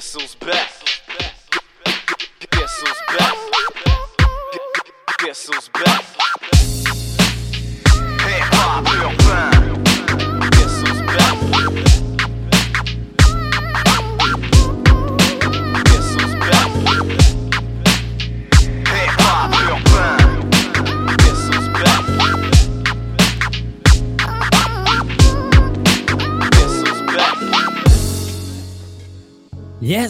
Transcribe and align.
Guess 0.00 0.14
who's 0.14 0.34
back? 0.34 0.70
Guess 2.50 2.80
who's 2.80 3.00
back? 3.18 3.36
Guess 5.18 5.46
who's 5.46 5.68
back? 5.68 6.09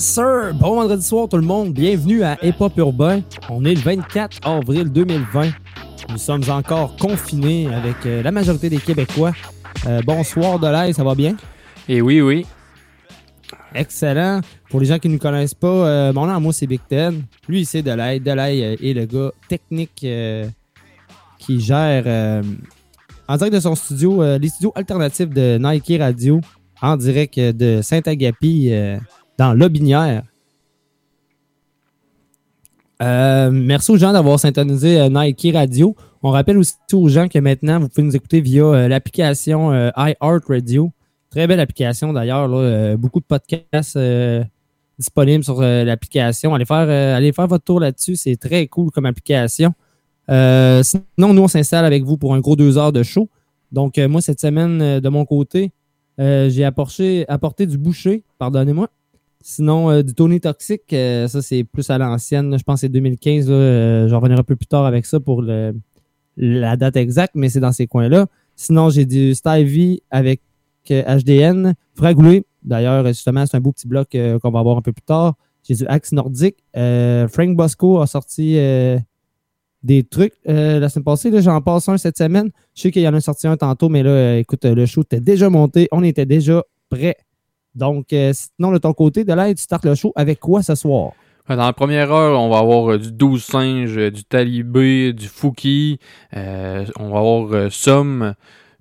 Yes, 0.00 0.14
sir! 0.14 0.54
Bon 0.54 0.76
vendredi 0.76 1.04
soir, 1.04 1.28
tout 1.28 1.36
le 1.36 1.42
monde. 1.42 1.74
Bienvenue 1.74 2.22
à 2.22 2.38
Hip 2.42 2.54
Hop 2.60 2.72
Urbain. 2.78 3.20
On 3.50 3.62
est 3.66 3.74
le 3.74 3.80
24 3.82 4.38
avril 4.48 4.90
2020. 4.90 5.50
Nous 6.08 6.16
sommes 6.16 6.42
encore 6.48 6.96
confinés 6.96 7.66
avec 7.66 8.06
euh, 8.06 8.22
la 8.22 8.32
majorité 8.32 8.70
des 8.70 8.78
Québécois. 8.78 9.32
Euh, 9.86 10.00
bonsoir, 10.06 10.58
Delay, 10.58 10.94
ça 10.94 11.04
va 11.04 11.14
bien? 11.14 11.36
Et 11.86 12.00
oui, 12.00 12.22
oui. 12.22 12.46
Excellent. 13.74 14.40
Pour 14.70 14.80
les 14.80 14.86
gens 14.86 14.98
qui 14.98 15.08
ne 15.08 15.12
nous 15.12 15.18
connaissent 15.18 15.52
pas, 15.52 15.68
euh, 15.68 16.14
mon 16.14 16.24
nom 16.24 16.40
moi, 16.40 16.54
c'est 16.54 16.66
Big 16.66 16.80
Ten. 16.88 17.22
Lui, 17.46 17.66
c'est 17.66 17.82
Delay. 17.82 18.20
Delay 18.20 18.78
est 18.82 18.94
le 18.94 19.04
gars 19.04 19.32
technique 19.50 20.06
qui 21.38 21.60
gère 21.60 22.42
en 23.28 23.36
direct 23.36 23.54
de 23.54 23.60
son 23.60 23.74
studio, 23.74 24.38
les 24.38 24.48
studios 24.48 24.72
alternatifs 24.74 25.28
de 25.28 25.58
Nike 25.60 26.00
Radio, 26.00 26.40
en 26.80 26.96
direct 26.96 27.38
de 27.38 27.82
Saint-Agapi, 27.82 28.72
dans 29.40 29.54
Lobinière. 29.54 30.24
Euh, 33.02 33.50
merci 33.50 33.90
aux 33.90 33.96
gens 33.96 34.12
d'avoir 34.12 34.38
syntonisé 34.38 35.00
euh, 35.00 35.08
Nike 35.08 35.48
Radio. 35.54 35.96
On 36.22 36.28
rappelle 36.28 36.58
aussi 36.58 36.74
aux 36.92 37.08
gens 37.08 37.26
que 37.26 37.38
maintenant, 37.38 37.80
vous 37.80 37.88
pouvez 37.88 38.02
nous 38.02 38.14
écouter 38.14 38.42
via 38.42 38.64
euh, 38.64 38.88
l'application 38.88 39.72
euh, 39.72 39.88
iHeartRadio. 39.96 40.92
Très 41.30 41.46
belle 41.46 41.60
application 41.60 42.12
d'ailleurs. 42.12 42.48
beaucoup 42.98 43.20
de 43.20 43.24
podcasts 43.24 43.98
disponibles 44.98 45.44
sur 45.44 45.62
l'application. 45.62 46.54
Allez 46.54 46.64
faire, 46.66 47.16
allez 47.16 47.32
faire 47.32 47.46
votre 47.46 47.64
tour 47.64 47.78
là-dessus. 47.78 48.16
C'est 48.16 48.36
très 48.36 48.66
cool 48.66 48.90
comme 48.90 49.06
application. 49.06 49.72
Sinon, 50.28 51.32
nous, 51.32 51.42
on 51.42 51.48
s'installe 51.48 51.84
avec 51.84 52.02
vous 52.02 52.18
pour 52.18 52.34
un 52.34 52.40
gros 52.40 52.56
deux 52.56 52.76
heures 52.76 52.92
de 52.92 53.04
show. 53.04 53.28
Donc, 53.70 53.96
moi, 53.96 54.20
cette 54.20 54.40
semaine, 54.40 54.98
de 54.98 55.08
mon 55.08 55.24
côté, 55.24 55.70
j'ai 56.18 56.64
apporté 56.64 57.66
du 57.66 57.78
boucher, 57.78 58.24
pardonnez-moi. 58.40 58.88
Sinon, 59.42 59.90
euh, 59.90 60.02
du 60.02 60.14
Tony 60.14 60.40
Toxic, 60.40 60.82
euh, 60.92 61.26
ça, 61.26 61.40
c'est 61.40 61.64
plus 61.64 61.88
à 61.90 61.98
l'ancienne. 61.98 62.58
Je 62.58 62.62
pense 62.62 62.76
que 62.76 62.80
c'est 62.82 62.88
2015. 62.90 63.48
là. 63.48 63.54
Euh, 63.54 64.08
J'en 64.08 64.20
reviendrai 64.20 64.40
un 64.40 64.44
peu 64.44 64.56
plus 64.56 64.66
tard 64.66 64.84
avec 64.84 65.06
ça 65.06 65.18
pour 65.20 65.42
la 66.36 66.76
date 66.76 66.96
exacte, 66.96 67.32
mais 67.34 67.48
c'est 67.48 67.60
dans 67.60 67.72
ces 67.72 67.86
coins-là. 67.86 68.26
Sinon, 68.56 68.90
j'ai 68.90 69.06
du 69.06 69.34
Stevie 69.34 70.02
avec 70.10 70.42
euh, 70.90 71.18
HDN, 71.18 71.74
Fragoulé. 71.94 72.44
D'ailleurs, 72.62 73.06
justement, 73.06 73.46
c'est 73.46 73.56
un 73.56 73.60
beau 73.60 73.72
petit 73.72 73.86
bloc 73.88 74.14
euh, 74.14 74.38
qu'on 74.38 74.50
va 74.50 74.58
avoir 74.60 74.76
un 74.76 74.82
peu 74.82 74.92
plus 74.92 75.02
tard. 75.02 75.34
J'ai 75.66 75.74
du 75.74 75.86
Axe 75.86 76.12
Nordique. 76.12 76.56
Euh, 76.76 77.26
Frank 77.28 77.56
Bosco 77.56 78.00
a 78.00 78.06
sorti 78.06 78.56
euh, 78.58 78.98
des 79.82 80.02
trucs 80.04 80.34
euh, 80.48 80.78
la 80.78 80.88
semaine 80.88 81.04
passée. 81.04 81.30
J'en 81.40 81.60
passe 81.60 81.88
un 81.88 81.96
cette 81.96 82.18
semaine. 82.18 82.50
Je 82.74 82.82
sais 82.82 82.90
qu'il 82.90 83.02
y 83.02 83.08
en 83.08 83.14
a 83.14 83.20
sorti 83.20 83.46
un 83.46 83.56
tantôt, 83.56 83.88
mais 83.88 84.02
là, 84.02 84.10
euh, 84.10 84.38
écoute, 84.38 84.64
euh, 84.64 84.74
le 84.74 84.86
show 84.86 85.02
était 85.02 85.20
déjà 85.20 85.48
monté. 85.48 85.88
On 85.92 86.02
était 86.02 86.26
déjà 86.26 86.62
prêt. 86.90 87.16
Donc, 87.74 88.12
euh, 88.12 88.32
sinon, 88.34 88.72
de 88.72 88.78
ton 88.78 88.92
côté, 88.92 89.24
de 89.24 89.32
l'aide, 89.32 89.56
tu 89.56 89.62
startes 89.62 89.84
le 89.84 89.94
show 89.94 90.12
avec 90.16 90.40
quoi 90.40 90.62
ce 90.62 90.74
soir? 90.74 91.12
Dans 91.48 91.56
la 91.56 91.72
première 91.72 92.12
heure, 92.12 92.38
on 92.40 92.48
va 92.48 92.58
avoir 92.58 92.92
euh, 92.92 92.98
du 92.98 93.10
12 93.10 93.42
singes, 93.42 93.96
euh, 93.98 94.10
du 94.10 94.22
talibé, 94.24 95.12
du 95.12 95.26
fouki. 95.26 95.98
euh, 96.36 96.84
on 96.98 97.10
va 97.10 97.18
avoir 97.18 97.52
euh, 97.52 97.70
Somme. 97.70 98.34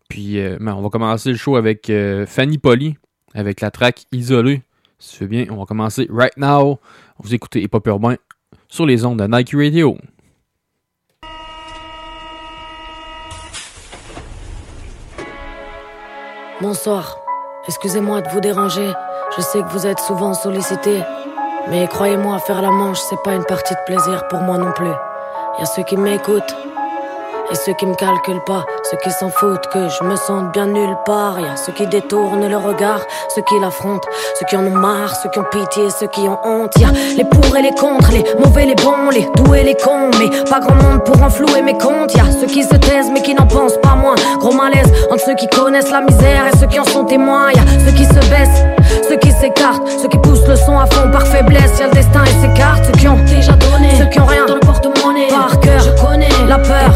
Puis, 0.07 0.39
euh, 0.39 0.57
ben, 0.59 0.73
on 0.75 0.81
va 0.81 0.89
commencer 0.89 1.29
le 1.31 1.35
show 1.37 1.55
avec 1.55 1.89
euh, 1.89 2.25
Fanny 2.27 2.57
Polly, 2.57 2.95
avec 3.33 3.61
la 3.61 3.71
track 3.71 4.05
Isolée. 4.11 4.61
Si 4.99 5.17
tu 5.17 5.23
veux 5.23 5.29
bien, 5.29 5.45
on 5.49 5.55
va 5.55 5.65
commencer 5.65 6.07
right 6.11 6.35
now. 6.37 6.79
Vous 7.19 7.33
écoutez 7.33 7.61
Hip 7.61 7.69
Hop 7.73 7.87
Urbain 7.87 8.15
sur 8.67 8.85
les 8.85 9.05
ondes 9.05 9.19
de 9.19 9.25
Nike 9.27 9.53
Radio. 9.55 9.97
Bonsoir. 16.61 17.17
Excusez-moi 17.69 18.21
de 18.21 18.29
vous 18.29 18.39
déranger. 18.39 18.91
Je 19.37 19.41
sais 19.41 19.59
que 19.61 19.67
vous 19.67 19.85
êtes 19.85 19.99
souvent 19.99 20.33
sollicité. 20.33 21.03
Mais 21.69 21.87
croyez-moi, 21.87 22.39
faire 22.39 22.63
la 22.63 22.71
manche, 22.71 22.97
c'est 22.97 23.21
pas 23.23 23.35
une 23.35 23.45
partie 23.45 23.75
de 23.75 23.79
plaisir 23.85 24.27
pour 24.27 24.39
moi 24.39 24.57
non 24.57 24.71
plus. 24.71 24.87
Y 24.87 25.61
a 25.61 25.65
ceux 25.67 25.83
qui 25.83 25.95
m'écoutent 25.95 26.55
et 27.51 27.55
ceux 27.55 27.73
qui 27.73 27.85
me 27.85 27.95
calculent 27.95 28.43
pas, 28.45 28.63
ceux 28.89 28.97
qui 28.97 29.09
s'en 29.11 29.29
foutent 29.29 29.67
que 29.73 29.87
je 29.89 30.03
me 30.03 30.15
sente 30.15 30.51
bien 30.51 30.67
nulle 30.67 30.95
part. 31.05 31.39
Y 31.39 31.45
a 31.45 31.55
ceux 31.55 31.71
qui 31.71 31.87
détournent 31.87 32.47
le 32.47 32.57
regard, 32.57 33.01
ceux 33.33 33.41
qui 33.41 33.59
l'affrontent, 33.59 34.07
ceux 34.39 34.45
qui 34.45 34.55
en 34.55 34.65
ont 34.65 34.75
marre, 34.75 35.15
ceux 35.15 35.29
qui 35.29 35.39
ont 35.39 35.45
pitié, 35.51 35.89
ceux 35.89 36.07
qui 36.07 36.21
ont 36.21 36.39
honte. 36.43 36.73
Y 36.79 36.85
a 36.85 36.91
les 37.17 37.23
pour 37.25 37.55
et 37.57 37.61
les 37.61 37.71
contre, 37.71 38.11
les 38.11 38.23
mauvais, 38.37 38.65
les 38.65 38.75
bons, 38.75 39.09
les 39.11 39.27
doux 39.35 39.53
et 39.53 39.63
les 39.63 39.75
cons. 39.75 40.11
Mais 40.19 40.29
pas 40.49 40.59
grand 40.59 40.75
monde 40.75 41.03
pour 41.03 41.21
enflouer 41.21 41.61
mes 41.61 41.77
comptes. 41.77 42.13
Y 42.13 42.19
a 42.19 42.31
ceux 42.39 42.47
qui 42.47 42.63
se 42.63 42.75
taisent 42.75 43.09
mais 43.11 43.21
qui 43.21 43.33
n'en 43.33 43.47
pensent 43.47 43.79
pas 43.81 43.95
moins. 43.95 44.15
Gros 44.39 44.53
malaise 44.53 44.91
entre 45.09 45.23
ceux 45.25 45.35
qui 45.35 45.47
connaissent 45.47 45.91
la 45.91 46.01
misère 46.01 46.47
et 46.47 46.57
ceux 46.57 46.67
qui 46.67 46.79
en 46.79 46.85
sont 46.85 47.05
témoins. 47.05 47.51
Y 47.51 47.59
a 47.59 47.85
ceux 47.85 47.91
qui 47.91 48.05
se 48.05 48.29
baissent, 48.29 48.63
ceux 49.07 49.17
qui 49.17 49.31
s'écartent, 49.31 49.87
ceux 50.01 50.07
qui 50.07 50.17
poussent 50.19 50.47
le 50.47 50.55
son 50.55 50.77
à 50.79 50.85
fond 50.85 51.09
par 51.11 51.25
faiblesse. 51.25 51.79
Y 51.79 51.83
a 51.83 51.87
le 51.87 51.93
destin 51.93 52.23
et 52.25 52.47
ses 52.47 52.53
cartes, 52.53 52.85
ceux 52.85 52.99
qui 52.99 53.07
ont 53.07 53.17
déjà 53.25 53.53
donné, 53.53 53.95
ceux 53.97 54.05
qui 54.05 54.19
ont 54.19 54.25
rien 54.25 54.45
dans 54.45 54.55
le 54.55 54.59
porte-monnaie. 54.59 55.27
Par 55.29 55.59
cœur, 55.59 55.79
je 55.79 56.01
connais 56.01 56.29
la 56.47 56.57
peur, 56.59 56.93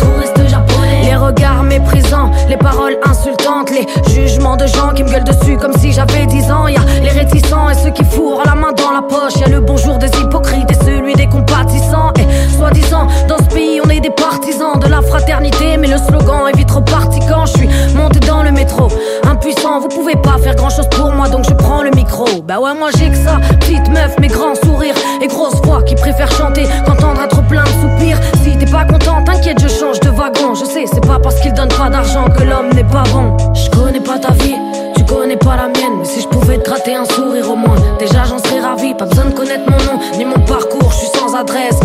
Les 1.04 1.16
regards 1.16 1.64
méprisants, 1.64 2.32
les 2.50 2.58
paroles 2.58 2.98
insultantes, 3.06 3.70
les 3.72 3.86
jugements 4.12 4.56
de 4.56 4.66
gens 4.68 4.90
qui 4.96 5.04
me 5.04 5.10
gueulent 5.10 5.24
dessus 5.24 5.58
comme 5.58 5.74
si 5.78 5.92
j'avais 5.92 6.26
10 6.26 6.52
ans. 6.52 6.68
Y 6.68 6.78
a 6.78 6.82
les 7.02 7.10
réticents 7.10 7.70
et 7.70 7.76
ceux 7.76 7.92
qui 7.92 8.04
fourrent 8.04 8.44
la 8.46 8.56
main 8.56 8.72
dans 8.74 8.92
la 8.92 9.02
poche. 9.02 9.36
Y 9.40 9.44
a 9.44 9.50
le 9.50 9.60
bonjour 9.60 9.98
des 9.98 10.10
hypocrites 10.20 10.70
et 10.72 10.86
celui 10.86 11.14
des 11.14 11.28
compatissants. 11.28 12.14
Et 12.20 12.56
soi-disant, 12.58 13.08
dans 13.28 13.43
on 13.84 13.90
est 13.90 14.00
des 14.00 14.10
partisans 14.10 14.80
de 14.80 14.88
la 14.88 15.02
fraternité. 15.02 15.78
Mais 15.78 15.88
le 15.88 15.98
slogan 15.98 16.48
est 16.52 16.58
vite 16.58 16.72
reparti 16.72 17.20
quand 17.28 17.46
je 17.46 17.54
suis 17.54 17.70
monté 17.96 18.20
dans 18.20 18.44
le 18.44 18.52
métro. 18.52 18.88
Impuissant, 19.30 19.80
vous 19.80 19.88
pouvez 19.88 20.16
pas 20.16 20.38
faire 20.38 20.56
grand 20.56 20.70
chose 20.70 20.88
pour 20.92 21.12
moi, 21.12 21.30
donc 21.30 21.46
je 21.48 21.54
prends 21.54 21.82
le 21.84 21.92
micro. 21.92 22.26
Bah 22.44 22.60
ouais, 22.60 22.74
moi 22.74 22.90
j'ai 22.98 23.10
que 23.10 23.16
ça. 23.16 23.38
Petite 23.60 23.90
meuf, 23.90 24.16
mais 24.20 24.28
grands 24.28 24.56
sourires 24.56 24.96
et 25.22 25.28
grosse 25.28 25.62
voix 25.64 25.84
qui 25.84 25.96
préfère 25.96 26.32
chanter 26.32 26.66
qu'entendre 26.86 27.22
un 27.22 27.28
trop 27.28 27.42
plein 27.44 27.64
de 27.64 27.70
soupirs. 27.70 28.18
Si 28.44 28.58
t'es 28.58 28.72
pas 28.72 28.86
content, 28.86 29.24
t'inquiète, 29.24 29.60
je 29.62 29.68
change 29.68 30.00
de 30.00 30.10
wagon. 30.10 30.56
Je 30.56 30.66
sais, 30.66 30.86
c'est 30.92 31.06
pas 31.06 31.20
parce 31.20 31.40
qu'il 31.40 31.54
donne 31.54 31.70
pas 31.70 31.90
d'argent 31.90 32.26
que 32.26 32.44
l'homme 32.44 32.74
n'est 32.74 32.84
pas 32.84 33.04
bon. 33.12 33.38
Je 33.54 33.70
connais 33.70 34.02
pas 34.02 34.20
ta 34.20 34.32
vie, 34.32 34.56
tu 34.96 35.04
connais 35.06 35.38
pas 35.38 35.56
la 35.56 35.68
mienne. 35.68 35.98
Mais 36.00 36.06
si 36.06 36.22
je 36.22 36.28
pouvais 36.28 36.58
te 36.58 36.70
gratter 36.70 36.96
un 36.96 37.06
sourire 37.06 37.50
au 37.52 37.56
moins, 37.56 37.76
déjà 38.00 38.24
j'en 38.26 38.40
serais 38.40 38.62
ravi. 38.62 38.94
Pas 38.96 39.06
besoin 39.06 39.26
de 39.26 39.34
connaître 39.34 39.70
mon 39.70 39.78
nom 39.78 40.00
ni 40.18 40.26
mon 40.26 40.40
parcours, 40.46 40.92
je 40.92 40.98
suis 40.98 41.20
sans 41.20 41.36
adresse. 41.36 41.83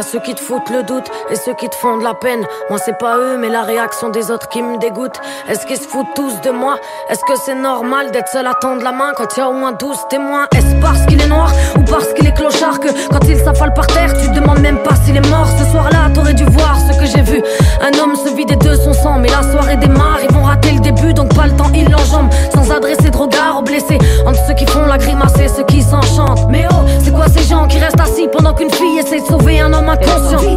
Y 0.00 0.02
a 0.02 0.06
ceux 0.06 0.20
qui 0.20 0.34
te 0.34 0.40
foutent 0.40 0.70
le 0.70 0.82
doute 0.82 1.04
et 1.28 1.36
ceux 1.36 1.52
qui 1.52 1.68
te 1.68 1.74
font 1.74 1.98
de 1.98 2.02
la 2.02 2.14
peine. 2.14 2.42
Moi, 2.70 2.78
c'est 2.82 2.96
pas 2.96 3.18
eux, 3.18 3.36
mais 3.36 3.50
la 3.50 3.64
réaction 3.64 4.08
des 4.08 4.30
autres 4.30 4.48
qui 4.48 4.62
me 4.62 4.78
dégoûte. 4.78 5.20
Est-ce 5.46 5.66
qu'ils 5.66 5.76
se 5.76 5.86
foutent 5.86 6.14
tous 6.14 6.40
de 6.40 6.48
moi? 6.48 6.78
Est-ce 7.10 7.20
que 7.20 7.38
c'est 7.44 7.54
normal 7.54 8.10
d'être 8.10 8.28
seul 8.28 8.46
à 8.46 8.54
tendre 8.54 8.82
la 8.82 8.92
main 8.92 9.12
quand 9.14 9.36
y 9.36 9.40
a 9.42 9.48
au 9.50 9.52
moins 9.52 9.72
12 9.72 9.98
témoins? 10.08 10.46
Est-ce 10.56 10.74
parce 10.80 11.04
qu'il 11.04 11.20
est 11.20 11.26
noir 11.26 11.52
ou 11.76 11.82
parce 11.82 12.14
qu'il 12.14 12.26
est 12.26 12.32
clochard 12.32 12.80
que 12.80 12.88
quand 13.10 13.28
il 13.28 13.36
s'affale 13.36 13.74
par 13.74 13.86
terre, 13.88 14.10
tu 14.18 14.30
te 14.30 14.34
demandes 14.34 14.60
même 14.60 14.78
pas 14.78 14.94
s'il 15.04 15.18
est 15.18 15.28
mort? 15.28 15.46
Ce 15.58 15.70
soir-là, 15.70 16.08
t'aurais 16.14 16.32
dû 16.32 16.44
voir 16.44 16.78
ce 16.80 16.98
que 16.98 17.04
j'ai 17.04 17.20
vu. 17.20 17.42
Un 17.82 17.98
homme 17.98 18.16
se 18.16 18.34
vider 18.34 18.56
de 18.56 18.74
son 18.76 18.94
sang, 18.94 19.18
mais 19.18 19.28
la 19.28 19.42
soirée 19.52 19.76
démarre. 19.76 20.20
Ils 20.22 20.34
vont 20.34 20.44
rater 20.44 20.72
le 20.72 20.80
début, 20.80 21.12
donc 21.12 21.34
pas 21.34 21.46
le 21.46 21.54
temps, 21.56 21.70
ils 21.74 21.90
l'enjambent. 21.90 22.32
Sans 22.54 22.70
adresser 22.70 23.10
de 23.10 23.16
regard 23.18 23.58
aux 23.58 23.62
blessés. 23.62 23.98
Entre 24.24 24.40
ceux 24.46 24.54
qui 24.54 24.64
font 24.64 24.86
la 24.86 24.96
grimace 24.96 25.38
et 25.38 25.48
ceux 25.48 25.64
qui 25.64 25.82
s'enchantent. 25.82 26.48
Mais 26.48 26.64
oh, 26.70 26.86
c'est 27.04 27.12
quoi 27.12 27.26
ces 27.28 27.42
gens 27.42 27.68
qui 27.68 27.78
restent 27.78 28.00
assis 28.00 28.28
pendant 28.32 28.54
qu'une 28.54 28.70
fille 28.70 28.98
essaie 28.98 29.20
de 29.20 29.26
sauver 29.26 29.60
un 29.60 29.74
homme 29.74 29.89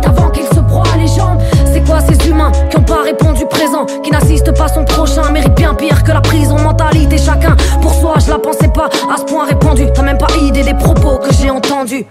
avant 0.06 0.30
qu'il 0.30 0.46
se 0.46 0.60
broie 0.60 0.84
les 0.98 1.08
jambes 1.08 1.40
C'est 1.72 1.82
quoi 1.82 2.00
ces 2.02 2.30
humains 2.30 2.52
qui 2.70 2.78
ont 2.78 2.84
pas 2.84 3.02
répondu 3.04 3.46
présent 3.46 3.86
Qui 4.04 4.12
n'assistent 4.12 4.54
pas 4.56 4.68
son 4.68 4.84
prochain? 4.86 5.32
Mérite 5.32 5.56
bien 5.56 5.74
pire 5.74 6.04
que 6.04 6.12
la 6.12 6.22
prison 6.22 6.58
Mentalité 6.60 7.18
chacun 7.18 7.56
pour 7.82 7.94
soi 7.94 8.16
Je 8.24 8.30
la 8.30 8.38
pensais 8.38 8.68
pas 8.68 8.90
à 9.12 9.18
ce 9.18 9.24
point 9.24 9.46
répondu. 9.46 9.88
T'as 9.94 10.04
même 10.04 10.18
pas 10.18 10.28
idée 10.42 10.64
des 10.64 10.76
propos 10.76 11.18
que 11.18 11.34
j'ai 11.34 11.50
entendus 11.50 12.06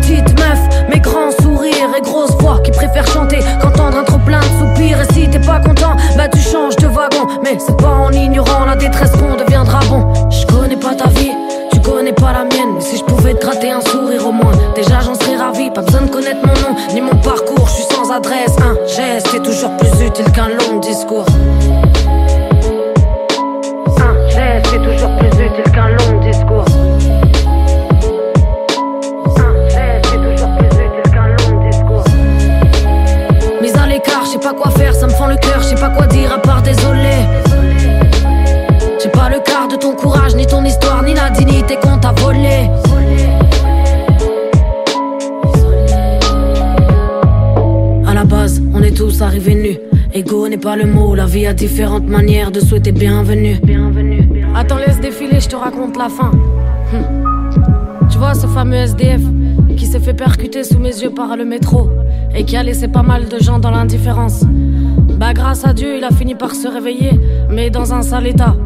Petite 0.00 0.38
meuf, 0.38 0.58
mais 0.90 0.98
grand 1.00 1.30
sourire 1.42 1.88
et 1.96 2.00
grosse 2.00 2.32
voix 2.40 2.60
qui 2.60 2.70
préfère 2.70 3.06
chanter 3.06 3.38
qu'entendre 3.60 3.98
un 3.98 4.04
trop 4.04 4.18
plein 4.18 4.40
de 4.40 4.44
soupirs. 4.44 4.98
Et 5.00 5.12
si 5.14 5.28
t'es 5.28 5.38
pas 5.38 5.60
content, 5.60 5.96
bah 6.16 6.28
tu 6.28 6.38
changes 6.38 6.76
de 6.76 6.86
wagon. 6.86 7.28
Mais 7.42 7.56
c'est 7.58 7.76
pas 7.76 7.88
en 7.88 8.10
ignorant 8.12 8.64
la 8.66 8.76
détresse 8.76 9.12
qu'on 9.12 9.36
deviendra 9.36 9.80
bon. 9.88 10.12
Je 10.30 10.46
connais 10.46 10.76
pas 10.76 10.94
ta 10.94 11.08
vie, 11.08 11.32
tu 11.72 11.80
connais 11.80 12.12
pas 12.12 12.32
la 12.32 12.44
mienne. 12.44 12.61
Si 12.82 12.96
je 12.98 13.04
pouvais 13.04 13.32
te 13.34 13.46
gratter 13.46 13.70
un 13.70 13.80
sourire 13.80 14.26
au 14.26 14.32
moins, 14.32 14.52
déjà 14.74 15.00
j'en 15.00 15.14
serais 15.14 15.36
ravi. 15.36 15.70
Pas 15.70 15.82
besoin 15.82 16.02
de 16.02 16.10
connaître 16.10 16.40
mon 16.44 16.52
nom 16.54 16.76
ni 16.92 17.00
mon 17.00 17.14
parcours, 17.16 17.66
je 17.68 17.72
suis 17.72 17.84
sans 17.84 18.10
adresse. 18.10 18.54
Un 18.58 18.74
geste 18.86 19.32
est 19.34 19.42
toujours 19.42 19.70
plus 19.76 20.04
utile 20.04 20.30
qu'un 20.32 20.48
long 20.48 20.80
discours. 20.80 21.24
Un 23.98 24.28
geste 24.28 24.74
est 24.74 24.78
toujours 24.78 25.16
plus 25.16 25.28
utile 25.28 25.72
qu'un 25.72 25.88
long 25.88 26.20
discours. 26.20 26.64
Un 29.38 29.68
geste 29.68 30.06
est 30.12 30.36
toujours 30.36 30.50
plus 30.58 30.66
utile 30.66 31.12
qu'un 31.12 31.28
long 31.28 31.70
discours. 31.70 32.04
Mise 33.62 33.76
à 33.76 33.86
l'écart, 33.86 34.24
je 34.24 34.30
sais 34.32 34.38
pas 34.38 34.54
quoi 34.54 34.70
faire, 34.72 34.94
ça 34.94 35.06
me 35.06 35.12
fend 35.12 35.28
le 35.28 35.36
cœur, 35.36 35.60
je 35.60 35.68
sais 35.68 35.74
pas 35.76 35.90
quoi 35.90 36.06
dire 36.06 36.32
à 36.32 36.38
part 36.38 36.62
désolé. 36.62 37.28
J'ai 39.00 39.08
pas 39.08 39.28
le 39.28 39.40
quart 39.40 39.68
de 39.68 39.76
ton 39.76 39.94
courage, 39.94 40.34
ni 40.36 40.46
ton 40.46 40.64
histoire, 40.64 41.02
ni 41.02 41.14
la 41.14 41.30
dignité 41.30 41.76
qu'on 41.76 41.91
tous 48.92 49.22
arrivés 49.22 49.54
nus. 49.54 49.78
Ego 50.14 50.48
n'est 50.48 50.58
pas 50.58 50.76
le 50.76 50.86
mot, 50.86 51.14
la 51.14 51.26
vie 51.26 51.46
a 51.46 51.54
différentes 51.54 52.06
manières 52.08 52.50
de 52.50 52.60
souhaiter 52.60 52.92
bienvenue. 52.92 53.58
Bienvenue. 53.62 54.44
Attends, 54.54 54.76
laisse 54.76 55.00
défiler, 55.00 55.40
je 55.40 55.48
te 55.48 55.56
raconte 55.56 55.96
la 55.96 56.08
fin. 56.08 56.30
Hmm. 56.92 58.08
Tu 58.10 58.18
vois 58.18 58.34
ce 58.34 58.46
fameux 58.46 58.76
SDF 58.76 59.22
qui 59.76 59.86
s'est 59.86 60.00
fait 60.00 60.14
percuter 60.14 60.64
sous 60.64 60.78
mes 60.78 60.90
yeux 61.02 61.10
par 61.10 61.36
le 61.36 61.44
métro 61.44 61.88
et 62.34 62.44
qui 62.44 62.56
a 62.56 62.62
laissé 62.62 62.88
pas 62.88 63.02
mal 63.02 63.28
de 63.28 63.38
gens 63.38 63.58
dans 63.58 63.70
l'indifférence. 63.70 64.44
Bah 65.18 65.32
grâce 65.32 65.64
à 65.64 65.72
Dieu, 65.72 65.96
il 65.96 66.04
a 66.04 66.10
fini 66.10 66.34
par 66.34 66.54
se 66.54 66.68
réveiller, 66.68 67.18
mais 67.50 67.70
dans 67.70 67.94
un 67.94 68.02
sale 68.02 68.26
état. 68.26 68.56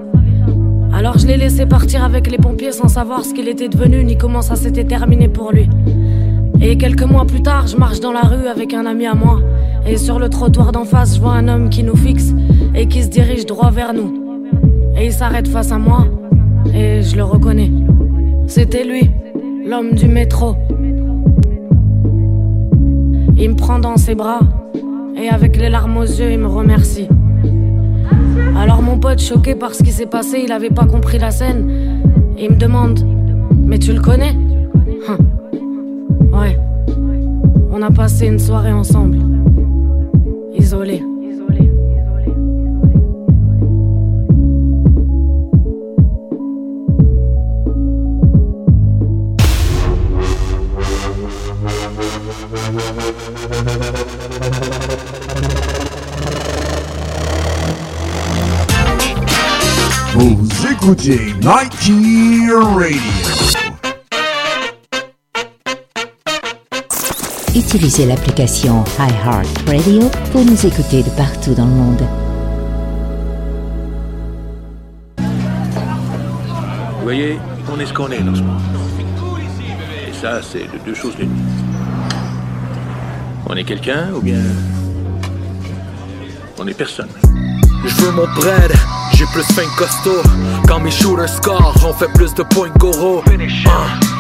Alors 0.93 1.19
je 1.19 1.27
l'ai 1.27 1.37
laissé 1.37 1.67
partir 1.67 2.03
avec 2.03 2.31
les 2.31 2.39
pompiers 2.39 2.73
sans 2.73 2.89
savoir 2.89 3.25
ce 3.25 3.35
qu'il 3.35 3.49
était 3.49 3.69
devenu 3.69 4.03
ni 4.03 4.17
comment 4.17 4.43
ça 4.43 4.57
s'était 4.57 4.85
terminé 4.85 5.29
pour 5.29 5.53
lui. 5.53 5.69
Et 6.61 6.77
quelques 6.79 7.05
mois 7.05 7.27
plus 7.27 7.43
tard, 7.43 7.67
je 7.67 7.77
marche 7.77 8.01
dans 8.01 8.13
la 8.13 8.23
rue 8.23 8.49
avec 8.49 8.75
un 8.75 8.87
ami 8.87 9.07
à 9.07 9.15
moi. 9.15 9.41
Et 9.87 9.97
sur 9.97 10.19
le 10.19 10.29
trottoir 10.29 10.73
d'en 10.73 10.85
face, 10.85 11.15
je 11.17 11.21
vois 11.21 11.33
un 11.33 11.49
homme 11.49 11.69
qui 11.69 11.83
nous 11.83 11.97
fixe 11.97 12.35
et 12.75 12.87
qui 12.87 13.03
se 13.03 13.09
dirige 13.09 13.47
droit 13.47 13.71
vers 13.71 13.95
nous. 13.95 14.41
Et 14.99 15.07
il 15.07 15.13
s'arrête 15.13 15.47
face 15.47 15.71
à 15.71 15.79
moi 15.79 16.07
et 16.75 17.03
je 17.03 17.17
le 17.17 17.23
reconnais. 17.23 17.71
C'était 18.49 18.85
lui, 18.85 19.11
l'homme 19.65 19.95
du 19.95 20.09
métro. 20.09 20.57
Il 23.37 23.51
me 23.51 23.55
prend 23.55 23.79
dans 23.79 23.97
ses 23.97 24.15
bras 24.15 24.41
et 25.17 25.29
avec 25.29 25.57
les 25.57 25.69
larmes 25.69 25.97
aux 25.99 26.03
yeux, 26.03 26.33
il 26.33 26.39
me 26.39 26.49
remercie. 26.49 27.09
Alors 28.57 28.83
mon 28.83 28.99
pote, 28.99 29.21
choqué 29.21 29.55
par 29.55 29.75
ce 29.75 29.83
qui 29.83 29.93
s'est 29.93 30.07
passé, 30.07 30.41
il 30.45 30.53
avait 30.53 30.71
pas 30.71 30.87
compris 30.87 31.19
la 31.19 31.31
scène. 31.31 32.03
Il 32.39 32.51
me 32.51 32.57
demande 32.57 33.01
Mais 33.65 33.79
tu 33.79 33.93
le 33.93 34.01
connais? 34.01 34.35
Hein. 35.09 35.19
Ouais. 36.33 36.59
On 37.71 37.83
a 37.83 37.91
passé 37.91 38.27
une 38.27 38.39
soirée 38.39 38.73
ensemble. 38.73 39.19
Isolés. 40.67 41.01
Vous 60.15 60.67
écoutez 60.69 61.33
Nike 61.41 61.91
Radio. 62.75 63.26
Utilisez 67.57 68.05
l'application 68.05 68.85
iHeartRadio 68.99 70.11
pour 70.31 70.45
nous 70.45 70.67
écouter 70.67 71.03
de 71.03 71.09
partout 71.17 71.55
dans 71.55 71.65
le 71.65 71.71
monde. 71.71 72.03
Vous 75.17 77.03
voyez, 77.03 77.39
on 77.73 77.81
est 77.81 77.87
ce 77.87 77.95
qu'on 77.95 78.11
est 78.11 78.21
dans 78.21 78.35
ce 78.35 78.43
monde. 78.43 78.61
Et 80.07 80.13
ça, 80.13 80.43
c'est 80.43 80.65
de 80.65 80.85
deux 80.85 80.95
choses 80.95 81.17
l'une. 81.19 81.31
On 83.49 83.57
est 83.57 83.65
quelqu'un 83.65 84.11
ou 84.15 84.21
bien 84.21 84.43
on 86.59 86.67
est 86.67 86.75
personne? 86.75 87.09
Je 87.87 87.95
veux 88.03 88.13
mon 88.13 88.27
bread, 88.35 88.73
j'ai 89.15 89.25
plus 89.33 89.45
faim 89.55 89.63
que 89.75 89.85
costaud. 89.85 90.23
Quand 90.69 90.81
mes 90.81 90.91
shooters 90.91 91.31
score, 91.31 91.75
on 91.89 91.95
fait 91.95 92.13
plus 92.13 92.35
de 92.35 92.43
points 92.43 92.69
que 92.69 92.79
Goro. 92.79 93.23
Ah. 93.67 94.16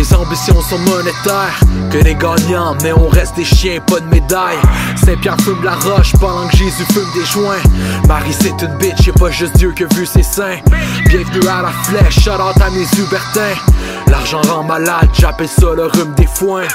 Les 0.00 0.14
ambitions 0.14 0.58
sont 0.62 0.78
monétaires 0.78 1.60
que 1.90 1.98
des 1.98 2.14
gagnants, 2.14 2.74
mais 2.82 2.90
on 2.90 3.10
reste 3.10 3.36
des 3.36 3.44
chiens, 3.44 3.80
pas 3.80 4.00
de 4.00 4.06
médaille. 4.06 4.56
Saint-Pierre 4.96 5.36
fume 5.42 5.62
la 5.62 5.74
roche 5.74 6.14
pendant 6.18 6.48
que 6.48 6.56
Jésus 6.56 6.86
fume 6.90 7.04
des 7.14 7.26
joints. 7.26 7.60
Marie, 8.08 8.32
c'est 8.32 8.62
une 8.62 8.78
bitch, 8.78 9.06
y'a 9.06 9.12
pas 9.12 9.30
juste 9.30 9.58
Dieu 9.58 9.72
qui 9.76 9.84
a 9.84 9.86
vu 9.94 10.06
ses 10.06 10.22
seins. 10.22 10.56
Bienvenue 11.04 11.46
à 11.46 11.60
la 11.60 11.72
flèche, 11.84 12.18
shout 12.18 12.30
out 12.30 12.58
à 12.62 12.70
mes 12.70 12.86
Hubertins. 12.98 13.60
L'argent 14.06 14.40
rend 14.40 14.64
malade, 14.64 15.10
j'appelle 15.12 15.48
ça 15.48 15.74
le 15.76 15.84
rhume 15.84 16.14
des 16.16 16.26
foins. 16.26 16.66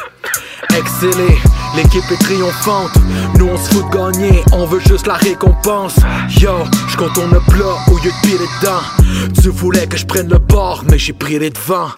Excellé, 0.77 1.39
l'équipe 1.75 2.04
est 2.12 2.24
triomphante. 2.24 2.92
Nous 3.39 3.48
on 3.48 3.57
se 3.57 3.74
fout 3.74 3.89
de 3.89 3.98
gagner, 3.98 4.44
on 4.51 4.68
veut 4.68 4.81
juste 4.88 5.07
la 5.07 5.16
récompense. 5.16 5.95
Yo, 6.39 6.51
je 6.89 6.95
contourne 6.95 7.31
le 7.33 7.39
plat 7.51 7.74
au 7.88 7.98
lieu 7.98 8.12
de 8.12 8.27
piler 8.27 8.45
dedans. 8.62 9.33
Tu 9.42 9.50
voulais 9.50 9.88
que 9.88 9.98
je 9.98 10.06
prenne 10.06 10.30
le 10.30 10.38
bord, 10.38 10.83
mais 10.92 11.00
j'ai 11.00 11.13
pris 11.13 11.39
les 11.39 11.50
devants. 11.50 11.89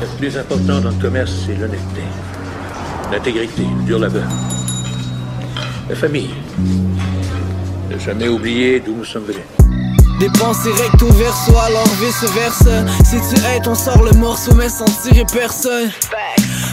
Le 0.00 0.06
plus 0.18 0.38
important 0.38 0.80
dans 0.80 0.90
le 0.90 1.02
commerce, 1.02 1.32
c'est 1.44 1.56
l'honnêteté, 1.56 2.02
l'intégrité, 3.10 3.62
le 3.76 3.84
dur 3.84 3.98
labeur. 3.98 4.28
La 5.88 5.96
famille. 5.96 6.30
Ne 7.90 7.98
jamais 7.98 8.28
oublier 8.28 8.78
d'où 8.78 8.94
nous 8.94 9.04
sommes 9.04 9.24
venus. 9.24 9.42
Dépenser 10.20 10.70
recto 10.70 11.06
verso 11.06 11.56
alors 11.58 11.88
vice 12.00 12.24
versa. 12.34 12.86
Si 13.04 13.16
tu 13.16 13.40
haites 13.46 13.66
on 13.66 13.74
sort 13.74 14.04
le 14.04 14.12
morceau 14.12 14.54
mais 14.54 14.68
sans 14.68 14.84
tirer 15.02 15.24
personne. 15.32 15.90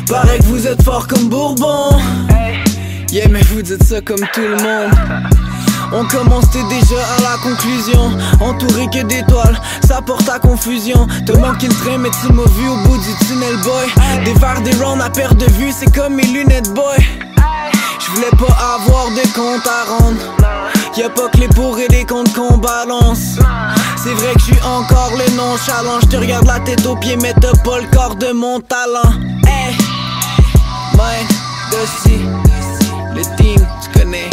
Paraît 0.08 0.38
que 0.38 0.44
vous 0.44 0.68
êtes 0.68 0.84
fort 0.84 1.08
comme 1.08 1.28
Bourbon. 1.28 1.98
Yeah 3.12 3.28
mais 3.30 3.42
vous 3.42 3.64
dites 3.64 3.84
ça 3.84 4.00
comme 4.02 4.26
tout 4.32 4.42
le 4.42 4.58
monde 4.58 5.45
on 5.96 6.06
commence 6.06 6.50
t'es 6.52 6.64
déjà 6.64 7.02
à 7.18 7.22
la 7.22 7.38
conclusion. 7.38 8.12
Entouré 8.42 8.88
que 8.88 9.02
d'étoiles, 9.04 9.60
ça 9.88 10.02
porte 10.02 10.28
à 10.30 10.40
confusion. 10.40 11.08
Te 11.26 11.32
manque 11.32 11.64
une 11.64 11.74
train 11.74 11.98
mais 11.98 12.10
tu 12.22 12.32
m'as 12.34 12.44
vu 12.44 12.68
au 12.68 12.76
bout 12.88 12.98
du 12.98 13.26
tunnel 13.26 13.58
boy. 13.64 13.88
Des 14.26 14.34
verres, 14.34 14.62
des 14.62 14.74
rounds 14.84 15.04
à 15.04 15.10
perte 15.10 15.38
de 15.38 15.50
vue, 15.54 15.72
c'est 15.72 15.92
comme 15.94 16.16
mes 16.16 16.24
lunettes 16.24 16.74
boy. 16.74 16.98
Je 18.00 18.12
voulais 18.12 18.32
pas 18.32 18.56
avoir 18.76 19.08
de 19.10 19.34
compte 19.34 19.68
à 19.68 19.98
rendre. 19.98 20.20
Y'a 20.98 21.10
pas 21.10 21.30
que 21.30 21.38
les 21.38 21.48
pour 21.50 21.78
et 21.80 21.88
les 21.90 22.06
comptes 22.06 22.34
qu'on 22.34 22.58
balance. 22.58 23.40
C'est 23.98 24.14
vrai 24.14 24.34
que 24.34 24.40
je 24.40 24.46
suis 24.46 24.64
encore 24.64 25.12
le 25.18 25.36
nonchalant. 25.36 26.00
Je 26.02 26.08
te 26.08 26.18
regarde 26.18 26.46
la 26.46 26.60
tête 26.60 26.86
aux 26.86 26.96
pieds 26.96 27.18
mais 27.18 27.34
t'as 27.34 27.56
pas 27.64 27.80
le 27.80 27.88
corps 27.88 28.16
de 28.16 28.32
mon 28.32 28.60
talent. 28.60 29.12
Hey 29.48 29.76
Man, 30.96 31.26
Dusty 31.72 32.20
Le 33.14 33.22
team, 33.38 33.66
tu 33.82 34.00
connais 34.00 34.30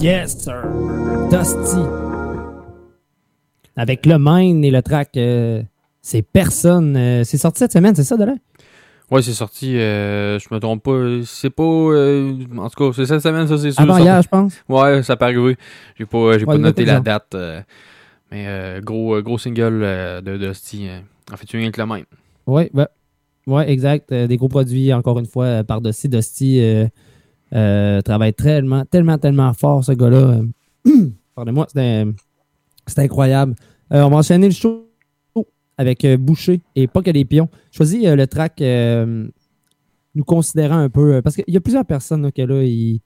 Yes, 0.00 0.36
sir. 0.38 0.62
Dusty. 1.30 1.80
Avec 3.76 4.06
le 4.06 4.16
Mine 4.18 4.64
et 4.64 4.70
le 4.70 4.82
track, 4.82 5.16
euh, 5.16 5.62
c'est 6.02 6.22
personne. 6.22 6.96
euh, 6.96 7.24
c'est 7.24 7.38
sorti 7.38 7.58
cette 7.60 7.72
semaine, 7.72 7.94
c'est 7.94 8.04
ça, 8.04 8.16
Delin? 8.16 8.36
Ouais, 9.10 9.22
c'est 9.22 9.32
sorti, 9.32 9.76
euh, 9.78 10.38
je 10.38 10.46
me 10.52 10.58
trompe 10.58 10.82
pas. 10.82 11.00
C'est 11.24 11.50
pas. 11.50 11.62
euh, 11.62 12.34
en 12.58 12.68
tout 12.68 12.84
cas, 12.90 12.92
c'est 12.96 13.06
cette 13.06 13.20
semaine, 13.22 13.46
ça, 13.46 13.56
c'est 13.58 13.70
sûr. 13.72 13.80
Avant 13.82 13.98
hier, 13.98 14.20
je 14.22 14.28
pense? 14.28 14.54
Ouais, 14.68 15.02
ça 15.02 15.16
peut 15.16 15.24
arriver. 15.26 15.56
J'ai 15.98 16.06
pas, 16.06 16.32
j'ai 16.38 16.44
Ouais, 16.44 16.54
pas 16.54 16.58
noté 16.58 16.84
la 16.84 16.98
de 17.00 17.04
date. 17.04 17.36
mais 18.30 18.80
gros, 18.82 19.20
gros 19.22 19.38
single 19.38 19.80
de 20.24 20.36
Dusty. 20.36 20.88
en 21.32 21.36
fait, 21.36 21.46
tu 21.46 21.56
viens 21.56 21.66
avec 21.66 21.76
le 21.76 21.86
même. 21.86 22.04
Oui, 22.46 22.68
ben, 22.74 22.88
ouais, 23.46 23.70
exact. 23.70 24.12
Des 24.12 24.36
gros 24.36 24.48
produits, 24.48 24.92
encore 24.92 25.18
une 25.18 25.26
fois, 25.26 25.44
euh, 25.46 25.62
par-dessus. 25.62 26.08
Dusty 26.08 26.60
euh, 27.52 28.00
travaille 28.02 28.34
tellement, 28.34 28.84
tellement, 28.84 29.18
tellement 29.18 29.52
fort, 29.54 29.84
ce 29.84 29.92
gars-là. 29.92 30.40
Euh, 30.86 31.06
Pardonnez-moi, 31.34 31.66
c'était 31.68 33.02
incroyable. 33.02 33.54
Euh, 33.92 34.02
on 34.02 34.10
va 34.10 34.16
enchaîner 34.16 34.46
le 34.46 34.54
show 34.54 34.88
avec 35.78 36.06
Boucher 36.18 36.62
et 36.74 36.86
pas 36.86 37.02
que 37.02 37.10
les 37.10 37.24
pions. 37.24 37.48
Choisis 37.70 38.02
le 38.02 38.26
track 38.26 38.62
nous 40.14 40.24
considérant 40.24 40.78
un 40.78 40.88
peu. 40.88 41.20
parce 41.20 41.36
qu'il 41.36 41.52
y 41.52 41.56
a 41.58 41.60
plusieurs 41.60 41.84
personnes 41.84 42.22
là, 42.22 42.32
que 42.32 42.40
là, 42.40 42.62
ils, 42.64 43.00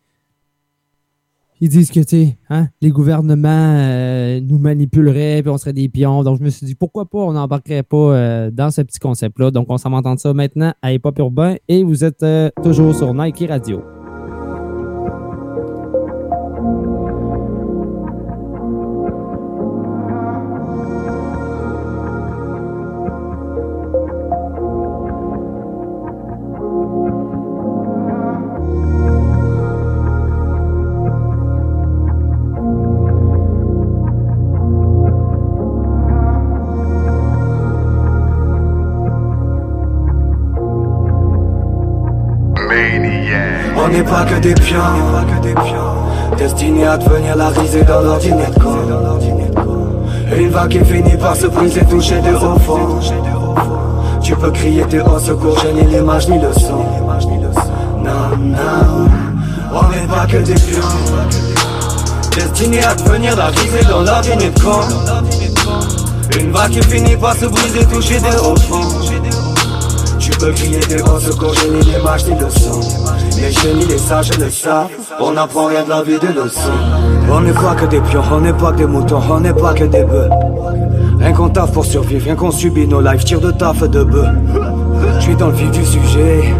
disent 1.61 1.91
que, 1.91 2.01
hein, 2.49 2.69
les 2.81 2.91
gouvernements 2.91 4.41
nous 4.41 4.59
manipuleraient, 4.59 5.43
puis 5.43 5.51
on 5.51 5.59
serait 5.59 5.73
des 5.73 5.89
pions. 5.89 6.23
Donc, 6.23 6.39
je 6.39 6.45
me 6.45 6.51
suis 6.51 6.65
dit, 6.65 6.77
pourquoi 6.77 7.07
pas, 7.07 7.19
on 7.19 7.33
n'embarquerait 7.33 7.83
pas 7.83 8.51
dans 8.53 8.71
ce 8.71 8.83
petit 8.83 9.01
concept-là. 9.01 9.51
Donc, 9.51 9.67
on 9.69 9.77
s'en 9.77 9.91
va 9.91 9.97
entendre 9.97 10.21
ça 10.21 10.33
maintenant 10.33 10.73
à 10.81 10.93
Hip 10.93 11.03
Urbain. 11.19 11.57
Et 11.67 11.83
vous 11.83 12.05
êtes 12.05 12.25
toujours 12.63 12.95
sur 12.95 13.13
Nike 13.13 13.47
Radio. 13.49 14.00
Des 45.43 45.55
pions, 45.55 46.37
destinés 46.39 46.87
à 46.87 46.97
devenir 46.97 47.37
la 47.37 47.49
risée 47.49 47.83
dans 47.83 48.01
l'ordinaire. 48.03 48.51
Une 50.37 50.51
vague 50.51 50.71
qui 50.71 50.85
finit 50.85 51.17
par 51.17 51.35
se 51.35 51.47
briser, 51.49 51.85
toucher 51.87 52.21
de 52.21 52.35
haut 52.37 52.59
fond. 52.61 53.01
Tu 54.23 54.37
peux 54.37 54.51
crier 54.51 54.85
tes 54.85 55.01
hauts 55.01 55.19
secours, 55.19 55.59
j'ai 55.63 55.73
ni 55.73 55.83
l'image 55.91 56.29
ni 56.29 56.39
le 56.39 56.53
son. 56.53 56.85
Non, 57.99 58.37
non, 58.39 59.09
on 59.73 59.89
n'est 59.91 60.07
pas 60.07 60.27
que 60.27 60.37
des 60.37 60.55
pions, 60.55 60.81
destinés 62.37 62.85
à 62.85 62.95
devenir 62.95 63.37
la 63.37 63.47
risée 63.47 63.85
dans 63.89 64.03
l'ordinaire. 64.03 64.51
Une 66.39 66.53
vague 66.53 66.71
qui 66.71 66.83
finit 66.83 67.17
par 67.17 67.35
se 67.35 67.47
briser, 67.47 67.85
toucher 67.87 68.21
de 68.21 68.39
haut 68.45 68.55
peux 70.41 70.53
crier 70.53 70.81
tes 70.81 71.03
hauts 71.03 71.21
secours, 71.21 71.55
j'ai 71.55 71.71
ni 71.71 71.81
l'image 71.83 72.25
ni 72.27 72.33
le. 72.33 72.47
Les 73.37 73.53
génies, 73.53 73.85
les 73.87 73.99
sages 73.99 74.39
le 74.39 74.51
savent, 74.51 74.89
on 75.21 75.33
n'apprend 75.33 75.67
rien 75.67 75.85
de 75.85 75.91
la 75.91 76.03
vie 76.03 76.19
des 76.19 76.29
leçons. 76.29 76.61
On 77.31 77.41
n'est 77.41 77.53
pas 77.53 77.75
que 77.75 77.87
des 77.87 78.01
pions, 78.01 78.23
on 78.33 78.41
n'est 78.41 78.53
pas 78.53 78.73
que 78.73 78.79
des 78.79 78.87
moutons, 78.87 79.21
on 79.31 79.41
n'est 79.41 79.53
pas 79.53 79.75
que 79.75 79.85
des 79.85 80.05
bœufs. 80.05 80.31
Rien 81.19 81.33
qu'on 81.33 81.51
taffe 81.51 81.73
pour 81.73 81.85
survivre, 81.85 82.25
rien 82.25 82.37
qu'on 82.37 82.51
subit 82.51 82.87
nos 82.87 83.01
lives, 83.01 83.25
tire 83.25 83.41
de 83.41 83.51
taf 83.51 83.83
de 83.83 84.03
bœufs. 84.03 84.29
Je 85.17 85.21
suis 85.21 85.37
dans 85.37 85.49
le 85.49 85.55
vif 85.55 85.71
du 85.71 85.85
sujet. 85.85 86.55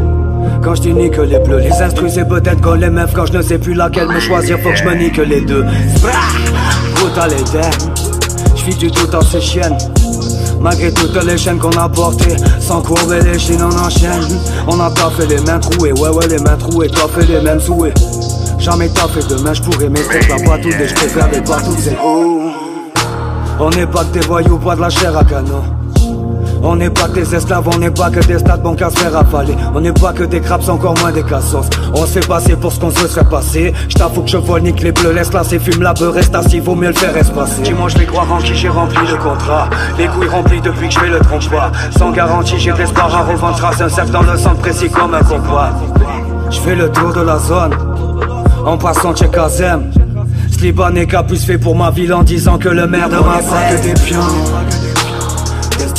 Quand 0.63 0.75
je 0.75 0.83
dis 0.83 0.93
nique 0.93 1.17
les 1.17 1.39
bleus, 1.39 1.61
les 1.61 1.73
instrus 1.73 2.13
c'est 2.13 2.29
peut-être 2.29 2.61
qu'on 2.61 2.75
les 2.75 2.91
meufs 2.91 3.13
Quand 3.15 3.27
je 3.27 3.33
ne 3.33 3.43
sais 3.43 3.59
plus 3.59 3.75
laquelle 3.75 4.09
me 4.09 4.21
choisir, 4.21 4.59
faut 4.61 4.71
que 4.71 4.77
je 4.77 4.85
me 4.85 4.95
nique 4.95 5.19
les 5.19 5.41
deux 5.43 5.65
Brutal 6.95 7.33
et 7.33 7.45
damn 7.53 7.71
Je 8.57 8.77
du 8.77 8.91
tout 8.91 9.07
dans 9.07 9.23
ces 9.23 9.41
chiennes 9.41 9.77
Malgré 10.61 10.93
toutes 10.93 11.23
les 11.25 11.39
chaînes 11.39 11.59
qu'on 11.59 11.71
a 11.71 11.89
portées 11.89 12.37
Sans 12.61 12.83
courber 12.83 13.21
les 13.23 13.39
chines 13.39 13.63
on 13.63 13.79
enchaîne. 13.79 14.39
On 14.67 14.79
a 14.81 14.91
taffé 14.91 15.27
les 15.27 15.41
mains 15.41 15.59
trouées, 15.59 15.93
ouais 15.93 16.09
ouais 16.11 16.29
les 16.29 16.39
mains 16.39 16.57
trouées 16.57 16.91
Taffé 16.91 17.27
les 17.27 17.41
mêmes 17.41 17.61
souhaits. 17.61 17.99
Jamais 18.59 18.89
taffé 18.91 19.21
demain 19.29 19.55
je 19.55 19.63
pourrais 19.63 19.89
maîtriser 19.89 20.29
la 20.29 20.37
pas 20.37 20.59
toutes 20.59 20.75
et 20.75 20.89
je 20.89 20.95
préfère 20.95 21.31
les 21.31 21.41
partout 21.41 21.77
On 23.59 23.71
n'est 23.71 23.87
pas 23.87 24.05
que 24.05 24.19
des 24.19 24.27
voyous, 24.27 24.59
pas 24.59 24.77
de 24.77 24.83
la 24.83 24.91
chair 24.91 25.17
à 25.17 25.25
canon 25.25 25.80
on 26.63 26.77
n'est 26.77 26.91
pas 26.91 27.09
que 27.09 27.15
des 27.15 27.35
esclaves, 27.35 27.69
on 27.75 27.79
n'est 27.79 27.91
pas 27.91 28.11
que 28.11 28.21
des 28.21 28.39
stades 28.39 28.63
banques 28.63 28.83
à 28.83 28.91
se 28.91 28.99
faire 28.99 29.17
avaler 29.17 29.55
On 29.75 29.81
n'est 29.81 29.93
pas 29.93 30.13
que 30.13 30.25
des 30.25 30.41
craps, 30.41 30.69
encore 30.69 30.95
moins 30.99 31.13
des 31.13 31.23
cassos. 31.23 31.69
On 31.95 32.07
s'est 32.07 32.21
passé 32.21 32.57
pour 32.57 32.73
ce 32.73 32.81
qu'on 32.81 32.91
se 32.91 33.09
serait 33.09 33.25
passé 33.25 33.73
J't'avoue 33.89 34.23
que 34.23 34.31
je 34.31 34.37
vole, 34.37 34.63
nique 34.63 34.83
les 34.83 34.93
bleus, 34.93 35.13
laisse 35.13 35.33
là, 35.33 35.43
c'est 35.45 35.59
fume 35.59 35.83
la 35.83 35.95
beurre, 35.95 36.15
reste 36.15 36.35
assis, 36.35 36.61
vaut 36.61 36.75
mieux 36.75 36.89
le 36.89 36.95
faire 36.95 37.17
espacer. 37.17 37.63
Dis-moi 37.63 37.89
je 37.89 37.99
vais 37.99 38.07
croire 38.07 38.31
en 38.33 38.39
qui 38.39 38.55
j'ai 38.55 38.69
rempli 38.69 39.07
le 39.07 39.17
contrat. 39.17 39.69
Les 39.99 40.07
couilles 40.07 40.29
remplies 40.29 40.61
depuis 40.61 40.89
que 40.89 40.95
je 40.95 41.01
fais 41.01 41.09
le 41.09 41.21
trompe 41.21 41.49
pas 41.51 41.73
Sans 41.97 42.11
garantie, 42.11 42.59
j'ai 42.59 42.73
de 42.73 42.79
l'espoir 42.79 43.15
à 43.15 43.23
revendre 43.25 43.57
trace 43.57 43.81
Un 43.81 43.89
cerf 43.89 44.11
dans 44.11 44.23
le 44.23 44.37
centre 44.37 44.59
précis 44.59 44.91
comme 44.91 45.15
un 45.15 45.23
combat 45.23 45.73
Je 46.51 46.61
fais 46.61 46.75
le 46.75 46.91
tour 46.91 47.13
de 47.13 47.21
la 47.21 47.39
zone. 47.39 47.75
En 48.65 48.77
passant 48.77 49.15
chez 49.15 49.29
Kazem 49.29 49.91
Ce 50.51 50.61
Libanais 50.61 51.07
capuce 51.07 51.45
fait 51.45 51.59
pour 51.59 51.75
ma 51.75 51.91
ville 51.91 52.13
en 52.13 52.23
disant 52.23 52.59
que 52.59 52.69
le 52.69 52.87
maire 52.87 53.09
de 53.09 53.17
ma 53.17 53.39
que 53.39 53.83
des 53.83 53.95
pions 53.95 54.19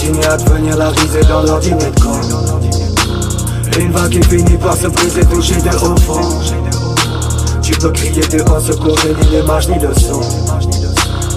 Destiné 0.02 0.26
à 0.26 0.36
devenir 0.36 0.78
la 0.78 0.90
risée 0.90 1.22
dans 1.30 1.44
de 1.44 2.02
corps. 2.02 2.60
Une 3.80 3.92
vague 3.92 4.10
qui 4.10 4.22
finit 4.24 4.58
par 4.58 4.76
se 4.76 4.88
briser, 4.88 5.24
toucher 5.26 5.62
de 5.62 5.70
haut 5.70 5.96
fond 5.98 6.40
Tu 7.62 7.74
peux 7.74 7.92
crier 7.92 8.28
de 8.28 8.42
haut 8.42 8.60
secours, 8.60 8.98
ni 9.06 9.38
l'image 9.38 9.70
ni 9.70 9.78
le 9.78 9.94
son. 9.94 10.20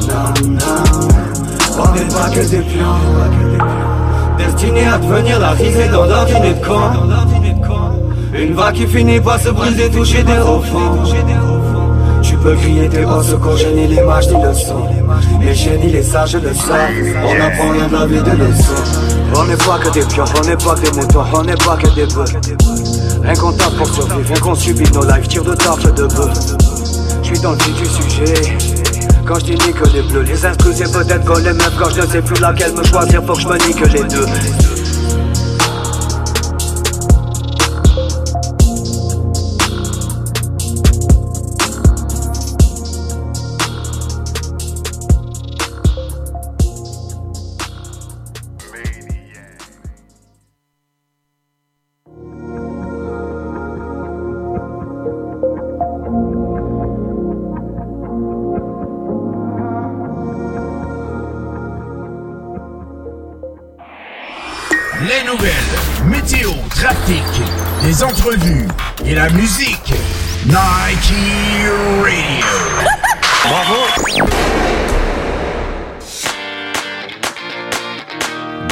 Non, 0.08 0.48
non, 0.48 0.58
on 1.78 1.92
n'est 1.92 2.08
pas 2.08 2.30
que 2.30 2.40
des 2.40 2.62
pions 2.62 2.80
Destiné 4.38 4.86
à 4.86 4.96
devenir 4.96 5.40
la 5.40 5.50
risée 5.50 5.88
dans 5.88 6.06
l'ordinaire 6.06 6.54
de 6.54 6.66
corps. 6.66 7.96
Une 8.32 8.54
vague 8.54 8.76
qui 8.76 8.86
finit 8.86 9.20
par 9.20 9.38
se 9.40 9.50
briser, 9.50 9.90
toucher 9.90 10.22
de 10.22 10.40
haut 10.40 10.62
fond 10.62 11.04
tu 12.44 12.50
peux 12.50 12.56
crier 12.56 12.88
tes 12.90 13.04
hauts 13.04 13.22
secours, 13.22 13.56
j'ai 13.56 13.72
ni 13.72 13.86
l'image 13.86 14.28
ni 14.28 14.42
le 14.42 14.52
son. 14.52 14.86
Les 15.40 15.54
génies, 15.54 15.92
les 15.92 16.02
sages 16.02 16.36
le 16.36 16.52
savent. 16.52 16.90
On 17.24 17.42
apprend 17.42 17.70
rien 17.70 17.88
de 17.88 17.92
la 17.92 18.06
vie 18.06 18.22
de 18.22 18.36
leçons 18.36 18.74
On 19.34 19.44
n'est 19.44 19.56
pas 19.56 19.78
que 19.78 19.90
des 19.94 20.04
pions, 20.04 20.24
on 20.36 20.46
n'est 20.46 20.56
pas 20.56 20.74
que 20.74 20.80
des 20.80 21.00
moutons 21.00 21.24
On 21.32 21.42
n'est 21.42 21.54
pas 21.54 21.76
que 21.76 21.88
des 21.94 22.06
bœufs. 22.06 23.56
Tape 23.58 23.76
pour 23.76 23.86
survivre, 23.86 24.28
rien 24.28 24.40
qu'on 24.40 24.54
subit 24.54 24.92
nos 24.92 25.06
lives 25.06 25.26
Tire 25.26 25.44
de 25.44 25.54
tarte 25.54 25.94
de 25.94 26.06
bœufs. 26.06 26.56
Je 27.22 27.26
suis 27.26 27.40
dans 27.40 27.52
le 27.52 27.56
vif 27.56 27.78
du 27.78 27.86
sujet. 27.86 28.56
Quand 29.26 29.38
je 29.38 29.44
dis 29.44 29.52
nique 29.52 29.92
les 29.94 30.02
bleus, 30.02 30.22
les 30.22 30.44
instrus 30.44 30.76
c'est 30.76 30.92
peut-être 30.92 31.24
qu'on 31.24 31.38
les 31.38 31.52
meufs 31.54 31.76
Quand 31.78 31.90
je 31.94 32.02
ne 32.02 32.06
sais 32.06 32.20
plus 32.20 32.40
laquelle 32.42 32.74
me 32.74 32.84
choisir, 32.84 33.24
faut 33.24 33.32
que 33.32 33.40
je 33.40 33.48
me 33.48 33.56
nique 33.66 33.92
les 33.92 34.04
deux 34.04 34.83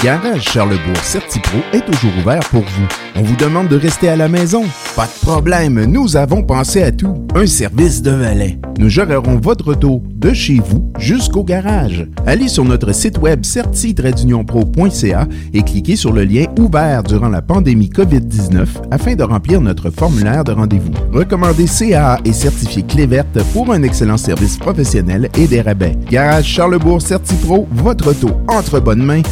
Garage 0.03 0.43
Charlebourg 0.43 0.97
Certipro 1.05 1.59
est 1.73 1.87
toujours 1.87 2.11
ouvert 2.19 2.41
pour 2.51 2.63
vous. 2.63 2.89
On 3.15 3.23
vous 3.23 3.37
demande 3.37 3.69
de 3.69 3.77
rester 3.77 4.09
à 4.09 4.17
la 4.17 4.29
maison? 4.29 4.65
Pas 4.97 5.07
de 5.07 5.25
problème, 5.25 5.85
nous 5.85 6.17
avons 6.17 6.43
pensé 6.43 6.83
à 6.83 6.91
tout. 6.91 7.25
Un 7.37 7.47
service 7.47 8.03
de 8.03 8.11
valet. 8.11 8.59
Nous 8.79 8.89
gérerons 8.89 9.39
votre 9.39 9.69
auto 9.69 10.03
de 10.13 10.33
chez 10.33 10.61
vous 10.65 10.91
jusqu'au 10.99 11.45
garage. 11.45 12.07
Allez 12.27 12.49
sur 12.49 12.65
notre 12.65 12.93
site 12.93 13.19
web 13.19 13.45
certi-pro.ca 13.45 15.29
et 15.55 15.63
cliquez 15.63 15.95
sur 15.95 16.13
le 16.13 16.25
lien 16.25 16.47
ouvert 16.59 17.05
durant 17.05 17.29
la 17.29 17.43
pandémie 17.43 17.91
COVID-19 17.91 18.67
afin 18.91 19.15
de 19.15 19.23
remplir 19.23 19.61
notre 19.61 19.91
formulaire 19.91 20.43
de 20.43 20.53
rendez-vous. 20.53 20.93
Recommandez 21.13 21.67
CAA 21.67 22.19
et 22.25 22.33
certifié 22.33 22.83
Clé 22.83 23.07
verte 23.07 23.43
pour 23.53 23.73
un 23.73 23.83
excellent 23.83 24.17
service 24.17 24.57
professionnel 24.57 25.29
et 25.39 25.47
des 25.47 25.61
rabais. 25.61 25.97
Garage 26.11 26.47
Charlebourg 26.47 27.03
Certipro, 27.03 27.69
votre 27.71 28.11
auto 28.11 28.31
entre 28.49 28.81
bonnes 28.81 29.05
mains, 29.05 29.23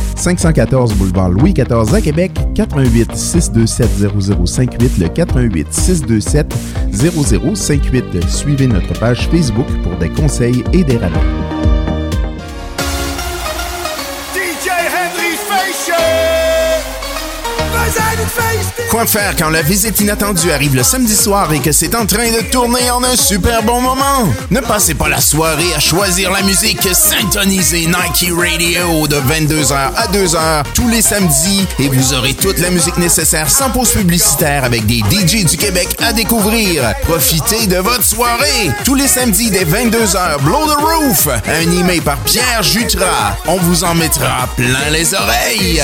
514 0.61 0.95
boulevard 0.95 1.31
Louis 1.31 1.55
XIV 1.55 1.95
à 1.95 2.01
Québec, 2.01 2.33
88 2.55 3.17
627 3.17 3.89
0058 4.47 4.99
le 4.99 5.09
88 5.09 5.73
627 5.73 6.55
0058. 6.93 8.29
Suivez 8.29 8.67
notre 8.67 8.93
page 8.99 9.29
Facebook 9.29 9.67
pour 9.83 9.97
des 9.97 10.11
conseils 10.11 10.63
et 10.73 10.85
des 10.85 10.99
rabais. 10.99 11.70
Quoi 18.91 19.07
faire 19.07 19.37
quand 19.39 19.51
la 19.51 19.63
visite 19.63 20.01
inattendue 20.01 20.51
arrive 20.51 20.75
le 20.75 20.83
samedi 20.83 21.15
soir 21.15 21.53
et 21.53 21.61
que 21.61 21.71
c'est 21.71 21.95
en 21.95 22.07
train 22.07 22.31
de 22.33 22.41
tourner 22.51 22.91
en 22.91 23.05
un 23.05 23.15
super 23.15 23.63
bon 23.63 23.81
moment? 23.81 24.29
Ne 24.51 24.59
passez 24.61 24.95
pas 24.95 25.09
la 25.09 25.21
soirée 25.21 25.73
à 25.77 25.79
choisir 25.79 26.33
la 26.33 26.43
musique, 26.43 26.89
syntonisez 26.93 27.87
Nike 27.87 28.33
Radio 28.37 29.07
de 29.07 29.17
22h 29.17 29.73
à 29.73 30.07
2h 30.09 30.65
tous 30.75 30.89
les 30.89 31.03
samedis 31.03 31.67
et 31.79 31.89
vous 31.89 32.15
aurez 32.15 32.35
toute 32.35 32.59
la 32.59 32.71
musique 32.71 32.99
nécessaire 32.99 33.49
sans 33.49 33.71
pause 33.71 33.93
publicitaire 33.93 34.65
avec 34.65 34.85
des 34.87 34.99
DJ 34.99 35.45
du 35.45 35.57
Québec 35.57 35.89
à 36.01 36.13
découvrir. 36.13 36.93
Profitez 37.03 37.69
de 37.69 37.77
votre 37.77 38.05
soirée 38.05 38.73
tous 38.85 38.97
les 38.97 39.09
samedis 39.09 39.51
dès 39.51 39.65
22h. 39.65 40.41
Blow 40.43 40.67
the 40.67 40.79
Roof, 40.81 41.29
animé 41.47 42.01
par 42.01 42.17
Pierre 42.19 42.65
Jutras. 42.65 43.37
On 43.47 43.57
vous 43.57 43.85
en 43.85 43.95
mettra 43.95 44.49
plein 44.57 44.91
les 44.91 45.15
oreilles. 45.15 45.81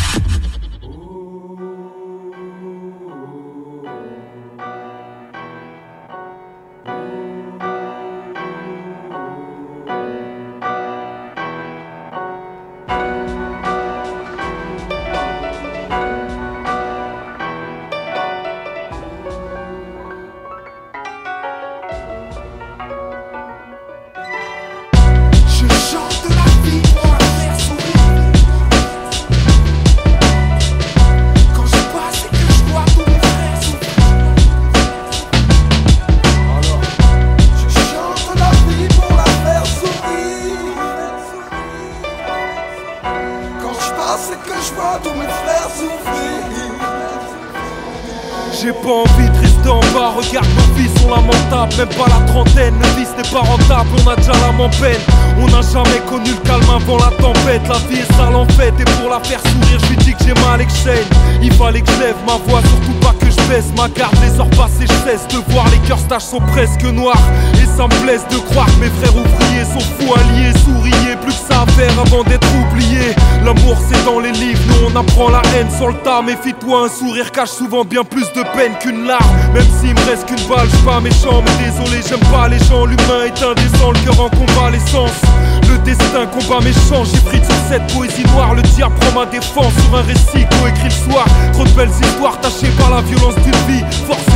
Sont 66.20 66.40
presque 66.40 66.84
noirs. 66.84 67.22
Et 67.54 67.66
ça 67.76 67.84
me 67.84 68.02
blesse 68.02 68.26
de 68.28 68.36
croire 68.36 68.68
mes 68.80 68.88
frères 68.88 69.16
ouvriers 69.16 69.64
sont 69.64 69.80
fous 69.80 70.14
alliés 70.14 70.52
Souriez, 70.64 71.16
plus 71.20 71.34
que 71.34 71.52
ça 71.52 71.64
faire 71.76 71.92
avant 71.98 72.22
d'être 72.24 72.48
oubliés. 72.56 73.14
L'amour 73.44 73.76
c'est 73.88 74.04
dans 74.04 74.20
les 74.20 74.32
livres, 74.32 74.60
nous 74.68 74.88
on 74.90 74.96
apprend 74.96 75.28
la 75.28 75.42
haine 75.54 75.70
sur 75.70 75.88
le 75.88 75.94
tas. 76.04 76.22
Méfie-toi, 76.22 76.86
un 76.86 76.88
sourire 76.88 77.30
cache 77.32 77.50
souvent 77.50 77.84
bien 77.84 78.04
plus 78.04 78.30
de 78.32 78.42
peine 78.54 78.72
qu'une 78.80 79.06
larme. 79.06 79.24
Même 79.52 79.66
s'il 79.80 79.94
me 79.94 80.04
reste 80.08 80.26
qu'une 80.26 80.48
balle, 80.48 80.68
je 80.70 80.76
suis 80.76 80.84
pas 80.84 81.00
méchant 81.00 81.42
Mais 81.44 81.64
désolé, 81.64 82.00
j'aime 82.08 82.24
pas 82.30 82.48
les 82.48 82.58
gens, 82.58 82.86
l'humain 82.86 83.24
est 83.26 83.42
indécent 83.42 83.92
Le 83.92 84.00
cœur 84.04 84.20
en 84.20 84.30
convalescence, 84.30 85.20
le 85.68 85.78
destin 85.78 86.26
combat 86.26 86.60
méchant. 86.60 87.04
J'ai 87.04 87.20
pris 87.20 87.38
sur 87.44 87.54
cette 87.68 87.86
poésie 87.92 88.24
noire, 88.34 88.54
le 88.54 88.62
diable 88.62 88.94
prend 89.00 89.20
ma 89.20 89.26
défense 89.26 89.72
Sur 89.82 89.98
un 89.98 90.02
récit 90.02 90.46
co-écrit 90.60 90.88
le 90.88 91.12
soir. 91.12 91.26
Trop 91.52 91.64
de 91.64 91.70
belles 91.70 91.90
histoires 91.90 92.40
tachées 92.40 92.72
par 92.78 92.90
la 92.90 93.00
violence 93.02 93.34
d'une 93.36 93.74
vie 93.74 93.84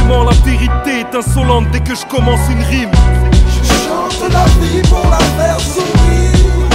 La 0.09 0.35
vérité 0.43 1.01
est 1.01 1.15
insolente 1.15 1.67
dès 1.71 1.81
que 1.81 1.95
je 1.95 2.07
commence 2.07 2.41
une 2.51 2.63
rime 2.63 2.91
Je 3.63 3.75
chante 3.85 4.33
la 4.33 4.45
vie 4.47 4.81
pour 4.89 5.05
la 5.11 5.19
faire 5.19 5.61
sourire. 5.61 6.69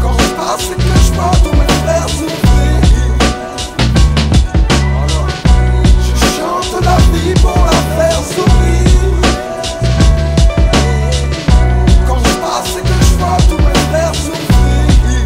Quand 0.00 0.12
je 0.12 0.28
passe 0.36 0.70
et 0.70 0.76
que 0.76 0.82
je 0.82 1.12
vois 1.12 1.32
tous 1.42 1.56
mes 1.58 1.72
frères 1.82 2.08
souffrir. 2.08 2.80
Je 6.14 6.26
chante 6.38 6.84
la 6.84 6.96
vie 7.12 7.34
pour 7.42 7.58
la 7.66 7.80
faire 7.96 8.22
sourire. 8.22 9.22
Quand 12.06 12.18
je 12.18 12.34
passe 12.36 12.76
et 12.78 12.82
que 12.82 12.96
je 13.00 13.14
vois 13.18 13.38
tous 13.48 13.58
mes 13.58 13.78
frères 13.90 14.14
souffrir. 14.14 15.24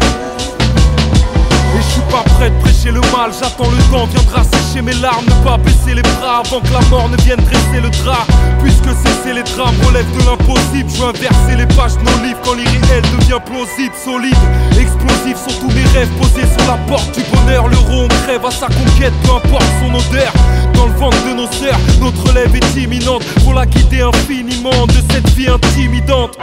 Et 1.75 1.81
je 1.81 1.87
suis 1.91 2.07
pas 2.09 2.23
prêt 2.35 2.49
de 2.49 2.59
prêcher 2.61 2.89
le 2.91 3.01
mal, 3.15 3.31
j'attends 3.39 3.69
le 3.69 3.83
temps 3.91 4.07
viendra 4.07 4.38
sécher 4.79 4.81
mes 4.81 5.01
larmes, 5.01 5.25
ne 5.25 5.43
pas 5.43 5.57
baisser 5.57 5.95
les 5.95 6.01
bras 6.01 6.41
avant 6.45 6.61
que 6.61 6.73
la 6.73 6.81
mort 6.89 7.09
ne 7.09 7.17
vienne 7.23 7.39
dresser 7.39 7.81
le 7.81 7.89
drap. 8.03 8.25
Puisque 8.61 8.89
cesser 9.03 9.33
les 9.33 9.43
drames 9.43 9.75
relève 9.85 10.05
de 10.17 10.25
l'impossible, 10.25 10.89
je 10.89 11.01
veux 11.01 11.09
inverser 11.09 11.55
les 11.57 11.65
pages 11.75 11.95
de 11.97 12.03
nos 12.03 12.23
livres 12.23 12.39
quand 12.43 12.53
l'irréel 12.53 13.03
devient 13.19 13.39
plausible, 13.45 13.95
solide, 14.03 14.35
explosif 14.79 15.37
sont 15.37 15.59
tous 15.61 15.73
mes 15.73 15.85
rêves 15.97 16.09
posés 16.19 16.47
sur 16.57 16.67
la 16.67 16.77
porte 16.87 17.15
du 17.15 17.23
bonheur. 17.33 17.67
L'euro 17.67 18.03
on 18.03 18.07
crève 18.25 18.45
à 18.45 18.51
sa 18.51 18.67
conquête, 18.67 19.13
peu 19.23 19.31
importe 19.31 19.65
son 19.81 19.93
odeur. 19.93 20.33
Dans 20.73 20.87
le 20.87 20.93
ventre 20.93 21.17
de 21.25 21.33
nos 21.33 21.47
sœurs, 21.51 21.79
notre 21.99 22.21
relève 22.27 22.55
est 22.55 22.81
imminente, 22.81 23.23
faut 23.45 23.53
la 23.53 23.65
quitter 23.65 24.01
infiniment 24.01 24.85
de 24.87 24.99
cette 25.11 25.29
vie 25.31 25.49
intimidante. 25.49 26.37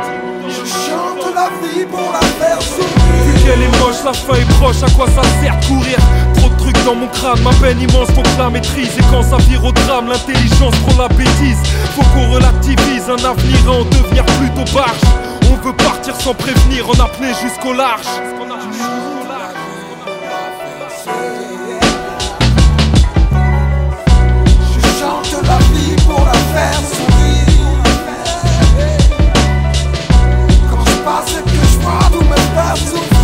Je 0.49 0.65
chante 0.67 1.35
la 1.35 1.49
vie 1.63 1.85
pour 1.85 2.13
la 2.13 2.21
faire 2.21 2.59
Vu 2.59 2.65
sourire. 2.65 3.45
qu'elle 3.45 3.63
est 3.63 3.79
moche, 3.81 4.03
la 4.05 4.13
fin 4.13 4.35
est 4.35 4.49
proche, 4.59 4.83
à 4.83 4.91
quoi 4.91 5.07
ça 5.07 5.23
sert 5.41 5.59
de 5.59 5.67
courir? 5.67 5.99
Dans 6.87 6.95
mon 6.95 7.09
crâne, 7.09 7.43
ma 7.43 7.51
peine 7.55 7.81
immense, 7.81 8.09
faut 8.13 8.23
que 8.23 8.39
la 8.39 8.49
maîtrise. 8.49 8.97
Et 8.97 9.03
quand 9.11 9.23
ça 9.23 9.37
vire 9.49 9.65
au 9.65 9.73
drame, 9.73 10.09
l'intelligence 10.09 10.75
prend 10.87 11.03
la 11.03 11.09
bêtise. 11.09 11.59
Faut 11.97 12.05
qu'on 12.15 12.31
relativise, 12.31 13.11
un 13.11 13.25
avenir 13.29 13.59
à 13.67 13.73
en 13.73 13.85
devenir 13.85 14.25
plutôt 14.25 14.73
barge. 14.73 15.01
On 15.51 15.57
veut 15.67 15.75
partir 15.75 16.15
sans 16.15 16.33
prévenir, 16.33 16.89
en 16.89 16.93
apnée 17.05 17.35
jusqu'au 17.43 17.73
large. 17.73 18.07
Je 24.73 24.81
chante 25.01 25.43
la 25.43 25.59
vie 25.59 25.97
pour 26.07 26.25
la 26.25 26.39
faire 26.55 26.81
sourire. 26.95 27.83
Quand 30.71 30.85
je 30.87 30.97
passe 31.05 31.35
que 31.45 31.51
je 31.51 31.79
vois 31.81 32.11
tous 32.13 32.25
mes 32.25 32.43
frères 32.55 33.16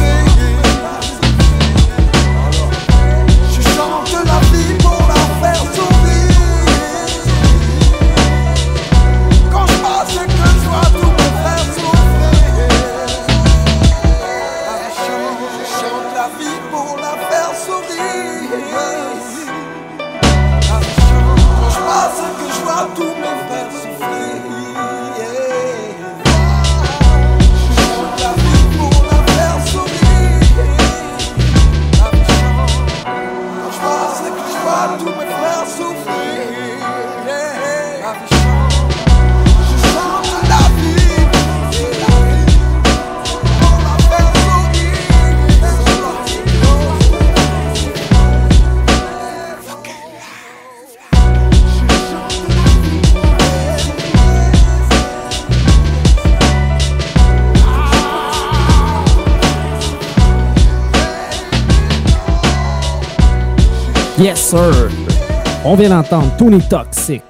On 65.65 65.77
vient 65.77 65.89
d'entendre 65.89 66.31
Tony 66.37 66.61
Toxic 66.69 67.23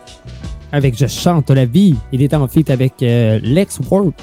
avec 0.72 0.98
Je 0.98 1.06
chante 1.06 1.50
la 1.50 1.66
vie. 1.66 1.94
Il 2.10 2.20
était 2.20 2.34
en 2.34 2.48
feat 2.48 2.68
avec 2.68 3.00
euh, 3.00 3.38
Lex 3.44 3.78
Work. 3.88 4.14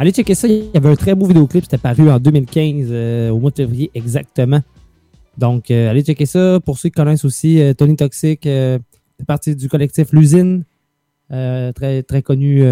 Allez 0.00 0.10
checker 0.10 0.34
ça. 0.34 0.48
Il 0.48 0.64
y 0.74 0.76
avait 0.76 0.88
un 0.88 0.96
très 0.96 1.14
beau 1.14 1.26
vidéoclip. 1.26 1.62
C'était 1.62 1.78
paru 1.78 2.10
en 2.10 2.18
2015, 2.18 2.88
euh, 2.90 3.30
au 3.30 3.38
mois 3.38 3.52
de 3.52 3.56
février 3.56 3.92
exactement. 3.94 4.60
Donc, 5.38 5.70
euh, 5.70 5.90
allez 5.90 6.02
checker 6.02 6.26
ça. 6.26 6.58
Pour 6.64 6.76
ceux 6.76 6.88
qui 6.88 6.96
connaissent 6.96 7.24
aussi 7.24 7.62
Tony 7.78 7.94
Toxic, 7.94 8.40
c'est 8.42 9.26
partie 9.28 9.54
du 9.54 9.68
collectif 9.68 10.08
L'Usine, 10.12 10.64
très, 11.28 12.02
très 12.02 12.22
connu 12.22 12.66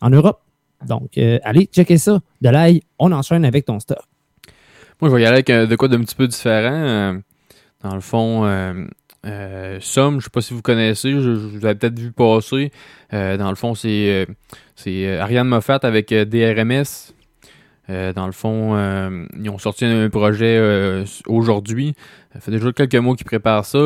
en 0.00 0.10
Europe. 0.10 0.40
Donc, 0.88 1.18
allez 1.44 1.66
checker 1.66 1.98
ça. 1.98 2.18
De 2.40 2.48
l'ail, 2.48 2.82
on 2.98 3.12
enchaîne 3.12 3.44
avec 3.44 3.64
ton 3.64 3.78
stock. 3.78 4.02
Moi, 5.00 5.08
je 5.08 5.14
vais 5.14 5.22
y 5.22 5.26
aller 5.26 5.44
avec 5.48 5.70
de 5.70 5.76
quoi 5.76 5.86
d'un 5.86 6.00
petit 6.00 6.16
peu 6.16 6.26
différent. 6.26 7.20
Dans 7.82 7.94
le 7.94 8.00
fond, 8.00 8.44
euh, 8.44 8.86
euh, 9.26 9.78
Somme, 9.80 10.20
je 10.20 10.24
sais 10.24 10.30
pas 10.30 10.40
si 10.40 10.54
vous 10.54 10.62
connaissez, 10.62 11.12
je, 11.12 11.30
vous 11.30 11.64
avais 11.64 11.76
peut-être 11.76 11.98
vu 11.98 12.10
passer. 12.10 12.72
Euh, 13.12 13.36
dans 13.36 13.50
le 13.50 13.56
fond, 13.56 13.74
c'est 13.74 14.26
Ariane 15.20 15.48
Moffat 15.48 15.80
avec 15.82 16.12
DRMS. 16.12 17.14
Dans 17.88 18.26
le 18.26 18.32
fond, 18.32 18.76
ils 19.38 19.48
ont 19.48 19.58
sorti 19.58 19.84
un 19.86 20.10
projet 20.10 21.04
aujourd'hui. 21.26 21.94
Ça 22.34 22.40
fait 22.40 22.50
déjà 22.50 22.70
quelques 22.72 22.96
mois 22.96 23.16
qu'ils 23.16 23.26
préparent 23.26 23.64
ça. 23.64 23.78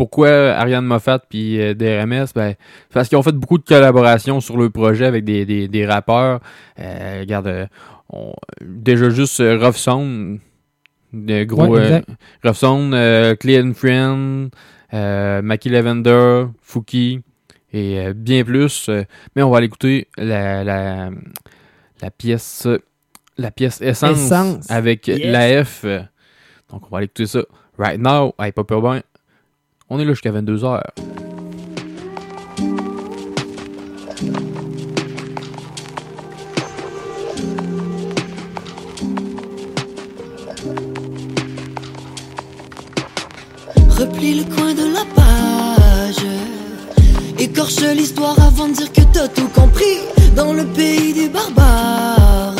Pourquoi 0.00 0.30
Ariane 0.54 0.86
Moffat 0.86 1.18
puis 1.18 1.60
euh, 1.60 1.74
DRMS? 1.74 2.28
Ben, 2.34 2.54
parce 2.90 3.10
qu'ils 3.10 3.18
ont 3.18 3.22
fait 3.22 3.32
beaucoup 3.32 3.58
de 3.58 3.64
collaborations 3.64 4.40
sur 4.40 4.56
le 4.56 4.70
projet 4.70 5.04
avec 5.04 5.24
des, 5.24 5.68
des, 5.68 5.86
rappeurs. 5.86 6.40
Regarde, 6.78 7.68
déjà 8.62 9.10
juste 9.10 9.42
Rough 9.44 9.76
Sound, 9.76 10.40
de 11.12 11.44
gros 11.44 11.66
Ouais, 11.66 11.80
euh, 11.80 12.00
euh, 12.94 13.34
Clean 13.36 13.72
Friend, 13.74 14.50
euh, 14.94 15.42
Mackie 15.42 15.68
Lavender, 15.68 16.46
Fouki 16.62 17.20
et 17.72 17.98
euh, 18.00 18.12
bien 18.14 18.44
plus. 18.44 18.88
Euh, 18.88 19.04
mais 19.34 19.42
on 19.42 19.50
va 19.50 19.58
aller 19.58 19.66
écouter 19.66 20.08
la, 20.16 20.64
la, 20.64 21.10
la 22.02 22.10
pièce 22.10 22.66
la 23.38 23.50
pièce 23.50 23.80
Essence, 23.80 24.18
Essence. 24.26 24.70
avec 24.70 25.08
Yes. 25.08 25.20
l'AF. 25.24 25.84
Donc 26.70 26.82
on 26.86 26.90
va 26.90 26.98
aller 26.98 27.06
écouter 27.06 27.26
ça 27.26 27.40
right 27.78 28.00
now. 28.00 28.34
Hey, 28.38 28.52
pas 28.52 28.64
peur 28.64 28.82
ben. 28.82 29.00
On 29.88 29.98
est 29.98 30.04
là 30.04 30.12
jusqu'à 30.12 30.30
22h. 30.30 30.82
Replie 44.00 44.32
le 44.32 44.44
coin 44.44 44.72
de 44.72 44.94
la 44.94 45.04
page. 45.14 46.24
Écorche 47.38 47.82
l'histoire 47.94 48.34
avant 48.40 48.68
de 48.68 48.72
dire 48.72 48.90
que 48.90 49.02
t'as 49.12 49.28
tout 49.28 49.48
compris. 49.48 49.98
Dans 50.34 50.54
le 50.54 50.64
pays 50.64 51.12
des 51.12 51.28
barbares. 51.28 52.54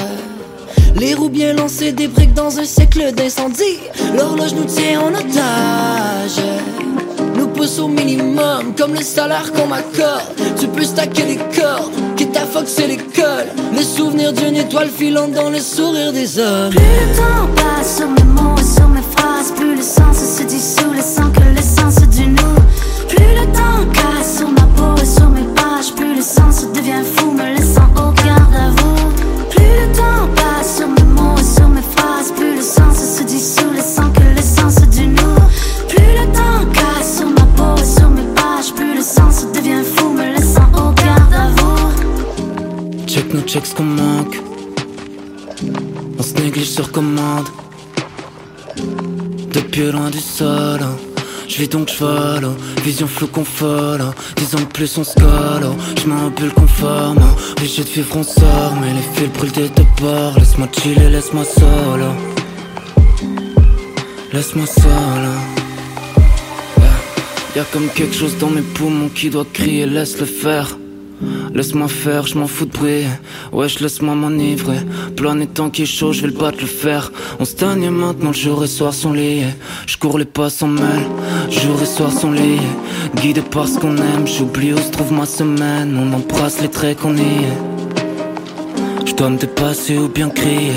Les 0.97 1.15
roues 1.15 1.31
bien 1.31 1.55
lancées, 1.55 1.93
des 1.93 2.09
briques 2.09 2.35
dans 2.35 2.59
un 2.59 2.65
siècle 2.65 3.15
d'incendie. 3.15 3.79
L'horloge 4.15 4.53
nous 4.53 4.65
tient 4.65 5.01
en 5.01 5.15
otage. 5.15 6.45
Nous 7.37 7.47
pousse 7.47 7.79
au 7.79 7.89
minimum, 7.89 8.75
comme 8.77 8.93
le 8.93 9.03
salaire 9.03 9.51
qu'on 9.53 9.67
m'accorde. 9.67 10.35
Tu 10.59 10.69
peux 10.69 10.85
stacker 10.85 11.25
les 11.25 11.39
cordes, 11.59 11.95
quitte 12.17 12.37
à 12.37 12.45
foxer 12.45 12.87
l'école. 12.87 13.47
Les 13.75 13.83
souvenirs 13.83 14.35
d'une 14.35 14.57
étoile 14.57 14.91
filante 14.91 15.33
dans 15.33 15.49
le 15.49 15.61
sourire 15.61 16.13
des 16.13 16.39
hommes. 16.39 16.75
Le 16.75 17.17
temps 17.17 17.49
passe 17.57 17.97
sur 17.97 18.09
mes 18.09 18.25
mots 18.25 18.60
plus 19.57 19.77
le 19.77 19.83
sens 19.83 20.17
se 20.17 20.43
dissout, 20.45 20.93
laissant 20.95 21.31
que 21.31 21.41
l'essence 21.55 22.01
du 22.09 22.27
nous. 22.29 22.57
Plus 23.09 23.35
le 23.39 23.47
temps 23.53 23.85
casse 23.93 24.39
sur 24.39 24.49
ma 24.49 24.67
peau 24.77 25.01
et 25.01 25.07
sur 25.07 25.29
mes 25.29 25.47
pages, 25.55 25.95
plus 25.95 26.17
le 26.17 26.23
sens 26.23 26.67
devient 26.75 27.05
fou, 27.17 27.33
me 27.33 27.57
laissant 27.57 27.89
au 27.97 28.13
garde 28.25 28.55
à 28.55 28.71
vous. 28.71 29.11
Plus 29.51 29.65
le 29.65 29.93
temps 29.97 30.29
passe 30.35 30.77
sur 30.79 30.89
mes 30.89 31.03
mots 31.03 31.39
et 31.39 31.43
sur 31.43 31.69
mes 31.69 31.83
phrases, 31.83 32.33
plus 32.37 32.57
le 32.57 32.63
sens 32.63 32.97
se 32.97 33.23
dissout, 33.23 33.73
laissant 33.75 34.11
que 34.11 34.23
l'essence 34.35 34.81
du 34.89 35.07
nous. 35.07 35.41
Plus 35.89 36.13
le 36.19 36.27
temps 36.33 36.65
casse 36.73 37.19
sur 37.19 37.29
ma 37.29 37.47
peau 37.57 37.81
et 37.81 37.85
sur 37.85 38.09
mes 38.11 38.27
pages, 38.35 38.73
plus 38.75 38.95
le 38.97 39.03
sens 39.03 39.47
devient 39.55 39.85
fou, 39.97 40.13
me 40.13 40.35
laissant 40.35 40.69
au 40.75 40.93
garde 40.93 41.35
à 41.35 41.49
vous. 41.57 43.07
Check 43.07 43.33
nos 43.35 43.43
checks 43.43 43.75
qu'on 43.75 43.85
manque. 43.85 44.41
On 46.19 46.23
se 46.23 46.35
néglige 46.35 46.71
sur 46.71 46.91
commande. 46.93 47.49
Depuis 49.53 49.91
loin 49.91 50.11
du 50.11 50.21
sol. 50.21 50.81
Je 51.49 51.57
vis 51.57 51.69
donc 51.69 51.89
j'vole, 51.89 52.49
vision 52.85 53.09
floue 53.09 53.27
qu'on 53.27 53.45
folle. 53.45 54.05
Dix 54.37 54.55
ans 54.55 54.61
de 54.61 54.65
plus 54.67 54.97
on 54.99 55.05
se 55.05 55.15
colle, 55.15 55.69
je 55.97 56.05
bulle 56.37 56.53
conforme. 56.53 57.19
Obligé 57.57 57.83
de 57.83 57.89
vivre 57.89 58.17
on 58.17 58.23
sort, 58.23 58.75
mais 58.81 58.93
les 58.95 59.03
fils 59.15 59.33
brûlent 59.37 59.53
des 59.53 59.69
deux. 59.69 59.85
Laisse-moi 60.39 60.69
chiller, 60.73 61.11
laisse-moi 61.11 61.45
solo. 61.45 62.11
Laisse-moi 64.33 64.67
solo. 64.67 65.35
Y'a 67.57 67.65
comme 67.73 67.89
quelque 67.89 68.15
chose 68.15 68.39
dans 68.39 68.51
mes 68.51 68.63
poumons 68.63 69.09
qui 69.09 69.29
doit 69.29 69.47
crier, 69.53 69.87
laisse 69.87 70.21
le 70.21 70.27
faire. 70.27 70.80
Laisse-moi 71.55 71.89
faire, 71.89 72.27
je 72.27 72.39
m'en 72.39 72.47
fous 72.47 72.67
de 72.67 72.73
bruit. 72.73 73.05
Wesh, 73.53 73.81
laisse-moi 73.81 74.15
m'enivrer. 74.15 74.79
Planète 75.17 75.55
tant 75.55 75.71
qu'il 75.71 75.85
est 75.85 75.87
chaud, 75.87 76.13
je 76.13 76.23
vais 76.23 76.29
le 76.29 76.39
battre, 76.39 76.59
le 76.61 76.67
fer. 76.67 77.13
On 77.39 77.45
se 77.45 77.55
maintenant, 77.65 78.29
le 78.29 78.35
jour 78.35 78.65
et 78.65 78.67
soir 78.67 78.95
sont 78.95 79.13
liés. 79.13 79.45
Je 79.87 79.97
cours 79.97 80.19
les 80.19 80.25
pas 80.25 80.51
sans 80.51 80.69
mêle, 80.69 81.07
jour 81.51 81.81
et 81.83 81.87
soir 81.87 82.13
sont 82.13 82.33
liés. 82.33 82.61
Guidé 83.17 83.43
par 83.43 83.69
ce 83.69 83.79
qu'on 83.79 83.97
aime, 83.97 84.27
j'oublie 84.27 84.73
où 84.73 84.79
se 84.79 84.91
trouve 84.91 85.13
ma 85.13 85.27
semaine. 85.27 85.97
On 85.99 86.13
embrasse 86.15 86.61
les 86.63 86.69
traits 86.69 86.99
qu'on 86.99 87.17
y 87.17 87.21
est. 87.21 89.07
Je 89.07 89.15
dois 89.15 89.31
me 89.31 89.39
dépasser 89.39 89.99
ou 89.99 90.09
bien 90.09 90.31
crier. 90.31 90.73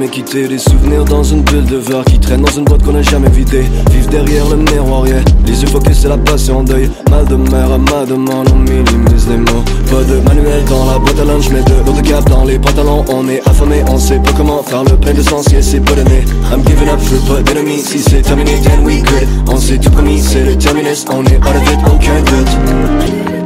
Jamais 0.00 0.08
quitté. 0.10 0.48
Des 0.48 0.58
souvenirs 0.58 1.04
dans 1.04 1.22
une 1.22 1.42
bulle 1.42 1.64
de 1.64 1.76
verre 1.76 2.04
qui 2.04 2.18
traîne 2.18 2.40
dans 2.40 2.52
une 2.52 2.64
boîte 2.64 2.82
qu'on 2.82 2.94
a 2.94 3.02
jamais 3.02 3.28
vidée. 3.28 3.64
Vivre 3.90 4.08
derrière 4.08 4.48
le 4.48 4.56
miroir, 4.56 5.06
yeah. 5.06 5.20
Les 5.46 5.60
yeux 5.60 5.68
focus, 5.68 6.00
c'est 6.00 6.08
la 6.08 6.16
passion 6.16 6.58
en 6.58 6.62
deuil 6.62 6.88
Mal 7.10 7.26
de 7.26 7.36
mer 7.36 7.72
à 7.72 7.78
ma 7.78 8.06
demande, 8.06 8.48
on 8.52 8.58
minimise 8.58 9.28
les 9.28 9.36
mots. 9.36 9.64
Pas 9.90 10.02
de 10.04 10.20
manuel 10.20 10.64
dans 10.64 10.86
la 10.86 10.98
boîte 10.98 11.18
à 11.20 11.24
lunch 11.24 11.50
Mais 11.50 11.62
de 11.62 11.74
l'eau 11.84 11.92
de 11.92 12.06
cap 12.06 12.28
dans 12.30 12.44
les 12.44 12.58
pantalons. 12.58 13.04
On 13.08 13.28
est 13.28 13.42
affamé, 13.46 13.82
on 13.88 13.98
sait 13.98 14.18
pas 14.18 14.32
comment 14.36 14.62
faire 14.62 14.84
le 14.84 14.96
plein 14.96 15.12
de 15.12 15.22
sens 15.22 15.46
Yeah, 15.50 15.62
c'est 15.62 15.80
pas 15.80 15.94
donné 15.94 16.24
I'm 16.50 16.64
giving 16.64 16.88
up, 16.88 17.00
je 17.02 17.16
veux 17.16 17.34
pas 17.34 17.42
d'ennemis. 17.42 17.82
Si 17.82 17.98
c'est 17.98 18.22
terminé, 18.22 18.52
then 18.62 18.84
we 18.84 19.02
good 19.02 19.28
On 19.48 19.58
s'est 19.58 19.78
tout 19.78 19.90
commis, 19.90 20.20
c'est 20.20 20.44
le 20.44 20.56
terminus. 20.56 21.04
On 21.10 21.24
est 21.24 21.36
out 21.36 21.56
of 21.56 21.72
it, 21.72 21.78
aucun 21.86 22.20
doute 22.22 23.39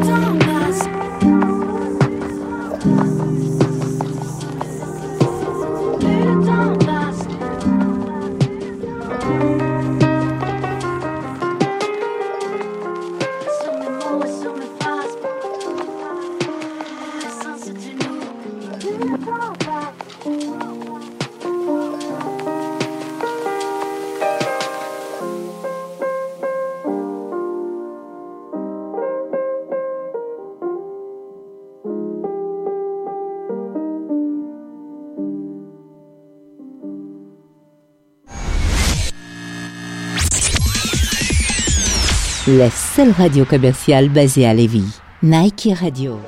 La 42.47 42.69
seule 42.69 43.13
radio 43.17 43.45
commerciale 43.47 44.11
basée 44.11 44.47
à 44.47 44.53
Lévis. 44.53 45.01
Nike 45.23 45.71
Radio. 45.81 46.13
You 46.13 46.19
know 46.19 46.21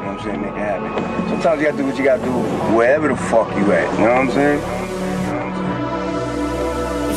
what 0.00 0.12
I'm 0.12 0.18
saying? 0.24 0.40
Make 0.40 0.52
it 0.52 0.58
happen. 0.58 0.90
Sometimes 1.28 1.60
you 1.60 1.66
gotta 1.66 1.76
do 1.76 1.84
what 1.84 1.98
you 1.98 2.04
gotta 2.04 2.24
do 2.24 2.30
wherever 2.74 3.08
the 3.08 3.16
fuck 3.16 3.48
you 3.58 3.70
at. 3.72 3.84
You 3.98 4.06
know 4.06 4.14
what 4.14 4.22
I'm 4.22 4.30
saying? 4.30 4.60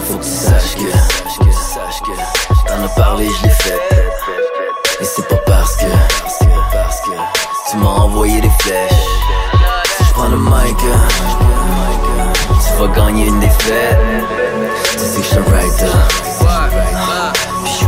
Faut 0.10 0.18
que 0.18 0.24
tu 0.24 0.30
saches 0.30 0.76
que 0.76 0.92
T'en 2.68 2.84
as 2.84 2.90
parlé, 2.96 3.28
je 3.28 3.44
l'ai 3.48 3.54
fait 3.54 3.80
Et 5.02 5.06
c'est 5.06 5.28
pas 5.28 5.38
parce 5.46 5.76
que 5.78 5.86
Tu 7.72 7.78
m'as 7.78 7.86
envoyé 7.88 8.42
des 8.42 8.50
flèches 8.60 8.92
Si 9.98 10.04
je 10.04 10.14
prends 10.14 10.28
le 10.30 10.38
mic 10.38 10.78
Tu 12.50 12.82
vas 12.82 12.88
gagner 12.94 13.28
une 13.28 13.40
défaite 13.40 13.98
Tu 14.94 15.00
sais 15.00 15.18
que 15.20 15.24
je 15.24 15.30
suis 15.30 15.38
un 15.38 15.44
writer 15.44 15.86
Puis 16.20 16.32
je 16.32 16.32
suis 16.32 16.46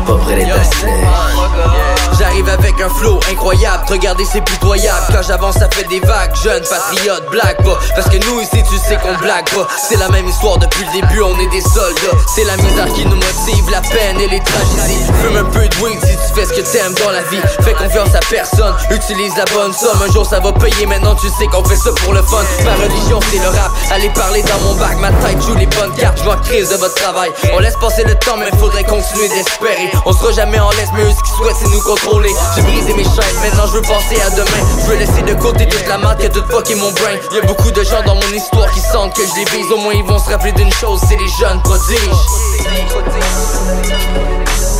pas 0.01 0.15
prêt 0.15 0.35
d'être 0.35 0.59
assez 0.59 1.90
J'arrive 2.21 2.49
avec 2.49 2.79
un 2.79 2.87
flow 2.87 3.19
incroyable, 3.31 3.83
regardez 3.89 4.25
c'est 4.25 4.41
pitoyable. 4.41 5.07
Quand 5.11 5.23
j'avance 5.23 5.55
ça 5.55 5.67
fait 5.71 5.87
des 5.87 5.99
vagues, 6.01 6.35
jeune 6.35 6.61
patriote, 6.61 7.25
blague 7.31 7.57
pas. 7.63 7.79
Parce 7.95 8.07
que 8.09 8.17
nous 8.29 8.39
ici 8.39 8.61
tu 8.69 8.77
sais 8.77 8.95
qu'on 8.97 9.15
blague 9.15 9.49
pas. 9.49 9.67
C'est 9.89 9.97
la 9.97 10.07
même 10.09 10.27
histoire 10.27 10.59
depuis 10.59 10.85
le 10.85 11.01
début, 11.01 11.23
on 11.23 11.39
est 11.39 11.47
des 11.47 11.61
soldats. 11.61 12.15
C'est 12.27 12.43
la 12.43 12.57
misère 12.57 12.93
qui 12.93 13.05
nous 13.05 13.15
motive, 13.15 13.71
la 13.71 13.81
peine 13.81 14.21
et 14.21 14.27
les 14.27 14.39
tragédies. 14.39 15.01
Fume 15.23 15.37
un 15.37 15.45
peu 15.45 15.67
de 15.67 15.75
weed 15.83 15.99
si 16.05 16.15
tu 16.15 16.33
fais 16.35 16.45
ce 16.45 16.53
que 16.53 16.61
t'aimes 16.61 16.93
dans 17.03 17.09
la 17.09 17.23
vie. 17.23 17.41
Fais 17.63 17.73
confiance 17.73 18.13
à 18.13 18.19
personne, 18.29 18.75
utilise 18.91 19.35
la 19.35 19.45
bonne 19.45 19.73
somme. 19.73 19.99
Un 20.07 20.11
jour 20.11 20.23
ça 20.23 20.39
va 20.39 20.51
payer, 20.51 20.85
maintenant 20.85 21.15
tu 21.15 21.27
sais 21.27 21.47
qu'on 21.47 21.63
fait 21.63 21.75
ça 21.75 21.89
pour 22.03 22.13
le 22.13 22.21
fun. 22.21 22.43
Ma 22.63 22.75
religion 22.75 23.19
c'est 23.31 23.39
le 23.39 23.49
rap, 23.49 23.71
allez 23.89 24.09
parler 24.11 24.43
dans 24.43 24.59
mon 24.59 24.75
bac 24.75 24.95
Ma 24.99 25.09
tête 25.09 25.41
joue 25.41 25.55
les 25.55 25.65
bonnes 25.65 25.95
cartes, 25.95 26.19
je 26.23 26.49
crise 26.49 26.69
de 26.69 26.75
votre 26.75 26.93
travail. 26.93 27.31
On 27.55 27.57
laisse 27.57 27.77
passer 27.77 28.03
le 28.03 28.13
temps 28.13 28.37
mais 28.37 28.51
faudrait 28.59 28.83
continuer 28.83 29.27
d'espérer. 29.27 29.89
On 30.05 30.13
sera 30.13 30.31
jamais 30.33 30.59
en 30.59 30.69
laisse 30.69 30.89
mais 30.93 31.01
eux 31.01 31.09
ce 31.09 31.23
qu'ils 31.23 31.35
souhaitent 31.35 31.57
c'est 31.59 31.69
nous 31.69 31.81
contrôler 31.81 32.10
j'ai 32.55 32.61
brisé 32.61 32.93
mes 32.93 33.03
chaînes, 33.03 33.39
maintenant 33.41 33.67
je 33.67 33.73
veux 33.73 33.81
penser 33.81 34.19
à 34.21 34.29
demain. 34.31 34.45
Je 34.79 34.85
veux 34.91 34.97
laisser 34.97 35.21
de 35.21 35.33
côté 35.33 35.67
toute 35.67 35.87
la 35.87 35.97
maths 35.97 36.19
qui 36.19 36.25
a 36.25 36.29
tout 36.29 36.43
fucké 36.49 36.75
mon 36.75 36.91
brain. 36.91 37.15
Y'a 37.33 37.41
beaucoup 37.41 37.71
de 37.71 37.83
gens 37.83 38.01
dans 38.05 38.15
mon 38.15 38.31
histoire 38.33 38.71
qui 38.71 38.79
sentent 38.79 39.15
que 39.15 39.23
je 39.25 39.35
les 39.35 39.45
vise. 39.45 39.71
Au 39.71 39.77
moins 39.77 39.93
ils 39.93 40.03
vont 40.03 40.19
se 40.19 40.29
rappeler 40.29 40.51
d'une 40.51 40.71
chose, 40.73 40.99
c'est 41.07 41.17
les 41.17 41.29
jeunes 41.39 41.61
prodiges. 41.63 41.97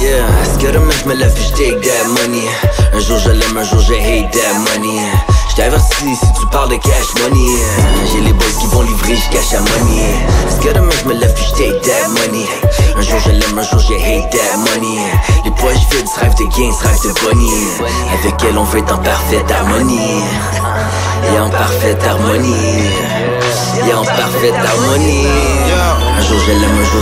Yeah, 0.01 0.25
que 0.59 0.71
demain 0.71 0.93
je 1.03 1.09
me 1.09 1.15
lève 1.15 1.33
puis 1.33 1.43
je 1.43 1.53
take 1.53 1.81
that 1.81 2.07
money. 2.07 2.47
Un 2.93 2.99
jour 2.99 3.17
je 3.19 3.29
l'aime, 3.29 3.57
un 3.57 3.63
jour 3.63 3.79
je 3.79 3.93
hate 3.93 4.31
that 4.31 4.53
money 4.59 4.99
J't'avertis 5.51 6.15
si 6.15 6.33
tu 6.39 6.47
parles 6.47 6.69
de 6.69 6.75
cash 6.75 7.13
money 7.19 7.57
J'ai 8.09 8.21
les 8.21 8.31
boys 8.31 8.45
qui 8.57 8.67
vont 8.67 8.83
livrer, 8.83 9.17
j'cache 9.17 9.51
la 9.51 9.59
money. 9.59 10.15
Ce 10.49 10.65
que 10.65 10.73
demain 10.73 10.95
je 10.97 11.09
me 11.09 11.13
lève 11.13 11.33
puis 11.33 11.43
je 11.43 11.73
that 11.73 12.07
money? 12.07 12.45
Un 12.95 13.01
jour 13.01 13.19
je 13.19 13.31
l'aime, 13.31 13.59
un 13.59 13.61
jour 13.61 13.79
je 13.79 13.93
hate 13.95 14.31
that 14.31 14.57
money. 14.57 15.01
Les 15.43 15.51
poches 15.51 15.85
vides, 15.91 16.07
rêve 16.21 16.35
de 16.35 16.45
gains, 16.55 16.73
rêve 16.79 17.01
de 17.03 17.25
bonnie. 17.25 17.67
Avec 18.13 18.35
elle 18.47 18.57
on 18.57 18.63
veut 18.63 18.79
en 18.79 18.97
parfaite 18.97 19.51
harmonie. 19.51 20.23
Et 21.35 21.39
en 21.39 21.49
parfaite 21.49 22.01
harmonie. 22.01 22.87
Et 23.89 23.93
en 23.93 24.05
parfaite 24.05 24.55
harmonie 24.55 25.27
Un 26.21 26.23
jour 26.23 26.37
je 26.37 26.51
jour 26.53 27.01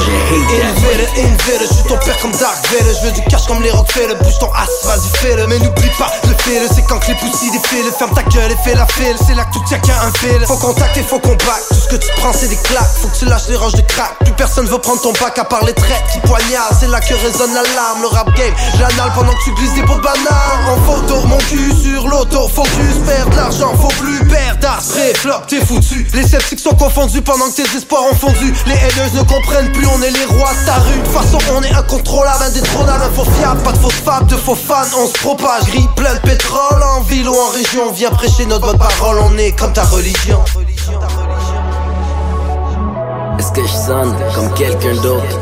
je 1.60 1.73
suis 1.73 1.84
ton 1.84 1.97
père 1.97 2.17
comme 2.21 2.32
Dark 2.32 2.55
Vader. 2.71 2.93
Je 3.01 3.05
veux 3.05 3.12
du 3.12 3.21
cash 3.23 3.45
comme 3.47 3.62
les 3.62 3.71
Rockefeller, 3.71 4.15
bouge 4.15 4.39
ton 4.39 4.49
ass, 4.53 4.69
vas-y 4.86 5.10
fais-le. 5.17 5.45
Mais 5.47 5.60
n'oublie 5.60 5.91
pas, 5.97 6.10
le 6.23 6.34
fais-le, 6.38 6.67
c'est 6.73 6.84
quand 6.84 6.99
que 6.99 7.08
les 7.08 7.15
poussis 7.15 7.51
défilent 7.51 7.91
Ferme 7.97 8.13
ta 8.13 8.23
gueule 8.23 8.51
et 8.51 8.55
fais 8.63 8.75
la 8.75 8.86
file, 8.88 9.17
c'est 9.25 9.36
là 9.36 9.43
que 9.43 9.53
tout 9.53 9.63
tient 9.67 9.79
qu'à 9.79 10.03
un 10.03 10.12
fil. 10.19 10.45
Faut 10.45 10.55
contacter, 10.55 11.03
faut 11.03 11.19
qu'on 11.19 11.36
back, 11.36 11.62
tout 11.67 11.75
ce 11.75 11.89
que 11.89 11.95
tu 11.97 12.08
prends 12.15 12.32
c'est 12.32 12.47
des 12.47 12.55
claques. 12.55 12.95
Faut 13.01 13.10
que 13.10 13.17
tu 13.17 13.25
lâches 13.25 13.49
les 13.49 13.58
roches 13.58 13.75
de 13.75 13.82
crack, 13.82 14.15
plus 14.23 14.32
personne 14.34 14.67
veut 14.67 14.79
prendre 14.79 15.01
ton 15.01 15.12
bac 15.12 15.38
à 15.38 15.43
part 15.43 15.65
les 15.65 15.73
traits 15.73 16.03
qui 16.13 16.19
poignardent. 16.19 16.77
C'est 16.79 16.88
là 16.88 17.01
que 17.01 17.13
résonne 17.13 17.53
l'alarme, 17.53 18.01
le 18.01 18.08
rap 18.08 18.34
game. 18.38 18.53
J'anale 18.77 19.12
pendant 19.15 19.34
que 19.34 19.43
tu 19.43 19.51
glisses 19.55 19.73
des 19.73 19.84
pots 19.84 19.95
de 19.95 20.01
banane. 20.01 20.63
En 20.69 20.77
photo, 20.86 21.27
mon 21.27 21.39
cul 21.49 21.73
sur 21.75 22.08
l'auto, 22.08 22.47
faut 22.47 22.63
juste 22.79 23.03
perdre 23.05 23.36
l'argent 23.36 23.75
Faut 23.75 23.93
plus 23.99 24.23
spray, 24.80 25.13
flop, 25.15 25.42
t'es 25.48 25.63
foutu. 25.65 26.08
Les 26.13 26.24
sceptiques 26.24 26.60
sont 26.60 26.76
confondus 26.76 27.22
pendant 27.22 27.50
que 27.50 27.56
tes 27.56 27.78
espoirs 27.78 28.04
ont 28.12 28.15
fondu. 28.15 28.54
Les 28.65 28.74
haters 28.74 29.13
ne 29.13 29.24
comprennent 29.24 29.72
plus, 29.72 29.88
on 29.88 30.02
est 30.02 30.12
les 30.12 30.26
rois 30.26 30.52
de 30.54 30.65
ta 30.65 30.76
rue. 30.76 30.98
De 30.98 31.04
toute 31.04 31.13
façon 31.13 31.38
on 31.56 31.63
est 31.63 31.72
incontrôlable, 31.72 32.44
indétrônable, 32.44 33.04
info 33.04 33.24
fiable 33.32 33.62
Pas 33.63 33.72
de 33.72 33.78
fausses 33.78 33.94
fables, 33.94 34.28
de 34.28 34.36
faux 34.36 34.56
fans, 34.56 34.98
on 34.98 35.08
se 35.08 35.13
propage. 35.13 35.63
Gris 35.65 35.88
plein 35.96 36.13
de 36.13 36.20
pétrole 36.20 36.84
en 36.98 37.02
ville 37.02 37.28
ou 37.28 37.36
en 37.36 37.50
région 37.50 37.89
On 37.89 37.92
vient 37.92 38.12
prêcher 38.12 38.46
notre 38.46 38.68
bonne 38.68 38.78
parole, 38.78 39.20
on 39.20 39.38
est 39.38 39.52
comme 39.52 39.74
ta 39.74 39.84
religion. 39.84 40.39
Est-ce 43.38 43.52
que 43.52 43.62
je 43.62 43.88
sonne 43.88 44.15
comme 44.36 44.54
quelqu'un 44.54 44.96
d'autre? 45.02 45.39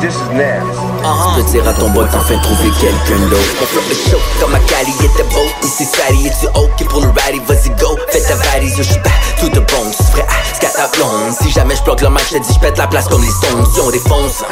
This 0.00 0.14
is 0.14 0.34
nasty. 0.34 0.87
Tu 1.08 1.42
peux 1.42 1.50
dire 1.50 1.68
à 1.68 1.72
ton 1.72 1.88
boy 1.90 2.06
enfin 2.12 2.38
trouvé 2.38 2.70
quelqu'un 2.80 3.24
d'autre. 3.28 3.42
On 3.62 3.66
flotte 3.66 3.88
le 3.88 3.94
show 3.94 4.18
comme 4.40 4.52
ma 4.52 4.58
Cali 4.60 4.92
était 5.02 5.22
beau. 5.34 5.46
Ici 5.62 5.84
Sally 5.84 6.26
et 6.26 6.32
tu 6.40 6.46
ok 6.46 6.88
pour 6.88 7.00
le 7.00 7.08
rally? 7.08 7.40
Vas-y 7.46 7.70
go, 7.70 7.96
fais 8.10 8.20
ta 8.20 8.34
valise 8.34 8.76
Je 8.76 8.82
suis 8.82 9.00
pas 9.00 9.10
tout 9.40 9.48
de 9.48 9.60
bon, 9.60 9.90
tu 9.90 10.02
ferais 10.04 10.26
qu'à 10.60 10.68
ta 10.68 10.88
blonde. 10.88 11.32
Si 11.40 11.50
jamais 11.50 11.76
je 11.76 11.82
bloque 11.82 12.00
le 12.02 12.10
match, 12.10 12.24
je 12.32 12.38
te 12.38 12.42
dis 12.42 12.54
je 12.54 12.60
pète 12.60 12.78
la 12.78 12.86
place 12.86 13.08
comme 13.08 13.22
les 13.22 13.30
stones. 13.30 13.66
Si 13.72 13.80
on 13.80 13.90
défonce, 13.90 14.44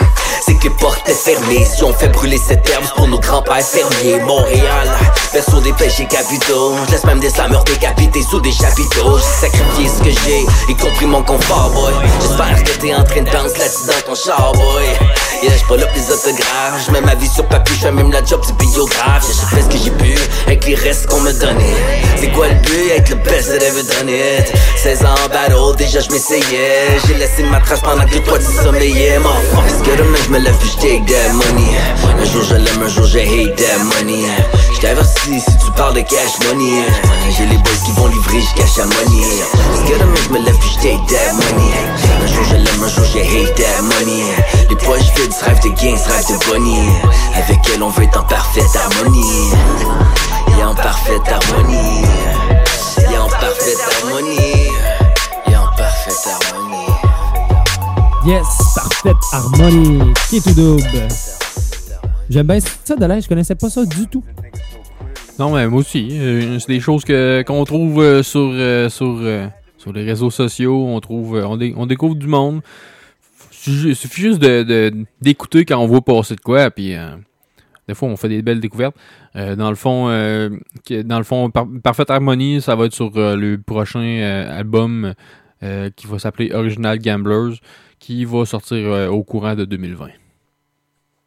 c'est 0.45 0.55
que 0.55 0.64
les 0.64 0.71
portes 0.71 1.01
étaient 1.01 1.14
fermées. 1.14 1.64
Si 1.64 1.83
on 1.83 1.92
fait 1.92 2.09
brûler 2.09 2.38
cette 2.38 2.69
herbe, 2.71 2.85
c'est 2.87 2.95
pour 2.95 3.09
nos 3.09 3.19
grands-pères 3.19 3.62
fermiers. 3.62 4.21
Montréal, 4.21 4.88
version 5.33 5.61
des 5.61 5.73
péchés 5.73 6.07
capitaux. 6.07 6.75
Je 6.87 6.92
laisse 6.92 7.05
même 7.05 7.21
des 7.21 7.31
slameurs 7.31 7.64
décapités 7.64 8.23
sous 8.23 8.40
des 8.40 8.53
chapiteaux. 8.53 9.19
J'ai 9.19 9.49
sacrifié 9.49 9.88
ce 9.88 10.03
que 10.03 10.11
j'ai, 10.25 10.47
y 10.69 10.77
compris 10.77 11.07
mon 11.07 11.23
confort 11.23 11.71
boy. 11.71 11.92
J'espère 12.21 12.62
que 12.62 12.71
t'es 12.81 12.95
en 12.95 13.05
train 13.05 13.23
de 13.23 13.31
danser 13.31 13.87
dans 13.87 14.01
ton 14.07 14.14
char 14.14 14.53
boy. 14.53 14.85
Yeah, 15.42 15.53
j'prends 15.59 15.75
up 15.75 15.90
les 15.95 16.11
autographes, 16.11 16.45
j'mets 16.87 17.00
ma 17.00 17.14
vie 17.14 17.28
sur 17.28 17.44
papier, 17.46 17.76
j'fais 17.78 17.92
même 17.92 18.11
la 18.12 18.24
job 18.24 18.40
du 18.46 18.52
biographe. 18.54 19.26
J'ai 19.26 19.56
fait 19.56 19.62
ce 19.62 19.68
que 19.68 19.85
j'ai 19.85 19.90
pu, 19.90 20.14
avec 20.46 20.66
les 20.66 20.74
restes 20.74 21.06
qu'on 21.06 21.20
me 21.20 21.32
donnait 21.32 21.76
C'est 22.18 22.30
quoi 22.32 22.48
le 22.48 22.54
but, 22.54 22.90
être 22.96 23.11
le 23.11 23.16
best 23.16 23.48
that 23.48 23.64
ever 23.64 23.82
done 23.82 24.09
it. 24.09 24.52
16 24.76 25.04
ans 25.04 25.14
en 25.24 25.28
battle, 25.28 25.76
déjà 25.76 26.00
j'm'essayais 26.00 26.98
J'ai 27.06 27.14
laissé 27.14 27.42
ma 27.44 27.61
trace 27.61 27.80
pendant 27.80 28.04
que 28.04 28.18
toi 28.18 28.38
tu 28.38 28.64
sommeillais. 28.64 29.18
Mon 29.18 29.30
Est-ce 29.66 29.82
que 29.82 29.96
demain 29.96 30.18
j'me 30.26 30.37
lève 30.38 30.56
puis 30.59 30.70
j'take 30.70 31.06
that 31.06 31.32
money. 31.32 31.76
Un 32.20 32.24
jour 32.24 32.42
je 32.42 32.54
l'aime, 32.54 32.82
un 32.82 32.88
jour 32.88 33.04
je 33.04 33.18
hate 33.18 33.56
that 33.56 33.78
money. 33.85 34.26
J't'avertis 34.74 35.40
si 35.40 35.59
tu 35.64 35.70
parles 35.76 35.94
de 35.94 36.00
cash 36.00 36.38
money. 36.46 36.85
J'ai 37.37 37.46
les 37.46 37.56
boys 37.59 37.72
qui 37.85 37.92
vont 37.92 38.06
livrer, 38.09 38.40
j'cache 38.40 38.76
la 38.78 38.85
money 38.85 39.26
Est-ce 39.26 39.90
que 39.90 39.98
demain 39.98 40.20
j'me 40.28 40.44
lève 40.44 40.59
puis 40.59 40.70
j'take 40.70 41.06
that 41.09 41.32
money 41.32 42.26
jour 42.37 42.44
je 42.44 42.57
l'aime, 42.57 42.83
un 42.85 42.88
jour 42.88 43.05
je 43.05 43.18
hate 43.18 43.55
that 43.57 43.83
money 43.83 44.22
Les 44.70 44.77
poches 44.77 45.11
vides, 45.16 45.33
rêve 45.44 45.61
de 45.62 45.68
gains, 45.81 45.96
rêve 45.96 46.27
de 46.29 46.51
bonnie 46.51 46.88
Avec 47.35 47.59
elle 47.75 47.83
on 47.83 47.88
veut 47.90 48.05
être 48.05 48.20
en 48.20 48.25
parfaite 48.25 48.64
harmonie 48.77 49.51
Et 50.59 50.62
en 50.62 50.75
parfaite 50.75 51.22
harmonie 51.29 52.03
Et 53.12 53.18
en 53.18 53.29
parfaite 53.29 53.79
harmonie 54.03 54.68
Et 55.49 55.57
en 55.57 55.66
parfaite 55.77 56.29
harmonie 56.29 56.87
Yes, 58.27 58.46
parfaite 58.75 59.16
harmonie. 59.33 60.12
Qui 60.29 60.38
est 60.38 60.40
tout 60.40 60.55
double? 60.55 61.09
J'aime 62.29 62.46
bien 62.49 62.59
ça 62.85 62.96
de 62.96 63.07
l'air, 63.07 63.20
je 63.20 63.29
connaissais 63.29 63.55
pas 63.55 63.70
ça 63.70 63.85
du 63.85 64.09
tout. 64.09 64.25
Non, 65.38 65.51
mais 65.55 65.68
moi 65.68 65.79
aussi. 65.81 66.09
euh, 66.12 66.59
c'est 66.59 66.66
des 66.72 66.81
choses 66.81 67.05
que 67.05 67.44
qu'on 67.46 67.64
trouve 67.64 68.01
euh, 68.03 68.22
sur, 68.25 68.51
euh, 68.53 68.88
sur, 68.88 69.07
euh, 69.20 69.46
sur 69.87 69.92
les 69.92 70.03
réseaux 70.03 70.31
sociaux. 70.31 70.85
On 70.85 71.01
euh, 71.37 71.87
découvre 71.87 72.16
du 72.16 72.27
monde. 72.27 72.61
Il 73.68 73.94
suffit 73.94 74.20
juste 74.20 74.40
d'écouter 75.20 75.64
quand 75.64 75.79
on 75.79 75.87
voit 75.87 76.01
passer 76.01 76.35
de 76.35 76.40
quoi. 76.40 76.70
Euh, 76.79 77.16
des 77.88 77.94
fois, 77.94 78.09
on 78.09 78.16
fait 78.16 78.29
des 78.29 78.42
belles 78.42 78.61
découvertes. 78.61 78.96
Euh, 79.37 79.55
dans 79.55 79.70
le 79.70 79.77
fond, 79.77 80.07
dans 80.07 81.18
le 81.18 81.25
fond, 81.25 81.51
Par- 81.51 81.68
Parfaite 81.83 82.11
Harmonie, 82.11 82.61
ça 82.61 82.75
va 82.75 82.87
être 82.87 82.94
sur 82.94 83.11
le 83.14 83.57
prochain 83.59 84.44
album 84.51 85.14
qui 85.61 86.07
va 86.07 86.18
s'appeler 86.18 86.53
Original 86.53 86.99
Gamblers, 86.99 87.55
qui 88.01 88.25
va 88.25 88.44
sortir 88.44 89.12
au 89.12 89.22
courant 89.22 89.55
de 89.55 89.64
2020. 89.64 90.09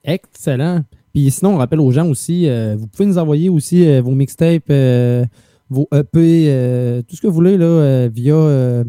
Excellent. 0.04 0.84
Puis 1.14 1.32
sinon, 1.32 1.56
on 1.56 1.58
rappelle 1.58 1.80
aux 1.80 1.92
gens 1.92 2.08
aussi, 2.08 2.50
vous 2.76 2.88
pouvez 2.88 3.06
nous 3.06 3.18
envoyer 3.18 3.50
aussi 3.50 4.00
vos 4.00 4.12
mixtapes, 4.12 4.72
vos 5.70 5.88
EP, 5.94 6.08
euh, 6.50 7.02
tout 7.02 7.16
ce 7.16 7.22
que 7.22 7.28
vous 7.28 7.34
voulez 7.34 7.58
là, 7.58 7.66
euh, 7.66 8.10
via 8.14 8.34
euh, 8.36 8.84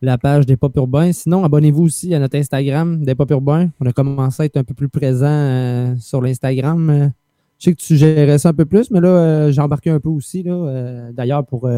la 0.00 0.18
page 0.18 0.46
des 0.46 0.56
Pop 0.56 0.76
Urbains. 0.76 1.12
Sinon, 1.12 1.44
abonnez-vous 1.44 1.84
aussi 1.84 2.14
à 2.14 2.18
notre 2.18 2.36
Instagram 2.38 3.04
des 3.04 3.14
Pop 3.14 3.30
Urbains. 3.30 3.70
On 3.80 3.86
a 3.86 3.92
commencé 3.92 4.42
à 4.42 4.46
être 4.46 4.56
un 4.56 4.64
peu 4.64 4.74
plus 4.74 4.88
présent 4.88 5.26
euh, 5.26 5.94
sur 5.98 6.20
l'Instagram. 6.20 6.90
Euh, 6.90 7.08
je 7.58 7.64
sais 7.70 7.74
que 7.74 7.80
tu 7.82 7.96
gérais 7.96 8.38
ça 8.38 8.48
un 8.48 8.52
peu 8.54 8.64
plus, 8.64 8.90
mais 8.90 9.00
là, 9.00 9.08
euh, 9.08 9.52
j'ai 9.52 9.60
embarqué 9.60 9.90
un 9.90 10.00
peu 10.00 10.08
aussi. 10.08 10.42
là, 10.42 10.52
euh, 10.52 11.12
D'ailleurs, 11.12 11.46
pour 11.46 11.68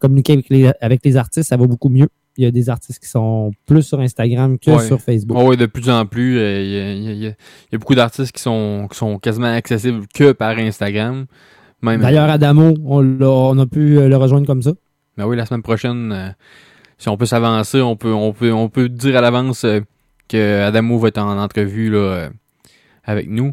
communiquer 0.00 0.34
avec 0.34 0.48
les, 0.50 0.70
avec 0.80 1.04
les 1.04 1.16
artistes, 1.16 1.48
ça 1.48 1.56
va 1.56 1.66
beaucoup 1.66 1.88
mieux. 1.88 2.08
Il 2.36 2.42
y 2.44 2.46
a 2.46 2.50
des 2.50 2.68
artistes 2.68 3.00
qui 3.00 3.08
sont 3.08 3.52
plus 3.66 3.82
sur 3.82 4.00
Instagram 4.00 4.58
que 4.58 4.70
Ouais. 4.72 4.84
sur 4.86 5.00
Facebook. 5.00 5.36
Ah 5.40 5.44
ouais, 5.44 5.56
de 5.56 5.66
plus 5.66 5.88
en 5.88 6.04
plus. 6.06 6.38
euh, 6.38 6.62
Il 6.62 6.70
y, 6.70 6.76
a- 6.76 6.92
il 6.94 7.02
y 7.04 7.08
a- 7.08 7.12
il 7.12 7.18
y 7.22 7.26
a- 7.26 7.28
il 7.30 7.72
y 7.72 7.74
a 7.76 7.78
beaucoup 7.78 7.94
d'artistes 7.94 8.32
qui 8.32 8.42
sont, 8.42 8.88
qui 8.90 8.98
sont 8.98 9.18
quasiment 9.18 9.52
accessibles 9.52 10.04
que 10.12 10.32
par 10.32 10.58
Instagram. 10.58 11.26
D'ailleurs, 11.84 12.30
Adamo, 12.30 12.74
on, 12.84 13.58
a 13.58 13.66
pu 13.66 13.98
euh, 13.98 14.08
le 14.08 14.16
rejoindre 14.16 14.46
comme 14.46 14.62
ça. 14.62 14.72
Ben 15.16 15.26
oui, 15.26 15.36
la 15.36 15.46
semaine 15.46 15.62
prochaine, 15.62 16.12
euh, 16.12 16.28
si 16.98 17.08
on 17.08 17.16
peut 17.16 17.26
s'avancer, 17.26 17.80
on 17.80 17.96
peut, 17.96 18.12
on 18.12 18.32
peut, 18.32 18.52
on 18.52 18.68
peut 18.68 18.88
dire 18.88 19.16
à 19.16 19.20
l'avance 19.20 19.64
euh, 19.64 19.80
que 20.28 20.62
Adamo 20.62 20.98
va 20.98 21.08
être 21.08 21.18
en 21.18 21.38
entrevue 21.38 21.90
là, 21.90 21.98
euh, 21.98 22.30
avec 23.04 23.28
nous. 23.28 23.52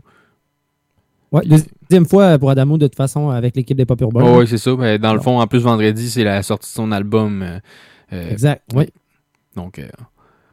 Ouais, 1.32 1.44
deuxième 1.46 2.06
fois 2.06 2.38
pour 2.40 2.50
Adamo, 2.50 2.78
de 2.78 2.88
toute 2.88 2.96
façon, 2.96 3.30
avec 3.30 3.56
l'équipe 3.56 3.78
des 3.78 3.86
Pop 3.86 4.02
Urbains. 4.02 4.24
Oh, 4.24 4.40
oui, 4.40 4.48
c'est 4.48 4.58
ça. 4.58 4.76
Ben, 4.76 4.98
dans 5.00 5.14
le 5.14 5.20
fond, 5.20 5.40
en 5.40 5.48
plus, 5.48 5.60
vendredi, 5.60 6.10
c'est 6.10 6.24
la 6.24 6.44
sortie 6.44 6.70
de 6.70 6.76
son 6.76 6.92
album. 6.92 7.42
euh, 7.42 7.60
euh, 8.14 8.30
Exact, 8.32 8.64
oui. 8.76 8.90
Donc, 9.56 9.80
euh, 9.80 9.88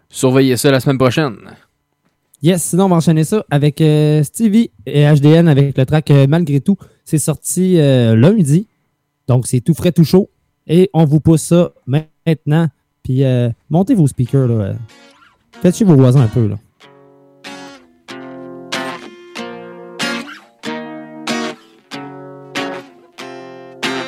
surveillez 0.08 0.56
ça 0.56 0.70
la 0.70 0.80
semaine 0.80 0.98
prochaine. 0.98 1.36
Yes, 2.40 2.62
sinon 2.62 2.84
on 2.84 2.88
va 2.90 2.96
enchaîner 2.96 3.24
ça 3.24 3.44
avec 3.50 3.80
euh, 3.80 4.22
Stevie 4.22 4.70
et 4.86 5.04
HDN 5.12 5.48
avec 5.48 5.76
le 5.76 5.84
track 5.84 6.10
euh, 6.12 6.26
Malgré 6.28 6.60
tout. 6.60 6.76
C'est 7.10 7.16
sorti 7.16 7.80
euh, 7.80 8.14
lundi, 8.14 8.66
donc 9.28 9.46
c'est 9.46 9.62
tout 9.62 9.72
frais, 9.72 9.92
tout 9.92 10.04
chaud. 10.04 10.28
Et 10.66 10.90
on 10.92 11.06
vous 11.06 11.20
pousse 11.20 11.40
ça 11.40 11.72
maintenant. 11.86 12.68
Puis 13.02 13.24
euh, 13.24 13.48
montez 13.70 13.94
vos 13.94 14.06
speakers. 14.06 14.46
Là. 14.46 14.74
Faites 15.62 15.74
chez 15.74 15.86
vos 15.86 15.96
voisins 15.96 16.20
un 16.20 16.26
peu. 16.26 16.48
Là. 16.48 16.56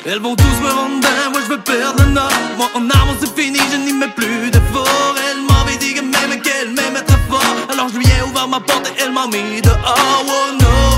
Elles 0.05 0.21
vont 0.21 0.37
tous 0.37 0.45
me 0.45 1.01
dingue, 1.01 1.33
moi 1.33 1.41
je 1.43 1.53
veux 1.53 1.61
perdre 1.61 2.05
le 2.05 2.13
nord 2.13 2.31
Moi 2.59 2.69
en 2.75 2.91
armes 2.91 3.17
c'est 3.19 3.35
fini, 3.35 3.61
je 3.73 3.79
n'y 3.79 3.95
mets 3.95 4.09
plus 4.09 4.51
d'effort 4.51 5.15
Elle 5.31 5.43
m'avait 5.47 5.79
dit 5.79 5.95
que 5.95 6.03
même 6.03 6.43
qu'elle 6.43 6.69
m'aimait 6.69 7.05
très 7.07 7.19
fort 7.31 7.57
Alors 7.73 7.89
je 7.89 7.97
lui 7.97 8.05
ai 8.05 8.29
ouvert 8.29 8.49
ma 8.49 8.61
porte 8.61 8.89
et 8.89 9.03
elle 9.03 9.13
m'a 9.13 9.27
mis 9.27 9.63
dehors 9.63 10.25
Oh 10.27 10.53
no 10.61 10.89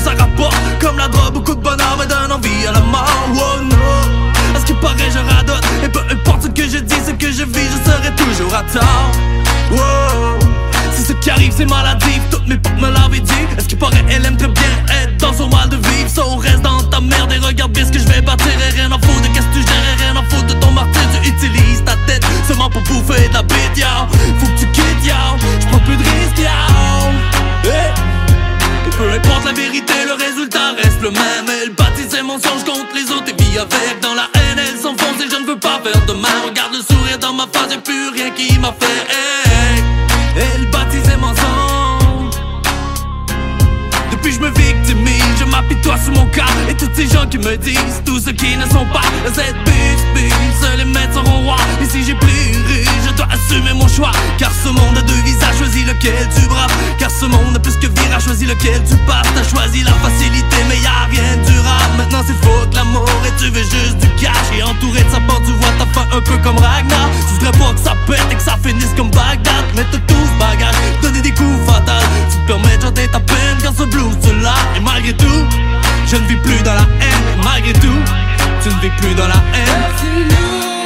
Tout 0.00 0.08
ça 0.08 0.16
rapporte 0.18 0.56
Comme 0.80 0.96
la 0.96 1.08
drogue, 1.08 1.34
beaucoup 1.34 1.54
de 1.54 1.60
bonheur 1.60 1.96
me 1.98 2.06
donne 2.06 2.32
envie 2.32 2.66
à 2.66 2.72
la 2.72 2.80
mort. 2.80 3.06
Oh 3.34 3.62
no. 3.62 4.56
À 4.56 4.60
ce 4.60 4.64
qui 4.64 4.72
paraît 4.74 5.10
je 5.12 5.18
radote 5.18 5.64
Et 5.84 5.88
peu 5.88 6.00
importe 6.10 6.42
ce 6.42 6.48
que 6.48 6.62
je 6.62 6.78
dis, 6.78 6.94
ce 7.06 7.10
que 7.12 7.30
je 7.30 7.44
vis, 7.44 7.68
je 7.68 7.90
serai 7.90 8.14
toujours 8.16 8.54
à 8.54 8.62
tort. 8.62 9.10
Wow. 9.70 10.38
C'est 10.94 11.08
ce 11.08 11.12
qui 11.12 11.30
arrive, 11.30 11.52
c'est 11.54 11.66
maladif, 11.66 12.20
toutes 12.30 12.46
mes 12.46 12.56
potes 12.56 12.80
me 12.80 12.90
l'avaient 12.90 13.20
dit. 13.20 13.46
Est-ce 13.58 13.68
qu'il 13.68 13.78
paraît, 13.78 14.04
elle 14.08 14.24
aime 14.24 14.36
très 14.36 14.48
bien 14.48 14.70
être 15.02 15.16
dans 15.18 15.34
son 15.34 15.48
mal 15.48 15.68
de 15.68 15.76
vivre. 15.76 16.08
Ça, 16.08 16.22
on 16.26 16.36
reste 16.36 16.62
dans 16.62 16.82
ta 16.84 17.00
merde 17.00 17.32
et 17.32 17.38
regarde 17.38 17.72
bien 17.72 17.84
ce 17.84 17.92
que 17.92 17.98
je 17.98 18.06
vais 18.06 18.22
bâtir. 18.22 18.48
Et 18.48 18.74
rien 18.76 18.90
à 18.90 18.98
foutre 18.98 19.20
de 19.20 19.28
qu'est-ce 19.34 19.46
que 19.46 19.52
tu 19.54 19.60
gères 19.60 19.98
et 19.98 20.02
rien 20.02 20.16
à 20.16 20.22
foutre 20.30 20.46
de 20.46 20.54
ton 20.54 20.70
martyr. 20.70 21.02
Tu 21.22 21.28
utilises 21.28 21.84
ta 21.84 21.96
tête 22.06 22.24
seulement 22.48 22.70
pour 22.70 22.82
bouffer 22.82 23.28
de 23.28 23.34
la 23.34 23.42
bête, 23.42 23.84
Faut 24.38 24.46
que 24.46 24.60
tu 24.60 24.66
quittes, 24.68 25.04
yo. 25.04 25.14
J'prends 25.60 25.78
plus 25.80 25.96
de 25.96 26.02
risques, 26.02 26.38
yo. 26.38 28.09
Et 28.90 29.20
peu 29.20 29.30
la 29.46 29.52
vérité, 29.52 29.94
le 30.04 30.14
résultat 30.14 30.72
reste 30.76 31.00
le 31.00 31.10
même. 31.10 31.46
Elle 31.62 31.70
bâtit 31.70 32.08
ses 32.08 32.22
mensonges 32.22 32.64
contre 32.64 32.94
les 32.94 33.10
autres 33.12 33.28
et 33.28 33.42
vit 33.42 33.58
avec. 33.58 34.00
Dans 34.02 34.14
la 34.14 34.28
haine, 34.34 34.58
elle 34.58 34.78
s'enfonce 34.78 35.20
et 35.20 35.30
je 35.30 35.36
ne 35.40 35.46
veux 35.46 35.58
pas 35.58 35.80
faire 35.82 36.04
de 36.06 36.12
mal. 36.12 36.32
Regarde 36.44 36.74
le 36.74 36.82
sourire 36.82 37.18
dans 37.18 37.32
ma 37.32 37.46
face, 37.52 37.72
y'a 37.72 37.78
plus 37.78 38.08
rien 38.10 38.30
qui 38.30 38.58
m'a 38.58 38.74
fait. 38.78 39.06
Elle 40.36 40.70
bâtit 40.70 41.02
ses 41.04 41.16
mensonges 41.16 42.34
Depuis 44.10 44.32
je 44.32 44.40
me 44.40 44.50
victimise, 44.50 45.22
je 45.38 45.44
m'apitoie 45.44 45.98
sur 45.98 46.12
mon 46.12 46.26
cas. 46.26 46.50
Et 46.68 46.74
tous 46.74 46.90
ces 46.94 47.08
gens 47.08 47.26
qui 47.26 47.38
me 47.38 47.56
disent, 47.56 48.02
tous 48.04 48.20
ceux 48.20 48.32
qui 48.32 48.56
ne 48.56 48.66
sont 48.66 48.86
pas 48.92 49.06
Cette 49.32 49.56
bitch, 49.64 50.02
bitch, 50.14 50.78
les 50.78 50.84
maîtres 50.84 51.22
Et 51.80 51.86
si 51.86 52.04
j'ai 52.04 52.12
je 52.12 52.49
assumer 53.28 53.72
mon 53.74 53.88
choix. 53.88 54.12
Car 54.38 54.50
ce 54.52 54.68
monde 54.68 54.98
a 54.98 55.02
deux 55.02 55.22
visages, 55.24 55.58
choisis 55.58 55.84
lequel 55.86 56.28
tu 56.34 56.46
braves. 56.48 56.72
Car 56.98 57.10
ce 57.10 57.26
monde 57.26 57.56
a 57.56 57.58
plus 57.58 57.76
que 57.76 57.86
virage, 57.86 58.24
choisis 58.24 58.48
lequel 58.48 58.82
tu 58.88 58.96
passes. 59.06 59.28
T'as 59.34 59.44
choisi 59.44 59.82
la 59.82 59.92
facilité 59.92 60.56
mais 60.68 60.78
y'a 60.78 61.06
rien 61.10 61.36
de 61.36 61.50
durable. 61.50 61.94
Maintenant 61.98 62.22
c'est 62.26 62.40
faux 62.44 62.66
que 62.70 62.76
l'amour 62.76 63.08
et 63.26 63.40
tu 63.40 63.50
veux 63.50 63.62
juste 63.62 63.98
du 63.98 64.08
cash. 64.22 64.48
Et 64.56 64.62
entouré 64.62 65.02
de 65.02 65.10
sa 65.10 65.20
porte 65.20 65.44
tu 65.44 65.52
vois 65.52 65.72
ta 65.78 65.86
fin 65.92 66.06
un 66.16 66.20
peu 66.20 66.36
comme 66.38 66.58
Ragnar. 66.58 67.08
Tu 67.28 67.34
voudrais 67.34 67.58
pas 67.58 67.72
que 67.72 67.80
ça 67.80 67.94
pète 68.06 68.26
et 68.30 68.34
que 68.34 68.42
ça 68.42 68.56
finisse 68.62 68.92
comme 68.96 69.10
Bagdad. 69.10 69.64
Mais 69.74 69.84
tout 69.84 70.00
ce 70.08 70.38
bagage, 70.38 70.74
donner 71.02 71.20
des 71.20 71.32
coups 71.32 71.66
fatals. 71.66 72.02
Tu 72.30 72.36
te 72.38 72.46
permets 72.46 72.76
de 72.76 72.82
chanter 72.82 73.08
ta 73.08 73.20
peine 73.20 73.58
quand 73.62 73.74
ce 73.76 73.84
blues 73.84 74.18
te 74.20 74.30
l'a 74.42 74.54
Et 74.76 74.80
malgré 74.80 75.14
tout, 75.14 75.46
je 76.06 76.16
ne 76.16 76.26
vis 76.26 76.36
plus 76.36 76.62
dans 76.62 76.74
la 76.74 76.86
haine. 77.00 77.44
Malgré 77.44 77.72
tout, 77.74 78.00
tu 78.62 78.68
ne 78.68 78.80
vis 78.80 78.90
plus 78.98 79.14
dans 79.14 79.28
la 79.28 79.34
haine 79.54 80.79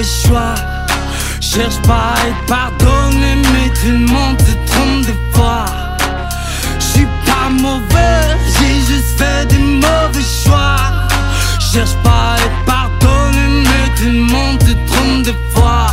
Cherche 0.00 1.82
pas 1.82 2.14
à 2.14 2.28
être 2.28 2.46
pardonné, 2.46 3.34
mais 3.52 3.68
tout 3.70 3.90
le 3.90 4.06
monde 4.06 4.36
te 4.36 4.52
trompe 4.70 5.06
des 5.06 5.16
fois. 5.32 5.64
J'suis 6.78 7.08
pas 7.26 7.50
mauvais, 7.50 8.36
j'ai 8.54 8.74
juste 8.86 9.18
fait 9.18 9.46
des 9.48 9.58
mauvais 9.58 10.22
choix. 10.44 10.76
Cherche 11.58 11.96
pas 12.04 12.34
à 12.34 12.36
être 12.36 12.64
pardonné, 12.64 13.64
mais 13.64 13.94
tout 13.96 14.04
le 14.04 14.22
monde 14.22 14.58
te 14.60 14.72
trompe 14.92 15.22
des 15.24 15.34
fois. 15.52 15.88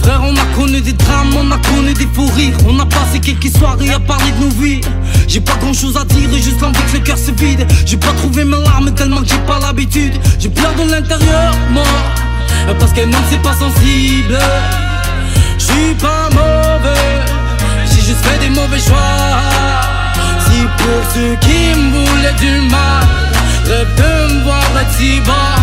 Frère, 0.00 0.22
on 0.22 0.36
a 0.36 0.54
connu 0.54 0.80
des 0.80 0.92
drames, 0.92 1.34
on 1.36 1.50
a 1.50 1.58
connu 1.58 1.92
des 1.92 2.06
fous 2.14 2.30
rires. 2.36 2.56
On 2.68 2.78
a 2.78 2.86
passé 2.86 3.18
quelques 3.18 3.56
soirées 3.58 3.90
à 3.90 3.98
parler 3.98 4.30
de 4.30 4.44
nos 4.44 4.50
vies. 4.62 4.80
J'ai 5.26 5.40
pas 5.40 5.56
grand 5.56 5.72
chose 5.72 5.96
à 5.96 6.04
dire, 6.04 6.32
et 6.32 6.40
juste 6.40 6.60
l'envie 6.60 6.78
que 6.92 6.98
le 6.98 7.02
cœur 7.02 7.18
se 7.18 7.32
vide. 7.32 7.66
J'ai 7.84 7.96
pas 7.96 8.12
trouvé 8.12 8.44
mes 8.44 8.62
larmes 8.62 8.94
tellement 8.94 9.22
que 9.22 9.28
j'ai 9.28 9.38
pas 9.38 9.58
l'habitude. 9.58 10.14
J'ai 10.38 10.50
pleure 10.50 10.74
de 10.74 10.88
l'intérieur, 10.88 11.52
moi. 11.72 11.82
Parce 12.78 12.92
qu'un 12.92 13.04
homme 13.04 13.26
c'est 13.30 13.42
pas 13.42 13.54
sensible. 13.54 14.38
J'suis 15.58 15.94
pas 15.94 16.28
mauvais, 16.32 17.22
j'ai 17.90 18.02
juste 18.02 18.24
fait 18.24 18.38
des 18.38 18.50
mauvais 18.50 18.78
choix. 18.78 19.40
Si 20.44 20.62
pour 20.78 21.00
ceux 21.14 21.36
qui 21.40 21.74
me 21.78 22.06
voulaient 22.06 22.34
du 22.34 22.68
mal, 22.68 23.04
rêvent 23.64 23.94
de 23.96 24.34
me 24.34 24.42
voir 24.44 24.62
être 24.80 24.92
si 24.92 25.20
bas. 25.20 25.56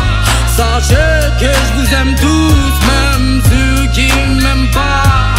Sachez 0.56 1.32
que 1.40 1.46
je 1.46 1.72
vous 1.78 1.94
aime 1.94 2.16
tous, 2.16 2.74
même 2.92 3.42
ceux 3.50 3.88
qui 3.94 4.12
m'aiment 4.42 4.72
pas. 4.72 5.36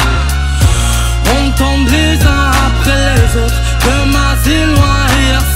On 1.37 1.51
tombe 1.53 1.89
les 1.89 2.15
uns 2.25 2.51
après 2.69 3.15
les 3.17 3.43
autres, 3.43 3.61
demain 3.85 4.37
c'est 4.45 4.67
loin 4.67 5.05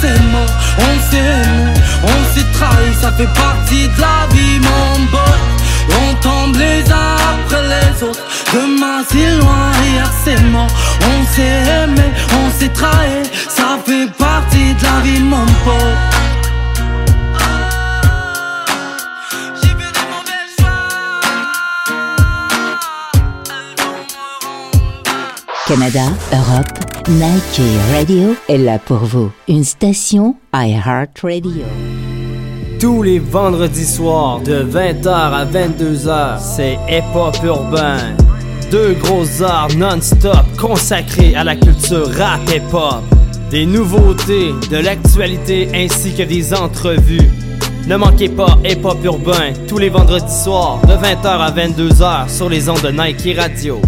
c'est 0.00 0.20
mort. 0.30 0.46
On 0.78 1.10
s'est 1.10 1.18
aimé, 1.18 1.74
on 2.02 2.34
s'est 2.34 2.46
trahi, 2.52 2.94
ça 3.00 3.12
fait 3.12 3.32
partie 3.34 3.88
de 3.88 4.00
la 4.00 4.26
vie 4.32 4.60
mon 4.60 5.06
pote. 5.06 5.57
On 5.90 6.14
tombe 6.20 6.56
les 6.56 6.90
uns 6.90 7.16
après 7.32 7.62
les 7.62 8.02
autres, 8.02 8.24
demain 8.52 9.02
c'est 9.08 9.36
loin 9.38 9.72
hier 9.84 10.10
c'est 10.24 10.42
mort. 10.44 10.68
On 11.00 11.26
s'est 11.34 11.62
aimé, 11.82 12.12
on 12.40 12.50
s'est 12.58 12.72
trahi, 12.72 13.22
ça 13.48 13.78
fait 13.84 14.10
partie 14.16 14.74
de 14.74 14.82
la 14.82 15.00
vie 15.02 15.22
mon 15.22 15.46
pote. 15.64 16.18
Canada, 25.68 26.04
Europe, 26.32 26.78
Nike 27.10 27.60
Radio 27.92 28.34
est 28.48 28.56
là 28.56 28.78
pour 28.78 29.04
vous. 29.04 29.30
Une 29.48 29.64
station 29.64 30.34
iHeartRadio. 30.54 31.66
Tous 32.80 33.02
les 33.02 33.18
vendredis 33.18 33.84
soirs 33.84 34.40
de 34.40 34.62
20h 34.62 35.08
à 35.08 35.44
22h, 35.44 36.38
c'est 36.38 36.78
Hip 36.88 37.02
Hop 37.12 37.36
Urbain. 37.42 37.98
Deux 38.70 38.92
grosses 38.92 39.40
heures 39.40 39.66
non-stop 39.76 40.44
consacrées 40.56 41.34
à 41.34 41.42
la 41.42 41.56
culture 41.56 42.08
rap 42.16 42.40
hip 42.48 42.72
hop. 42.72 43.02
Des 43.50 43.66
nouveautés, 43.66 44.52
de 44.70 44.76
l'actualité 44.76 45.68
ainsi 45.74 46.14
que 46.14 46.22
des 46.22 46.54
entrevues. 46.54 47.28
Ne 47.88 47.96
manquez 47.96 48.28
pas 48.28 48.56
Hip 48.64 48.84
Hop 48.84 49.04
Urbain 49.04 49.54
tous 49.66 49.78
les 49.78 49.88
vendredis 49.88 50.42
soirs 50.44 50.80
de 50.86 50.92
20h 50.92 51.26
à 51.26 51.50
22h 51.50 52.28
sur 52.28 52.48
les 52.48 52.68
ondes 52.68 52.82
de 52.82 52.90
Nike 52.90 53.36
Radio. 53.36 53.80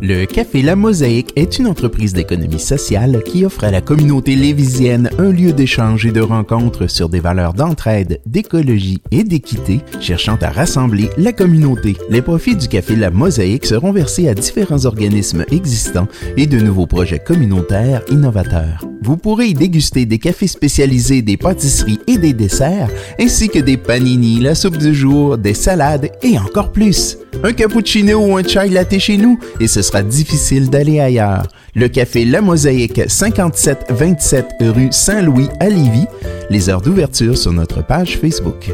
Le 0.00 0.26
Café 0.26 0.62
La 0.62 0.76
Mosaïque 0.76 1.32
est 1.34 1.58
une 1.58 1.66
entreprise 1.66 2.12
d'économie 2.12 2.60
sociale 2.60 3.20
qui 3.24 3.44
offre 3.44 3.64
à 3.64 3.72
la 3.72 3.80
communauté 3.80 4.36
lévisienne 4.36 5.10
un 5.18 5.32
lieu 5.32 5.52
d'échange 5.52 6.06
et 6.06 6.12
de 6.12 6.20
rencontre 6.20 6.86
sur 6.86 7.08
des 7.08 7.18
valeurs 7.18 7.52
d'entraide, 7.52 8.20
d'écologie 8.24 9.02
et 9.10 9.24
d'équité, 9.24 9.80
cherchant 10.00 10.38
à 10.40 10.50
rassembler 10.50 11.10
la 11.18 11.32
communauté. 11.32 11.96
Les 12.10 12.22
profits 12.22 12.54
du 12.54 12.68
Café 12.68 12.94
La 12.94 13.10
Mosaïque 13.10 13.66
seront 13.66 13.90
versés 13.90 14.28
à 14.28 14.34
différents 14.34 14.84
organismes 14.84 15.44
existants 15.50 16.06
et 16.36 16.46
de 16.46 16.60
nouveaux 16.60 16.86
projets 16.86 17.18
communautaires 17.18 18.02
innovateurs. 18.08 18.84
Vous 19.02 19.16
pourrez 19.16 19.46
y 19.46 19.54
déguster 19.54 20.06
des 20.06 20.18
cafés 20.18 20.48
spécialisés, 20.48 21.22
des 21.22 21.36
pâtisseries 21.36 22.00
et 22.06 22.18
des 22.18 22.32
desserts, 22.32 22.90
ainsi 23.18 23.48
que 23.48 23.58
des 23.58 23.76
panini, 23.76 24.38
la 24.38 24.54
soupe 24.54 24.76
du 24.76 24.94
jour, 24.94 25.38
des 25.38 25.54
salades 25.54 26.10
et 26.22 26.38
encore 26.38 26.72
plus. 26.72 27.16
Un 27.44 27.52
cappuccino 27.52 28.18
ou 28.18 28.36
un 28.36 28.42
chai 28.42 28.68
latte 28.68 28.98
chez 28.98 29.16
nous 29.16 29.38
et 29.60 29.68
ce 29.68 29.80
sera 29.88 30.02
difficile 30.02 30.68
d'aller 30.68 31.00
ailleurs. 31.00 31.48
Le 31.74 31.88
café 31.88 32.26
La 32.26 32.42
Mosaïque, 32.42 33.00
5727 33.06 34.56
rue 34.60 34.88
Saint-Louis 34.90 35.48
à 35.60 35.70
Lévis. 35.70 36.06
Les 36.50 36.68
heures 36.68 36.82
d'ouverture 36.82 37.38
sur 37.38 37.52
notre 37.52 37.82
page 37.86 38.18
Facebook. 38.18 38.70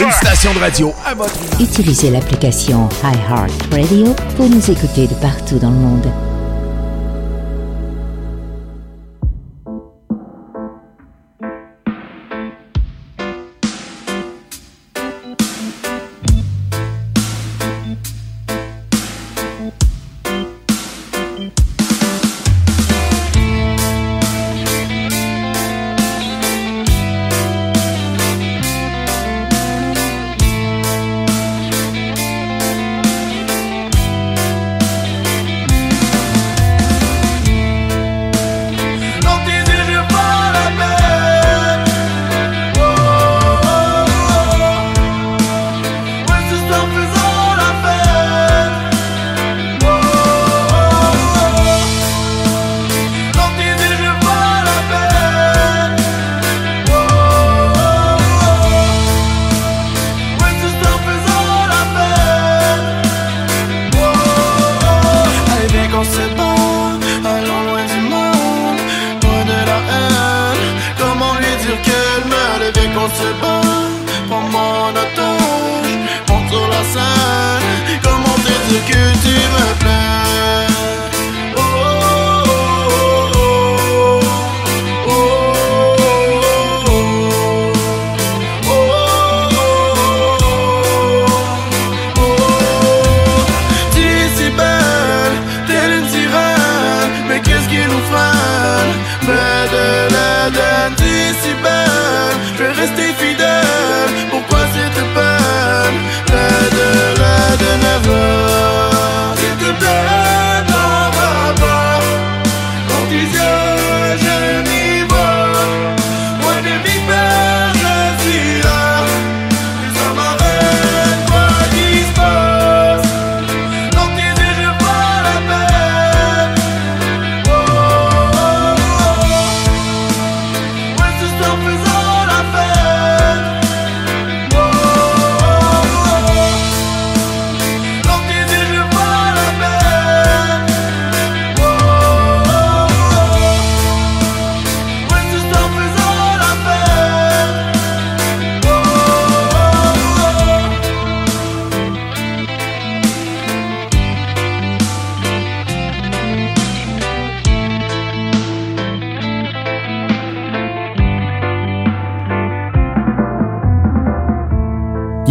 Une 0.00 0.10
station 0.10 0.52
de 0.54 0.58
radio 0.58 0.92
à 1.06 1.14
votre 1.14 1.38
Utilisez 1.60 2.10
l'application 2.10 2.88
iHeartRadio 3.04 4.16
pour 4.36 4.50
nous 4.50 4.72
écouter 4.72 5.06
de 5.06 5.14
partout 5.20 5.60
dans 5.60 5.70
le 5.70 5.76
monde. 5.76 6.12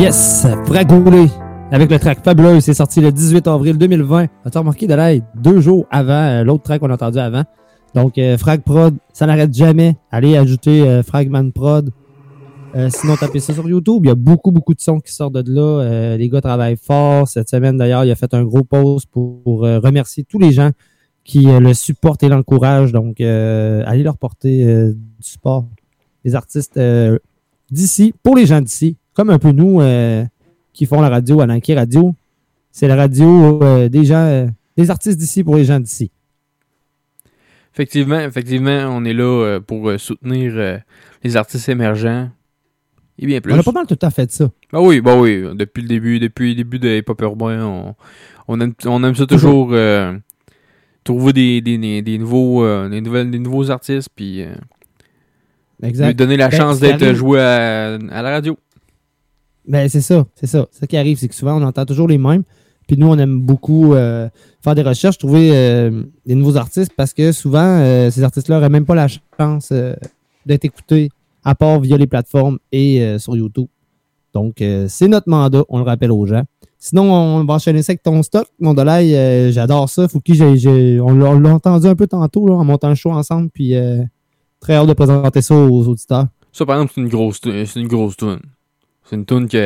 Yes, 0.09 0.47
Fragoulé 0.65 1.27
avec 1.71 1.91
le 1.91 1.99
track 1.99 2.23
Fabuleux, 2.23 2.61
c'est 2.61 2.73
sorti 2.73 2.99
le 2.99 3.11
18 3.11 3.45
avril 3.45 3.77
2020. 3.77 4.25
As-tu 4.43 4.57
remarqué 4.57 4.87
de 4.87 4.95
l'aide 4.95 5.23
deux 5.35 5.61
jours 5.61 5.85
avant 5.91 6.13
euh, 6.13 6.43
l'autre 6.43 6.63
track 6.63 6.79
qu'on 6.81 6.89
a 6.89 6.95
entendu 6.95 7.19
avant? 7.19 7.43
Donc, 7.93 8.17
euh, 8.17 8.35
Frag 8.35 8.63
ça 9.13 9.27
n'arrête 9.27 9.53
jamais. 9.53 9.97
Allez 10.09 10.35
ajouter 10.35 10.81
euh, 10.81 11.03
Fragman 11.03 11.51
Prod. 11.51 11.91
Euh, 12.75 12.89
sinon, 12.91 13.17
tapez 13.17 13.39
ça 13.39 13.53
sur 13.53 13.69
YouTube. 13.69 14.01
Il 14.03 14.07
y 14.07 14.11
a 14.11 14.15
beaucoup, 14.15 14.49
beaucoup 14.49 14.73
de 14.73 14.81
sons 14.81 14.99
qui 14.99 15.13
sortent 15.13 15.33
de 15.33 15.53
là. 15.53 15.61
Euh, 15.61 16.17
les 16.17 16.27
gars 16.27 16.41
travaillent 16.41 16.75
fort. 16.75 17.27
Cette 17.27 17.47
semaine, 17.47 17.77
d'ailleurs, 17.77 18.03
il 18.03 18.09
a 18.09 18.15
fait 18.15 18.33
un 18.33 18.43
gros 18.43 18.63
post 18.63 19.05
pour, 19.11 19.43
pour, 19.43 19.59
remercier 19.59 20.23
tous 20.23 20.39
les 20.39 20.51
gens 20.51 20.71
qui 21.23 21.43
le 21.45 21.73
supportent 21.75 22.23
et 22.23 22.29
l'encouragent. 22.29 22.93
Donc, 22.93 23.21
allez 23.21 24.01
leur 24.01 24.17
porter 24.17 24.91
du 24.91 24.97
support. 25.19 25.67
Les 26.25 26.33
artistes 26.33 26.79
d'ici, 27.69 28.15
pour 28.23 28.35
les 28.35 28.47
gens 28.47 28.61
d'ici, 28.61 28.97
comme 29.19 29.31
un 29.31 29.37
peu 29.39 29.51
nous 29.51 29.81
euh, 29.81 30.23
qui 30.71 30.85
font 30.85 31.01
la 31.01 31.09
radio 31.09 31.41
à 31.41 31.47
Nike 31.47 31.73
Radio. 31.75 32.15
C'est 32.71 32.87
la 32.87 32.95
radio 32.95 33.61
euh, 33.61 33.89
des 33.89 34.05
gens, 34.05 34.15
euh, 34.23 34.47
des 34.77 34.89
artistes 34.89 35.19
d'ici 35.19 35.43
pour 35.43 35.57
les 35.57 35.65
gens 35.65 35.77
d'ici. 35.77 36.09
Effectivement, 37.73 38.21
effectivement, 38.21 38.87
on 38.89 39.03
est 39.03 39.11
là 39.11 39.59
pour 39.59 39.91
soutenir 39.99 40.79
les 41.21 41.35
artistes 41.35 41.67
émergents. 41.67 42.29
Et 43.17 43.25
bien 43.25 43.41
plus. 43.41 43.51
On 43.51 43.59
a 43.59 43.63
pas 43.63 43.73
mal 43.73 43.87
tout 43.87 43.99
à 44.01 44.09
fait 44.09 44.31
ça. 44.31 44.49
Bah 44.71 44.79
oui, 44.79 45.01
bah 45.01 45.17
oui. 45.17 45.43
Depuis 45.53 45.81
le 45.81 45.89
début, 45.89 46.19
depuis 46.19 46.51
le 46.51 46.55
début 46.55 46.79
de 46.79 46.87
Hip 46.87 47.09
Hop 47.09 47.21
Urbain, 47.21 47.65
on, 47.65 47.95
on, 48.47 48.61
aime, 48.61 48.73
on 48.85 49.03
aime 49.03 49.15
ça 49.15 49.25
toujours 49.25 49.71
euh, 49.73 50.17
trouver 51.03 51.33
des, 51.33 51.59
des, 51.59 51.77
des, 51.77 52.01
des 52.01 52.17
nouveaux, 52.17 52.63
euh, 52.63 52.87
des, 52.87 53.01
nouvelles, 53.01 53.31
des 53.31 53.39
nouveaux 53.39 53.69
artistes, 53.69 54.11
puis 54.15 54.43
euh, 54.43 54.53
Exact. 55.83 56.07
lui 56.07 56.15
donner 56.15 56.37
la 56.37 56.47
Ben, 56.47 56.57
chance 56.57 56.79
d'être 56.79 57.13
joué 57.13 57.41
à, 57.41 57.95
à 57.95 58.21
la 58.21 58.29
radio. 58.29 58.57
Ben, 59.69 59.87
c'est 59.87 60.01
ça, 60.01 60.25
c'est 60.35 60.47
ça. 60.47 60.67
Ce 60.71 60.85
qui 60.85 60.97
arrive, 60.97 61.17
c'est 61.17 61.27
que 61.27 61.35
souvent, 61.35 61.61
on 61.61 61.63
entend 61.63 61.85
toujours 61.85 62.07
les 62.07 62.17
mêmes. 62.17 62.43
Puis 62.87 62.97
nous, 62.97 63.07
on 63.07 63.17
aime 63.19 63.39
beaucoup 63.39 63.93
euh, 63.93 64.27
faire 64.63 64.73
des 64.73 64.81
recherches, 64.81 65.19
trouver 65.19 65.51
euh, 65.53 66.03
des 66.25 66.33
nouveaux 66.33 66.57
artistes 66.57 66.91
parce 66.97 67.13
que 67.13 67.31
souvent, 67.31 67.59
euh, 67.63 68.09
ces 68.09 68.23
artistes-là 68.23 68.55
n'auraient 68.55 68.69
même 68.69 68.85
pas 68.85 68.95
la 68.95 69.07
chance 69.07 69.71
d'être 70.45 70.65
écoutés 70.65 71.09
à 71.43 71.53
part 71.53 71.79
via 71.79 71.97
les 71.97 72.07
plateformes 72.07 72.57
et 72.71 73.15
sur 73.19 73.37
YouTube. 73.37 73.67
Donc, 74.33 74.55
c'est 74.87 75.07
notre 75.07 75.29
mandat, 75.29 75.63
on 75.69 75.77
le 75.77 75.83
rappelle 75.83 76.11
aux 76.11 76.25
gens. 76.25 76.43
Sinon, 76.79 77.11
on 77.13 77.43
va 77.43 77.55
enchaîner 77.55 77.83
ça 77.83 77.91
avec 77.91 78.01
ton 78.03 78.23
stock. 78.23 78.47
Mon 78.59 78.73
Dolay, 78.73 79.15
euh, 79.15 79.51
j'adore 79.51 79.89
ça. 79.89 80.07
J'ai, 80.25 80.57
j'ai- 80.57 80.99
on 81.01 81.13
l'a 81.13 81.49
entendu 81.53 81.87
un 81.87 81.95
peu 81.95 82.07
tantôt 82.07 82.49
en 82.49 82.63
montant 82.63 82.89
le 82.89 82.95
show 82.95 83.11
ensemble. 83.11 83.49
Puis 83.53 83.73
très 84.59 84.75
hâte 84.75 84.87
de 84.87 84.93
présenter 84.93 85.41
ça 85.41 85.55
aux 85.55 85.87
auditeurs. 85.87 86.27
Ça, 86.51 86.65
par 86.65 86.77
exemple, 86.77 86.93
c'est 86.95 87.01
une 87.01 87.07
grosse, 87.09 87.39
c'est 87.43 87.79
une 87.79 87.87
grosse 87.87 88.17
tune. 88.17 88.39
C'est 89.09 89.15
une 89.15 89.25
tune 89.25 89.47
qui, 89.47 89.57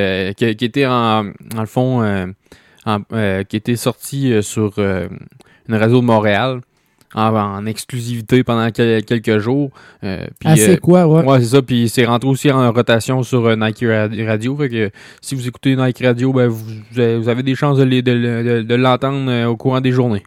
qui 0.55 0.65
était 0.65 0.85
en, 0.85 1.23
le 1.23 1.65
fond, 1.65 2.01
euh, 2.01 2.27
en- 2.85 2.99
euh, 3.11 3.43
qui 3.43 3.57
était 3.57 3.75
sortie 3.75 4.31
euh, 4.31 4.41
sur 4.41 4.73
euh, 4.77 5.07
une 5.67 5.75
radio 5.75 5.99
de 5.99 6.05
Montréal 6.05 6.61
en, 7.13 7.35
en 7.35 7.65
exclusivité 7.65 8.43
pendant 8.43 8.69
quel- 8.71 9.03
quelques 9.03 9.37
jours. 9.39 9.69
Ah, 10.01 10.55
c'est 10.55 10.79
quoi, 10.79 11.05
ouais? 11.07 11.23
c'est 11.39 11.45
ça. 11.57 11.61
Puis 11.61 11.89
c'est 11.89 12.05
rentré 12.05 12.29
aussi 12.29 12.49
en 12.51 12.71
rotation 12.71 13.21
sur 13.23 13.55
Nike 13.57 13.83
Ra- 13.87 14.07
Radio. 14.25 14.55
Fait 14.55 14.69
que 14.69 14.89
si 15.21 15.35
vous 15.35 15.47
écoutez 15.47 15.75
Nike 15.75 15.99
Radio, 16.03 16.31
ben, 16.33 16.47
vous, 16.47 16.63
vous 16.93 17.29
avez- 17.29 17.43
des 17.43 17.55
chances 17.55 17.77
de, 17.77 17.83
les- 17.83 18.01
de, 18.01 18.13
de- 18.13 18.61
de 18.61 18.75
l'entendre 18.75 19.45
au 19.47 19.57
courant 19.57 19.81
des 19.81 19.91
journées. 19.91 20.23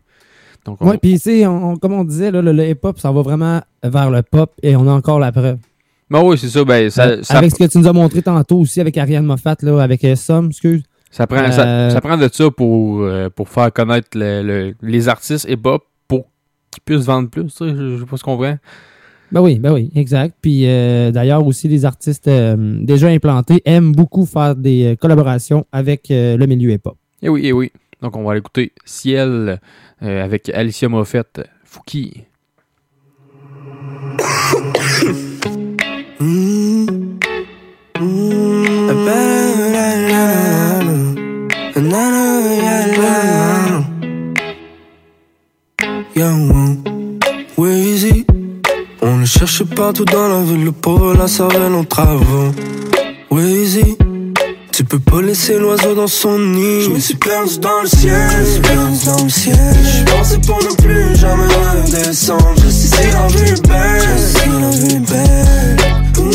Donc, 0.64 0.78
on- 0.80 0.88
Ouais, 0.90 0.98
puis 0.98 1.14
tu 1.14 1.18
sais, 1.20 1.42
comme 1.80 1.92
on 1.92 2.04
disait, 2.04 2.30
là, 2.30 2.42
le, 2.42 2.52
le 2.52 2.68
hip-hop, 2.68 2.98
ça 2.98 3.10
va 3.12 3.22
vraiment 3.22 3.62
vers 3.82 4.10
le 4.10 4.22
pop 4.22 4.52
et 4.62 4.76
on 4.76 4.86
a 4.88 4.92
encore 4.92 5.18
la 5.20 5.32
preuve. 5.32 5.58
Ben 6.08 6.22
oui, 6.22 6.38
c'est 6.38 6.48
ça. 6.48 6.64
Ben, 6.64 6.88
ça, 6.90 7.06
Euh, 7.06 7.22
ça- 7.22 7.38
Avec 7.38 7.50
ce 7.50 7.56
que 7.56 7.64
tu 7.70 7.78
nous 7.78 7.86
as 7.88 7.92
montré 7.92 8.22
tantôt 8.22 8.58
aussi 8.60 8.80
avec 8.80 8.96
Ariane 8.96 9.24
Moffat, 9.26 9.56
là, 9.62 9.80
avec 9.82 10.04
euh, 10.04 10.14
Somme, 10.16 10.48
excuse. 10.48 10.82
Ça 11.10 11.26
prend, 11.26 11.38
Euh, 11.38 11.50
ça, 11.50 11.90
ça 11.90 12.00
prend 12.00 12.16
de 12.16 12.28
ça 12.32 12.50
pour, 12.50 13.02
euh, 13.02 13.28
pour 13.30 13.48
faire 13.48 13.72
connaître 13.72 14.08
le- 14.14 14.42
le- 14.42 14.74
les 14.82 15.08
artistes 15.08 15.46
hip-hop 15.48 15.82
pour 16.06 16.26
qu'ils 16.70 16.82
puissent 16.84 17.06
vendre 17.06 17.28
plus. 17.30 17.44
tu 17.46 17.50
sais, 17.50 17.68
Je, 17.70 17.96
je 17.96 18.00
sais 18.00 18.06
pas 18.06 18.16
ce 18.16 18.22
qu'on 18.24 18.36
comprend. 18.36 18.56
Ben 19.32 19.40
oui, 19.40 19.58
ben 19.58 19.72
oui, 19.72 19.90
exact. 19.96 20.36
Puis 20.40 20.68
euh, 20.68 21.10
d'ailleurs 21.10 21.44
aussi, 21.44 21.66
les 21.66 21.84
artistes 21.84 22.28
euh, 22.28 22.54
déjà 22.82 23.08
implantés 23.08 23.60
aiment 23.64 23.90
beaucoup 23.92 24.24
faire 24.26 24.54
des 24.54 24.92
euh, 24.92 24.96
collaborations 24.96 25.66
avec 25.72 26.10
euh, 26.12 26.36
le 26.36 26.46
milieu 26.46 26.70
hip-hop. 26.70 26.96
Eh 27.22 27.28
oui, 27.28 27.40
eh 27.44 27.52
oui. 27.52 27.72
Donc, 28.02 28.14
on 28.16 28.22
va 28.22 28.34
l'écouter 28.34 28.72
Ciel 28.84 29.58
euh, 30.02 30.24
avec 30.24 30.48
Alicia 30.50 30.88
Moffett, 30.88 31.40
Fouki. 31.64 32.24
On 36.18 36.86
le 49.18 49.26
cherche 49.26 49.64
partout 49.64 50.04
dans 50.04 50.28
la 50.28 50.42
ville, 50.42 50.64
le 50.64 50.72
pauvre 50.72 51.14
la 51.14 51.28
cervelle 51.28 51.74
en 51.74 51.84
travaux. 51.84 52.52
Tu 54.76 54.84
peux 54.84 54.98
pas 54.98 55.22
laisser 55.22 55.58
l'oiseau 55.58 55.94
dans 55.94 56.06
son 56.06 56.38
nid. 56.38 56.82
Je 56.82 56.90
me 56.90 56.98
suis 56.98 57.14
perdu 57.14 57.58
dans 57.60 57.80
le 57.80 57.88
ciel, 57.88 58.28
je 58.30 58.36
me 58.36 58.44
suis 58.44 58.60
perdu 58.60 59.06
dans 59.06 59.24
le 59.24 59.30
ciel. 59.30 59.56
Je 59.82 60.04
pensais 60.12 60.38
pour 60.46 60.62
ne 60.62 60.68
plus 60.74 61.16
jamais 61.16 61.46
redescendre. 61.48 62.54
Je 62.62 62.68
sais 62.68 62.88
si 62.88 63.10
la 63.10 63.26
vie 63.26 63.52
est 63.52 63.66
belle, 63.66 64.02
je 64.02 64.20
sais 64.20 64.38
si 64.38 64.48
la 64.50 64.68
vie 64.68 64.96
est 64.96 65.10
belle. 65.10 65.76
Mmh. 66.18 66.30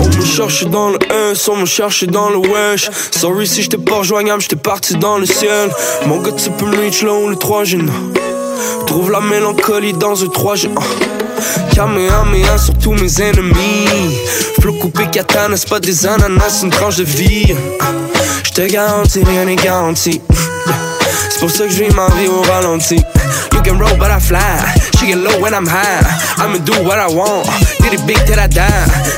On 0.00 0.16
me 0.16 0.24
cherche 0.24 0.66
dans 0.66 0.90
le 0.90 0.98
S, 1.30 1.48
on 1.48 1.56
me 1.58 1.66
cherche 1.66 2.04
dans 2.04 2.30
le 2.30 2.38
wesh. 2.38 2.90
Sorry 3.12 3.46
si 3.46 3.62
j'étais 3.62 3.78
pas 3.78 3.98
rejoignable, 3.98 4.42
j'étais 4.42 4.56
parti 4.56 4.96
dans 4.96 5.18
le 5.18 5.26
ciel. 5.26 5.70
Mon 6.04 6.20
gars, 6.20 6.32
tu 6.32 6.50
peux 6.50 6.66
me 6.66 6.78
reach 6.78 7.04
là 7.04 7.14
où 7.14 7.28
le 7.28 7.36
3 7.36 7.62
G 7.62 7.78
Trouve 8.88 9.12
la 9.12 9.20
mélancolie 9.20 9.92
dans 9.92 10.20
un 10.24 10.26
3 10.26 10.56
G. 11.40 11.76
Kamehameha 11.76 12.58
sur 12.58 12.76
tous 12.78 12.92
mes 12.92 13.20
ennemis. 13.20 14.16
Flot 14.60 14.74
coupé 14.74 15.06
katana, 15.10 15.56
c'est 15.56 15.68
pas 15.68 15.80
des 15.80 16.06
ananas, 16.06 16.50
c'est 16.50 16.66
une 16.66 16.70
tranche 16.70 16.96
de 16.96 17.04
vie. 17.04 17.54
Je 18.44 18.50
te 18.50 18.62
garantis, 18.62 19.22
rien 19.24 19.44
n'est 19.44 19.56
garanti. 19.56 20.20
C'est 21.30 21.40
pour 21.40 21.50
ça 21.50 21.64
que 21.64 21.70
je 21.72 21.84
ma 21.94 22.08
vie 22.16 22.28
au 22.28 22.42
ralenti. 22.42 23.02
You 23.52 23.62
can 23.62 23.78
roll, 23.78 23.96
but 23.98 24.10
I 24.10 24.20
fly. 24.20 24.40
She 24.98 25.06
get 25.06 25.16
low 25.16 25.40
when 25.40 25.54
I'm 25.54 25.66
high. 25.66 26.02
I'ma 26.38 26.58
do 26.58 26.72
what 26.84 26.98
I 26.98 27.12
want. 27.12 27.46
Did 27.80 27.94
it 27.94 28.06
big 28.06 28.18
till 28.26 28.38
I 28.38 28.46
die? 28.46 28.68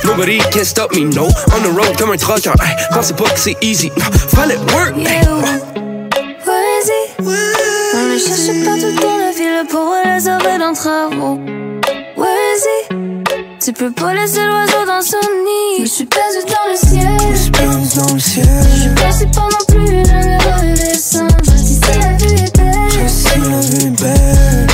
Nobody 0.04 0.38
can 0.50 0.64
stop 0.64 0.92
me, 0.94 1.04
no. 1.04 1.24
On 1.54 1.62
the 1.62 1.70
road 1.70 1.96
comme 1.98 2.12
un 2.12 2.16
trucker. 2.16 2.52
Hey, 2.60 2.76
pensez 2.92 3.14
pas 3.14 3.30
que 3.30 3.38
c'est 3.38 3.56
easy. 3.60 3.90
Fallait 4.34 4.58
work. 4.72 4.94
On 7.94 8.08
le 8.08 8.18
cherche 8.18 8.64
partout 8.64 8.92
dans 9.00 9.18
la 9.18 9.32
ville 9.32 9.66
pour 9.68 9.94
les 10.04 10.20
sauver 10.20 10.58
dans 10.58 10.72
travaux. 10.72 11.38
Tu 13.60 13.72
peux 13.72 13.92
pas 13.92 14.12
laisser 14.12 14.44
l'oiseau 14.44 14.84
dans 14.86 15.00
son 15.00 15.16
nid. 15.16 15.76
Je 15.78 15.82
me 15.82 15.86
suis 15.86 16.04
perdu 16.04 16.38
dans 16.46 16.70
le 16.70 16.76
ciel. 16.76 17.16
Je 17.20 17.26
me 17.28 17.36
suis 17.36 17.50
perdu 17.50 17.88
dans 17.96 18.14
le 18.14 18.20
ciel. 18.20 18.46
Je 19.06 19.12
suis 19.16 19.26
pas 19.26 19.48
non 19.48 19.64
plus 19.68 20.02
redescendre. 20.02 21.56
Si 21.56 21.80
la 21.80 22.12
vue 22.18 22.34
est 22.34 22.56
belle. 22.56 22.90
Je 22.90 23.08
sais 23.08 23.38
la 23.38 23.60
vie 23.60 23.86
est 23.86 24.02
belle. 24.02 24.66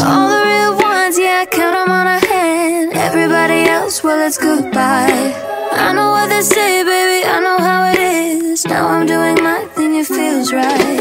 All 0.00 0.28
the 0.28 0.40
real 0.42 0.72
ones, 0.78 1.16
yeah, 1.18 1.42
I 1.42 1.46
count 1.46 1.74
'em 1.76 1.90
on 1.90 2.06
a 2.06 2.18
hand. 2.18 2.92
Everybody 2.94 3.68
else, 3.68 4.02
well, 4.02 4.20
it's 4.26 4.38
goodbye. 4.38 5.53
I 5.76 5.92
know 5.92 6.10
what 6.12 6.28
they 6.28 6.40
say, 6.42 6.84
baby, 6.84 7.26
I 7.26 7.40
know 7.40 7.58
how 7.58 7.90
it 7.92 7.98
is. 7.98 8.64
Now 8.66 8.88
I'm 8.88 9.06
doing 9.06 9.36
my 9.42 9.64
thing, 9.74 9.96
it 9.96 10.06
feels 10.06 10.52
right. 10.52 11.00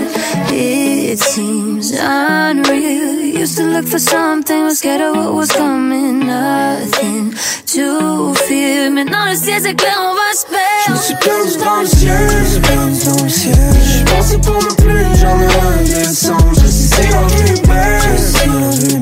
It 0.51 1.19
seems 1.19 1.91
unreal. 1.91 3.13
Used 3.41 3.57
to 3.57 3.63
look 3.65 3.85
for 3.87 3.99
something, 3.99 4.63
was 4.63 4.79
scared 4.79 5.01
of 5.01 5.15
what 5.15 5.33
was 5.33 5.51
coming. 5.51 6.19
Nothing 6.25 7.33
to 7.73 8.33
fear. 8.45 8.89
Maintenant, 8.89 9.25
le 9.29 9.35
ciel 9.35 9.61
c'est 9.61 9.75
clair, 9.75 9.97
on 9.99 10.13
va 10.13 10.33
se 10.33 10.45
Je 10.87 10.91
me 10.91 10.97
suis 10.97 11.15
perdre. 11.15 11.43
perdu 11.43 11.65
dans 11.65 11.81
le 11.81 11.87
ciel, 11.87 12.29
je 12.29 12.39
me 12.39 12.45
suis 12.45 12.61
perdu 12.61 12.99
dans 13.05 13.23
le 13.23 13.29
ciel. 13.29 13.73
Je 13.83 14.03
pensais 14.11 14.37
pour 14.39 14.63
ne 14.63 14.73
plus 14.81 15.19
jamais 15.19 15.47
redescendre. 15.47 16.53
Je 16.55 16.67
sais 16.67 17.01
si 17.01 17.09
la 17.11 17.21
vie 17.27 17.53
est 17.53 17.67
belle, 17.67 18.01
je 18.01 18.17
sais 18.21 18.49
si 18.79 18.95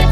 la 0.00 0.05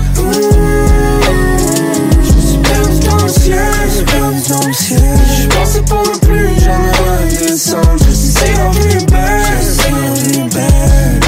redescendre. 7.55 7.99
Je 7.99 8.11
sais 8.11 8.33
si 8.33 8.53
la 8.53 8.71
vie 8.71 8.97
est 8.97 9.11
belle, 9.11 9.43
je 9.59 9.65
sais 9.65 9.83
si 9.83 9.91
la 9.93 9.99
vie 10.15 10.39
est 10.41 10.55
belle. 10.55 11.21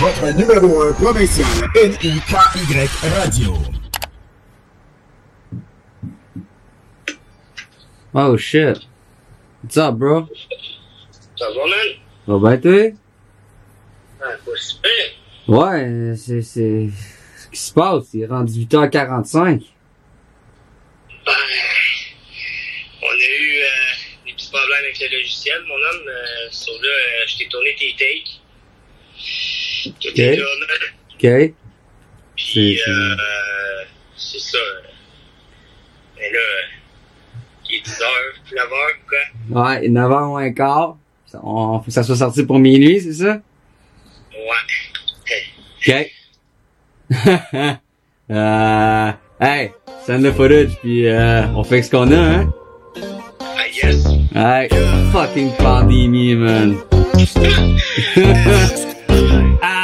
Votre 0.00 0.26
numéro 0.36 0.82
1 0.82 0.92
provincial 0.94 1.46
N-I-K-Y 1.80 2.90
Radio. 3.16 3.54
Oh 8.14 8.36
shit. 8.36 8.86
What's 9.62 9.76
up, 9.76 9.94
bro? 9.94 10.28
Ça 11.42 11.48
va, 11.50 11.66
man? 11.66 12.38
Va 12.40 12.50
bien, 12.56 12.60
toi? 12.60 12.92
Ah, 14.22 14.36
pas 14.46 14.56
super. 14.56 14.90
Ouais, 15.48 16.14
c'est, 16.16 16.40
c'est, 16.42 16.88
ce 17.36 17.48
qui 17.50 17.58
se 17.58 17.72
passe, 17.72 18.04
il 18.14 18.22
est 18.22 18.26
rendu 18.26 18.52
8h45. 18.60 19.60
Ben, 21.26 21.32
on 23.02 23.06
a 23.08 23.14
eu 23.16 23.58
euh, 23.58 23.66
des 24.24 24.32
petits 24.34 24.50
problèmes 24.50 24.84
avec 24.84 25.00
le 25.00 25.16
logiciel, 25.16 25.62
mon 25.66 25.74
homme. 25.74 26.06
Euh, 26.08 26.48
sur 26.52 26.74
là, 26.74 26.88
euh, 26.88 27.24
je 27.26 27.38
t'ai 27.38 27.48
tourné 27.48 27.74
tes 27.76 27.92
takes. 27.98 28.40
Tout 30.00 30.08
Ok. 30.10 30.18
est 30.18 30.36
là. 30.36 30.46
Ok? 31.14 31.54
Puis, 32.36 32.78
C'est, 32.84 32.88
euh, 32.88 33.16
c'est 34.16 34.38
ça. 34.38 34.58
Mais 36.16 36.30
là, 36.30 36.38
euh, 36.38 36.62
il 37.68 37.74
est 37.78 37.80
10h, 37.84 38.04
9h, 38.52 38.86
quoi. 39.08 39.64
Ouais, 39.72 39.88
9h 39.88 40.26
moins 40.28 40.52
quart. 40.52 40.98
On, 41.42 41.78
faut 41.78 41.86
que 41.86 41.92
ça 41.92 42.02
soit 42.02 42.16
sorti 42.16 42.42
pour 42.44 42.58
minuit, 42.58 43.00
c'est 43.00 43.12
ça? 43.12 43.40
Ouais. 44.32 44.40
Ok. 45.78 46.10
euh, 48.30 49.12
hey, 49.40 49.72
send 50.06 50.22
the 50.22 50.32
footage, 50.32 50.76
puis 50.80 51.06
euh, 51.06 51.46
on 51.54 51.64
fait 51.64 51.82
ce 51.82 51.90
qu'on 51.90 52.10
a, 52.10 52.16
hein? 52.16 52.50
Ah, 53.40 53.66
yes. 53.82 54.06
Hey, 54.34 54.68
fucking 55.12 55.50
pandémie, 55.58 56.34
man. 56.34 56.76
ah, 59.62 59.81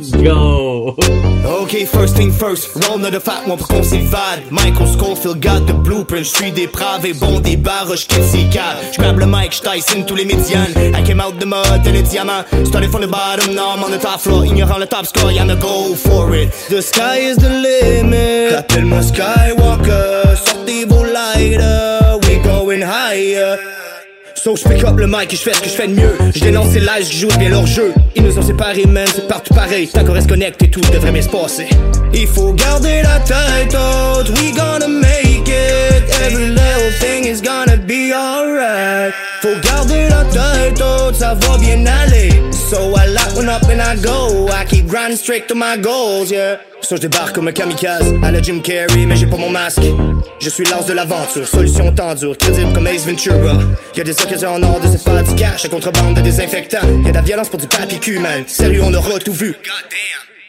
let's 0.00 0.12
go! 0.12 0.96
Ok, 1.44 1.86
first 1.86 2.16
thing 2.16 2.32
first, 2.32 2.68
roll 2.86 2.98
de 2.98 3.18
fat 3.18 3.46
one 3.46 3.56
pour 3.56 3.68
qu'on 3.68 3.82
s'évade. 3.82 4.40
Michael 4.50 4.86
Scofield 4.86 5.40
got 5.40 5.66
the 5.66 5.74
blueprint, 5.74 6.24
j'suis 6.24 6.52
dépravé, 6.52 7.12
bon 7.14 7.40
des 7.40 7.56
barres, 7.56 7.94
j'quitte 7.96 8.22
ses 8.24 8.44
cadres. 8.44 8.80
J'grab 8.92 9.18
le 9.18 9.26
mic, 9.26 9.52
j'tyson 9.52 10.04
tous 10.06 10.16
les 10.16 10.24
médianes. 10.24 10.72
I 10.76 11.02
came 11.04 11.20
out 11.20 11.38
the 11.38 11.46
mud, 11.46 11.82
t'es 11.84 11.92
les 11.92 12.02
diamants. 12.02 12.44
Started 12.64 12.90
from 12.90 13.02
the 13.02 13.08
bottom, 13.08 13.54
now 13.54 13.74
I'm 13.74 13.82
on 13.82 13.90
the 13.90 14.00
top 14.00 14.20
floor. 14.20 14.44
Ignorant 14.44 14.78
le 14.78 14.86
top 14.86 15.06
score, 15.06 15.32
y'en 15.32 15.48
a 15.50 15.56
go 15.56 15.94
for 15.94 16.34
it. 16.34 16.50
The 16.68 16.80
sky 16.80 17.18
is 17.18 17.36
the 17.36 17.48
limit. 17.48 18.54
Appelle-moi 18.54 19.02
Skywalker, 19.02 20.36
sortez 20.36 20.84
vos 20.86 21.04
lighters, 21.04 22.18
we 22.26 22.38
going 22.42 22.82
higher. 22.82 23.58
So 24.42 24.56
je 24.56 24.66
pick 24.66 24.82
up 24.84 24.96
le 24.96 25.06
mic 25.06 25.30
et 25.34 25.36
je 25.36 25.42
fais 25.42 25.52
ce 25.52 25.60
que 25.60 25.68
je 25.68 25.74
fais 25.74 25.86
de 25.86 25.92
mieux. 25.92 26.16
Je 26.34 26.40
dénonce 26.40 26.70
ces 26.72 26.80
lies, 26.80 27.04
je 27.04 27.18
joue 27.18 27.28
bien 27.38 27.50
leur 27.50 27.66
jeu. 27.66 27.92
Ils 28.16 28.22
nous 28.22 28.38
ont 28.38 28.42
séparés, 28.42 28.86
man, 28.86 29.06
c'est 29.14 29.28
partout 29.28 29.52
pareil. 29.52 29.86
Tant 29.86 30.02
qu'on 30.02 30.14
reste 30.14 30.30
connecté, 30.30 30.70
tout 30.70 30.80
devrait 30.80 31.12
bien 31.12 31.20
se 31.20 31.28
passer. 31.28 31.66
Il 32.14 32.26
faut 32.26 32.54
garder 32.54 33.02
la 33.02 33.20
tête 33.20 33.74
haute, 33.74 34.30
we 34.30 34.54
gonna 34.56 34.88
make 34.88 35.46
it. 35.46 36.04
Every 36.24 36.46
little 36.46 36.90
thing 37.00 37.26
is 37.26 37.42
gonna 37.42 37.76
be 37.76 38.14
alright. 38.14 39.12
Faut 39.42 39.60
garder 39.62 40.08
la 40.08 40.24
tête 40.24 40.80
haute, 40.80 41.16
ça 41.16 41.34
va 41.34 41.58
bien 41.58 41.84
aller. 41.84 42.30
So 42.70 42.94
I 42.96 43.08
lock 43.08 43.36
one 43.36 43.50
up 43.50 43.64
and 43.64 43.82
I 43.82 44.00
go. 44.00 44.48
I 44.48 44.64
keep 44.64 44.79
grinding 44.90 45.16
straight 45.16 45.46
to 45.46 45.54
my 45.54 45.76
goals, 45.76 46.30
yeah. 46.30 46.58
So 46.82 46.96
je 46.96 47.02
débarque 47.02 47.34
comme 47.34 47.48
un 47.48 47.52
kamikaze 47.52 48.12
à 48.22 48.32
la 48.32 48.42
Jim 48.42 48.60
Carrey, 48.60 49.06
mais 49.06 49.16
j'ai 49.16 49.26
pas 49.26 49.36
mon 49.36 49.50
masque. 49.50 49.82
Je 50.40 50.50
suis 50.50 50.64
l'as 50.64 50.82
de 50.82 50.92
l'aventure, 50.92 51.46
solution 51.46 51.92
tendure, 51.92 52.36
crédible 52.36 52.72
comme 52.72 52.88
Ace 52.88 53.06
Ventura. 53.06 53.58
Y'a 53.94 54.04
des 54.04 54.20
occasions 54.20 54.54
en 54.54 54.62
or 54.62 54.80
de 54.80 54.88
se 54.88 54.96
faire 54.96 55.22
du 55.22 55.34
cash, 55.36 55.64
à 55.64 55.68
contrebande 55.68 56.16
de 56.16 56.22
désinfectants. 56.22 56.78
Y'a 57.04 57.10
de 57.10 57.16
la 57.16 57.22
violence 57.22 57.48
pour 57.48 57.60
du 57.60 57.68
papier 57.68 57.98
cul, 57.98 58.18
man. 58.18 58.42
Sérieux, 58.46 58.82
on 58.84 58.92
aura 58.92 59.18
tout 59.18 59.32
vu. 59.32 59.54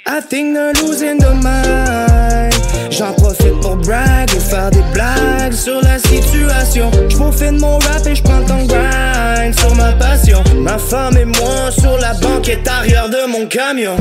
I 0.06 0.20
think 0.20 0.56
they're 0.56 0.74
losing 0.74 1.20
the 1.20 1.34
mind. 1.44 2.54
J'en 2.90 3.14
profite 3.14 3.60
pour 3.62 3.78
brag 3.78 4.30
et 4.36 4.40
faire 4.40 4.72
des 4.72 4.82
blagues 4.94 5.54
sur 5.54 5.80
la 5.82 6.00
situation. 6.00 6.90
J'profite 7.10 7.54
de 7.54 7.60
mon 7.60 7.78
rap 7.78 8.06
et 8.08 8.16
j'prends 8.16 8.42
ton 8.44 8.66
grind 8.66 9.58
sur 9.58 9.76
ma 9.76 9.94
passion. 9.94 10.44
Ma 10.58 10.78
femme 10.78 11.18
et 11.18 11.26
moi 11.26 11.72
sur 11.72 11.98
la 12.00 12.14
banquette 12.16 12.68
arrière 12.68 13.10
de 13.10 13.32
mon 13.32 13.46
camion. 13.46 13.96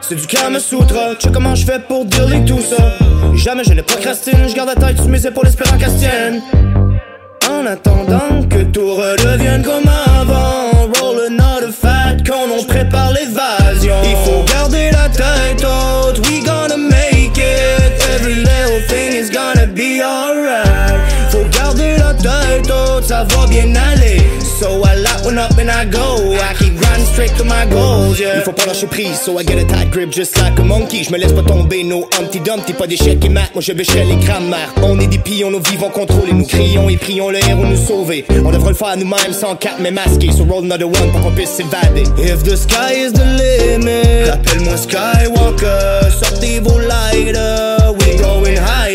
C'est 0.00 0.14
du 0.14 0.26
Kama 0.26 0.60
Sutra, 0.60 1.14
tu 1.18 1.26
sais 1.26 1.32
comment 1.32 1.54
je 1.54 1.66
fais 1.66 1.80
pour 1.80 2.04
dealer 2.04 2.44
tout 2.44 2.60
ça. 2.60 2.96
Jamais 3.34 3.64
je 3.64 3.74
ne 3.74 3.82
procrastine, 3.82 4.48
je 4.48 4.54
garde 4.54 4.68
la 4.68 4.74
tête 4.74 4.96
sur 4.96 5.08
mes 5.08 5.26
épaules 5.26 5.48
espérant 5.48 5.76
qu'elle. 5.78 6.40
En 7.50 7.66
attendant 7.66 8.46
que 8.48 8.62
tout 8.62 8.94
redevienne 8.94 9.62
comme 9.62 9.90
Go 25.88 26.36
I 26.36 26.52
keep 26.58 26.76
grinding 26.76 27.06
straight 27.06 27.34
to 27.38 27.44
my 27.44 27.64
goals, 27.70 28.20
yeah. 28.20 28.36
Il 28.36 28.42
faut 28.42 28.52
pas 28.52 28.66
lâcher 28.66 28.86
prise, 28.86 29.18
so 29.18 29.38
I 29.40 29.44
get 29.44 29.58
a 29.58 29.64
tight 29.64 29.90
grip 29.90 30.10
just 30.10 30.36
like 30.36 30.58
a 30.58 30.62
monkey. 30.62 31.02
Je 31.04 31.10
me 31.10 31.16
laisse 31.16 31.32
pas 31.32 31.42
tomber, 31.42 31.84
no 31.84 32.06
Humpty 32.18 32.38
Dumpty 32.40 32.74
Pas 32.74 32.86
d'échec 32.86 33.24
et 33.24 33.28
mat, 33.30 33.48
moi 33.54 33.62
je 33.62 33.72
bêcherai 33.72 34.04
les 34.04 34.16
grammaires. 34.16 34.74
On 34.82 35.00
est 35.00 35.06
des 35.06 35.18
pions, 35.18 35.50
nos 35.50 35.60
vivons 35.60 35.88
contrôlés 35.88 36.34
Nous 36.34 36.44
crions 36.44 36.90
et 36.90 36.98
prions 36.98 37.30
le 37.30 37.38
héros 37.38 37.64
nous 37.64 37.76
sauver. 37.76 38.26
On 38.44 38.50
devrait 38.50 38.70
le 38.70 38.74
faire 38.74 38.96
nous-mêmes 38.98 39.32
sans 39.32 39.56
cap 39.56 39.76
mais 39.80 39.90
masqué. 39.90 40.30
So 40.32 40.44
roll 40.44 40.64
another 40.64 40.86
one 40.86 41.10
pour 41.12 41.22
qu'on 41.22 41.30
puisse 41.30 41.50
s'évader. 41.50 42.02
If 42.18 42.42
the 42.42 42.56
sky 42.56 42.92
is 42.94 43.12
the 43.12 43.24
limit 43.24 44.28
Appelle-moi 44.30 44.76
Skywalker. 44.76 46.10
Sortez 46.10 46.60
vos 46.60 46.78
lighters. 46.78 47.94
We 48.00 48.18
going 48.18 48.56
higher 48.56 48.89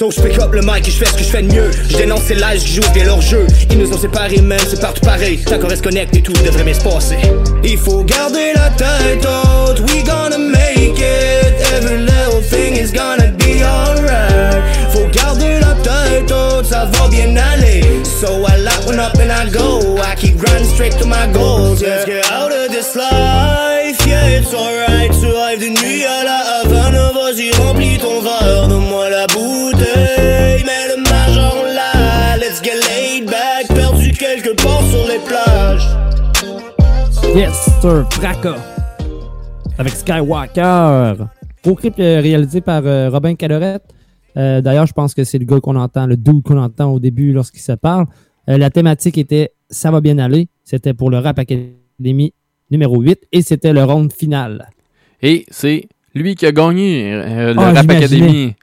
So 0.00 0.10
je 0.10 0.18
pick 0.22 0.38
up 0.38 0.54
le 0.54 0.62
mic 0.62 0.88
et 0.88 0.90
je 0.90 0.96
fais 0.96 1.04
ce 1.04 1.12
que 1.12 1.18
je 1.18 1.28
fais 1.28 1.42
de 1.42 1.52
mieux. 1.52 1.70
Je 1.90 1.98
dénonce 1.98 2.22
ces 2.22 2.34
lies, 2.34 2.58
je 2.58 2.80
joue 2.80 2.90
bien 2.94 3.04
leur 3.04 3.20
jeu. 3.20 3.46
Ils 3.70 3.76
nous 3.76 3.92
ont 3.92 3.98
séparés 3.98 4.40
même, 4.40 4.58
c'est 4.66 4.80
partout 4.80 5.02
pareil. 5.02 5.38
Tant 5.44 5.58
qu'on 5.58 5.68
reste 5.68 5.84
connecté, 5.84 6.22
tout 6.22 6.32
devrait 6.32 6.64
bien 6.64 6.72
se 6.72 6.80
passer. 6.80 7.18
Il 7.62 7.76
faut 7.76 8.02
garder 8.04 8.54
la 8.54 8.70
tête 8.70 9.26
haute 9.26 9.80
We 9.80 10.02
gonna 10.02 10.38
make 10.38 10.98
it. 10.98 11.52
Every 11.74 11.98
little 11.98 12.40
thing 12.40 12.78
is 12.78 12.90
gonna 12.90 13.30
be 13.32 13.62
alright. 13.62 14.64
Faut 14.90 15.06
garder 15.12 15.60
la 15.60 15.74
tête 15.82 16.32
haute, 16.32 16.64
ça 16.64 16.86
va 16.86 17.08
bien 17.08 17.36
aller. 17.36 17.82
So 18.02 18.46
I 18.48 18.56
lock 18.56 18.86
one 18.86 18.98
up 18.98 19.18
and 19.20 19.30
I 19.30 19.50
go. 19.50 19.98
I 19.98 20.14
keep 20.16 20.38
grinding 20.38 20.64
straight 20.64 20.96
to 20.96 21.04
my 21.04 21.30
goals. 21.30 21.82
Let's 21.82 22.06
get 22.06 22.24
out 22.32 22.50
of 22.52 22.70
this 22.70 22.96
life 22.96 23.98
Yeah, 24.06 24.38
it's 24.38 24.54
alright. 24.54 24.90
Rêves 25.50 25.58
de 25.58 25.68
nuit 25.68 26.04
à 26.04 26.19
Yes, 37.34 37.70
sir, 37.80 38.04
Fracas. 38.10 38.56
Avec 39.78 39.92
Skywalker. 39.92 41.14
Au 41.66 41.74
clip 41.74 41.94
euh, 41.98 42.20
réalisé 42.20 42.60
par 42.60 42.82
euh, 42.86 43.08
Robin 43.10 43.34
Cadorette. 43.34 43.84
Euh, 44.36 44.60
D'ailleurs, 44.60 44.86
je 44.86 44.92
pense 44.92 45.14
que 45.14 45.24
c'est 45.24 45.38
le 45.38 45.44
gars 45.44 45.60
qu'on 45.60 45.76
entend, 45.76 46.06
le 46.06 46.16
dude 46.16 46.42
qu'on 46.42 46.58
entend 46.58 46.90
au 46.92 47.00
début 47.00 47.32
lorsqu'il 47.32 47.60
se 47.60 47.72
parle. 47.72 48.06
Euh, 48.48 48.58
la 48.58 48.70
thématique 48.70 49.18
était 49.18 49.50
Ça 49.68 49.90
va 49.90 50.00
bien 50.00 50.18
aller. 50.18 50.48
C'était 50.64 50.94
pour 50.94 51.10
le 51.10 51.18
Rap 51.18 51.38
Academy 51.38 52.32
numéro 52.70 53.00
8 53.00 53.18
et 53.32 53.42
c'était 53.42 53.72
le 53.72 53.84
round 53.84 54.12
final. 54.12 54.68
Et 55.22 55.44
c'est 55.50 55.88
lui 56.14 56.34
qui 56.34 56.46
a 56.46 56.52
gagné 56.52 57.12
euh, 57.12 57.54
le 57.54 57.60
Ah, 57.60 57.72
Rap 57.72 57.80
j'imaginais. 57.82 58.04
Academy. 58.04 58.54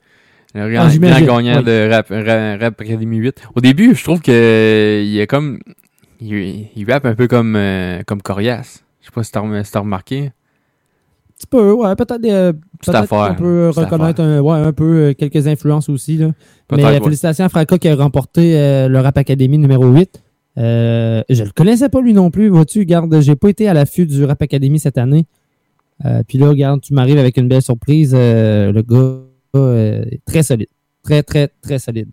Le 0.56 0.62
Ah, 0.80 1.22
grand, 1.22 1.42
gagnant 1.42 1.62
de 1.62 1.90
Rap, 1.92 2.08
Ra- 2.10 2.58
Rap 2.58 2.82
Academy 2.82 3.18
8. 3.18 3.42
Au 3.56 3.62
début, 3.62 3.94
je 3.96 4.04
trouve 4.04 4.22
que 4.22 4.32
euh, 4.32 5.04
il 5.06 5.20
est 5.20 5.28
comme. 5.28 5.60
Il, 6.20 6.68
il 6.76 6.92
rappe 6.92 7.06
un 7.06 7.16
peu 7.16 7.28
comme, 7.28 7.56
euh, 7.56 8.02
comme 8.06 8.22
Corias. 8.22 8.82
Je 9.02 9.08
sais 9.08 9.12
pas 9.12 9.24
si 9.24 9.32
t'as 9.32 9.64
si 9.64 9.78
remarqué. 9.78 10.26
Un 10.26 10.32
petit 11.38 11.48
peu, 11.48 11.72
ouais, 11.72 11.96
peut-être 11.96 12.26
euh, 12.26 12.54
affaire, 12.88 13.08
qu'on 13.08 13.36
peut 13.36 13.70
petite 13.70 13.84
reconnaître 13.84 14.22
un, 14.22 14.40
ouais, 14.40 14.58
un 14.58 14.74
peu 14.74 14.84
euh, 14.84 15.14
quelques 15.14 15.48
influences 15.48 15.88
aussi. 15.88 16.18
Là. 16.18 16.32
Mais 16.72 16.84
ouais. 16.84 17.00
félicitations 17.00 17.46
à 17.46 17.50
Fracas 17.50 17.78
qui 17.78 17.88
a 17.88 17.96
remporté 17.96 18.88
le 18.88 19.00
Rap 19.00 19.18
Academy 19.18 19.58
numéro 19.58 19.86
8. 19.86 20.22
Euh, 20.58 21.22
je 21.30 21.44
le 21.44 21.52
connaissais 21.52 21.90
pas 21.90 22.02
lui 22.02 22.14
non 22.14 22.32
plus, 22.32 22.50
vois-tu, 22.50 22.86
garde, 22.86 23.22
j'ai 23.22 23.36
pas 23.36 23.50
été 23.50 23.70
à 23.70 23.74
l'affût 23.74 24.08
du 24.08 24.26
Rap 24.26 24.42
Academy 24.42 24.80
cette 24.80 24.98
année. 24.98 25.28
Puis 26.28 26.38
là, 26.38 26.50
regarde, 26.50 26.82
tu 26.82 26.94
m'arrives 26.94 27.18
avec 27.18 27.38
une 27.38 27.48
belle 27.48 27.62
surprise. 27.62 28.14
le 28.14 28.82
gars 28.82 29.22
est 29.56 30.22
très 30.26 30.44
solide. 30.44 30.70
Très, 31.04 31.24
très, 31.24 31.50
très 31.62 31.80
solide. 31.80 32.10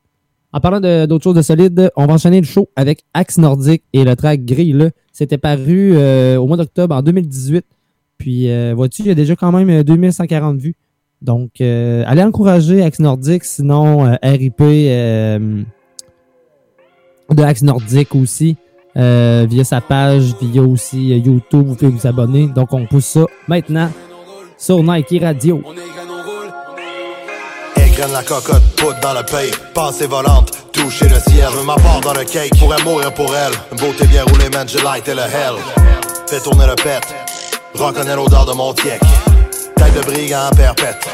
En 0.55 0.61
parlant 0.61 0.79
d'autres 0.79 1.25
choses 1.25 1.35
de 1.35 1.43
solide, 1.43 1.91
on 1.97 2.07
va 2.07 2.15
enchaîner 2.15 2.41
le 2.41 2.47
show 2.47 2.69
avec 2.77 3.03
Axe 3.13 3.39
Nordique 3.39 3.83
et 3.93 4.05
le 4.05 4.15
track 4.15 4.45
Grille. 4.45 4.93
C'était 5.11 5.37
paru 5.37 5.95
euh, 5.97 6.37
au 6.37 6.47
mois 6.47 6.57
d'octobre 6.57 6.95
en 6.95 7.03
2018. 7.03 7.65
Puis, 8.19 8.49
euh, 8.49 8.73
vois-tu, 8.73 9.03
il 9.03 9.09
y 9.09 9.11
a 9.11 9.17
déjà 9.17 9.35
quand 9.35 9.51
même 9.51 9.69
euh, 9.69 9.83
2140 9.83 10.59
vues. 10.59 10.77
Donc, 11.23 11.61
euh, 11.61 12.05
allez 12.07 12.23
encourager 12.23 12.85
Axe 12.85 13.01
Nordique, 13.01 13.43
sinon 13.43 14.07
euh, 14.07 14.15
RIP 14.23 14.61
euh, 14.61 15.65
de 17.33 17.43
Axe 17.43 17.63
Nordique 17.63 18.15
aussi, 18.15 18.57
euh, 18.97 19.47
via 19.51 19.65
sa 19.65 19.81
page, 19.81 20.37
via 20.41 20.63
aussi 20.63 21.13
euh, 21.15 21.17
YouTube, 21.17 21.67
vous 21.67 21.75
pouvez 21.75 21.91
vous 21.91 22.07
abonner. 22.07 22.47
Donc, 22.47 22.73
on 22.73 22.87
pousse 22.87 23.07
ça 23.07 23.25
maintenant 23.49 23.91
sur 24.57 24.85
Nike 24.85 25.21
Radio. 25.21 25.63
Égrène 27.97 28.13
la 28.13 28.25
cocotte, 28.25 28.65
poudre 28.75 28.99
dans 28.99 29.13
le 29.13 29.23
paye, 29.23 29.53
pensée 29.73 30.09
volante, 30.09 30.51
toucher 30.73 31.09
le 31.09 31.21
ciel. 31.21 31.47
Je 31.53 31.59
veux 31.59 31.63
ma 31.63 31.77
part 31.77 32.01
dans 32.01 32.13
le 32.13 32.25
cake, 32.25 32.59
pourrais 32.59 32.83
mourir 32.83 33.15
pour 33.15 33.33
elle. 33.37 33.53
Une 33.71 33.79
beauté 33.79 34.05
bien 34.09 34.25
roulée, 34.25 34.51
man, 34.51 34.67
light 34.83 35.07
et 35.07 35.15
le 35.15 35.21
hell. 35.21 35.55
Fais 36.27 36.41
tourner 36.41 36.67
le 36.67 36.75
pet, 36.75 37.01
reconnais 37.73 38.17
l'odeur 38.17 38.47
de 38.47 38.53
mon 38.53 38.75
tiek. 38.75 38.99
Tête 39.77 39.95
de 39.95 40.01
brigand 40.01 40.51
perpète, 40.57 41.07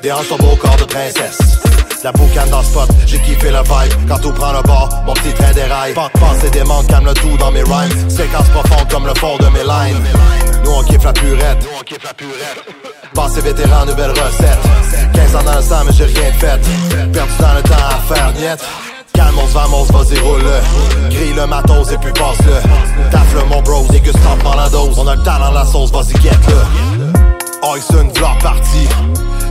dérange 0.00 0.26
ton 0.28 0.36
beau 0.38 0.56
corps 0.56 0.76
de 0.76 0.84
princesse. 0.84 1.71
La 2.04 2.10
boucane 2.10 2.50
dans 2.50 2.58
le 2.58 2.64
spot, 2.64 2.88
j'ai 3.06 3.18
kiffé 3.20 3.50
le 3.50 3.58
vibe 3.58 4.08
Quand 4.08 4.18
tout 4.18 4.32
prend 4.32 4.52
le 4.52 4.62
bord, 4.62 4.88
mon 5.06 5.14
petit 5.14 5.32
train 5.34 5.52
déraille 5.52 5.94
Pas 5.94 6.10
des 6.52 6.64
manques, 6.64 6.88
calme 6.88 7.06
le 7.06 7.14
tout 7.14 7.36
dans 7.38 7.52
mes 7.52 7.62
rhymes. 7.62 8.10
Séquence 8.10 8.48
profonde 8.48 8.90
comme 8.90 9.06
le 9.06 9.14
fond 9.14 9.36
de 9.38 9.46
mes 9.46 9.62
lines. 9.62 10.02
Nous 10.64 10.70
on 10.72 10.82
kiffe 10.82 11.04
la 11.04 11.12
purette. 11.12 11.64
Passé 13.14 13.40
vétéran, 13.40 13.86
nouvelle 13.86 14.10
recette. 14.10 14.58
15 15.14 15.36
ans 15.36 15.42
dans 15.44 15.56
le 15.56 15.62
sang 15.62 15.84
mais 15.86 15.92
j'ai 15.92 16.06
rien 16.06 16.32
fait. 16.32 16.60
Perdu 17.12 17.32
dans 17.38 17.54
le 17.54 17.62
temps 17.62 17.88
à 17.88 18.14
faire 18.14 18.32
niette. 18.32 18.64
Calmos, 19.12 19.52
vamos, 19.52 19.84
vas-y 19.84 20.18
roule-le 20.18 21.08
Grille 21.10 21.34
le 21.34 21.46
matos 21.46 21.92
et 21.92 21.98
puis 21.98 22.12
passe-le. 22.12 23.10
Tafle 23.10 23.46
mon 23.48 23.62
bro, 23.62 23.86
déguste 23.90 24.18
en 24.44 24.56
la 24.56 24.68
dose. 24.68 24.98
On 24.98 25.06
a 25.06 25.14
le 25.14 25.22
talent, 25.22 25.52
la 25.52 25.64
sauce, 25.64 25.92
vas-y 25.92 26.14
guette-le. 26.14 27.68
Oyson, 27.68 28.08
vlog 28.12 28.42
parti 28.42 28.88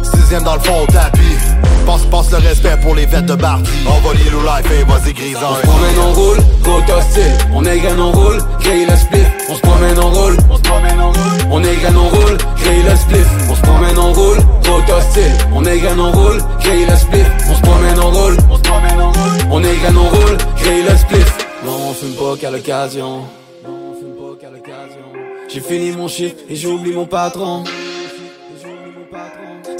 Sixième 0.04 0.44
dans 0.44 0.56
le 0.56 0.62
fond 0.62 0.84
au 0.84 0.92
tapis 0.92 1.51
Passe, 1.86 2.06
passe 2.06 2.32
le 2.32 2.38
respect 2.38 2.78
pour 2.82 2.96
les 2.96 3.06
vêtes 3.06 3.26
de 3.26 3.36
Barty 3.36 3.70
On 3.88 4.08
va 4.08 4.14
l'île 4.14 4.32
life 4.32 4.72
et 4.72 4.84
vas-y 4.84 5.14
grisant. 5.14 5.40
On 5.52 5.56
se 5.56 5.62
promène 5.62 6.00
en 6.00 6.14
roule, 6.14 6.38
gros 6.62 6.96
hostile. 6.96 7.38
On 7.54 7.66
égrène 7.66 8.00
en 8.00 8.12
roule, 8.12 8.38
grille 8.60 8.86
le 8.86 8.96
split 8.96 9.26
On 9.50 9.56
se 9.56 9.62
promène 9.62 10.00
en 10.00 10.10
roule, 10.10 10.38
on 10.50 10.58
se 10.58 10.62
promène 10.62 11.02
en 11.02 11.12
roule. 11.12 11.32
On 11.52 11.64
égrène 11.64 11.98
en 11.98 12.08
roule, 12.08 12.38
grille 12.58 12.84
le 12.84 12.96
split 12.96 13.28
On 13.50 13.56
se 13.56 13.62
promène 13.62 13.98
en 13.98 14.14
roule, 14.14 14.38
gros 14.64 14.96
hostile. 14.96 15.38
On 15.54 15.66
égrène 15.66 16.00
en 16.00 16.12
roule, 16.12 16.38
grille 16.60 16.86
le 16.90 16.96
split 16.96 17.26
On 17.50 17.56
se 17.56 17.62
promène 17.62 18.00
en 18.00 18.12
roule, 18.12 18.38
on 18.50 18.56
se 18.56 18.62
promène 18.62 19.02
en 19.02 19.12
roule. 19.12 19.32
On 19.52 19.64
égrène 19.64 19.98
en 19.98 20.10
roule, 20.10 20.38
grille 20.58 20.84
le 20.90 20.98
split 20.98 21.32
Non 21.66 21.78
on 21.90 21.94
fume 21.94 22.14
pas 22.14 22.38
qu'à 22.40 22.52
l'occasion. 22.52 23.22
Non 23.66 23.78
on 23.92 24.00
fume 24.00 24.16
pas 24.16 24.42
qu'à 24.42 24.50
l'occasion. 24.50 25.06
J'ai 25.54 25.60
fini 25.60 25.92
mon 25.92 26.08
chiffre 26.08 26.36
et 26.50 26.56
j'oublie 26.56 26.94
mon 26.94 27.06
patron 27.06 27.64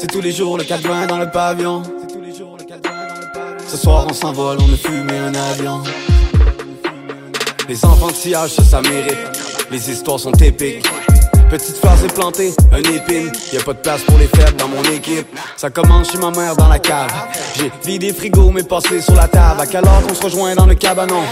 c'est 0.02 0.08
tous 0.08 0.22
les 0.22 0.32
jours 0.32 0.58
le 0.58 0.64
cadouin 0.64 1.06
dans 1.06 1.20
le 1.20 1.30
pavillon. 1.30 1.84
Ce 3.68 3.78
soir 3.78 4.08
on 4.10 4.14
s'envole, 4.14 4.58
on 4.60 4.74
a 4.74 4.76
fumé 4.76 5.16
un 5.16 5.36
avion. 5.36 5.84
Les 7.70 7.86
enfantillages, 7.86 8.50
ça, 8.50 8.64
ça 8.64 8.82
mérite. 8.82 9.30
Les 9.70 9.92
histoires 9.92 10.20
sont 10.20 10.32
épiques. 10.32 10.88
Petite 11.52 11.76
phrase 11.76 12.06
est 12.06 12.14
plantée, 12.14 12.54
un 12.72 12.78
épine. 12.78 13.30
Y 13.52 13.58
a 13.58 13.62
pas 13.62 13.74
de 13.74 13.80
place 13.80 14.04
pour 14.04 14.18
les 14.18 14.28
faibles 14.28 14.56
dans 14.56 14.70
mon 14.70 14.82
équipe. 14.84 15.28
Ça 15.58 15.70
commence 15.70 16.10
chez 16.10 16.18
ma 16.18 16.32
mère 16.32 16.56
dans 16.56 16.70
la 16.70 16.80
cave. 16.80 17.12
J'ai 17.58 17.70
vidé 17.86 18.14
frigo, 18.14 18.52
mais 18.52 18.64
passé 18.64 19.02
sur 19.02 19.16
la 19.16 19.28
table. 19.28 19.60
À 19.60 19.66
quelle 19.66 19.84
heure 19.84 20.02
qu'on 20.08 20.16
se 20.16 20.24
rejoint 20.24 20.56
dans 20.56 20.66
le 20.66 20.76
cabanon? 20.76 21.24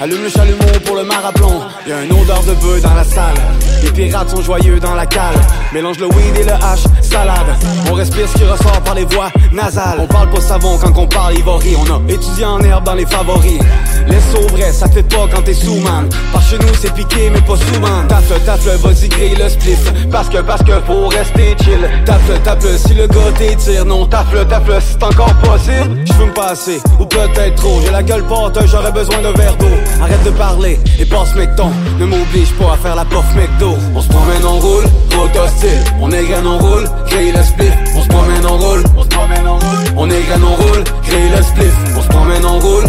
Allume 0.00 0.24
le 0.24 0.30
chalumeau 0.30 0.80
pour 0.84 0.96
le 0.96 1.04
maraplomb. 1.04 1.62
Y 1.86 1.92
a 1.92 2.02
une 2.02 2.10
odeur 2.10 2.42
de 2.42 2.54
bœuf 2.54 2.82
dans 2.82 2.94
la 2.94 3.04
salle. 3.04 3.36
Les 3.84 3.90
pirates 3.90 4.30
sont 4.30 4.42
joyeux 4.42 4.80
dans 4.80 4.94
la 4.94 5.06
cale. 5.06 5.36
Mélange 5.72 6.00
le 6.00 6.06
weed 6.06 6.36
et 6.40 6.44
le 6.44 6.54
hash, 6.54 6.82
salade. 7.00 7.54
On 7.88 7.94
respire 7.94 8.28
ce 8.28 8.34
qui 8.34 8.44
ressort 8.44 8.80
par 8.82 8.96
les 8.96 9.04
voies 9.04 9.30
nasales. 9.52 10.00
On 10.00 10.06
parle 10.08 10.30
pas 10.30 10.40
savon 10.40 10.76
quand 10.78 10.98
on 10.98 11.06
parle 11.06 11.38
ivory. 11.38 11.76
On 11.76 11.94
a 11.94 12.12
étudié 12.12 12.44
en 12.44 12.60
herbe 12.60 12.82
dans 12.82 12.94
les 12.94 13.06
favoris. 13.06 13.60
Laisse 14.08 14.34
au 14.34 14.48
vrai, 14.48 14.72
ça 14.72 14.88
fait 14.88 15.04
pas 15.04 15.28
quand 15.32 15.42
t'es 15.42 15.54
sous 15.54 15.76
man. 15.76 16.08
Par 16.32 16.42
chez 16.42 16.58
nous 16.58 16.74
c'est 16.80 16.92
piqué 16.94 17.30
mais 17.30 17.42
pas 17.42 17.56
souvent. 17.56 18.04
Tape-le, 18.08 18.40
tape-le, 18.40 18.72
vas-y 18.72 19.08
grille 19.08 19.36
le. 19.36 19.67
Parce 20.10 20.28
que, 20.28 20.38
parce 20.38 20.62
que 20.62 20.78
pour 20.80 21.12
rester 21.12 21.56
chill. 21.62 21.88
Tape-le, 22.04 22.38
tape-le 22.38 22.76
si 22.76 22.94
le 22.94 23.06
gars 23.06 23.32
t'étire. 23.36 23.84
Non, 23.84 24.06
tape-le, 24.06 24.44
tape-le 24.44 24.80
si 24.80 24.92
c'est 24.92 25.04
encore 25.04 25.34
possible. 25.34 26.04
J'fume 26.04 26.32
pas 26.34 26.50
assez, 26.50 26.80
ou 26.98 27.04
peut-être 27.04 27.54
trop. 27.56 27.80
J'ai 27.84 27.90
la 27.90 28.02
gueule 28.02 28.24
porte, 28.24 28.58
j'aurais 28.66 28.92
besoin 28.92 29.20
d'un 29.20 29.32
verre 29.32 29.56
d'eau. 29.56 29.66
Arrête 30.02 30.22
de 30.24 30.30
parler 30.30 30.78
et 30.98 31.04
passe 31.04 31.34
ton 31.56 31.70
Ne 31.98 32.06
m'oblige 32.06 32.52
pas 32.54 32.72
à 32.72 32.76
faire 32.76 32.94
la 32.94 33.04
pof 33.04 33.24
McDo. 33.34 33.76
On 33.94 34.00
se 34.00 34.08
promène 34.08 34.44
en 34.44 34.58
roule, 34.58 34.84
route 35.16 35.36
hostile. 35.36 35.82
On 36.00 36.10
est 36.10 36.24
graine 36.24 36.46
en 36.46 36.58
roule, 36.58 36.88
grille 37.06 37.32
le 37.32 37.42
split. 37.42 37.72
On 37.96 38.02
se 38.02 38.08
promène 38.08 38.46
en 38.46 38.56
roule, 38.56 38.82
on 38.96 39.02
se 39.02 39.08
promène 39.08 39.46
en 39.46 39.58
roule. 39.58 39.78
On 39.96 40.10
est 40.10 40.22
graine 40.22 40.44
en 40.44 40.54
roule, 40.54 40.84
grille 41.04 41.30
le 41.36 41.42
split. 41.42 41.72
On 41.96 42.02
se 42.02 42.08
promène 42.08 42.44
en 42.44 42.58
roule, 42.58 42.84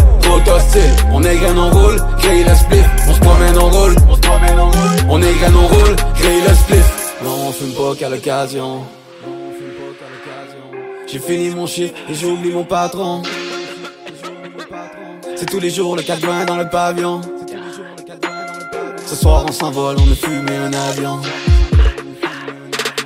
On 1.12 1.22
est 1.24 1.36
graine 1.36 1.58
en 1.58 1.70
roule, 1.70 1.96
grille 2.18 2.44
le 2.44 2.54
split. 2.54 2.84
On 3.08 3.14
se 3.14 3.20
promène 3.20 3.58
en 3.58 3.68
roule, 3.68 3.94
on 4.08 4.14
se 4.14 4.20
promène 4.20 4.58
en 4.58 4.70
roule. 4.70 5.06
On 5.10 5.22
est 5.22 5.34
graine 5.34 5.56
en 5.56 5.66
roule, 5.66 5.96
grille 6.14 6.42
le 6.48 6.54
split. 6.54 6.78
Non, 7.22 7.48
on 7.48 7.52
fume 7.52 7.72
pas 7.72 7.94
qu'à 7.98 8.08
l'occasion. 8.08 8.84
J'ai 11.06 11.18
fini 11.18 11.50
mon 11.50 11.66
chiffre 11.66 11.94
et 12.08 12.14
j'oublie 12.14 12.52
mon 12.52 12.64
patron. 12.64 13.22
C'est 15.36 15.46
tous 15.46 15.60
les 15.60 15.70
jours 15.70 15.96
le 15.96 16.02
cadouin 16.02 16.44
dans 16.44 16.56
le 16.56 16.68
pavillon. 16.68 17.20
Ce 19.04 19.16
soir 19.16 19.44
on 19.48 19.52
s'envole, 19.52 19.96
on 19.98 20.10
a 20.10 20.14
fumé 20.14 20.56
un 20.56 20.72
avion. 20.72 21.20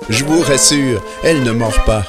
Je 0.08 0.24
vous 0.24 0.40
rassure, 0.40 1.00
elle 1.22 1.44
ne 1.44 1.52
mord 1.52 1.84
pas. 1.84 2.04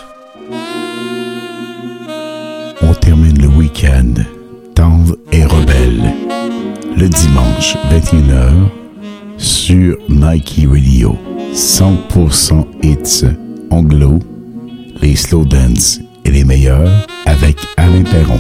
On 2.82 2.94
termine 2.96 3.40
le 3.40 3.48
week-end 3.48 4.16
tendre 4.74 5.16
et 5.32 5.46
rebelle. 5.46 6.12
Le 6.98 7.08
dimanche 7.08 7.78
21h 7.92 8.52
sur 9.38 10.00
Nike 10.10 10.66
Radio. 10.68 11.16
100% 11.54 12.66
hits 12.82 13.26
anglo, 13.70 14.18
les 15.02 15.16
slow 15.16 15.46
dance 15.46 16.00
et 16.32 16.34
les 16.34 16.44
meilleurs 16.44 16.90
avec 17.26 17.58
Alain 17.78 18.04
Perron. 18.04 18.40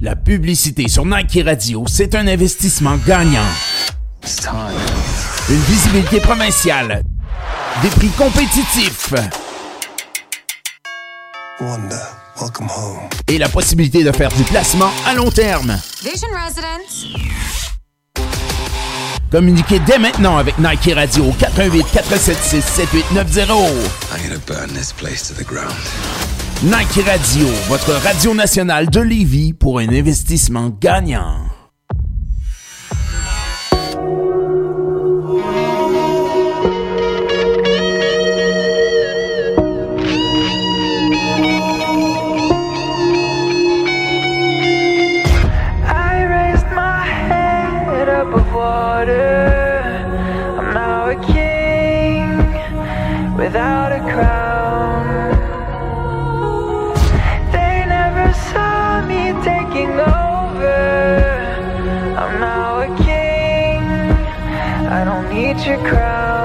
La 0.00 0.16
publicité 0.16 0.88
sur 0.88 1.04
Nike 1.04 1.40
Radio, 1.44 1.84
c'est 1.88 2.14
un 2.14 2.26
investissement 2.26 2.96
gagnant. 3.06 3.40
Une 5.48 5.60
visibilité 5.62 6.20
provinciale. 6.20 7.02
Des 7.82 7.88
prix 7.88 8.10
compétitifs. 8.10 9.14
Et 13.28 13.38
la 13.38 13.48
possibilité 13.48 14.04
de 14.04 14.12
faire 14.12 14.30
du 14.30 14.42
placement 14.44 14.90
à 15.06 15.14
long 15.14 15.30
terme. 15.30 15.78
Vision 16.02 16.28
Residence. 16.32 17.73
Communiquez 19.30 19.80
dès 19.80 19.98
maintenant 19.98 20.36
avec 20.38 20.58
Nike 20.58 20.92
Radio 20.94 21.24
au 21.24 21.32
418 21.32 21.84
476 21.92 22.64
7890. 22.64 23.50
I'm 24.12 24.22
gonna 24.22 24.38
burn 24.46 24.68
this 24.74 24.92
place 24.92 25.28
to 25.28 25.34
the 25.34 25.46
ground. 25.46 25.74
Nike 26.62 27.04
Radio, 27.04 27.48
votre 27.68 27.92
radio 28.02 28.32
nationale 28.34 28.88
de 28.88 29.00
Lévis 29.00 29.52
pour 29.52 29.80
un 29.80 29.88
investissement 29.88 30.70
gagnant. 30.80 31.38
Without 53.54 53.92
a 53.92 54.00
crown. 54.12 55.06
They 57.52 57.84
never 57.86 58.32
saw 58.50 59.00
me 59.06 59.30
taking 59.44 59.92
over. 59.92 60.66
I'm 62.18 62.40
now 62.40 62.80
a 62.80 62.88
king. 63.04 63.82
I 64.98 65.04
don't 65.04 65.28
need 65.32 65.64
your 65.64 65.78
crown. 65.88 66.43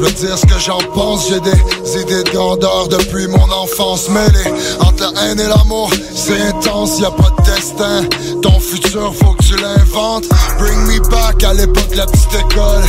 Je 0.00 0.06
veux 0.06 0.12
dire 0.12 0.38
ce 0.38 0.46
que 0.46 0.58
j'en 0.58 0.78
pense. 0.94 1.28
J'ai 1.28 1.40
des 1.40 2.00
idées 2.00 2.24
de 2.24 2.88
depuis 2.88 3.26
mon 3.28 3.50
enfance. 3.52 4.08
Mêlées 4.08 4.50
entre 4.80 5.12
la 5.14 5.22
haine 5.22 5.40
et 5.40 5.46
l'amour, 5.46 5.90
c'est 6.14 6.40
intense, 6.40 6.98
y 7.00 7.04
a 7.04 7.10
pas 7.10 7.30
de 7.30 7.44
destin. 7.44 8.04
Ton 8.42 8.58
futur, 8.60 9.14
faut 9.14 9.32
que 9.34 9.44
tu 9.44 9.56
l'inventes. 9.56 10.26
Bring 10.58 10.78
me 10.86 11.10
back 11.10 11.44
à 11.44 11.52
l'époque 11.52 11.94
la 11.94 12.06
petite 12.06 12.34
école. 12.34 12.84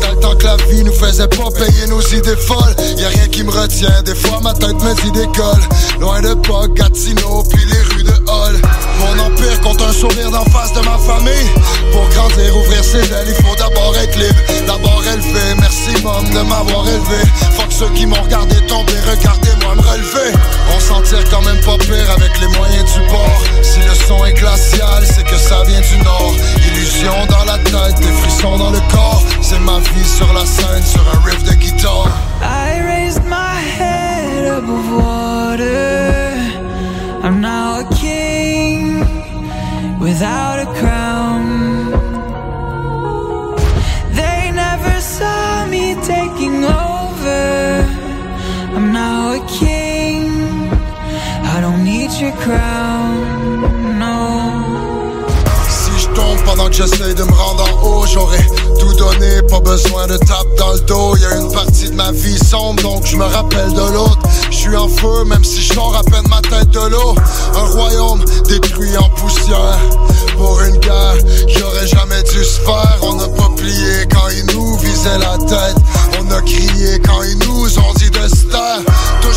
Dans 0.00 0.10
le 0.12 0.20
temps 0.20 0.36
que 0.36 0.44
la 0.44 0.56
vie 0.68 0.84
nous 0.84 0.92
faisait 0.92 1.28
pas 1.28 1.50
payer 1.50 1.86
nos 1.88 2.00
idées 2.00 2.36
folles. 2.36 2.76
Y 2.96 3.04
a 3.04 3.08
rien 3.08 3.28
qui 3.28 3.42
me 3.42 3.50
retient, 3.50 4.02
des 4.02 4.14
fois 4.14 4.40
ma 4.42 4.54
tête 4.54 4.80
me 4.80 5.02
dit 5.02 5.10
d'école. 5.12 5.62
Loin 6.00 6.20
de 6.20 6.34
pas 6.34 6.68
Gatineau, 6.68 7.42
puis 7.50 7.64
les. 7.66 7.91
Mon 9.02 9.18
empire 9.18 9.60
compte 9.60 9.82
un 9.82 9.92
sourire 9.92 10.30
d'en 10.30 10.44
face 10.46 10.72
de 10.72 10.80
ma 10.80 10.98
famille. 10.98 11.50
Pour 11.92 12.08
grandir, 12.08 12.56
ouvrir 12.56 12.82
ses 12.84 13.04
ailes, 13.12 13.28
il 13.28 13.44
faut 13.44 13.56
d'abord 13.56 13.94
être 13.96 14.16
libre, 14.16 14.40
d'abord 14.66 15.02
élevé. 15.12 15.54
Merci, 15.58 16.02
mom, 16.02 16.24
de 16.30 16.40
m'avoir 16.48 16.88
élevé. 16.88 17.22
Fuck 17.56 17.70
ceux 17.70 17.88
qui 17.90 18.06
m'ont 18.06 18.22
regardé 18.22 18.56
tomber, 18.66 18.94
regardez-moi 19.08 19.74
me 19.74 19.82
relever. 19.82 20.32
On 20.74 20.80
s'en 20.80 21.02
tire 21.02 21.24
quand 21.30 21.42
même 21.42 21.60
pas 21.60 21.78
pire 21.78 22.10
avec 22.16 22.40
les 22.40 22.48
moyens 22.58 22.84
du 22.94 23.00
bord. 23.10 23.42
Si 23.62 23.80
le 23.80 23.94
son 24.06 24.24
est 24.24 24.34
glacial, 24.34 25.04
c'est 25.04 25.24
que 25.24 25.36
ça 25.36 25.62
vient 25.64 25.80
du 25.80 25.98
nord. 26.04 26.34
Illusion 26.68 27.26
dans 27.28 27.44
la 27.44 27.58
tête, 27.58 27.98
des 27.98 28.12
frissons 28.20 28.32
son 28.42 28.58
dans 28.58 28.70
le 28.70 28.80
corps. 28.90 29.22
C'est 29.40 29.60
ma 29.60 29.78
vie 29.78 30.08
sur 30.16 30.32
la 30.32 30.44
scène, 30.46 30.84
sur 30.84 31.02
un 31.02 31.20
riff 31.24 31.42
de 31.44 31.54
guitare. 31.54 32.08
I 32.40 32.80
raised 32.80 33.24
my 33.24 33.60
head 33.78 34.46
above 34.46 34.90
water. 34.92 36.32
I'm 37.22 37.40
now 37.40 37.80
a 37.80 37.84
without 40.02 40.58
a 40.66 40.68
crown. 40.80 41.42
They 44.20 44.50
never 44.64 44.94
saw 45.00 45.64
me 45.74 45.94
taking 46.14 46.58
over. 46.64 47.44
I'm 48.74 48.86
now 48.92 49.32
a 49.38 49.40
king. 49.60 50.26
I 51.54 51.56
don't 51.64 51.84
need 51.84 52.10
your 52.22 52.34
crown, 52.44 52.71
pendant 56.54 56.68
que 56.68 56.74
j'essaie 56.74 57.14
de 57.14 57.22
me 57.22 57.32
rendre 57.32 57.64
en 57.64 57.86
haut, 57.86 58.06
j'aurais 58.06 58.46
tout 58.78 58.92
donné, 58.94 59.40
pas 59.48 59.60
besoin 59.60 60.06
de 60.06 60.18
tape 60.18 60.54
dans 60.58 60.72
le 60.72 60.80
dos. 60.80 61.16
Y 61.16 61.24
a 61.24 61.36
une 61.36 61.50
partie 61.50 61.88
de 61.88 61.94
ma 61.94 62.12
vie 62.12 62.38
sombre, 62.38 62.82
donc 62.82 63.06
je 63.06 63.16
me 63.16 63.24
rappelle 63.24 63.72
de 63.72 63.92
l'autre. 63.94 64.18
Je 64.50 64.56
suis 64.56 64.76
en 64.76 64.88
feu, 64.88 65.24
même 65.24 65.44
si 65.44 65.62
je 65.62 65.72
à 65.72 66.02
peine 66.10 66.28
ma 66.28 66.42
tête 66.42 66.70
de 66.70 66.88
l'eau. 66.90 67.14
Un 67.54 67.64
royaume 67.72 68.22
détruit 68.48 68.96
en 68.98 69.08
poussière. 69.10 69.78
Pour 70.36 70.60
une 70.62 70.76
guerre 70.78 71.16
qui 71.48 71.62
aurait 71.62 71.86
jamais 71.86 72.22
dû 72.24 72.44
se 72.44 72.60
faire. 72.60 72.98
On 73.00 73.14
n'a 73.14 73.28
pas 73.28 73.50
plié 73.56 74.06
quand 74.10 74.28
ils 74.28 74.54
nous 74.54 74.76
visaient 74.78 75.18
la 75.18 75.38
tête. 75.38 75.76
On 76.20 76.30
a 76.30 76.42
crié 76.42 77.00
quand 77.00 77.22
ils 77.22 77.38
nous 77.48 77.78
ont 77.78 77.94
dit 77.96 78.10
de 78.10 78.28
se 78.28 78.44
taire. 78.46 78.80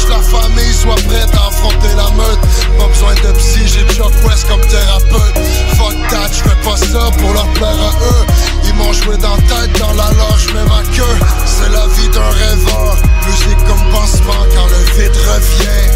Touche 0.05 0.15
la 0.15 0.21
famille, 0.21 0.73
sois 0.73 0.95
prête 0.95 1.33
à 1.35 1.47
affronter 1.47 1.95
la 1.95 2.09
meute. 2.15 2.39
Pas 2.77 2.87
besoin 2.87 3.13
de 3.15 3.37
psy, 3.37 3.61
j'ai 3.65 3.95
Chuck 3.95 4.13
West 4.25 4.47
comme 4.47 4.61
thérapeute. 4.61 5.37
Fuck 5.77 5.95
that, 6.09 6.29
je 6.31 6.49
fais 6.49 6.55
pas 6.63 6.77
ça 6.77 7.11
pour 7.17 7.33
leur 7.33 7.47
plaire 7.53 7.69
à 7.69 7.91
eux. 8.03 8.25
Ils 8.65 8.73
m'ont 8.75 8.93
joué 8.93 9.17
dans 9.17 9.37
tête, 9.37 9.79
dans 9.79 9.93
la 9.93 10.09
loge, 10.11 10.47
mais 10.53 10.63
ma 10.63 10.81
queue. 10.95 11.17
C'est 11.45 11.69
la 11.71 11.87
vie 11.87 12.09
d'un 12.09 12.29
rêveur. 12.29 12.95
Musique 13.25 13.57
comme 13.67 13.91
pansement 13.91 14.45
quand 14.53 14.67
le 14.67 15.01
vide 15.01 15.15
revient. 15.15 15.89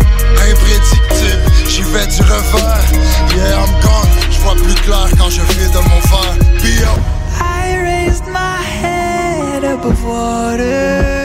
Imprédictible, 0.51 1.43
j'y 1.68 1.84
vais 1.84 2.07
du 2.07 2.22
revers. 2.22 2.91
Yeah, 3.36 3.60
I'm 3.60 3.82
gone, 3.82 4.10
je 4.32 4.39
vois 4.39 4.55
plus 4.55 4.76
clair 4.86 5.07
quand 5.18 5.30
je 5.30 5.41
vide 5.41 5.72
de 5.72 5.80
mon 5.80 5.99
verre. 6.10 6.95
I 7.41 7.78
raised 7.82 8.26
my 8.28 8.64
head 8.64 9.64
above 9.64 10.03
water. 10.03 11.18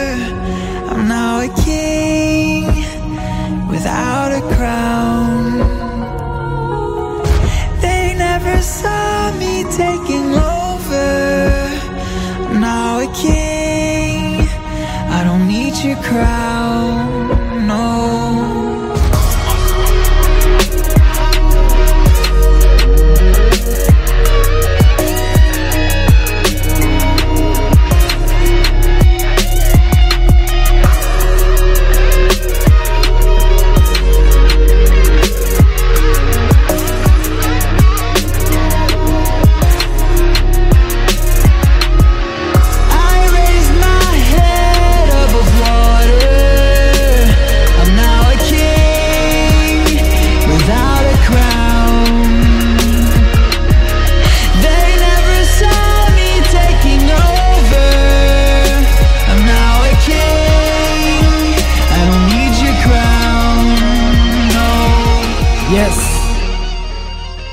Without 3.85 4.31
a 4.31 4.41
crown. 4.55 5.59
They 7.81 8.15
never 8.17 8.59
saw 8.61 9.31
me 9.41 9.63
taking 9.83 10.27
over. 10.33 11.09
Now 12.67 12.99
a 13.05 13.09
king. 13.13 14.41
I 15.17 15.19
don't 15.27 15.45
need 15.47 15.75
your 15.85 15.99
crown, 16.09 16.54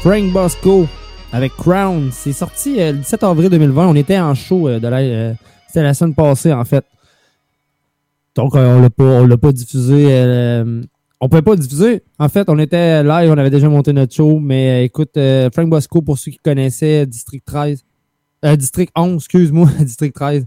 Frank 0.03 0.33
Bosco 0.33 0.87
avec 1.33 1.53
Crown. 1.53 2.11
C'est 2.13 2.33
sorti 2.33 2.81
euh, 2.81 2.93
le 2.93 2.99
17 2.99 3.23
avril 3.23 3.49
2020. 3.49 3.87
On 3.87 3.95
était 3.95 4.19
en 4.19 4.35
show 4.35 4.69
euh, 4.69 4.81
de 4.81 4.89
la, 4.89 4.99
euh, 4.99 5.33
C'était 5.69 5.83
la 5.83 5.95
semaine 5.95 6.15
passée, 6.15 6.53
en 6.53 6.65
fait. 6.65 6.85
Donc, 8.35 8.55
on 8.55 8.81
l'a 8.81 8.91
pas, 8.91 9.27
l'a 9.27 9.39
pas 9.39 9.53
diffusé. 9.53 10.07
on 11.21 11.29
pouvait 11.29 11.43
pas 11.43 11.57
diffuser. 11.57 12.03
En 12.19 12.29
fait, 12.29 12.49
on 12.49 12.59
était 12.59 13.03
live, 13.05 13.31
on 13.31 13.39
avait 13.39 13.51
déjà 13.51 13.69
monté 13.69 13.93
notre 13.93 14.13
show. 14.13 14.41
Mais 14.41 14.85
écoute, 14.85 15.19
Frank 15.53 15.69
Bosco, 15.69 16.03
pour 16.03 16.19
ceux 16.19 16.33
qui 16.33 16.39
connaissaient 16.39 17.07
District 17.07 17.45
13, 17.45 17.85
euh, 18.45 18.57
District 18.57 18.91
11, 18.97 19.17
excuse-moi, 19.17 19.69
District 19.81 20.15
13. 20.15 20.47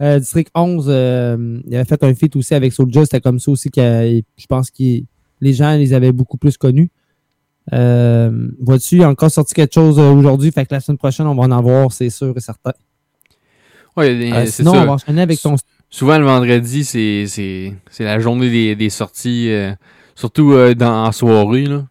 Euh, 0.00 0.18
District 0.18 0.50
11, 0.54 0.86
euh, 0.88 1.60
il 1.66 1.74
avait 1.74 1.84
fait 1.84 2.02
un 2.04 2.14
feat 2.14 2.34
aussi 2.36 2.54
avec 2.54 2.72
Soulja. 2.72 3.04
C'était 3.04 3.20
comme 3.20 3.38
ça 3.38 3.50
aussi 3.50 3.70
que 3.70 4.22
je 4.36 4.46
pense 4.46 4.70
que 4.70 5.00
les 5.40 5.52
gens 5.52 5.76
les 5.76 5.92
avaient 5.92 6.12
beaucoup 6.12 6.38
plus 6.38 6.56
connus. 6.56 6.90
Euh, 7.72 8.30
Vois-tu, 8.60 8.96
il 8.96 9.02
a 9.02 9.08
encore 9.08 9.30
sorti 9.30 9.54
quelque 9.54 9.74
chose 9.74 9.98
euh, 9.98 10.10
aujourd'hui, 10.12 10.50
fait 10.50 10.66
que 10.66 10.74
la 10.74 10.80
semaine 10.80 10.98
prochaine, 10.98 11.26
on 11.26 11.34
va 11.34 11.42
en 11.42 11.50
avoir, 11.52 11.92
c'est 11.92 12.10
sûr 12.10 12.34
et 12.36 12.40
certain. 12.40 12.72
Ouais, 13.96 14.32
Euh, 14.32 14.46
sinon, 14.46 14.72
ça. 14.72 14.82
on 14.82 14.86
va 14.86 14.92
enchaîner 14.92 15.22
avec 15.22 15.40
ton. 15.40 15.56
Souvent, 15.90 16.18
le 16.18 16.24
vendredi, 16.24 16.84
c'est, 16.84 17.72
la 18.00 18.18
journée 18.18 18.50
des, 18.50 18.74
des 18.74 18.90
sorties, 18.90 19.50
euh, 19.50 19.72
surtout 20.14 20.54
dans, 20.74 21.04
en 21.04 21.12
soirée. 21.12 21.66
Là. 21.66 21.84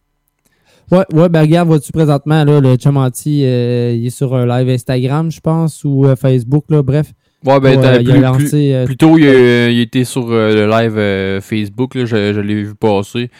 Ouais, 0.90 1.04
ouais, 1.12 1.28
ben 1.28 1.40
regarde, 1.42 1.68
vois-tu 1.68 1.92
présentement, 1.92 2.44
là, 2.44 2.60
le 2.60 2.76
Chamanti, 2.78 3.38
il 3.38 3.44
est 4.06 4.10
sur 4.10 4.34
un 4.34 4.44
live 4.44 4.68
Instagram, 4.68 5.30
je 5.30 5.40
pense, 5.40 5.84
ou 5.84 6.04
Facebook, 6.16 6.64
là, 6.68 6.82
bref. 6.82 7.12
Ouais, 7.44 7.58
ben, 7.60 7.78
Ouais, 7.78 7.96
il 8.02 8.04
plus, 8.04 8.12
a 8.18 8.20
lancé, 8.20 8.44
plus- 8.48 8.72
euh, 8.72 8.84
plus 8.84 8.96
tôt, 8.96 9.18
il, 9.18 9.26
a- 9.26 9.68
il 9.68 9.80
était 9.80 10.04
sur 10.04 10.30
euh, 10.30 10.54
le 10.54 10.66
live 10.70 10.96
euh, 10.96 11.40
Facebook, 11.40 11.94
là, 11.96 12.04
je, 12.04 12.32
je 12.32 12.40
l'ai 12.40 12.54
vu 12.62 12.74
passer. 12.74 13.30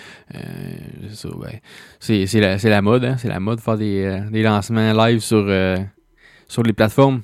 C'est 1.12 1.28
ben, 1.28 2.26
c'est, 2.26 2.40
la, 2.40 2.58
c'est 2.58 2.70
la 2.70 2.82
mode, 2.82 3.04
hein, 3.04 3.16
c'est 3.18 3.28
la 3.28 3.38
mode 3.40 3.58
de 3.58 3.62
faire 3.62 3.76
des, 3.78 4.20
des 4.30 4.42
lancements 4.42 4.92
live 4.92 5.20
sur, 5.20 5.46
sur 6.48 6.62
les 6.62 6.72
plateformes. 6.72 7.20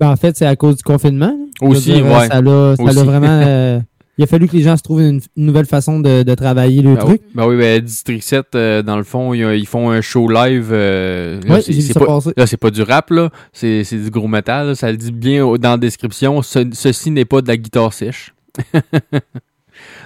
Ben, 0.00 0.10
en 0.10 0.16
fait, 0.16 0.36
c'est 0.36 0.46
à 0.46 0.56
cause 0.56 0.76
du 0.76 0.82
confinement. 0.82 1.36
Aussi, 1.60 1.92
dire, 1.92 2.06
ouais. 2.06 2.26
Ça 2.28 2.40
l'a, 2.40 2.74
vraiment. 3.04 3.82
il 4.16 4.24
a 4.24 4.26
fallu 4.26 4.46
que 4.48 4.56
les 4.56 4.62
gens 4.62 4.76
se 4.76 4.82
trouvent 4.82 5.00
une, 5.02 5.20
une 5.36 5.46
nouvelle 5.46 5.66
façon 5.66 5.98
de, 6.00 6.22
de 6.22 6.34
travailler 6.34 6.82
le 6.82 6.94
Ben 6.94 7.00
truc. 7.00 7.20
oui, 7.24 7.28
ben 7.34 7.46
oui, 7.48 7.56
ben 7.56 7.80
District 7.80 8.22
7, 8.22 8.46
euh, 8.54 8.82
dans 8.82 8.96
le 8.96 9.02
fond, 9.02 9.34
ils, 9.34 9.42
ils 9.58 9.66
font 9.66 9.90
un 9.90 10.00
show 10.00 10.28
live. 10.28 10.68
euh, 10.72 11.40
Ouais, 11.48 11.60
c'est, 11.62 11.94
pas, 11.98 12.18
là, 12.36 12.46
c'est 12.46 12.56
pas 12.56 12.70
du 12.70 12.82
rap, 12.82 13.10
là. 13.10 13.30
C'est, 13.52 13.82
du 13.92 14.10
gros 14.10 14.28
métal. 14.28 14.68
là. 14.68 14.74
Ça 14.74 14.90
le 14.90 14.96
dit 14.96 15.10
bien 15.12 15.44
dans 15.58 15.70
la 15.72 15.76
description. 15.78 16.42
Ce- 16.42 16.70
ceci 16.72 17.10
n'est 17.10 17.24
pas 17.24 17.40
de 17.42 17.48
la 17.48 17.56
guitare 17.56 17.92
sèche. 17.92 18.34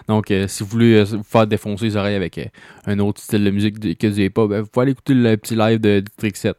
Donc, 0.08 0.30
euh, 0.30 0.46
si 0.48 0.62
vous 0.62 0.68
voulez 0.70 0.94
euh, 0.94 1.04
vous 1.04 1.22
faire 1.22 1.46
défoncer 1.46 1.84
les 1.84 1.96
oreilles 1.96 2.14
avec 2.16 2.40
un 2.86 2.98
autre 3.00 3.20
style 3.20 3.44
de 3.44 3.50
musique 3.50 3.98
que 3.98 4.06
du 4.06 4.24
hip-hop, 4.24 4.48
ben, 4.48 4.62
vous 4.62 4.66
pouvez 4.68 4.84
aller 4.84 4.92
écouter 4.92 5.12
le 5.14 5.36
petit 5.36 5.54
live 5.54 5.78
de 5.80 6.00
District 6.00 6.36
7. 6.36 6.56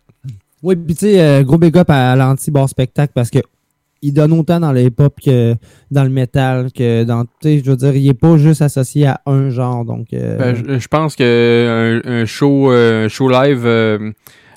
Oui, 0.61 0.75
puis 0.75 0.93
tu 0.93 1.05
sais, 1.07 1.43
gros 1.43 1.57
big 1.57 1.75
up 1.77 1.89
à, 1.89 2.15
l'anti-bar 2.15 2.69
spectacle 2.69 3.11
parce 3.15 3.29
que 3.31 3.39
il 4.01 4.13
donne 4.13 4.31
autant 4.33 4.59
dans 4.59 4.71
le 4.71 4.81
hip-hop 4.83 5.13
que 5.23 5.55
dans 5.91 6.03
le 6.03 6.09
métal, 6.09 6.71
que 6.71 7.03
dans. 7.03 7.25
Je 7.43 7.61
veux 7.69 7.75
dire, 7.75 7.95
il 7.95 8.07
est 8.07 8.13
pas 8.13 8.37
juste 8.37 8.61
associé 8.61 9.07
à 9.07 9.21
un 9.25 9.49
genre. 9.49 9.85
Donc. 9.85 10.07
euh, 10.13 10.37
Ben, 10.37 10.55
je, 10.55 10.79
je 10.79 10.87
pense 10.87 11.15
que 11.15 12.01
un, 12.05 12.21
un 12.21 12.25
show, 12.25 12.71
euh, 12.71 13.09
show 13.09 13.29
live 13.29 13.63
euh, 13.65 14.11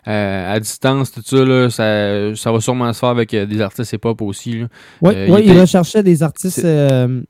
à 0.04 0.58
distance, 0.60 1.12
tout 1.12 1.22
ça, 1.24 1.44
là, 1.44 1.70
ça, 1.70 2.34
ça 2.34 2.52
va 2.52 2.60
sûrement 2.60 2.92
se 2.92 2.98
faire 2.98 3.08
avec 3.10 3.34
des 3.34 3.60
artistes 3.60 3.92
hip-hop 3.92 4.20
aussi. 4.22 4.62
Oui, 5.00 5.12
ouais, 5.14 5.42
il, 5.44 5.50
était- 5.50 5.60
recherchait 5.60 6.02
des 6.02 6.22
artistes 6.22 6.64
de 6.64 7.22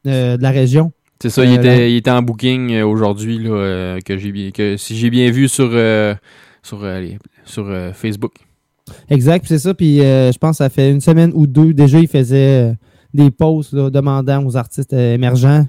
la 0.42 0.50
région. 0.50 0.92
C'est 1.22 1.30
ça, 1.30 1.44
il, 1.44 1.54
là. 1.54 1.60
était, 1.60 1.92
il 1.92 1.96
était 1.98 2.10
en 2.10 2.20
booking 2.22 2.80
aujourd'hui, 2.82 3.38
là, 3.38 3.98
que 4.04 4.18
j'ai 4.18 4.32
bien, 4.32 4.50
que 4.50 4.76
si 4.76 4.96
j'ai 4.96 5.08
bien 5.08 5.30
vu 5.30 5.48
sur, 5.48 5.70
sur, 6.62 6.84
sur 7.44 7.70
Facebook. 7.94 8.32
Exact, 9.08 9.44
c'est 9.46 9.58
ça. 9.58 9.74
Puis 9.74 10.00
euh, 10.00 10.32
je 10.32 10.38
pense 10.38 10.52
que 10.52 10.64
ça 10.64 10.68
fait 10.68 10.90
une 10.90 11.00
semaine 11.00 11.32
ou 11.34 11.46
deux. 11.46 11.72
Déjà, 11.74 11.98
il 11.98 12.08
faisait 12.08 12.70
euh, 12.70 12.74
des 13.14 13.30
posts 13.30 13.72
là, 13.72 13.90
demandant 13.90 14.44
aux 14.44 14.56
artistes 14.56 14.92
euh, 14.92 15.14
émergents. 15.14 15.66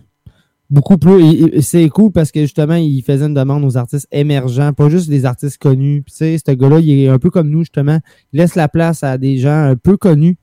Beaucoup 0.70 0.98
plus. 0.98 1.62
C'est 1.62 1.88
cool 1.90 2.12
parce 2.12 2.32
que 2.32 2.42
justement, 2.42 2.76
il 2.76 3.04
faisait 3.04 3.26
une 3.26 3.34
demande 3.34 3.64
aux 3.64 3.78
artistes 3.78 4.08
émergents, 4.12 4.74
pas 4.74 4.90
juste 4.90 5.10
des 5.10 5.26
artistes 5.26 5.58
connus. 5.58 6.02
Puis 6.04 6.14
tu 6.14 6.18
sais, 6.18 6.38
ce 6.44 6.52
gars-là, 6.52 6.80
il 6.80 6.90
est 6.90 7.10
un 7.10 7.20
peu 7.20 7.30
comme 7.30 7.50
nous, 7.50 7.60
justement. 7.60 8.00
Il 8.32 8.40
laisse 8.40 8.56
la 8.56 8.68
place 8.68 9.04
à 9.04 9.18
des 9.18 9.38
gens 9.38 9.70
un 9.70 9.76
peu 9.76 9.98
connus. 9.98 10.38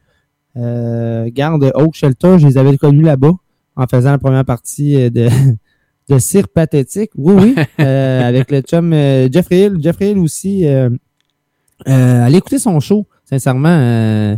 Euh, 0.57 1.31
garde 1.33 1.71
Oak 1.75 1.95
Shelter, 1.95 2.39
je 2.39 2.47
les 2.47 2.59
avais 2.59 2.77
connus 2.77 3.03
là-bas 3.03 3.33
en 3.77 3.87
faisant 3.87 4.11
la 4.11 4.19
première 4.19 4.45
partie 4.45 5.11
de, 5.11 5.29
de 6.09 6.19
Cire 6.19 6.49
Pathétique. 6.49 7.11
Oui, 7.17 7.35
oui. 7.37 7.55
euh, 7.81 8.29
avec 8.29 8.51
le 8.51 8.61
chum 8.61 8.93
euh, 8.93 9.29
Jeffrey 9.31 9.63
Hill. 9.63 9.79
Jeffrey 9.81 10.11
Hill 10.11 10.19
aussi. 10.19 10.65
Euh, 11.87 11.91
euh, 11.93 12.25
allez 12.27 12.39
écouter 12.39 12.59
son 12.59 12.79
show. 12.81 13.07
Sincèrement, 13.25 13.69
euh, 13.69 14.37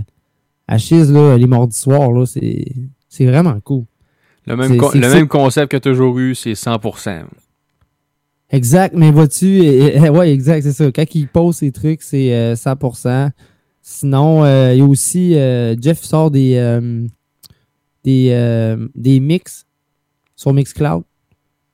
là, 0.68 1.36
les 1.38 1.46
mardis 1.46 1.76
soirs, 1.78 2.12
là, 2.12 2.26
c'est, 2.26 2.64
c'est 3.08 3.26
vraiment 3.26 3.58
cool. 3.60 3.84
Le 4.46 4.56
même, 4.56 4.76
con- 4.76 4.90
le 4.94 5.08
même 5.08 5.28
concept 5.28 5.72
que 5.72 5.76
toujours 5.76 6.18
eu, 6.18 6.34
c'est 6.34 6.52
100%. 6.54 7.24
Exact, 8.50 8.94
mais 8.96 9.10
vois-tu, 9.10 9.46
et- 9.60 9.96
et- 10.04 10.08
ouais, 10.10 10.32
exact, 10.32 10.62
c'est 10.62 10.72
ça. 10.72 10.90
Quand 10.92 11.14
il 11.14 11.28
pose 11.28 11.56
ses 11.56 11.72
trucs, 11.72 12.02
c'est 12.02 12.34
euh, 12.34 12.54
100%. 12.54 13.30
Sinon, 13.80 14.44
euh, 14.44 14.72
il 14.74 14.78
y 14.78 14.82
a 14.82 14.84
aussi, 14.84 15.34
euh, 15.36 15.74
Jeff 15.80 16.02
sort 16.02 16.30
des, 16.30 16.56
euh, 16.56 17.06
des, 18.04 18.28
euh, 18.30 18.88
des 18.94 19.20
mix 19.20 19.64
sur 20.36 20.52
Mixcloud. 20.52 21.02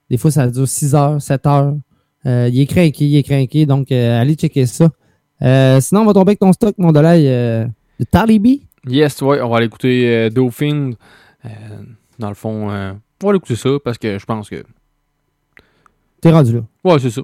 Des 0.09 0.17
fois, 0.17 0.31
ça 0.31 0.47
dure 0.49 0.69
6 0.69 0.95
heures, 0.95 1.21
7 1.21 1.47
heures. 1.47 1.77
Euh, 2.27 2.49
il 2.53 2.61
est 2.61 2.67
craqué, 2.67 3.07
il 3.07 3.17
est 3.17 3.23
craqué, 3.23 3.67
donc 3.67 3.93
euh, 3.93 4.21
allez 4.21 4.35
checker 4.35 4.67
ça. 4.67 4.91
Euh, 5.43 5.81
sinon, 5.81 6.03
on 6.03 6.07
va 6.07 6.13
tomber 6.13 6.31
avec 6.31 6.41
ton 6.41 6.53
stock, 6.53 6.75
mon 6.79 6.93
dollar, 6.93 7.15
euh, 7.17 7.67
de 7.99 8.05
Talibi. 8.05 8.63
Yes, 8.87 9.21
ouais, 9.23 9.41
on 9.41 9.49
va 9.49 9.59
aller 9.59 9.67
écouter 9.67 10.09
euh, 10.09 10.31
Dauphin. 10.31 10.93
Euh, 11.45 11.49
dans 12.19 12.29
le 12.29 12.35
fond, 12.35 12.71
euh, 12.71 12.93
on 13.23 13.27
va 13.27 13.31
aller 13.31 13.37
écouter 13.39 13.57
ça 13.57 13.71
parce 13.85 13.99
que 13.99 14.19
je 14.19 14.25
pense 14.25 14.49
que. 14.49 14.65
T'es 16.21 16.31
rendu 16.31 16.55
là. 16.55 16.61
Ouais, 16.85 16.99
c'est 16.99 17.11
ça. 17.11 17.23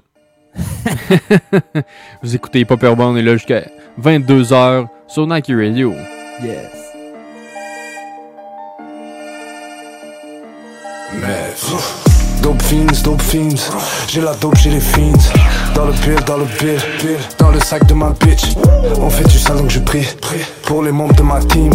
Vous 2.23 2.33
écoutez 2.35 2.63
Pop 2.63 2.81
Urban 2.81 3.15
et 3.17 3.21
là 3.21 3.33
jusqu'à 3.33 3.69
22h 4.01 4.87
sur 5.07 5.27
Nike 5.27 5.47
Radio. 5.47 5.93
Yes. 6.41 6.71
Mais 11.21 12.04
Dope 12.45 12.61
fiends, 12.61 13.01
dope 13.03 13.23
fiends. 13.23 13.71
J'ai 14.07 14.21
la 14.21 14.35
dope, 14.35 14.55
j'ai 14.57 14.69
les 14.69 14.79
fiends. 14.79 15.17
Dans 15.73 15.85
le 15.85 15.93
bill, 15.93 16.23
dans 16.27 16.37
le 16.37 16.45
bill 16.45 16.79
Dans 17.39 17.49
le 17.49 17.59
sac 17.59 17.87
de 17.87 17.95
ma 17.95 18.11
bitch. 18.11 18.53
On 18.99 19.09
fait 19.09 19.27
du 19.27 19.39
sale 19.39 19.57
donc 19.57 19.71
je 19.71 19.79
prie. 19.79 20.07
Pour 20.61 20.83
les 20.83 20.91
membres 20.91 21.15
de 21.15 21.23
ma 21.23 21.39
team. 21.39 21.71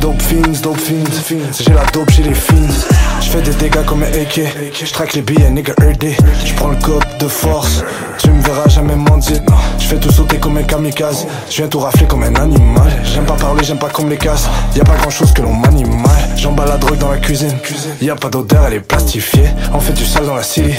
Dope 0.00 0.22
fiends, 0.22 0.60
dope 0.62 0.78
fiends. 0.78 1.34
J'ai 1.58 1.72
la 1.72 1.84
dope, 1.86 2.10
j'ai 2.10 2.22
les 2.22 2.32
fiends 2.32 3.03
Je 3.24 3.30
fais 3.30 3.40
des 3.40 3.54
dégâts 3.54 3.84
comme 3.86 4.02
un 4.02 4.06
AK 4.06 4.40
Je 4.84 4.92
traque 4.92 5.14
les 5.14 5.22
billets, 5.22 5.50
nigga 5.50 5.72
RD 5.80 6.14
Je 6.44 6.54
prends 6.54 6.68
le 6.68 6.76
code 6.76 7.02
de 7.18 7.26
force. 7.26 7.82
Tu 8.18 8.30
me 8.30 8.40
verras 8.42 8.68
jamais 8.68 8.94
mendier. 8.94 9.36
Je 9.78 9.86
fais 9.86 9.96
tout 9.96 10.12
sauter 10.12 10.36
comme 10.38 10.58
un 10.58 10.62
kamikaze. 10.62 11.26
Je 11.50 11.56
viens 11.56 11.68
tout 11.68 11.80
rafler 11.80 12.06
comme 12.06 12.22
un 12.22 12.34
animal. 12.34 12.92
J'aime 13.04 13.24
pas 13.24 13.34
parler, 13.34 13.64
j'aime 13.64 13.78
pas 13.78 13.88
qu'on 13.88 14.04
me 14.04 14.10
les 14.10 14.18
casse 14.18 14.48
Y'a 14.76 14.84
pas 14.84 14.96
grand 14.96 15.10
chose 15.10 15.32
que 15.32 15.42
l'on 15.42 15.54
manie 15.54 15.84
mal 15.84 16.12
J'emballe 16.36 16.68
la 16.68 16.76
drogue 16.76 16.98
dans 16.98 17.10
la 17.10 17.18
cuisine. 17.18 17.56
Y'a 18.02 18.14
pas 18.14 18.28
d'odeur, 18.28 18.66
elle 18.66 18.74
est 18.74 18.80
plastifiée. 18.80 19.48
On 19.72 19.80
fait 19.80 19.94
du 19.94 20.04
sale 20.04 20.26
dans 20.26 20.36
la 20.36 20.42
city. 20.42 20.74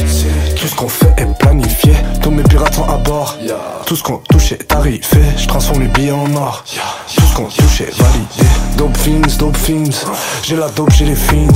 Tout 0.55 0.67
ce 0.67 0.75
qu'on 0.75 0.87
fait 0.87 1.13
est 1.17 1.37
planifié. 1.39 1.93
Tous 2.21 2.31
mes 2.31 2.43
pirates 2.43 2.75
sont 2.75 2.87
à 2.87 2.97
bord. 2.97 3.37
Tout 3.85 3.95
ce 3.95 4.03
qu'on 4.03 4.17
touche 4.17 4.51
est 4.51 4.67
tarifé. 4.67 5.19
Je 5.37 5.47
transforme 5.47 5.81
les 5.81 5.87
billets 5.87 6.11
en 6.11 6.33
or. 6.35 6.63
Tout 7.15 7.21
ce 7.21 7.33
qu'on 7.33 7.45
touche 7.45 7.81
est 7.81 7.97
validé. 7.99 8.49
Dope 8.77 8.97
fiends, 8.97 9.37
dope 9.39 9.57
fiends. 9.57 10.09
J'ai 10.43 10.55
la 10.55 10.69
dope, 10.69 10.91
j'ai 10.91 11.05
les 11.05 11.15
fiends. 11.15 11.47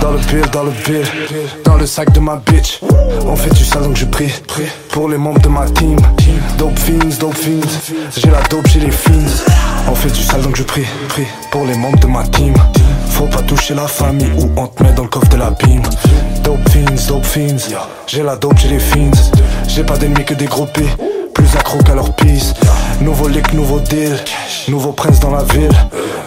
Dans 0.00 0.10
le 0.12 0.20
dans 0.52 0.64
le 0.64 0.72
bill 0.84 1.04
Dans 1.64 1.76
le 1.76 1.86
sac 1.86 2.12
de 2.12 2.20
ma 2.20 2.36
bitch. 2.36 2.80
On 3.26 3.36
fait 3.36 3.54
du 3.54 3.64
sale 3.64 3.82
donc 3.82 3.96
je 3.96 4.04
prie. 4.04 4.32
Pour 4.90 5.08
les 5.08 5.16
membres 5.16 5.40
de 5.40 5.48
ma 5.48 5.66
team. 5.66 5.96
Dope 6.58 6.78
fiends, 6.78 7.18
dope 7.20 7.34
fiends. 7.34 7.60
J'ai 8.16 8.30
la 8.30 8.40
dope, 8.42 8.66
j'ai 8.66 8.80
les 8.80 8.90
fiends. 8.90 9.12
On 9.90 9.94
fait 9.94 10.10
du 10.10 10.22
sale 10.22 10.42
donc 10.42 10.56
je 10.56 10.62
prie. 10.62 10.84
Pour 11.50 11.64
les 11.64 11.76
membres 11.76 11.98
de 12.00 12.06
ma 12.06 12.24
team. 12.24 12.54
Faut 13.10 13.26
pas 13.26 13.42
toucher 13.42 13.74
la 13.74 13.86
famille 13.86 14.30
ou 14.38 14.50
on 14.56 14.66
te 14.66 14.82
met 14.82 14.92
dans 14.92 15.04
le 15.04 15.08
coffre 15.08 15.28
de 15.28 15.36
la 15.36 15.50
bim 15.50 15.82
Dope 16.42 16.68
fiends, 16.70 17.06
dope 17.08 17.24
fiends. 17.24 17.78
J'ai 18.06 18.22
la 18.22 18.36
dope, 18.36 18.58
j'ai 18.58 18.68
les 18.68 18.80
fiends. 18.80 19.10
J'ai 19.68 19.84
pas 19.84 19.96
d'ennemis 19.96 20.24
que 20.24 20.34
des 20.34 20.46
gros 20.46 20.66
P 20.66 20.84
Plus 21.34 21.56
accro 21.56 21.78
qu'à 21.78 21.94
leur 21.94 22.12
pisse. 22.14 22.54
Nouveau 23.00 23.28
lick, 23.28 23.52
nouveau 23.52 23.80
deal. 23.80 24.16
Nouveau 24.68 24.92
prince 24.92 25.20
dans 25.20 25.30
la 25.30 25.44
ville. 25.44 25.70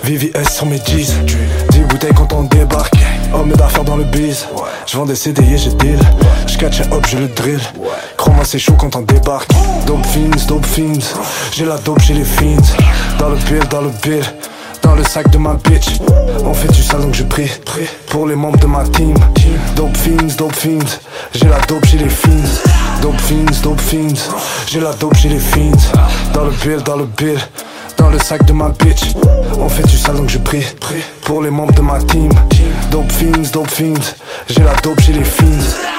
VVS 0.04 0.50
sur 0.50 0.66
mes 0.66 0.78
jeans 0.78 1.26
10 1.72 1.80
bouteilles 1.82 2.14
quand 2.16 2.34
on 2.34 2.44
débarque 2.44 2.96
Homme 3.34 3.52
d'affaires 3.54 3.84
dans 3.84 3.98
le 3.98 4.04
biz. 4.04 4.48
Je 4.86 4.98
vends 4.98 5.06
des 5.06 5.16
CDI 5.16 5.58
je 5.58 5.70
deal. 5.70 6.00
Je 6.48 6.58
catch 6.58 6.82
un 6.82 6.92
hop, 6.92 7.06
je 7.08 7.18
le 7.18 7.28
drill. 7.28 7.60
Crois-moi 8.18 8.44
c'est 8.46 8.60
chaud 8.60 8.76
quand 8.78 8.96
on 8.96 9.02
débarque. 9.02 9.50
Dope 9.86 10.06
fiends, 10.08 10.46
dope 10.48 10.66
fiends. 10.66 11.16
J'ai 11.52 11.66
la 11.66 11.78
dope, 11.78 12.02
j'ai 12.02 12.14
les 12.14 12.26
fiends. 12.26 12.58
Dans 13.20 13.30
le 13.30 13.36
bill, 13.36 13.68
dans 13.70 13.82
le 13.82 13.92
bill 14.02 14.24
dans 14.82 14.96
le 14.96 15.04
sac 15.04 15.30
de 15.30 15.38
ma 15.38 15.54
bitch. 15.54 16.00
On 16.44 16.54
fait 16.54 16.72
du 16.72 16.82
sale 16.82 17.02
donc 17.02 17.14
je 17.14 17.24
prie. 17.24 17.50
Pour 18.08 18.28
les 18.28 18.36
membres 18.36 18.60
de 18.60 18.66
ma 18.68 18.84
team. 18.84 19.14
Dope 19.76 19.96
fiends, 19.98 20.36
dope 20.38 20.56
fiends. 20.56 20.98
J'ai 21.34 21.48
la 21.48 21.60
dope, 21.68 21.86
j'ai 21.86 21.98
les 21.98 22.10
fiends. 22.10 22.30
Dope 23.02 23.20
fiends, 23.22 23.62
dope 23.64 23.82
fiends. 23.82 24.34
J'ai 24.68 24.80
la 24.80 24.94
dope, 24.94 25.16
j'ai 25.16 25.30
les 25.30 25.40
fiends. 25.40 25.72
Dans 26.34 26.46
le 26.46 26.52
bill, 26.52 26.82
dans 26.84 26.98
le 26.98 27.06
bill 27.06 27.40
dans 28.00 28.10
le 28.10 28.18
sac 28.18 28.46
de 28.46 28.54
ma 28.54 28.70
bitch. 28.70 29.14
On 29.58 29.70
fait 29.70 29.86
du 29.88 29.98
sale 29.98 30.16
donc 30.16 30.30
je 30.30 30.38
prie. 30.40 30.66
Pour 31.22 31.44
les 31.44 31.50
membres 31.50 31.74
de 31.74 31.82
ma 31.82 32.00
team. 32.00 32.32
Dope 32.90 33.12
fiends, 33.12 33.52
dope 33.54 33.70
fiends. 33.70 34.16
J'ai 34.48 34.64
la 34.64 34.74
dope, 34.82 35.00
j'ai 35.02 35.14
les 35.14 35.24
fiends 35.24 35.99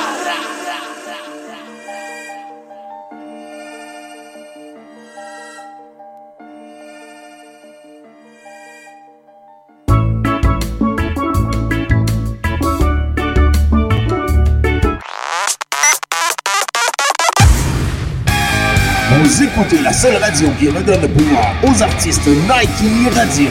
seule 20.01 20.17
radio 20.17 20.49
qui 20.59 20.71
redonne 20.71 21.03
le 21.03 21.09
pouvoir 21.09 21.45
aux 21.63 21.83
artistes 21.83 22.27
Nike 22.27 23.15
Radio. 23.15 23.51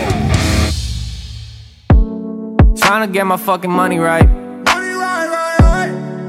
Trying 2.76 3.06
to 3.06 3.14
get 3.14 3.26
my 3.26 3.38
fucking 3.38 3.70
money 3.70 4.00
right. 4.00 4.28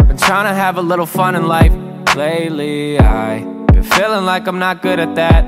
Been 0.07 0.18
trying 0.18 0.45
to 0.45 0.53
have 0.53 0.77
a 0.77 0.83
little 0.83 1.07
fun 1.07 1.35
in 1.35 1.49
life. 1.49 1.73
Lately, 2.14 2.99
I 2.99 3.47
been 3.73 3.83
feeling 3.83 4.27
like 4.27 4.47
I'm 4.47 4.59
not 4.59 4.83
good 4.83 5.01
at 5.01 5.14
that. 5.14 5.47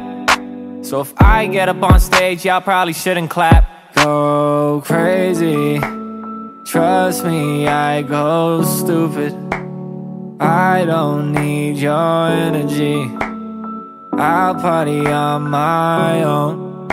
So 0.81 1.03
if 1.03 1.13
I 1.19 1.49
get 1.49 1.69
up 1.69 1.83
on 1.83 2.01
stage, 2.01 2.47
y'all 2.47 2.63
probably 2.63 2.95
shouldn't 2.95 3.29
clap. 3.29 3.95
Go 3.97 4.81
crazy. 4.87 5.81
Trust 6.65 7.27
me, 7.27 7.69
I 7.69 8.01
go 8.01 8.63
stupid. 8.63 9.35
I 10.41 10.87
don't 10.87 11.33
need 11.33 11.77
your 11.77 12.29
energy. 12.29 13.07
I'll 14.15 14.55
party 14.55 15.07
on 15.07 15.49
my 15.49 16.23
own. 16.23 16.89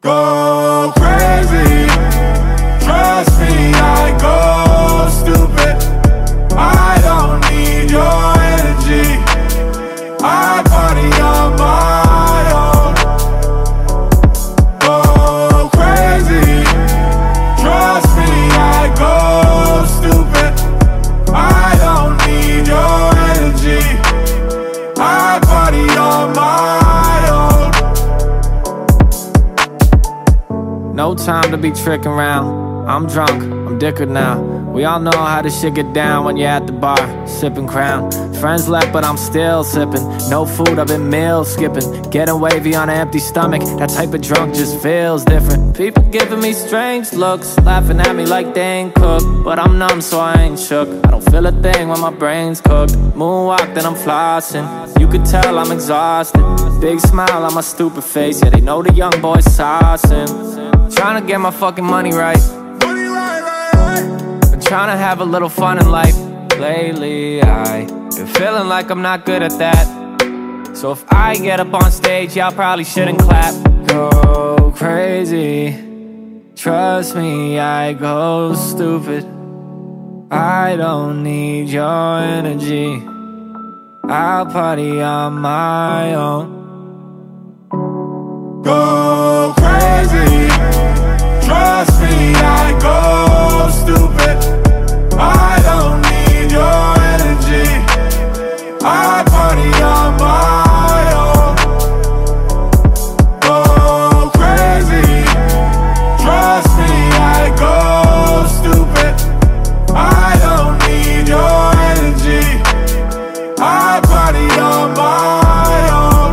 Go 0.00 0.92
crazy. 0.96 1.86
Trust 2.84 3.40
me, 3.40 3.72
I 3.74 4.16
go 4.20 5.08
stupid. 5.10 5.76
I 6.56 7.00
don't 7.02 7.40
need 7.50 7.90
your 7.90 8.38
energy. 8.54 9.18
I 10.22 10.62
party 10.64 11.10
on 11.20 11.56
my 11.58 11.91
No 31.12 31.16
time 31.16 31.50
to 31.50 31.58
be 31.58 31.70
tricking 31.72 32.06
around. 32.06 32.88
I'm 32.88 33.06
drunk, 33.06 33.42
I'm 33.42 33.78
dickered 33.78 34.08
now. 34.08 34.61
We 34.72 34.84
all 34.84 35.00
know 35.00 35.12
how 35.12 35.42
this 35.42 35.60
shit 35.60 35.74
get 35.74 35.92
down 35.92 36.24
when 36.24 36.38
you're 36.38 36.48
at 36.48 36.66
the 36.66 36.72
bar, 36.72 37.28
sipping 37.28 37.66
crown. 37.66 38.10
Friends 38.40 38.68
left, 38.70 38.90
but 38.90 39.04
I'm 39.04 39.18
still 39.18 39.64
sipping. 39.64 40.02
No 40.30 40.46
food, 40.46 40.78
I've 40.78 40.86
been 40.86 41.10
meal 41.10 41.44
skipping. 41.44 42.02
Getting 42.10 42.40
wavy 42.40 42.74
on 42.74 42.88
an 42.88 42.96
empty 42.96 43.18
stomach. 43.18 43.60
That 43.78 43.90
type 43.90 44.14
of 44.14 44.22
drunk 44.22 44.54
just 44.54 44.80
feels 44.82 45.26
different. 45.26 45.76
People 45.76 46.02
giving 46.04 46.40
me 46.40 46.54
strange 46.54 47.12
looks, 47.12 47.58
laughing 47.58 48.00
at 48.00 48.16
me 48.16 48.24
like 48.24 48.54
they 48.54 48.78
ain't 48.78 48.94
cooked. 48.94 49.26
But 49.44 49.58
I'm 49.58 49.78
numb, 49.78 50.00
so 50.00 50.18
I 50.18 50.34
ain't 50.40 50.58
shook. 50.58 50.88
I 51.04 51.10
don't 51.10 51.24
feel 51.30 51.44
a 51.46 51.52
thing 51.52 51.88
when 51.88 52.00
my 52.00 52.10
brain's 52.10 52.62
cooked. 52.62 52.94
Moonwalk, 53.14 53.74
then 53.74 53.84
I'm 53.84 53.94
flossing. 53.94 54.66
You 54.98 55.06
could 55.06 55.26
tell 55.26 55.58
I'm 55.58 55.70
exhausted. 55.70 56.42
Big 56.80 56.98
smile 56.98 57.44
on 57.44 57.52
my 57.52 57.60
stupid 57.60 58.04
face. 58.04 58.42
Yeah, 58.42 58.48
they 58.48 58.62
know 58.62 58.82
the 58.82 58.92
young 58.94 59.20
boy's 59.20 59.44
saucing. 59.44 60.96
Trying 60.96 61.20
to 61.20 61.28
get 61.28 61.40
my 61.40 61.50
fucking 61.50 61.84
money 61.84 62.12
right 62.12 62.61
trying 64.72 64.88
to 64.88 64.96
have 64.96 65.20
a 65.20 65.24
little 65.24 65.50
fun 65.50 65.78
in 65.78 65.90
life. 65.90 66.16
Lately, 66.58 67.42
I 67.42 67.84
been 67.84 68.26
feeling 68.26 68.68
like 68.68 68.88
I'm 68.88 69.02
not 69.02 69.26
good 69.26 69.42
at 69.42 69.58
that. 69.58 69.86
So 70.74 70.92
if 70.92 71.04
I 71.12 71.36
get 71.36 71.60
up 71.60 71.74
on 71.74 71.92
stage, 71.92 72.34
y'all 72.36 72.52
probably 72.52 72.84
shouldn't 72.84 73.18
clap. 73.18 73.52
Go 73.86 74.72
crazy. 74.74 75.76
Trust 76.56 77.14
me, 77.16 77.58
I 77.58 77.92
go 77.92 78.54
stupid. 78.54 79.26
I 80.30 80.76
don't 80.76 81.22
need 81.22 81.68
your 81.68 82.20
energy. 82.20 82.94
I'll 84.04 84.46
party 84.46 85.02
on 85.02 85.34
my 85.34 86.14
own. 86.14 86.62
Go 88.62 89.52
crazy. 89.54 90.48
Trust 91.46 92.00
me, 92.00 92.32
I 92.36 92.78
go 92.80 93.31
so 93.62 93.70
stupid. 93.82 94.36
I 95.18 95.60
don't 95.62 96.00
need 96.10 96.50
your 96.50 96.98
energy. 97.14 97.68
I 98.82 99.22
party 99.28 99.70
on 99.82 100.16
my 100.18 101.02
own. 101.22 101.54
Go 103.40 103.58
crazy. 104.38 105.06
Trust 106.22 106.70
me, 106.78 106.92
I 107.14 107.42
go 107.64 107.74
stupid. 108.58 109.14
I 109.94 110.36
don't 110.46 110.76
need 110.88 111.24
your 111.28 111.64
energy. 111.90 112.44
I 113.58 114.00
party 114.10 114.46
on 114.60 114.86
my 114.94 115.80
own. 116.00 116.32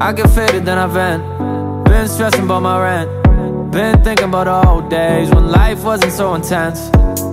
I 0.00 0.12
get 0.12 0.30
faded, 0.30 0.64
then 0.64 0.78
I 0.78 0.86
vent. 0.86 1.22
Been 1.86 2.08
stressing 2.08 2.44
about 2.44 2.62
my 2.62 2.80
rent. 2.80 3.25
Been 3.76 4.02
thinking 4.02 4.30
about 4.30 4.44
the 4.44 4.70
old 4.70 4.88
days 4.88 5.28
when 5.28 5.50
life 5.50 5.84
wasn't 5.84 6.10
so 6.10 6.32
intense. 6.32 6.88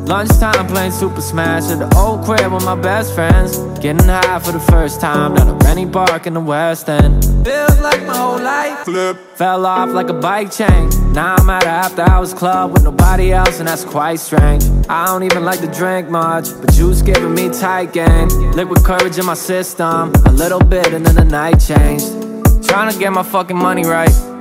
Lunchtime 0.09 0.67
playing 0.67 0.91
Super 0.91 1.21
Smash 1.21 1.71
at 1.71 1.79
the 1.79 1.97
old 1.97 2.25
crib 2.25 2.51
with 2.51 2.65
my 2.65 2.75
best 2.75 3.15
friends. 3.15 3.59
Getting 3.79 4.03
high 4.09 4.39
for 4.39 4.51
the 4.51 4.59
first 4.59 4.99
time 4.99 5.35
down 5.35 5.55
at 5.55 5.63
Rennie 5.63 5.85
Park 5.85 6.27
in 6.27 6.33
the 6.33 6.41
West 6.41 6.89
End. 6.89 7.23
Feels 7.45 7.79
like 7.79 8.05
my 8.05 8.17
whole 8.17 8.41
life 8.41 8.79
flip. 8.79 9.15
Fell 9.37 9.65
off 9.65 9.87
like 9.91 10.09
a 10.09 10.13
bike 10.13 10.51
chain. 10.51 10.89
Now 11.13 11.35
I'm 11.37 11.49
at 11.49 11.63
a 11.63 11.69
after 11.69 12.01
hours 12.01 12.33
club 12.33 12.73
with 12.73 12.83
nobody 12.83 13.31
else, 13.31 13.59
and 13.59 13.67
that's 13.69 13.85
quite 13.85 14.19
strange. 14.19 14.65
I 14.89 15.05
don't 15.05 15.23
even 15.23 15.45
like 15.45 15.61
to 15.61 15.67
drink 15.67 16.09
much, 16.09 16.49
but 16.59 16.73
juice 16.73 17.01
giving 17.01 17.33
me 17.33 17.51
tight 17.51 17.93
game. 17.93 18.27
Liquid 18.51 18.83
courage 18.83 19.17
in 19.17 19.25
my 19.25 19.35
system, 19.35 20.11
a 20.25 20.31
little 20.33 20.59
bit, 20.59 20.93
and 20.93 21.05
then 21.05 21.15
the 21.15 21.23
night 21.23 21.61
changed. 21.61 22.11
Trying 22.67 22.91
to 22.91 22.99
get 22.99 23.13
my 23.13 23.23
fucking 23.23 23.57
money 23.57 23.85
right. 23.85 24.32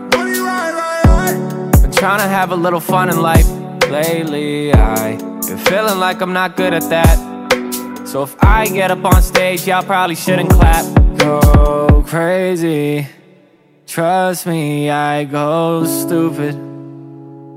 Trying 2.02 2.18
to 2.18 2.26
have 2.26 2.50
a 2.50 2.56
little 2.56 2.80
fun 2.80 3.10
in 3.10 3.22
life. 3.22 3.48
Lately, 3.88 4.74
I 4.74 5.14
been 5.14 5.56
feeling 5.56 6.00
like 6.00 6.20
I'm 6.20 6.32
not 6.32 6.56
good 6.56 6.74
at 6.74 6.82
that. 6.90 7.16
So 8.08 8.24
if 8.24 8.34
I 8.42 8.66
get 8.66 8.90
up 8.90 9.04
on 9.04 9.22
stage, 9.22 9.68
y'all 9.68 9.84
probably 9.84 10.16
shouldn't 10.16 10.50
clap. 10.50 10.84
Go 11.16 12.02
crazy. 12.04 13.06
Trust 13.86 14.48
me, 14.48 14.90
I 14.90 15.22
go 15.22 15.84
stupid. 15.84 16.56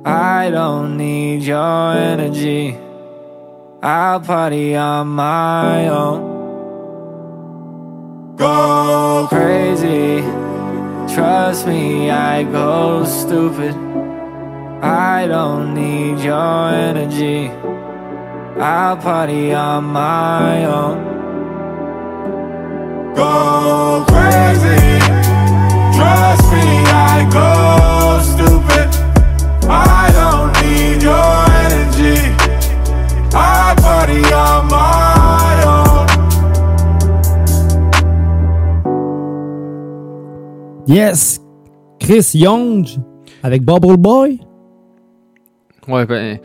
I 0.05 0.51
don't 0.51 0.95
need 0.95 1.41
your 1.41 1.93
energy. 1.93 2.77
I'll 3.81 4.19
party 4.19 4.75
on 4.75 5.07
my 5.07 5.87
own. 5.87 6.35
Go 8.35 9.25
crazy. 9.27 10.21
Trust 11.15 11.65
me, 11.65 12.11
I 12.11 12.43
go 12.43 13.05
stupid. 13.05 13.94
I 14.81 15.27
don't 15.27 15.73
need 15.73 16.19
your 16.23 16.69
energy. 16.69 17.49
I'll 18.59 18.97
party 18.97 19.53
on 19.53 19.85
my 19.85 20.65
own. 20.65 21.03
Go 23.15 24.05
crazy. 24.07 24.99
Trust 25.95 26.51
me, 26.51 26.65
I 26.87 27.25
go 27.31 28.19
stupid. 28.23 28.89
I 29.69 30.11
don't 30.19 30.51
need 30.61 31.01
your 31.01 31.49
energy. 31.65 32.19
I 33.33 33.75
party 33.79 34.23
on 34.33 34.67
my 34.67 35.63
own. 35.73 36.05
Yes! 40.87 41.39
Chris 41.99 42.35
Young 42.35 42.85
avec 43.41 43.63
Bubble 43.63 43.97
Boy. 43.97 44.44
Ouais, 45.87 46.05
ben, 46.05 46.37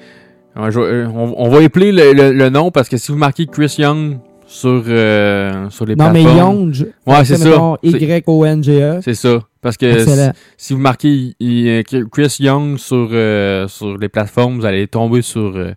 on, 0.57 0.70
je- 0.70 0.80
euh, 0.80 1.07
on- 1.09 1.34
on 1.36 1.49
va 1.49 1.62
épeler 1.62 1.93
le, 1.93 2.12
le- 2.12 2.32
le 2.32 2.49
nom 2.51 2.70
parce 2.70 2.88
que 2.88 2.97
si 2.97 3.11
vous 3.12 3.18
marquez 3.18 3.47
Chris 3.47 3.74
Young 3.78 4.18
sur, 4.47 4.82
euh, 4.88 5.70
sur 5.70 5.86
les 5.86 5.95
Non, 5.97 6.11
mais 6.12 6.22
plateformes. 6.24 6.72
Young, 6.72 6.86
Ouais, 7.07 7.24
c'est 7.24 7.36
ça. 7.36 7.74
Y-O-N-G-E. 7.82 9.01
C'est 9.03 9.14
ça. 9.14 9.38
Parce 9.62 9.76
que 9.76 9.99
si, 10.05 10.11
si 10.57 10.72
vous 10.74 10.80
marquez 10.80 11.34
y- 11.38 11.82
Chris 12.11 12.36
Young 12.41 12.78
sur, 12.78 13.09
euh, 13.12 13.68
sur 13.68 13.97
les 13.99 14.09
plateformes, 14.09 14.59
vous 14.59 14.64
allez 14.66 14.86
tomber 14.88 15.22
sur 15.22 15.55
euh, 15.57 15.72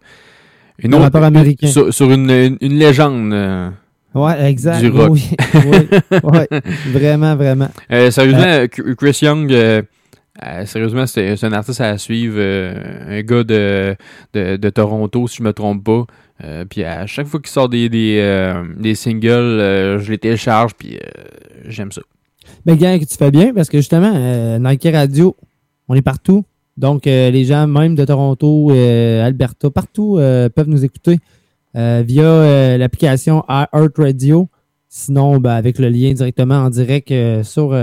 une 0.80 0.94
Un 0.96 1.06
autre. 1.06 1.18
américain. 1.22 1.68
Sur, 1.68 1.94
sur 1.94 2.10
une, 2.12 2.30
une, 2.32 2.58
une 2.62 2.74
légende. 2.80 3.34
euh, 3.34 3.70
Ouais, 4.16 4.50
exact. 4.50 4.80
Du 4.80 4.90
rock. 4.90 5.10
Oui, 5.12 5.24
oui, 5.56 6.20
ouais. 6.24 6.48
Vraiment, 6.92 7.36
vraiment. 7.36 7.70
Euh, 7.92 8.12
sérieusement, 8.12 8.44
Ch- 8.44 8.96
Chris 8.96 9.20
Young, 9.24 9.52
euh, 10.42 10.66
sérieusement, 10.66 11.06
c'est 11.06 11.44
un 11.44 11.54
artiste 11.54 11.82
à 11.82 11.98
suivre. 11.98 12.36
euh, 12.38 13.20
un 13.20 13.22
gars 13.22 13.44
de, 13.44 13.96
de, 14.34 14.70
Toronto, 14.70 15.28
si 15.28 15.38
je 15.38 15.44
me 15.44 15.54
trompe 15.54 15.84
pas. 15.84 16.06
Euh, 16.44 16.66
puis 16.66 16.84
à 16.84 17.06
chaque 17.06 17.28
fois 17.28 17.40
qu'il 17.40 17.52
sort 17.52 17.70
des, 17.70 17.88
des, 17.88 18.54
des 18.78 18.96
singles, 18.96 20.00
je 20.00 20.12
les 20.12 20.18
télécharge, 20.18 20.74
puis 20.74 20.98
j'aime 21.66 21.92
ça. 21.92 22.02
Mais 22.66 22.76
gars, 22.78 22.98
tu 22.98 23.06
fais 23.16 23.32
bien 23.32 23.54
parce 23.54 23.70
que 23.70 23.78
justement, 23.78 24.60
Nike 24.60 24.88
Radio, 24.92 25.36
on 25.88 25.96
est 25.96 26.02
partout. 26.02 26.44
Donc, 26.76 27.06
les 27.06 27.46
gens, 27.46 27.68
même 27.68 27.94
de 27.94 28.04
Toronto, 28.04 28.72
Alberta, 28.72 29.70
partout, 29.70 30.16
peuvent 30.16 30.68
nous 30.68 30.84
écouter 30.84 31.20
via 31.76 32.78
l'application 32.78 33.46
iHeart 33.48 33.98
Radio. 33.98 34.50
Sinon, 34.90 35.38
ben, 35.40 35.52
avec 35.54 35.80
le 35.80 35.90
lien 35.90 36.14
directement 36.14 36.58
en 36.58 36.70
direct 36.70 37.14
sur, 37.44 37.74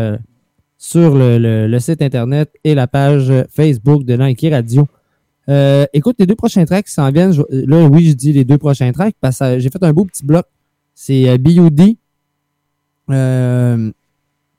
sur 0.83 1.15
le, 1.15 1.37
le- 1.39 1.67
le 1.69 1.79
site 1.79 2.01
Internet 2.01 2.51
et 2.65 2.75
la 2.75 2.87
page 2.87 3.31
Facebook 3.51 4.03
de 4.05 4.17
Nike 4.17 4.47
Radio. 4.51 4.89
Euh, 5.51 5.85
écoute, 5.93 6.17
les 6.19 6.25
deux 6.27 6.35
prochains 6.37 6.65
tracks 6.65 6.89
s'en 6.89 7.11
viennent. 7.11 7.35
là, 7.51 7.85
oui, 7.87 8.07
je 8.07 8.13
dis 8.15 8.33
les 8.33 8.45
deux 8.47 8.57
prochains 8.57 8.91
tracks 8.91 9.15
parce 9.21 9.41
que 9.41 9.59
j'ai 9.59 9.69
fait 9.69 9.83
un 9.83 9.93
beau 9.93 10.07
petit 10.07 10.25
bloc. 10.25 10.47
C'est 10.95 11.29
euh, 11.29 11.37
B.U.D. 11.37 11.99
euh, 13.11 13.91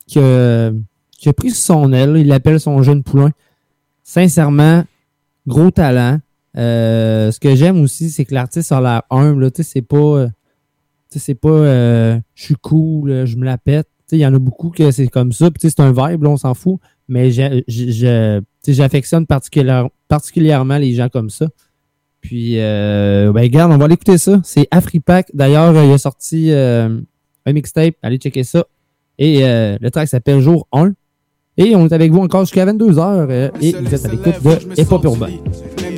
qui, 0.06 0.20
a, 0.20 0.72
qui 1.18 1.28
a 1.30 1.34
pris 1.34 1.52
son 1.52 1.92
aile. 1.92 2.16
Il 2.18 2.28
l'appelle 2.28 2.60
son 2.60 2.84
jeune 2.84 3.04
poulain. 3.04 3.32
Sincèrement, 4.04 4.84
gros 5.48 5.72
talent. 5.72 6.20
Euh, 6.58 7.32
ce 7.32 7.40
que 7.40 7.56
j'aime 7.56 7.82
aussi, 7.82 8.10
c'est 8.12 8.26
que 8.26 8.34
l'artiste 8.36 8.72
a 8.72 8.82
l'air 8.82 9.04
humble. 9.10 9.52
Tu 9.52 9.64
sais, 9.64 9.70
c'est 9.74 9.82
pas. 9.82 9.98
euh, 9.98 10.28
Tu 11.10 11.18
sais, 11.18 11.26
c'est 11.26 11.36
pas. 11.36 11.50
euh, 11.50 12.20
je 12.36 12.44
suis 12.44 12.56
cool, 12.56 13.26
je 13.26 13.38
me 13.38 13.46
la 13.46 13.58
pète. 13.58 13.88
Il 14.18 14.20
y 14.20 14.26
en 14.26 14.34
a 14.34 14.40
beaucoup 14.40 14.70
que 14.70 14.92
c'est 14.92 15.08
comme 15.08 15.32
ça. 15.32 15.50
Puis, 15.52 15.62
c'est 15.70 15.80
un 15.80 15.92
vibe, 15.92 16.26
on 16.26 16.38
s'en 16.38 16.54
fout. 16.54 16.80
Mais 17.08 17.30
j'affectionne 18.68 19.26
particulière- 19.26 19.90
particulièrement 20.08 20.78
les 20.78 20.94
gens 20.94 21.10
comme 21.10 21.30
ça. 21.30 21.48
Puis, 22.22 22.60
euh, 22.60 23.32
ben, 23.34 23.42
regarde, 23.42 23.72
on 23.72 23.78
va 23.78 23.86
aller 23.86 23.96
écouter 23.96 24.18
ça. 24.18 24.40
C'est 24.44 24.68
Afripack. 24.72 25.32
D'ailleurs, 25.34 25.74
il 25.84 25.92
a 25.92 25.98
sorti 25.98 26.52
euh, 26.52 27.00
un 27.46 27.54
mixtape. 27.54 27.96
Allez 28.04 28.18
checker 28.18 28.44
ça. 28.44 28.66
Et 29.18 29.40
euh, 29.46 29.78
le 29.82 29.92
track 29.92 30.08
s'appelle 30.08 30.40
Jour 30.40 30.68
1. 30.72 30.94
Et 31.58 31.76
on 31.76 31.86
est 31.88 31.94
avec 31.94 32.12
vous 32.12 32.20
encore 32.22 32.42
jusqu'à 32.42 32.66
22h. 32.66 33.28
euh, 33.30 33.50
et 33.62 33.74
vous 33.74 33.94
êtes 33.94 34.06
à 34.06 34.08
l'écoute 34.08 34.44
de 34.44 34.82
Hip 34.82 34.88
Hop 34.92 35.04
Urbain. 35.04 35.32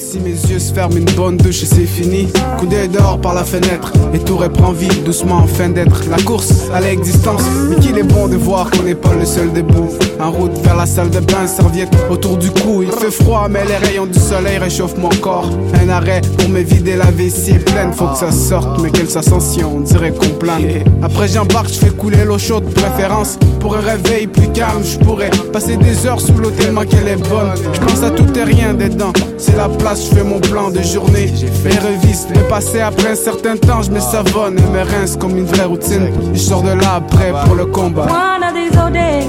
Si 0.04 0.20
mes 0.20 0.32
yeux 0.32 0.60
se 0.60 0.74
ferment 0.74 0.98
une 0.98 1.10
bonne 1.16 1.38
douche 1.38 1.64
et 1.64 1.66
c'est 1.66 1.86
fini. 1.86 2.28
Coup 2.60 2.66
d'œil 2.66 2.90
dehors 2.90 3.20
par 3.22 3.34
la 3.34 3.46
fenêtre 3.46 3.94
Et 4.14 4.20
tout 4.20 4.36
reprend 4.36 4.74
vie 4.74 4.90
doucement 5.06 5.38
en 5.38 5.48
fin 5.48 5.70
d'être 5.70 6.04
La 6.10 6.22
course 6.22 6.70
à 6.74 6.82
l'existence. 6.82 7.42
Mais 7.70 7.78
qu'il 7.78 7.98
est 7.98 8.04
bon 8.04 8.28
de 8.28 8.36
voir 8.36 8.70
qu'on 8.70 8.84
n'est 8.84 8.96
pas 8.96 9.14
le 9.14 9.26
seul 9.26 9.54
debout. 9.54 9.90
En 10.20 10.32
route 10.32 10.58
vers 10.64 10.76
la 10.76 10.86
salle 10.86 11.10
de 11.10 11.20
bain 11.20 11.48
Serviette 11.48 11.96
autour 12.10 12.38
du 12.38 12.52
cou. 12.52 12.84
Il 12.84 12.92
fait 12.92 13.12
froid 13.12 13.48
mais 13.50 13.64
les 13.66 13.78
rayons 13.78 14.06
du 14.06 14.20
soleil 14.20 14.58
réchauffent 14.58 14.98
mon 14.98 15.10
corps. 15.10 15.50
Un 15.82 15.90
arrêt 15.90 16.22
pour 16.38 16.50
me 16.50 16.60
vider 16.60 16.96
la 16.98 17.10
vessie 17.10 17.52
est 17.52 17.72
pleine. 17.72 17.94
Faut 17.94 18.08
que 18.08 18.18
ça 18.18 18.32
sorte 18.32 18.82
mais 18.82 18.92
quelle 18.92 19.10
sensation 19.10 19.78
On 19.78 19.80
dirait 19.80 20.12
qu'on 20.12 20.30
plane. 20.30 20.66
Après 21.02 21.30
j'embarque 21.30 21.70
je 21.70 21.80
fais 21.80 21.92
couler 21.92 22.26
l'eau 22.26 22.38
chaude 22.38 22.66
Préférence. 22.74 23.40
Pour 23.62 23.78
un 23.78 23.80
réveil 23.80 24.28
plus 24.28 24.50
calme 24.50 24.84
Je 24.84 24.98
pourrais 25.00 25.32
passer 25.54 25.78
des 25.78 26.06
heures 26.06 26.20
sous 26.20 26.34
l'eau 26.34 26.52
tellement 26.52 26.84
qu'elle 26.84 27.08
est 27.08 27.30
bonne. 27.30 27.54
Je 27.74 27.80
pense 27.80 28.04
à 28.04 28.12
tout 28.12 28.28
et 28.38 28.44
rien 28.44 28.74
dedans 28.74 29.14
C'est 29.38 29.56
la 29.56 29.70
place, 29.70 29.93
je 29.96 30.16
fais 30.16 30.24
mon 30.24 30.40
plan 30.40 30.70
de 30.70 30.82
journée 30.82 31.32
Les 31.66 31.78
revistes, 31.78 32.30
le 32.36 32.42
passé 32.48 32.80
après 32.82 33.10
un 33.12 33.16
certain 33.16 33.56
temps 33.58 33.82
Je 33.82 33.92
me 33.92 34.00
savonne 34.00 34.58
et 34.58 34.72
me 34.72 34.82
rince 34.84 35.16
comme 35.18 35.38
une 35.38 35.46
vraie 35.46 35.66
routine 35.66 36.10
Je 36.34 36.40
sors 36.40 36.64
de 36.64 36.72
là 36.72 36.96
après 36.96 37.32
pour 37.46 37.56
le 37.56 37.66
combat 37.66 38.04
One 38.06 38.44
of 38.44 38.54
these 38.54 38.78
old 38.78 38.94
days. 38.94 39.26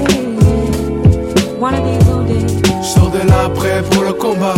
One 1.59 1.73
of 1.73 1.83
these 1.83 2.09
old 2.09 2.27
days. 2.27 2.61
Je 2.81 2.87
sors 2.87 3.09
de 3.09 3.19
là 3.27 3.45
après 3.45 3.81
pour 3.91 4.03
le 4.03 4.13
combat. 4.13 4.53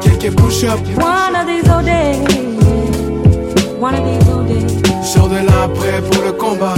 Quelques 0.00 0.34
push-up 0.36 0.78
One 0.96 1.36
of 1.36 1.46
these 1.46 1.70
old 1.70 1.84
days. 1.84 2.18
One 3.80 3.94
of 3.94 4.04
these 4.04 4.28
old 4.30 4.48
days. 4.48 4.82
Je 5.02 5.06
sors 5.06 5.28
de 5.28 5.36
là 5.36 5.64
après 5.64 6.00
pour 6.10 6.24
le 6.24 6.32
combat 6.32 6.74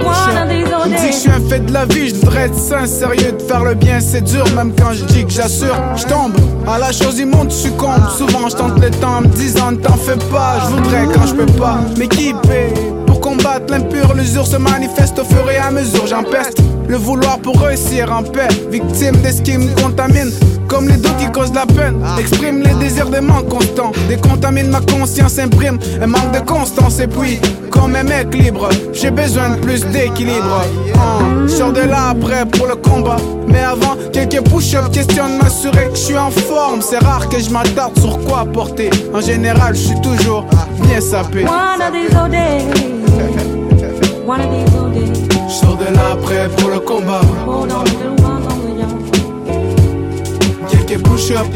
Old 0.00 0.74
On 0.84 0.88
me 0.88 0.96
dit 0.96 1.06
que 1.08 1.12
je 1.12 1.18
suis 1.18 1.30
un 1.30 1.40
fait 1.48 1.60
de 1.60 1.72
la 1.72 1.84
vie, 1.86 2.08
je 2.08 2.14
devrais 2.16 2.46
être 2.46 2.54
sain, 2.54 2.86
sérieux 2.86 3.32
de 3.32 3.42
faire 3.42 3.64
le 3.64 3.74
bien, 3.74 4.00
c'est 4.00 4.22
dur, 4.22 4.44
même 4.54 4.72
quand 4.76 4.92
je 4.92 5.04
dis 5.04 5.24
que 5.24 5.30
j'assure. 5.30 5.76
Je 5.96 6.04
tombe, 6.04 6.32
à 6.66 6.78
la 6.78 6.92
chose 6.92 7.18
immonde, 7.18 7.50
je 7.50 7.56
succombe. 7.56 8.08
Souvent 8.16 8.48
je 8.48 8.56
tente 8.56 8.80
le 8.80 8.90
temps 8.90 9.18
en 9.18 9.20
me 9.22 9.28
disant 9.28 9.72
ne 9.72 9.76
t'en 9.76 9.96
fais 9.96 10.18
pas, 10.30 10.60
je 10.64 10.74
voudrais 10.74 11.06
quand 11.14 11.26
je 11.26 11.34
peux 11.34 11.52
pas. 11.52 11.78
Mais 11.96 12.08
qui 13.44 13.50
paie 13.50 13.60
pour 13.60 13.68
qu'on 13.68 13.68
me 13.68 13.68
combattre 13.68 13.72
l'impur, 13.72 14.14
l'usure 14.14 14.46
se 14.46 14.56
manifeste 14.56 15.18
au 15.18 15.24
fur 15.24 15.50
et 15.50 15.56
à 15.56 15.70
mesure. 15.70 16.06
J'empeste 16.06 16.58
le 16.88 16.96
vouloir 16.96 17.38
pour 17.38 17.60
réussir 17.60 18.12
en 18.12 18.22
paix. 18.22 18.48
Victime 18.70 19.20
de 19.22 19.30
ce 19.30 19.42
qui 19.42 19.56
me 19.56 19.74
contamine, 19.80 20.30
comme 20.68 20.88
les 20.88 20.96
doutes 20.96 21.16
qui 21.18 21.30
causent 21.30 21.54
la 21.54 21.66
peine. 21.66 22.02
Exprime 22.18 22.62
les 22.62 22.74
désirs 22.74 23.08
des 23.08 23.20
manques 23.20 23.48
constants, 23.48 23.92
décontamine 24.08 24.70
ma 24.70 24.80
conscience, 24.80 25.38
imprime 25.38 25.78
un 26.00 26.06
manque 26.06 26.32
de 26.32 26.40
constance. 26.40 27.00
Et 27.00 27.06
puis, 27.06 27.40
comme 27.70 27.94
un 27.96 28.02
mec 28.02 28.34
libre, 28.34 28.68
j'ai 28.92 29.10
besoin 29.10 29.50
de 29.50 29.56
plus 29.56 29.84
d'équilibre. 29.86 30.62
Hein, 30.96 31.48
sors 31.48 31.72
de 31.72 31.82
là 31.82 32.10
après 32.10 32.46
pour 32.46 32.66
le 32.66 32.76
combat. 32.76 33.16
Mais 33.46 33.62
avant, 33.62 33.96
quelques 34.12 34.42
push-ups 34.48 34.88
questionnent 34.92 35.38
m'assurer 35.38 35.88
que 35.88 35.96
je 35.96 36.00
suis 36.00 36.18
en 36.18 36.30
forme. 36.30 36.80
C'est 36.80 36.98
rare 36.98 37.28
que 37.28 37.38
je 37.38 37.50
m'attarde 37.50 37.98
sur 37.98 38.18
quoi 38.24 38.44
porter. 38.44 38.90
En 39.12 39.20
général, 39.20 39.74
je 39.74 39.80
suis 39.80 40.00
toujours 40.00 40.44
bien 40.82 41.00
sapé. 41.00 41.44
Je 45.48 45.52
sors 45.52 45.76
de 45.76 45.84
là 45.94 46.12
après 46.12 46.48
pour 46.56 46.70
le 46.70 46.78
combat. 46.80 47.20
Quelques 50.70 51.02
push-ups. 51.02 51.50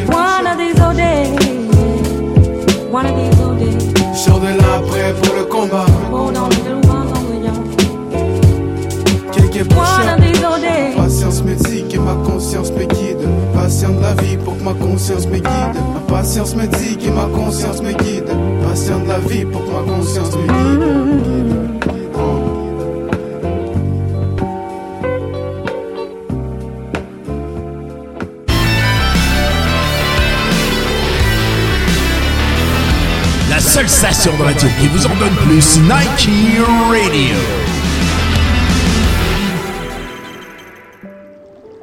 Je 4.12 4.18
sors 4.18 4.40
de 4.40 4.46
là 4.46 4.76
après 4.78 5.14
pour 5.22 5.34
le 5.36 5.44
combat. 5.44 5.86
Quelques 9.32 9.64
push-ups. 9.68 10.18
Patience 10.96 11.42
me 11.42 11.54
ma 12.08 12.14
conscience 12.24 12.70
me 12.72 12.86
guide. 12.86 13.18
Patient 13.54 13.90
de 13.90 14.00
la 14.00 14.14
vie 14.22 14.36
pour 14.38 14.56
que 14.56 14.62
ma 14.62 14.74
conscience 14.74 15.26
me 15.26 15.38
guide. 15.38 15.76
Ma 15.94 16.00
patience 16.08 16.54
me 16.54 16.66
dit 16.66 16.96
que 16.96 17.10
ma 17.10 17.26
conscience 17.26 17.82
me 17.82 17.92
guide. 17.92 18.30
Patient 18.66 19.00
de 19.00 19.08
la 19.08 19.18
vie 19.18 19.44
pour 19.44 19.64
que 19.64 19.70
ma 19.70 19.92
conscience 19.92 20.34
me 20.36 20.46
guide. 20.46 20.78
La 33.50 33.60
seule 33.60 33.88
station 33.88 34.32
de 34.38 34.42
radio 34.42 34.68
qui 34.80 34.88
vous 34.88 35.06
en 35.06 35.16
donne 35.16 35.34
plus, 35.46 35.78
Nike 35.80 36.30
Radio. 36.90 37.67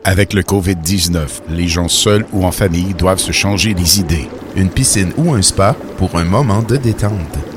Avec 0.08 0.34
le 0.34 0.44
COVID-19, 0.44 1.20
les 1.50 1.68
gens 1.68 1.88
seuls 1.88 2.28
ou 2.32 2.46
en 2.46 2.52
famille 2.52 2.94
doivent 2.94 3.18
se 3.18 3.32
changer 3.32 3.74
les 3.74 4.00
idées. 4.00 4.30
Une 4.56 4.70
piscine 4.70 5.12
ou 5.18 5.34
un 5.34 5.42
spa 5.42 5.76
pour 5.98 6.16
un 6.16 6.24
moment 6.24 6.62
de 6.62 6.78
détente. 6.78 7.12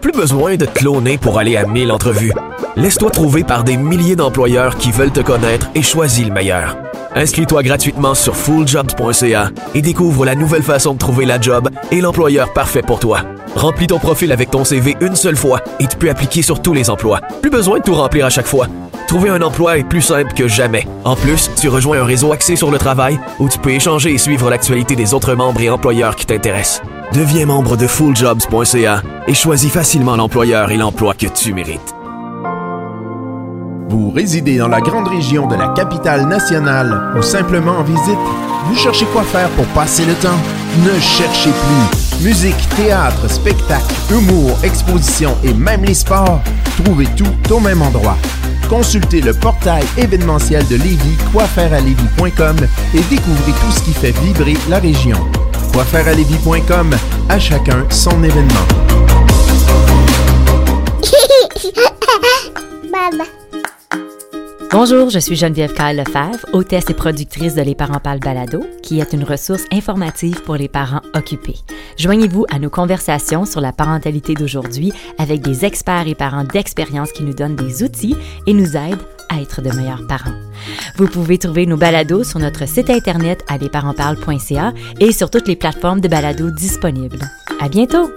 Plus 0.00 0.12
besoin 0.12 0.56
de 0.56 0.64
te 0.64 0.78
cloner 0.78 1.18
pour 1.18 1.38
aller 1.38 1.56
à 1.56 1.66
1000 1.66 1.92
entrevues. 1.92 2.32
Laisse-toi 2.76 3.10
trouver 3.10 3.44
par 3.44 3.64
des 3.64 3.76
milliers 3.76 4.16
d'employeurs 4.16 4.76
qui 4.76 4.90
veulent 4.90 5.12
te 5.12 5.20
connaître 5.20 5.68
et 5.74 5.82
choisis 5.82 6.24
le 6.24 6.32
meilleur. 6.32 6.89
Inscris-toi 7.14 7.62
gratuitement 7.62 8.14
sur 8.14 8.36
fulljobs.ca 8.36 9.50
et 9.74 9.82
découvre 9.82 10.24
la 10.24 10.34
nouvelle 10.34 10.62
façon 10.62 10.94
de 10.94 10.98
trouver 10.98 11.24
la 11.24 11.40
job 11.40 11.68
et 11.90 12.00
l'employeur 12.00 12.52
parfait 12.52 12.82
pour 12.82 13.00
toi. 13.00 13.20
Remplis 13.56 13.88
ton 13.88 13.98
profil 13.98 14.30
avec 14.30 14.50
ton 14.50 14.64
CV 14.64 14.96
une 15.00 15.16
seule 15.16 15.36
fois 15.36 15.60
et 15.80 15.86
tu 15.86 15.96
peux 15.96 16.08
appliquer 16.08 16.42
sur 16.42 16.62
tous 16.62 16.72
les 16.72 16.88
emplois. 16.88 17.20
Plus 17.42 17.50
besoin 17.50 17.78
de 17.78 17.84
tout 17.84 17.94
remplir 17.94 18.26
à 18.26 18.30
chaque 18.30 18.46
fois. 18.46 18.68
Trouver 19.08 19.30
un 19.30 19.42
emploi 19.42 19.76
est 19.76 19.82
plus 19.82 20.02
simple 20.02 20.32
que 20.34 20.46
jamais. 20.46 20.86
En 21.04 21.16
plus, 21.16 21.50
tu 21.60 21.68
rejoins 21.68 22.00
un 22.00 22.04
réseau 22.04 22.32
axé 22.32 22.54
sur 22.54 22.70
le 22.70 22.78
travail 22.78 23.18
où 23.40 23.48
tu 23.48 23.58
peux 23.58 23.72
échanger 23.72 24.12
et 24.14 24.18
suivre 24.18 24.48
l'actualité 24.48 24.94
des 24.94 25.14
autres 25.14 25.34
membres 25.34 25.60
et 25.60 25.68
employeurs 25.68 26.14
qui 26.14 26.26
t'intéressent. 26.26 26.82
Deviens 27.12 27.46
membre 27.46 27.76
de 27.76 27.88
fulljobs.ca 27.88 29.02
et 29.26 29.34
choisis 29.34 29.72
facilement 29.72 30.14
l'employeur 30.14 30.70
et 30.70 30.76
l'emploi 30.76 31.14
que 31.14 31.26
tu 31.26 31.52
mérites. 31.52 31.94
Vous 33.90 34.10
résidez 34.10 34.56
dans 34.56 34.68
la 34.68 34.80
grande 34.80 35.08
région 35.08 35.48
de 35.48 35.56
la 35.56 35.66
capitale 35.70 36.28
nationale 36.28 37.12
ou 37.18 37.22
simplement 37.22 37.78
en 37.78 37.82
visite? 37.82 38.18
Vous 38.66 38.76
cherchez 38.76 39.04
quoi 39.06 39.24
faire 39.24 39.48
pour 39.50 39.64
passer 39.66 40.04
le 40.06 40.14
temps? 40.14 40.38
Ne 40.84 40.96
cherchez 41.00 41.50
plus. 41.50 42.24
Musique, 42.24 42.68
théâtre, 42.76 43.28
spectacle, 43.28 43.92
humour, 44.12 44.56
exposition 44.62 45.36
et 45.42 45.52
même 45.52 45.84
les 45.84 45.94
sports. 45.94 46.40
Trouvez 46.84 47.08
tout 47.16 47.52
au 47.52 47.58
même 47.58 47.82
endroit. 47.82 48.16
Consultez 48.68 49.22
le 49.22 49.34
portail 49.34 49.82
événementiel 49.98 50.64
de 50.68 50.76
Lévis, 50.76 51.18
quoifairealévis.com 51.32 52.58
et 52.94 53.00
découvrez 53.10 53.52
tout 53.52 53.72
ce 53.72 53.82
qui 53.82 53.92
fait 53.92 54.16
vibrer 54.20 54.54
la 54.68 54.78
région. 54.78 55.18
Quoifairealévis.com, 55.72 56.94
à 57.28 57.38
chacun 57.40 57.84
son 57.90 58.22
événement. 58.22 58.54
Bonjour, 64.72 65.10
je 65.10 65.18
suis 65.18 65.34
Geneviève 65.34 65.74
Kyle 65.74 65.96
Lefebvre, 65.96 66.46
hôtesse 66.52 66.88
et 66.90 66.94
productrice 66.94 67.56
de 67.56 67.62
Les 67.62 67.74
Parents 67.74 67.98
Parlent 67.98 68.20
Balado, 68.20 68.64
qui 68.84 69.00
est 69.00 69.12
une 69.12 69.24
ressource 69.24 69.64
informative 69.72 70.42
pour 70.42 70.54
les 70.54 70.68
parents 70.68 71.00
occupés. 71.12 71.56
Joignez-vous 71.98 72.46
à 72.52 72.60
nos 72.60 72.70
conversations 72.70 73.44
sur 73.44 73.60
la 73.60 73.72
parentalité 73.72 74.34
d'aujourd'hui 74.34 74.92
avec 75.18 75.40
des 75.40 75.64
experts 75.64 76.06
et 76.06 76.14
parents 76.14 76.44
d'expérience 76.44 77.10
qui 77.10 77.24
nous 77.24 77.34
donnent 77.34 77.56
des 77.56 77.82
outils 77.82 78.14
et 78.46 78.52
nous 78.52 78.76
aident 78.76 79.02
à 79.28 79.40
être 79.40 79.60
de 79.60 79.70
meilleurs 79.70 80.06
parents. 80.06 80.38
Vous 80.94 81.08
pouvez 81.08 81.38
trouver 81.38 81.66
nos 81.66 81.76
balados 81.76 82.22
sur 82.22 82.38
notre 82.38 82.68
site 82.68 82.90
internet 82.90 83.42
à 83.48 83.58
lesparentsparlent.ca 83.58 84.72
et 85.00 85.10
sur 85.10 85.30
toutes 85.30 85.48
les 85.48 85.56
plateformes 85.56 86.00
de 86.00 86.06
balados 86.06 86.52
disponibles. 86.52 87.28
À 87.60 87.68
bientôt! 87.68 88.08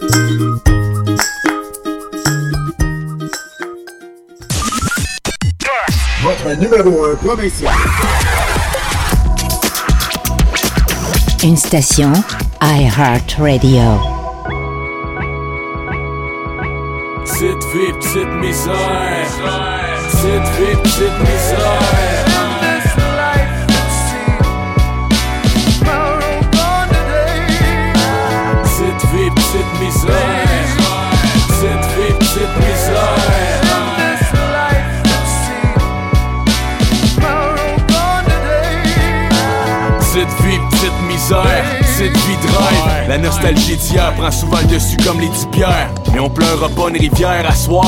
Numéro 6.46 7.06
1 7.06 7.16
provincial. 7.16 7.74
Une 11.42 11.56
station 11.56 12.12
iHeartRadio. 12.62 13.98
Petite 17.24 17.64
vie, 17.74 17.94
petite 17.94 18.34
misère. 18.42 18.76
Petite 20.12 20.50
vie, 20.58 20.76
petite 20.84 21.20
misère. 21.22 22.33
La 43.08 43.18
nostalgie 43.18 43.78
d'hier 43.78 44.14
prend 44.16 44.32
souvent 44.32 44.60
le 44.60 44.68
dessus 44.68 44.98
comme 45.06 45.20
les 45.20 45.30
dix 45.30 45.46
pierres. 45.52 45.90
Mais 46.14 46.20
on 46.20 46.30
pleurera 46.30 46.70
pas 46.70 46.90
une 46.90 46.98
rivière 46.98 47.46
à 47.48 47.56
soir. 47.56 47.86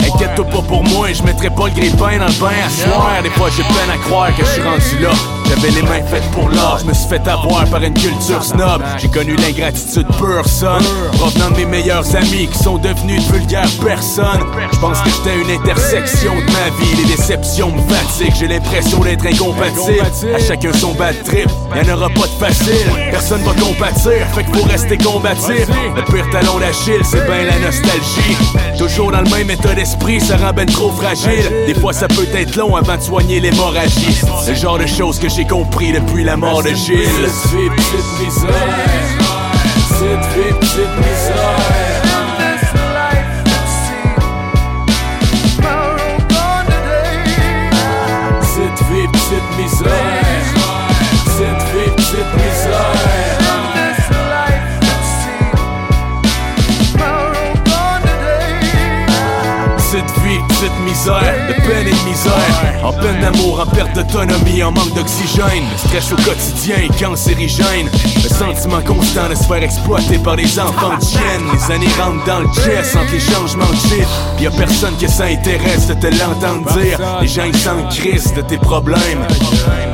Inquiète-toi 0.00 0.44
pas 0.46 0.62
pour 0.62 0.84
moi, 0.84 1.12
je 1.12 1.22
mettrai 1.22 1.50
pas 1.50 1.66
le 1.66 1.74
grille-pain 1.74 2.18
dans 2.18 2.26
le 2.26 2.40
bain 2.40 2.52
à 2.64 2.70
soir. 2.70 3.22
Des 3.22 3.30
fois 3.30 3.48
j'ai 3.56 3.62
peine 3.62 3.90
à 3.92 3.98
croire 3.98 4.34
que 4.36 4.44
je 4.44 4.50
suis 4.50 4.62
rendu 4.62 4.98
là. 5.02 5.43
J'avais 5.54 5.70
les 5.70 5.82
mains 5.82 6.02
faites 6.06 6.28
pour 6.32 6.48
l'art, 6.48 6.78
je 6.80 6.86
me 6.86 6.92
suis 6.92 7.08
fait 7.08 7.28
avoir 7.28 7.64
par 7.66 7.82
une 7.82 7.94
culture 7.94 8.42
snob. 8.42 8.82
J'ai 8.98 9.08
connu 9.08 9.36
l'ingratitude 9.36 10.06
pure, 10.18 10.46
son. 10.46 10.78
Provenant 11.12 11.50
de 11.50 11.58
mes 11.58 11.66
meilleurs 11.66 12.16
amis 12.16 12.48
qui 12.48 12.58
sont 12.58 12.78
devenus 12.78 13.24
de 13.26 13.32
vulgaires 13.32 13.68
personnes. 13.84 14.40
Je 14.72 14.78
pense 14.78 15.00
que 15.00 15.10
j'étais 15.10 15.36
une 15.40 15.60
intersection 15.60 16.34
de 16.34 16.52
ma 16.52 16.70
vie. 16.80 16.96
Les 16.96 17.16
déceptions 17.16 17.70
me 17.70 17.80
fatiguent, 17.82 18.34
j'ai 18.36 18.48
l'impression 18.48 18.98
d'être 19.00 19.26
incompatible. 19.26 20.34
À 20.34 20.38
chacun 20.40 20.72
son 20.72 20.92
bad 20.94 21.14
trip, 21.24 21.48
y'en 21.76 21.94
aura 21.94 22.08
pas 22.08 22.26
de 22.26 22.46
facile. 22.46 22.90
Personne 23.10 23.42
va 23.42 23.52
compatir, 23.52 24.26
fait 24.34 24.44
que 24.44 24.58
faut 24.58 24.64
rester 24.64 24.98
combatif. 24.98 25.68
Le 25.94 26.02
pire 26.02 26.28
talon 26.32 26.58
d'Achille, 26.58 27.04
c'est 27.04 27.24
ben 27.28 27.46
la 27.46 27.58
nostalgie. 27.60 28.36
Toujours 28.76 29.12
dans 29.12 29.20
le 29.20 29.30
même 29.30 29.50
état 29.50 29.74
d'esprit, 29.74 30.20
ça 30.20 30.36
rend 30.36 30.52
ben 30.52 30.66
trop 30.66 30.90
fragile. 30.90 31.52
Des 31.66 31.74
fois, 31.74 31.92
ça 31.92 32.08
peut 32.08 32.26
être 32.34 32.56
long 32.56 32.74
avant 32.74 32.96
de 32.96 33.02
soigner 33.02 33.38
l'hémorragie. 33.38 34.20
Le 34.48 34.54
genre 34.54 34.78
de 34.78 34.86
choses 34.86 35.20
que 35.20 35.28
j'ai 35.28 35.43
compris 35.46 35.92
depuis 35.92 36.24
la 36.24 36.36
mort 36.36 36.62
de 36.62 36.70
Gilles. 36.70 36.96
Petite 36.96 37.72
petite 37.76 38.20
misère. 38.20 38.50
Petite 39.88 40.60
petite 40.60 40.96
misère. 40.98 41.73
Cette 60.74 60.84
misère, 60.84 61.34
de 61.48 61.54
peine 61.54 61.86
et 61.86 61.90
de 61.90 62.08
misère. 62.08 62.84
En 62.84 62.92
peine 62.92 63.20
d'amour, 63.20 63.60
en 63.60 63.66
perte 63.66 63.94
d'autonomie, 63.94 64.62
en 64.62 64.72
manque 64.72 64.94
d'oxygène. 64.94 65.64
Le 65.72 65.78
stress 65.78 66.12
au 66.12 66.16
quotidien 66.16 66.76
cancérigène 67.00 67.88
Le 68.22 68.28
sentiment 68.28 68.80
constant 68.80 69.28
de 69.28 69.34
se 69.34 69.44
faire 69.44 69.62
exploiter 69.62 70.18
par 70.18 70.36
des 70.36 70.58
enfants 70.58 70.96
de 70.98 71.04
chiennes 71.04 71.44
Les 71.52 71.74
années 71.74 71.88
rentrent 71.98 72.24
dans 72.24 72.40
le 72.40 72.48
chest 72.54 72.96
entre 72.96 73.12
les 73.12 73.20
changements 73.20 73.70
de 73.70 73.76
shit 73.76 74.08
Pis 74.36 74.44
y'a 74.44 74.50
personne 74.50 74.94
qui 74.96 75.08
s'intéresse 75.08 75.86
de 75.88 75.94
te 75.94 76.06
l'entendre 76.06 76.70
dire. 76.78 76.98
Les 77.20 77.28
gens 77.28 77.44
ils 77.44 77.56
s'en 77.56 77.82
crissent 77.88 78.34
de 78.34 78.42
tes 78.42 78.58
problèmes. 78.58 79.26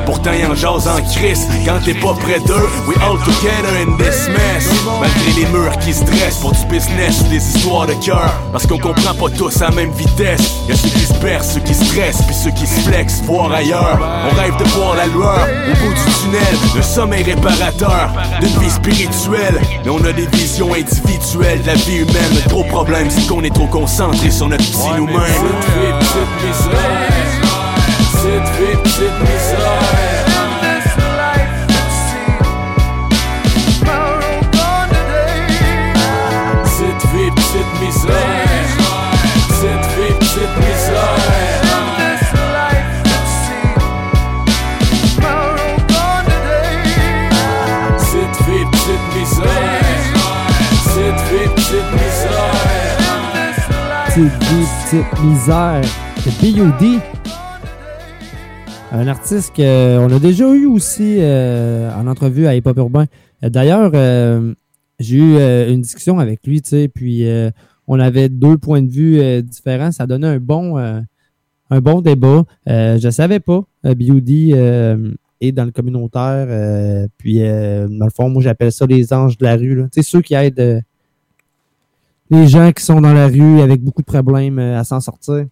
Pourtant 0.05 0.33
y'en 0.33 0.55
jase 0.55 0.87
en 0.87 1.01
crise 1.01 1.47
quand 1.65 1.79
t'es 1.85 1.93
pas 1.93 2.13
près 2.13 2.39
d'eux 2.39 2.69
We 2.87 2.97
all 3.03 3.17
together 3.19 3.73
in 3.81 3.97
this 3.97 4.27
mess. 4.27 4.69
Malgré 4.99 5.41
les 5.41 5.47
murs 5.47 5.77
qui 5.79 5.93
se 5.93 6.03
dressent 6.03 6.39
pour 6.41 6.51
du 6.51 6.65
business 6.65 7.23
Des 7.29 7.37
histoires 7.37 7.87
de 7.87 7.93
cœur. 7.93 8.33
Parce 8.51 8.65
qu'on 8.67 8.79
comprend 8.79 9.13
pas 9.13 9.29
tous 9.29 9.61
à 9.61 9.69
la 9.69 9.75
même 9.75 9.91
vitesse 9.91 10.61
Y'a 10.71 10.77
ceux 10.77 10.87
qui 10.87 11.05
se 11.05 11.13
percent, 11.15 11.53
ceux 11.55 11.59
qui 11.59 11.73
stressent 11.73 12.21
Puis 12.25 12.33
ceux 12.33 12.51
qui 12.51 12.65
se 12.65 12.79
flexent, 12.79 13.21
voir 13.23 13.51
ailleurs 13.51 13.99
On 13.99 14.33
rêve 14.39 14.55
de 14.55 14.63
voir 14.69 14.95
la 14.95 15.05
lueur 15.07 15.45
au 15.69 15.85
bout 15.85 15.93
du 15.93 16.13
tunnel. 16.21 16.57
Le 16.73 16.81
sommeil 16.81 17.23
réparateur 17.23 18.09
d'une 18.39 18.57
vie 18.61 18.69
spirituelle. 18.69 19.59
Mais 19.83 19.89
on 19.89 20.01
a 20.05 20.13
des 20.13 20.27
visions 20.27 20.73
individuelles 20.73 21.61
de 21.61 21.67
la 21.67 21.73
vie 21.73 21.97
humaine. 21.97 22.41
Le 22.45 22.49
gros 22.49 22.63
problème 22.63 23.09
c'est 23.09 23.27
qu'on 23.27 23.43
est 23.43 23.53
trop 23.53 23.67
concentré 23.67 24.31
sur 24.31 24.47
notre 24.47 24.63
petit 24.63 24.95
nous-mêmes. 24.95 25.17
Petite 25.17 25.71
vie, 25.75 25.91
petite 25.99 26.35
misère. 26.47 27.09
Petite 28.13 28.55
vie, 28.55 28.77
petite 28.81 29.19
misère. 29.19 30.00
Petite 54.13 54.43
vie, 54.43 54.65
petite 54.83 55.23
misère. 55.23 55.81
C'est 56.17 56.41
B.U.D. 56.41 56.99
Un 58.91 59.07
artiste 59.07 59.55
qu'on 59.55 60.11
a 60.13 60.19
déjà 60.19 60.53
eu 60.53 60.65
aussi 60.65 61.19
euh, 61.19 61.89
en 61.95 62.07
entrevue 62.07 62.45
à 62.45 62.53
Hip 62.53 62.63
Hop 62.65 62.77
Urbain. 62.77 63.05
Euh, 63.41 63.49
D'ailleurs, 63.49 63.91
euh, 63.93 64.53
j'ai 64.99 65.15
eu 65.15 65.37
une 65.71 65.79
discussion 65.79 66.19
avec 66.19 66.45
lui, 66.45 66.61
tu 66.61 66.71
sais, 66.71 66.87
puis 66.89 67.25
on 67.87 68.01
avait 68.01 68.27
deux 68.27 68.57
points 68.57 68.81
de 68.81 68.91
vue 68.91 69.41
différents. 69.43 69.93
Ça 69.93 70.05
donnait 70.07 70.27
un 70.27 70.39
bon, 70.39 70.77
un 70.77 71.81
bon 71.81 72.01
débat. 72.01 72.43
Je 72.67 73.09
savais 73.09 73.39
pas, 73.39 73.63
B.U.D. 73.85 75.13
est 75.39 75.51
dans 75.53 75.65
le 75.65 75.71
communautaire. 75.71 77.07
puis, 77.17 77.39
dans 77.39 78.05
le 78.05 78.11
fond, 78.13 78.29
moi, 78.29 78.41
j'appelle 78.41 78.73
ça 78.73 78.85
les 78.85 79.13
anges 79.13 79.37
de 79.37 79.45
la 79.45 79.55
rue. 79.55 79.85
Tu 79.89 80.01
sais, 80.01 80.09
ceux 80.09 80.21
qui 80.21 80.33
aident 80.33 80.83
les 82.31 82.47
gens 82.47 82.71
qui 82.71 82.83
sont 82.83 83.01
dans 83.01 83.13
la 83.13 83.27
rue 83.27 83.59
avec 83.59 83.83
beaucoup 83.83 84.01
de 84.01 84.07
problèmes 84.07 84.57
euh, 84.57 84.79
à 84.79 84.83
s'en 84.83 85.01
sortir. 85.01 85.45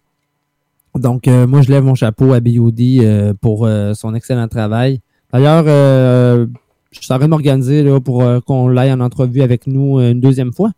Donc, 0.96 1.28
euh, 1.28 1.46
moi, 1.46 1.62
je 1.62 1.70
lève 1.70 1.84
mon 1.84 1.94
chapeau 1.94 2.32
à 2.32 2.40
B.O.D. 2.40 3.00
euh, 3.02 3.34
pour 3.40 3.68
son 3.94 4.14
excellent 4.14 4.48
travail. 4.48 5.00
D'ailleurs, 5.32 5.64
je 5.64 7.18
de 7.18 7.26
m'organiser 7.26 7.84
pour 8.00 8.24
qu'on 8.44 8.66
l'aille 8.66 8.92
en 8.92 8.98
entrevue 8.98 9.42
avec 9.42 9.68
nous 9.68 10.00
une 10.00 10.20
deuxième 10.20 10.52
fois, 10.52 10.72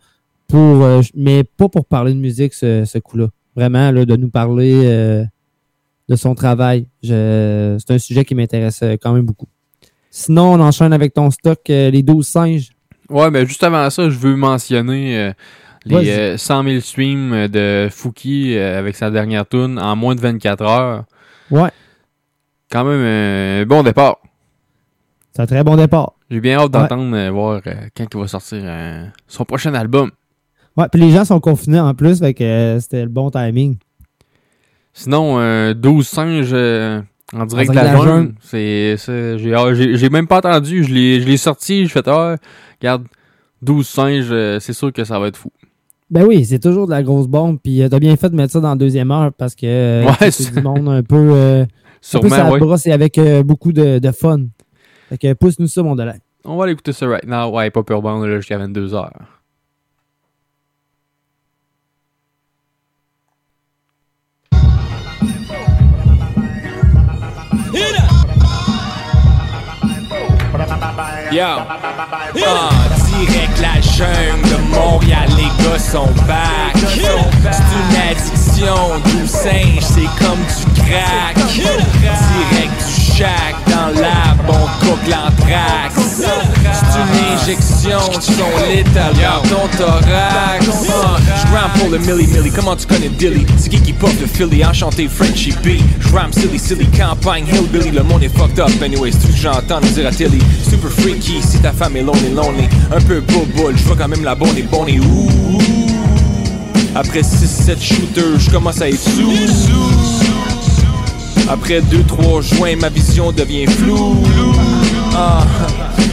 pour, 0.49 0.87
mais 1.15 1.45
pas 1.45 1.70
pour 1.70 1.87
parler 1.87 2.12
de 2.12 2.19
musique 2.19 2.53
ce, 2.53 2.99
coup-là. 2.99 3.29
Vraiment, 3.57 3.91
là, 3.91 4.05
de 4.05 4.16
nous 4.16 4.29
parler 4.29 5.27
de 6.07 6.16
son 6.16 6.35
travail. 6.35 6.87
C'est 7.03 7.91
un 7.91 7.99
sujet 7.99 8.27
qui 8.27 8.35
m'intéresse 8.35 8.85
quand 9.01 9.15
même 9.15 9.24
beaucoup. 9.24 9.49
Sinon, 10.11 10.53
on 10.53 10.61
enchaîne 10.61 10.93
avec 10.93 11.15
ton 11.15 11.31
stock, 11.31 11.61
les 11.69 12.03
12 12.03 12.27
singes. 12.27 12.73
Ouais, 13.09 13.31
mais 13.31 13.47
juste 13.47 13.65
avant 13.65 13.89
ça, 13.89 14.11
je 14.11 14.19
veux 14.19 14.37
mentionner. 14.37 15.33
Les 15.85 16.11
euh, 16.11 16.37
100 16.37 16.65
000 16.65 16.81
streams 16.81 17.33
euh, 17.33 17.49
de 17.49 17.89
Fouki 17.91 18.57
euh, 18.57 18.79
avec 18.79 18.95
sa 18.97 19.11
dernière 19.11 19.49
tune 19.49 19.79
en 19.79 19.97
moins 19.97 20.15
de 20.15 20.21
24 20.21 20.63
heures. 20.63 21.05
Ouais. 21.51 21.71
Quand 22.71 22.85
même 22.85 23.01
un 23.01 23.67
bon 23.67 23.83
départ. 23.83 24.19
C'est 25.35 25.43
un 25.43 25.47
très 25.47 25.65
bon 25.65 25.77
départ. 25.77 26.13
J'ai 26.31 26.41
bien 26.41 26.59
hâte 26.59 26.71
d'entendre 26.71 27.15
euh, 27.17 27.31
voir 27.31 27.61
euh, 27.67 27.73
quand 27.97 28.07
il 28.13 28.21
va 28.21 28.27
sortir 28.29 28.61
euh, 28.63 29.05
son 29.27 29.45
prochain 29.45 29.75
album. 29.75 30.11
Ouais, 30.77 30.87
puis 30.91 31.01
les 31.01 31.11
gens 31.11 31.25
sont 31.25 31.41
confinés 31.41 31.81
en 31.81 31.95
plus, 31.95 32.21
fait 32.21 32.33
que 32.33 32.45
euh, 32.45 32.81
c'était 32.81 33.03
le 33.03 33.09
bon 33.09 33.31
timing. 33.31 33.77
Sinon, 34.95 35.39
euh, 35.39 35.75
12 35.75 36.07
singes 36.07 36.51
euh, 36.53 37.01
en 37.35 37.45
direct 37.47 37.71
de 37.71 37.77
la 37.77 37.97
jungle. 37.97 38.35
c'est 38.41 38.97
c'est- 38.99 39.39
j'ai 39.39 39.55
ah, 39.55 39.73
j'ai 39.75 39.97
j'ai 39.97 40.11
même 40.11 40.27
pas 40.27 40.39
entendu, 40.39 40.85
je 40.85 40.93
l'ai 40.93 41.21
je 41.21 41.27
l'ai 41.27 41.37
sorti, 41.39 41.87
je 41.87 41.93
fais 41.93 42.03
ah, 42.07 42.37
regarde 42.81 43.05
12 43.63 43.87
singes, 43.89 44.29
euh, 44.31 44.61
c'est 44.61 44.73
sûr 44.75 44.93
que 44.93 45.05
ça 45.05 45.19
va 45.19 45.29
être 45.29 45.37
fou. 45.37 45.51
Ben 46.12 46.26
oui, 46.26 46.44
c'est 46.44 46.59
toujours 46.59 46.84
de 46.86 46.90
la 46.90 47.02
grosse 47.02 47.26
bombe. 47.26 47.59
Puis 47.59 47.82
euh, 47.82 47.89
t'as 47.89 47.98
bien 47.98 48.14
fait 48.16 48.28
de 48.28 48.36
mettre 48.36 48.52
ça 48.52 48.60
dans 48.60 48.68
la 48.68 48.76
deuxième 48.76 49.10
heure 49.10 49.32
parce 49.32 49.55
que 49.55 49.64
euh, 49.66 50.05
Ouais, 50.20 50.30
c'est 50.30 50.52
du 50.55 50.60
monde 50.60 50.86
un 50.89 51.02
peu, 51.02 51.16
euh, 51.16 51.62
un 51.62 51.64
peu 51.64 51.70
Sûrement, 52.02 52.36
la 52.36 52.52
ouais. 52.52 52.59
brosse 52.59 52.86
et 52.86 52.93
avec 52.93 53.16
euh, 53.16 53.43
beaucoup 53.43 53.72
de, 53.72 53.98
de 53.98 54.10
fun. 54.12 54.40
Fait 55.09 55.16
que 55.16 55.32
pousse-nous 55.32 55.68
ça, 55.68 55.82
mon 55.82 55.97
delay. 55.97 56.20
On 56.44 56.56
va 56.56 56.64
aller 56.64 56.74
écouter 56.74 56.93
ça 56.93 57.06
right 57.06 57.26
now, 57.26 57.51
ouais, 57.56 57.70
pas 57.70 57.82
peur 57.82 58.02
bande 58.02 58.26
là 58.26 58.36
jusqu'à 58.36 58.59
22 58.59 58.94
Yo, 71.33 71.47
ah, 71.47 72.71
direct 73.07 73.59
la 73.59 73.81
jungle 73.81 74.43
de 74.51 74.57
Montréal, 74.69 75.31
les 75.35 75.65
gars 75.65 75.79
sont 75.79 76.13
back. 76.27 76.77
C'est 76.77 77.01
une 77.01 77.97
addiction, 78.11 79.01
du 79.07 79.27
singe, 79.27 79.81
c'est 79.81 80.11
comme 80.23 80.37
du 80.45 80.83
crack. 80.83 81.37
Direct 81.49 82.77
du 82.87 83.02
shack, 83.16 83.55
dans 83.66 84.01
la 84.01 84.36
on 84.48 84.84
cook 84.84 84.98
l'anthrax. 85.09 85.94
C'est 86.14 86.98
une 86.98 87.34
injection, 87.34 87.98
létal 88.68 89.12
dans 89.14 89.48
ton 89.48 89.68
thorax. 89.76 90.66
J'rame 91.51 91.70
pour 91.78 91.90
le 91.90 91.98
milli 91.98 92.26
milli, 92.26 92.51
comment 92.51 92.76
tu 92.76 92.86
connais 92.86 93.09
Dilly? 93.09 93.47
C'est 93.56 93.68
qui 93.68 93.80
qui 93.80 93.93
pop 93.93 94.10
de 94.20 94.26
Philly, 94.26 94.64
enchanté 94.64 95.09
Frenchy 95.09 95.52
B. 95.64 95.80
J'rame 96.01 96.32
silly 96.32 96.59
silly, 96.59 96.86
campagne 96.86 97.47
hillbilly, 97.47 97.90
le 97.90 98.02
monde 98.02 98.22
est 98.22 98.36
fucked 98.36 98.59
up. 98.60 98.70
Anyways, 98.82 99.12
tout 99.12 99.28
ce 99.28 99.32
que 99.32 99.39
j'entends 99.39 99.80
dire 99.80 100.06
à 100.06 100.10
télé. 100.10 100.39
Super 100.68 100.90
freaky, 100.90 101.43
si 101.43 101.59
ta 101.59 101.72
femme 101.72 101.97
est 101.97 102.02
lonely 102.02 102.30
lonely. 102.34 102.68
Un 102.94 103.01
peu 103.01 103.20
boboule, 103.20 103.76
j'vois 103.76 103.97
quand 103.97 104.09
même 104.09 104.24
la 104.24 104.34
bonne 104.34 104.56
et 104.56 104.62
bonne 104.62 104.89
et 104.89 105.01
ouh. 105.01 105.59
Après 106.94 107.20
6-7 107.20 107.80
shooters, 107.80 108.39
j'commence 108.39 108.80
à 108.82 108.89
être 108.89 108.98
sous. 108.98 110.11
Après 111.53 111.83
2-3 111.83 112.41
joints, 112.57 112.77
ma 112.77 112.89
vision 112.89 113.31
devient 113.31 113.66
floue. 113.66 114.16
Ah, 115.14 115.44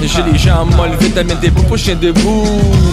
j'ai 0.02 0.24
les 0.32 0.38
jambes 0.38 0.76
molles, 0.76 0.98
vitamine 1.00 1.38
D 1.42 1.52
pour 1.52 1.78
chien 1.78 1.96
debout. 1.96 2.46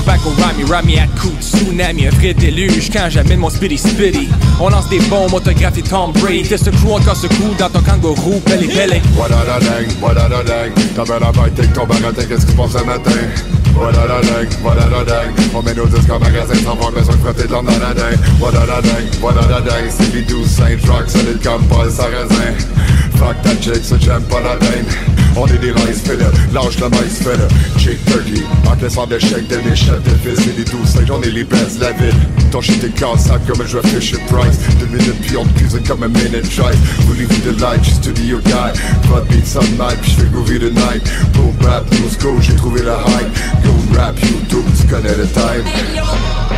Back 0.07 0.21
au 0.25 0.31
Rami, 0.41 0.65
Rami 0.71 0.99
à 0.99 1.07
coup 1.21 1.31
de 1.31 1.43
tsunami, 1.43 2.07
un 2.07 2.11
vrai 2.11 2.33
déluge 2.33 2.91
quand 2.93 3.09
j'amène 3.09 3.41
mon 3.41 3.51
spitty 3.51 3.77
spitty. 3.77 4.29
On 4.61 4.69
lance 4.69 4.89
des 4.89 5.01
bombes, 5.01 5.35
autographe 5.35 5.79
et 5.79 5.83
Tom 5.83 6.13
Brady. 6.13 6.49
Teste 6.49 6.71
crew 6.71 6.93
encore 6.93 7.17
ce 7.17 7.27
coup 7.27 7.55
dans 7.59 7.69
ton 7.69 7.81
kangourou, 7.81 8.41
belle 8.47 8.65
et 8.65 8.69
belle. 8.69 9.01
Voilà 9.15 9.37
la 9.47 9.59
dingue, 9.59 9.93
voilà 10.01 10.29
la 10.29 10.43
dingue. 10.43 10.73
Ta 10.95 11.05
belle 11.05 11.23
à 11.23 11.33
ton 11.75 11.87
baratin, 11.87 12.25
qu'est-ce 12.29 12.47
qui 12.47 12.53
se 12.53 12.57
passe 12.57 12.73
ce 12.73 12.85
matin? 12.85 13.11
Voilà 13.75 14.07
la 14.07 14.21
dingue, 14.21 14.49
voilà 14.63 14.87
la 14.89 15.05
dingue. 15.05 15.35
On 15.55 15.63
met 15.63 15.75
nos 15.75 15.87
disques 15.87 16.11
en 16.11 16.19
magasin 16.19 16.55
sans 16.65 16.73
avoir 16.73 16.93
besoin 16.93 17.15
de 17.15 17.21
frotter 17.21 17.47
de 17.47 17.53
l'homme 17.53 17.67
dans 17.67 17.79
la 17.79 17.93
dingue. 17.93 18.19
Voilà 18.39 18.61
la 18.61 18.81
dingue, 18.81 19.11
voilà 19.21 19.43
la 19.51 19.61
dingue. 19.61 19.91
C'est 19.91 20.15
les 20.15 20.23
douze 20.23 20.49
saints, 20.49 20.79
rock 20.89 21.09
solide 21.09 21.43
comme 21.43 21.63
Paul 21.67 21.91
Sarrazin. 21.91 22.55
Fuck 23.17 23.43
ta 23.43 23.51
chick, 23.61 23.85
ça 23.85 23.97
j'aime 23.99 24.23
pas 24.25 24.41
la 24.41 24.57
dingue. 24.57 25.17
On 25.39 25.47
est 25.47 25.59
des 25.59 25.71
rice 25.71 26.01
fillers, 26.03 26.33
lâche 26.55 26.79
la 26.81 26.89
maïs 26.89 27.19
filler 27.19 27.47
Chick 27.77 28.03
turkey, 28.07 28.43
encaissement 28.67 29.07
de 29.07 29.19
chèque 29.19 29.47
de 29.49 29.57
mes 29.69 29.77
chefs 29.77 30.03
de 30.03 30.11
fils 30.25 30.47
et 30.47 30.53
des 30.53 30.65
douze 30.65 30.97
J'en 31.07 31.21
ai 31.21 31.31
les 31.31 31.45
baisses 31.45 31.77
de 31.77 31.85
la 31.85 31.93
ville 31.93 32.15
Ton 32.51 32.63
shit 32.63 32.83
est 32.83 32.95
cassable 32.95 33.45
comme 33.47 33.61
un 33.61 33.67
joueur 33.67 33.85
Fisher 33.85 34.17
Price. 34.29 34.59
Deux 34.81 34.87
minutes 34.87 35.21
puis 35.27 35.37
on 35.37 35.45
te 35.45 35.59
cuisine 35.59 35.83
comme 35.87 36.05
un 36.05 36.09
minute 36.09 36.57
drive 36.57 36.79
Voulez-vous 37.07 37.53
de 37.53 37.61
light, 37.61 37.85
j'suis 37.85 37.97
studio 37.97 38.39
guy. 38.47 38.51
Pas 39.11 39.21
de 39.21 39.29
beat 39.29 39.47
some 39.47 39.63
night, 39.79 39.99
puis 40.01 40.13
j'fais 40.13 40.29
groovy 40.33 40.59
tonight 40.59 41.05
Boom 41.35 41.53
rap, 41.69 41.85
new 41.93 42.09
school, 42.09 42.41
j'ai 42.41 42.57
trouvé 42.57 42.81
le 42.81 42.93
hype. 42.93 43.63
Go 43.63 43.99
rap, 43.99 44.19
YouTube, 44.19 44.65
tu 44.81 44.87
connais 44.87 45.17
le 45.17 45.27
time 45.27 46.56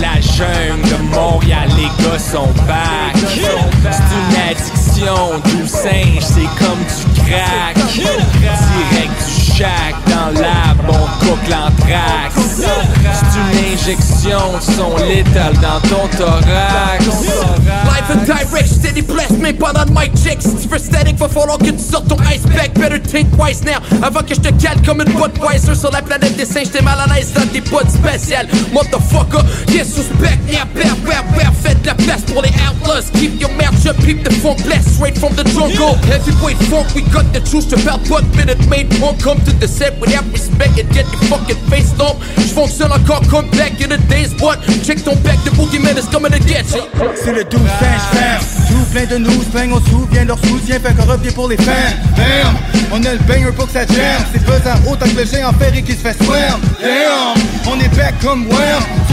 La 0.00 0.20
jungle 0.20 0.88
de 0.88 1.14
Montréal, 1.14 1.68
les 1.76 2.04
gars 2.04 2.18
sont 2.18 2.46
back. 2.66 3.16
C'est 3.16 4.14
une 4.14 4.36
addiction, 4.48 5.40
du 5.44 5.66
singe, 5.66 6.22
c'est 6.22 6.48
comme 6.58 6.78
du 6.78 7.07
Direct 7.28 9.18
du 9.26 9.56
shack 9.56 9.94
dans 10.06 10.40
la 10.40 10.74
bombe 10.82 11.10
coque 11.20 11.48
l'anthrax. 11.48 12.34
C'est 12.56 13.38
une 13.38 13.74
injection, 13.74 14.40
son 14.60 14.96
létal 15.04 15.54
dans 15.60 15.80
ton 15.88 16.08
thorax. 16.16 17.04
Live 17.04 18.08
and 18.10 18.24
direct, 18.24 18.94
des 18.94 19.02
places, 19.02 19.32
mais 19.38 19.52
pendant 19.52 19.84
le 19.84 19.90
mic 19.90 20.12
check. 20.16 20.40
Si 20.40 20.54
tu 20.56 20.68
veux 20.68 20.78
static, 20.78 21.18
va 21.18 21.28
falloir 21.28 21.58
que 21.58 21.70
tu 21.70 21.78
sortes 21.78 22.08
ton 22.08 22.16
ice 22.32 22.42
pack. 22.56 22.72
Better 22.78 23.00
think 23.00 23.30
twice 23.36 23.62
now, 23.62 23.80
avant 24.02 24.22
que 24.22 24.34
je 24.34 24.40
te 24.40 24.50
cale 24.62 24.80
comme 24.86 25.02
une 25.02 25.12
Budweiser 25.12 25.74
sur 25.74 25.90
la 25.90 26.00
planète 26.02 26.36
des 26.36 26.46
singes. 26.46 26.70
T'es 26.70 26.82
mal 26.82 26.98
à 26.98 27.14
l'aise 27.14 27.32
dans 27.34 27.46
tes 27.46 27.60
potes 27.60 27.90
spéciales. 27.90 28.48
Motherfucker, 28.72 29.44
yes, 29.68 29.92
suspect, 29.94 30.38
yeah, 30.48 30.64
bear, 30.74 30.94
bear, 31.04 31.22
bear. 31.36 31.52
Faites 31.62 31.84
la 31.84 31.94
place 31.94 32.22
pour 32.22 32.42
les 32.42 32.52
outlaws. 32.66 33.10
Keep 33.14 33.40
your 33.40 33.50
mouth 33.52 33.76
shut, 33.82 33.96
peep 33.98 34.24
the 34.24 34.32
funk 34.34 34.62
blast 34.64 34.94
straight 34.94 35.18
from 35.18 35.34
the 35.34 35.44
jungle. 35.44 35.96
Heavyweight 36.06 36.56
funk, 36.70 36.86
we 36.94 37.02
the 37.32 37.40
truth 37.40 37.72
about 37.72 38.00
what 38.08 38.24
minute 38.36 38.58
made 38.68 38.90
punk. 39.00 39.22
Come 39.22 39.38
to 39.44 39.52
the 39.52 39.68
set 39.68 39.98
without 40.00 40.24
respect 40.32 40.78
and 40.78 40.88
get 40.92 41.06
your 41.12 41.22
fucking 41.30 41.60
face 41.70 41.90
stomped. 41.90 42.22
J'fonctionne 42.38 42.92
encore 42.92 43.22
comme 43.28 43.50
back 43.50 43.80
in 43.80 43.90
the 43.90 43.98
days, 44.08 44.34
what? 44.40 44.58
Check 44.84 45.02
ton 45.04 45.16
back, 45.22 45.38
the 45.44 45.50
boogeyman 45.50 45.96
is 45.96 46.08
coming 46.08 46.32
to 46.32 46.40
get 46.40 46.66
you. 46.74 46.82
C'est 47.14 47.32
le 47.32 47.44
12 47.44 47.60
singe 47.80 48.00
ferme 48.12 48.44
Tout 48.68 48.84
plein 48.92 49.06
de 49.06 49.18
nous 49.18 49.30
on 49.30 49.80
se 49.80 49.90
souvient 49.90 50.24
leur 50.24 50.38
soutien 50.38 50.78
Fait 50.78 50.94
qu'on 50.94 51.10
revient 51.10 51.30
pour 51.30 51.48
les 51.48 51.56
fans 51.56 51.72
Bam, 52.16 52.54
on 52.92 53.04
a 53.04 53.12
le 53.12 53.18
banger 53.20 53.52
pour 53.56 53.66
que 53.66 53.72
ça 53.72 53.86
jam 53.86 54.22
C'est 54.32 54.44
pesant 54.44 54.90
autant 54.90 55.06
que 55.06 55.16
le 55.16 55.26
géant 55.26 55.52
ferré 55.52 55.82
qui 55.82 55.92
se 55.92 55.98
fait 55.98 56.16
Damn, 56.18 57.34
on 57.66 57.80
est 57.80 57.96
back 57.96 58.14
comme 58.22 58.46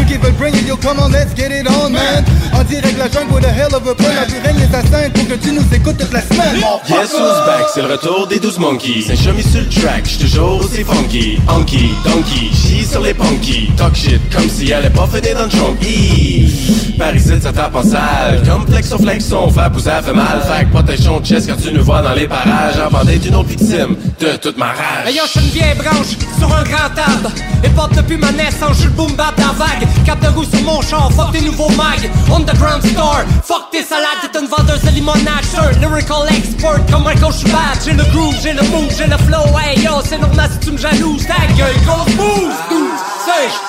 Qui 0.08 0.18
veulent 0.18 0.34
bring 0.34 0.56
it, 0.56 0.68
yo 0.68 0.78
come 0.78 1.00
on 1.00 1.12
let's 1.12 1.34
get 1.34 1.52
it 1.52 1.68
on 1.68 1.92
man 1.92 2.24
En 2.54 2.64
direct 2.64 2.98
la 2.98 3.08
jungle 3.10 3.34
with 3.34 3.46
a 3.46 3.52
hell 3.52 3.74
of 3.74 3.88
a 3.88 3.96
plan 3.96 4.14
La 4.14 4.26
plus 4.26 4.40
règne 4.40 4.68
ta 4.70 4.82
scène 4.82 5.12
pour 5.12 5.28
que 5.28 5.34
tu 5.36 5.52
nous 5.52 5.66
écoutes 5.74 5.98
toute 5.98 6.14
la 6.14 6.22
semaine 6.22 6.56
Yes, 6.88 7.12
who's 7.14 7.46
back, 7.46 7.66
c'est 7.74 7.82
le 7.82 7.88
retour 7.88 8.28
des 8.28 8.40
12 8.40 8.60
monkeys. 8.60 9.04
C'est 9.08 9.16
chemis 9.16 9.44
sur 9.44 9.62
le 9.62 9.70
track, 9.70 10.06
j'suis 10.06 10.20
toujours 10.20 10.62
aussi 10.64 10.84
funky. 10.84 11.40
Honky, 11.48 11.90
donkey, 12.06 12.50
j'suis 12.54 12.86
sur 12.86 13.02
les 13.02 13.14
punky. 13.14 13.72
Talk 13.78 13.96
shit 13.96 14.22
comme 14.34 14.50
si 14.50 14.72
elle 14.72 14.86
est 14.86 14.90
pas 14.90 15.08
faite 15.08 15.36
dans 15.36 15.46
le 15.46 15.50
chunky. 15.50 16.96
Par 16.98 17.16
ici, 17.16 17.32
ça 17.42 17.52
tape 17.52 17.76
en 17.76 17.84
salle. 17.84 18.44
Comme 18.48 18.66
flexon, 18.68 18.98
flexon, 18.98 19.50
fait 19.50 19.70
pousser, 19.72 19.90
fait 20.04 20.14
mal. 20.14 20.42
Fait 20.48 20.66
que 20.66 20.72
protège 20.72 21.04
ton 21.04 21.24
chest 21.24 21.50
quand 21.50 21.62
tu 21.62 21.74
nous 21.74 21.84
vois 21.84 22.02
dans 22.02 22.14
les 22.14 22.28
parages. 22.28 22.78
Avant 22.84 23.04
d'être 23.04 23.26
une 23.26 23.36
autre 23.36 23.50
victime 23.50 23.96
de 24.20 24.38
toute 24.38 24.58
ma 24.58 24.68
rage. 24.68 25.08
Ayant 25.08 25.24
je 25.34 25.40
une 25.40 25.48
vieille 25.48 25.76
branche 25.76 26.16
sur 26.38 26.56
un 26.56 26.64
grand 26.64 26.98
arbre 26.98 27.32
Et 27.64 27.70
porte 27.70 27.96
depuis 27.96 28.18
ma 28.18 28.32
naissance, 28.32 28.78
je 28.80 28.86
le 28.86 28.92
boom 28.92 29.12
bap 29.16 29.36
dans 29.38 29.54
vague 29.54 29.88
Cap 30.06 30.20
de 30.20 30.28
roue 30.28 30.44
sur 30.44 30.62
mon 30.64 30.82
char, 30.82 31.12
fuck 31.14 31.32
tes 31.32 31.42
nouveaux 31.42 31.70
mags. 31.70 32.10
Underground 32.34 32.86
store, 32.86 33.24
fuck 33.44 33.70
tes 33.72 33.84
salades. 33.84 34.22
T'es 34.22 34.40
une 34.40 34.48
vendeuse 34.48 34.82
de 34.82 34.90
limonade, 34.90 35.46
sir 35.50 35.72
Lyrical 35.82 36.28
expert. 36.30 36.86
Comme 36.92 37.04
Michael 37.04 37.34
Schubert 37.34 37.78
J'ai 37.84 37.94
le 37.94 38.04
groove, 38.12 38.36
j'ai 38.42 38.54
le 38.54 38.64
move, 38.64 38.92
j'ai 38.98 39.08
le 39.08 39.18
flow. 39.18 39.46
Hey 39.58 39.80
yo, 39.82 39.92
c'est 40.08 40.18
normal 40.20 40.50
si 40.52 40.60
tu 40.68 40.72
me 40.74 40.78
jalouses. 40.78 41.26
Ta 41.28 41.46
gueule, 41.54 41.76
grosse 41.86 42.14
boost, 42.16 42.58
douce, 42.70 43.02
sèche 43.26 43.60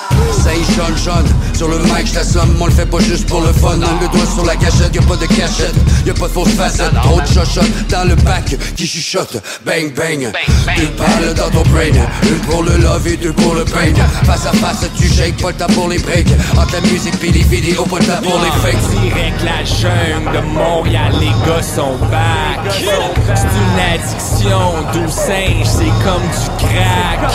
Say 0.43 0.63
Sean 0.75 0.95
Sean, 0.97 1.23
sur 1.55 1.67
le 1.67 1.77
mic 1.79 2.07
j't'assomme, 2.07 2.55
on 2.59 2.65
le 2.65 2.71
fait 2.71 2.85
pas 2.85 2.99
juste 2.99 3.27
pour 3.27 3.41
le 3.41 3.53
fun. 3.53 3.77
Le 3.77 4.07
doigt 4.07 4.25
sur 4.25 4.45
la 4.45 4.55
gâchette, 4.55 4.93
y'a 4.93 5.01
pas 5.01 5.15
de 5.15 5.25
cachette, 5.25 5.75
y'a 6.05 6.13
pas 6.13 6.27
de 6.27 6.33
fausse 6.33 6.49
facette. 6.49 6.93
Trop 7.03 7.21
de 7.21 7.27
chochotte 7.27 7.69
dans 7.89 8.07
le 8.07 8.15
bac 8.15 8.55
qui 8.75 8.87
chuchote. 8.87 9.41
Bang 9.65 9.93
bang, 9.93 10.31
deux 10.75 10.87
balles 10.97 11.33
dans 11.35 11.49
ton 11.49 11.69
brain. 11.69 11.91
Une 12.23 12.39
pour 12.49 12.63
le 12.63 12.77
love 12.77 13.07
et 13.07 13.17
deux 13.17 13.33
pour 13.33 13.53
le 13.53 13.63
pain. 13.63 13.93
Face 14.25 14.45
à 14.45 14.53
face 14.53 14.85
tu 14.97 15.07
shakes, 15.07 15.37
pas 15.37 15.49
le 15.49 15.55
temps 15.55 15.73
pour 15.73 15.87
les 15.87 15.99
breaks 16.23 16.57
Entre 16.57 16.73
la 16.73 16.81
musique 16.81 17.17
pis 17.19 17.31
les 17.31 17.43
vidéos, 17.43 17.85
pas 17.85 17.97
pour 17.97 18.39
les 18.41 18.51
fakes 18.61 18.89
Direct 19.01 19.43
la 19.43 19.63
jungle 19.63 20.31
de 20.33 20.53
Montréal, 20.53 21.13
les 21.19 21.27
gars 21.45 21.61
sont 21.61 21.97
back. 22.09 22.73
C'est 22.73 23.43
une 23.43 23.79
addiction, 23.93 24.59
d'où 24.93 25.07
singe, 25.09 25.65
c'est 25.65 25.93
comme 26.03 26.23
du 26.23 26.65
crack. 26.65 27.31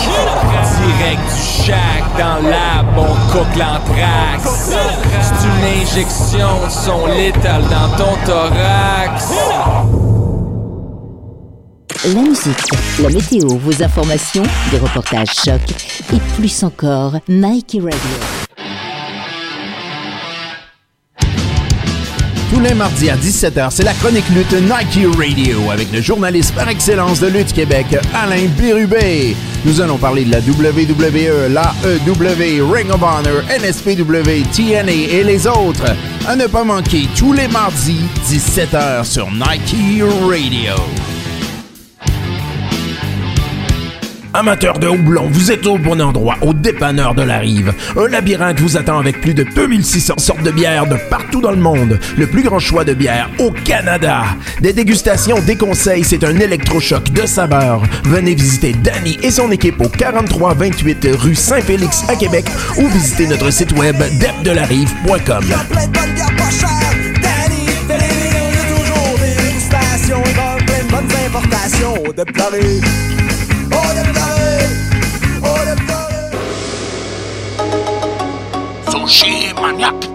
Direct 0.78 1.22
du 1.22 1.64
shack 1.64 2.04
dans 2.18 2.48
la 2.48 2.82
bombe 2.94 3.18
coque 3.32 3.56
l'anthrax. 3.56 4.72
C'est 5.22 5.46
une 5.46 5.82
injection, 5.82 6.68
son 6.68 7.06
létal 7.06 7.62
dans 7.62 7.96
ton 7.96 8.16
thorax. 8.24 9.32
La 12.04 12.20
musique, 12.20 12.56
la 13.00 13.08
météo, 13.10 13.58
vos 13.58 13.82
informations, 13.82 14.42
des 14.72 14.78
reportages 14.78 15.34
chocs 15.44 15.60
et 16.12 16.18
plus 16.36 16.64
encore, 16.64 17.14
Nike 17.28 17.78
Radio. 17.80 18.31
Les 22.62 22.74
mardis 22.74 23.10
à 23.10 23.16
17h, 23.16 23.70
c'est 23.70 23.82
la 23.82 23.94
chronique 23.94 24.28
lutte 24.30 24.52
Nike 24.52 25.06
Radio 25.16 25.70
avec 25.70 25.90
le 25.92 26.00
journaliste 26.00 26.54
par 26.54 26.68
excellence 26.68 27.18
de 27.18 27.26
Lutte 27.26 27.52
Québec, 27.52 27.86
Alain 28.14 28.46
Bérubé. 28.58 29.36
Nous 29.64 29.80
allons 29.80 29.98
parler 29.98 30.24
de 30.24 30.30
la 30.30 30.38
WWE, 30.38 31.48
l'AEW, 31.50 32.72
Ring 32.72 32.90
of 32.90 33.02
Honor, 33.02 33.42
NSPW, 33.48 34.44
TNA 34.54 34.92
et 34.92 35.24
les 35.24 35.46
autres. 35.46 35.96
À 36.26 36.36
ne 36.36 36.46
pas 36.46 36.64
manquer 36.64 37.08
tous 37.16 37.32
les 37.32 37.48
mardis, 37.48 38.04
17h 38.28 39.04
sur 39.04 39.30
Nike 39.30 39.74
Radio. 40.28 40.76
Amateurs 44.34 44.78
de 44.78 44.88
houblon, 44.88 45.28
vous 45.30 45.52
êtes 45.52 45.66
au 45.66 45.76
bon 45.76 46.00
endroit, 46.00 46.36
au 46.40 46.54
dépanneur 46.54 47.14
de 47.14 47.22
la 47.22 47.38
rive. 47.38 47.74
Un 47.96 48.08
labyrinthe 48.08 48.60
vous 48.60 48.78
attend 48.78 48.98
avec 48.98 49.20
plus 49.20 49.34
de 49.34 49.42
2600 49.42 50.14
sortes 50.16 50.42
de 50.42 50.50
bières 50.50 50.86
de 50.86 50.96
partout 51.10 51.42
dans 51.42 51.50
le 51.50 51.58
monde. 51.58 51.98
Le 52.16 52.26
plus 52.26 52.42
grand 52.42 52.58
choix 52.58 52.84
de 52.84 52.94
bières 52.94 53.28
au 53.38 53.50
Canada. 53.50 54.24
Des 54.60 54.72
dégustations, 54.72 55.38
des 55.40 55.56
conseils, 55.56 56.04
c'est 56.04 56.24
un 56.24 56.38
électrochoc 56.38 57.10
de 57.10 57.26
saveurs. 57.26 57.82
Venez 58.04 58.34
visiter 58.34 58.72
Danny 58.72 59.18
et 59.22 59.30
son 59.30 59.50
équipe 59.50 59.80
au 59.80 59.88
4328 59.88 61.08
rue 61.12 61.34
Saint-Félix 61.34 62.04
à 62.08 62.16
Québec 62.16 62.46
ou 62.78 62.88
visitez 62.88 63.26
notre 63.26 63.50
site 63.50 63.72
web 63.72 63.96
depdelarive.com. 64.18 65.44
Plein 65.68 65.86
de 65.88 66.02
Sushi 78.90 79.54
maniaque. 79.60 80.11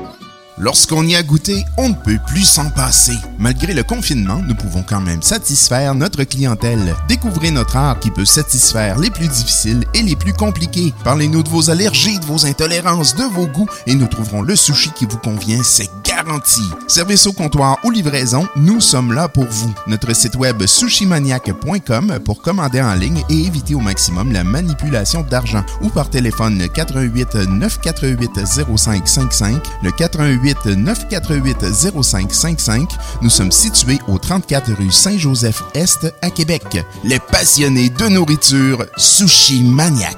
Lorsqu'on 0.60 1.06
y 1.06 1.16
a 1.16 1.22
goûté, 1.22 1.64
on 1.78 1.90
ne 1.90 1.94
peut 1.94 2.18
plus 2.26 2.44
s'en 2.44 2.72
passer. 2.72 3.16
Malgré 3.38 3.76
le 3.76 3.84
confinement, 3.84 4.42
nous 4.48 4.56
pouvons 4.56 4.82
quand 4.82 5.02
même 5.02 5.22
satisfaire 5.22 5.94
notre 5.94 6.24
clientèle. 6.24 6.96
Découvrez 7.08 7.52
notre 7.52 7.78
art 7.78 8.00
qui 8.00 8.10
peut 8.10 8.26
satisfaire 8.26 8.98
les 8.98 9.12
plus 9.12 9.28
difficiles 9.28 9.86
et 9.94 10.02
les 10.02 10.16
plus 10.16 10.34
compliqués. 10.34 10.96
Parlez-nous 11.04 11.44
de 11.44 11.50
vos 11.50 11.70
allergies, 11.70 12.20
de 12.20 12.26
vos 12.26 12.48
intolérances, 12.48 13.16
de 13.16 13.24
vos 13.24 13.46
goûts 13.46 13.70
et 13.86 13.94
nous 13.94 14.08
trouverons 14.08 14.42
le 14.42 14.56
sushi 14.56 14.90
qui 14.96 15.06
vous 15.06 15.20
convient, 15.20 15.62
c'est 15.62 15.92
garanti. 16.04 16.64
Service 16.88 17.28
au 17.28 17.34
comptoir 17.34 17.78
ou 17.84 17.92
livraison, 17.92 18.48
nous 18.56 18.82
sommes 18.82 19.14
là 19.14 19.28
pour 19.28 19.46
vous. 19.46 19.72
Notre 19.86 20.16
site 20.16 20.38
web 20.38 20.66
sushimaniac.com 20.66 22.20
pour 22.26 22.42
commander 22.42 22.82
en 22.82 22.96
ligne 22.96 23.24
et 23.30 23.46
éviter 23.46 23.76
au 23.76 23.80
maximum 23.80 24.32
la 24.32 24.44
manipulation 24.44 25.22
d'argent 25.22 25.64
ou 25.82 25.90
par 25.90 26.10
téléphone 26.10 26.68
88 26.74 27.36
948 27.36 28.40
0555 28.76 29.62
le 29.84 29.92
88 29.92 30.47
948 30.54 31.66
0555. 32.02 32.90
Nous 33.22 33.30
sommes 33.30 33.52
situés 33.52 34.00
au 34.08 34.18
34 34.18 34.74
rue 34.74 34.92
Saint-Joseph-Est 34.92 36.14
à 36.22 36.30
Québec. 36.30 36.64
Les 37.04 37.20
passionnés 37.20 37.90
de 37.90 38.10
nourriture 38.10 38.86
Sushi 38.98 39.64
Maniac. 39.64 40.18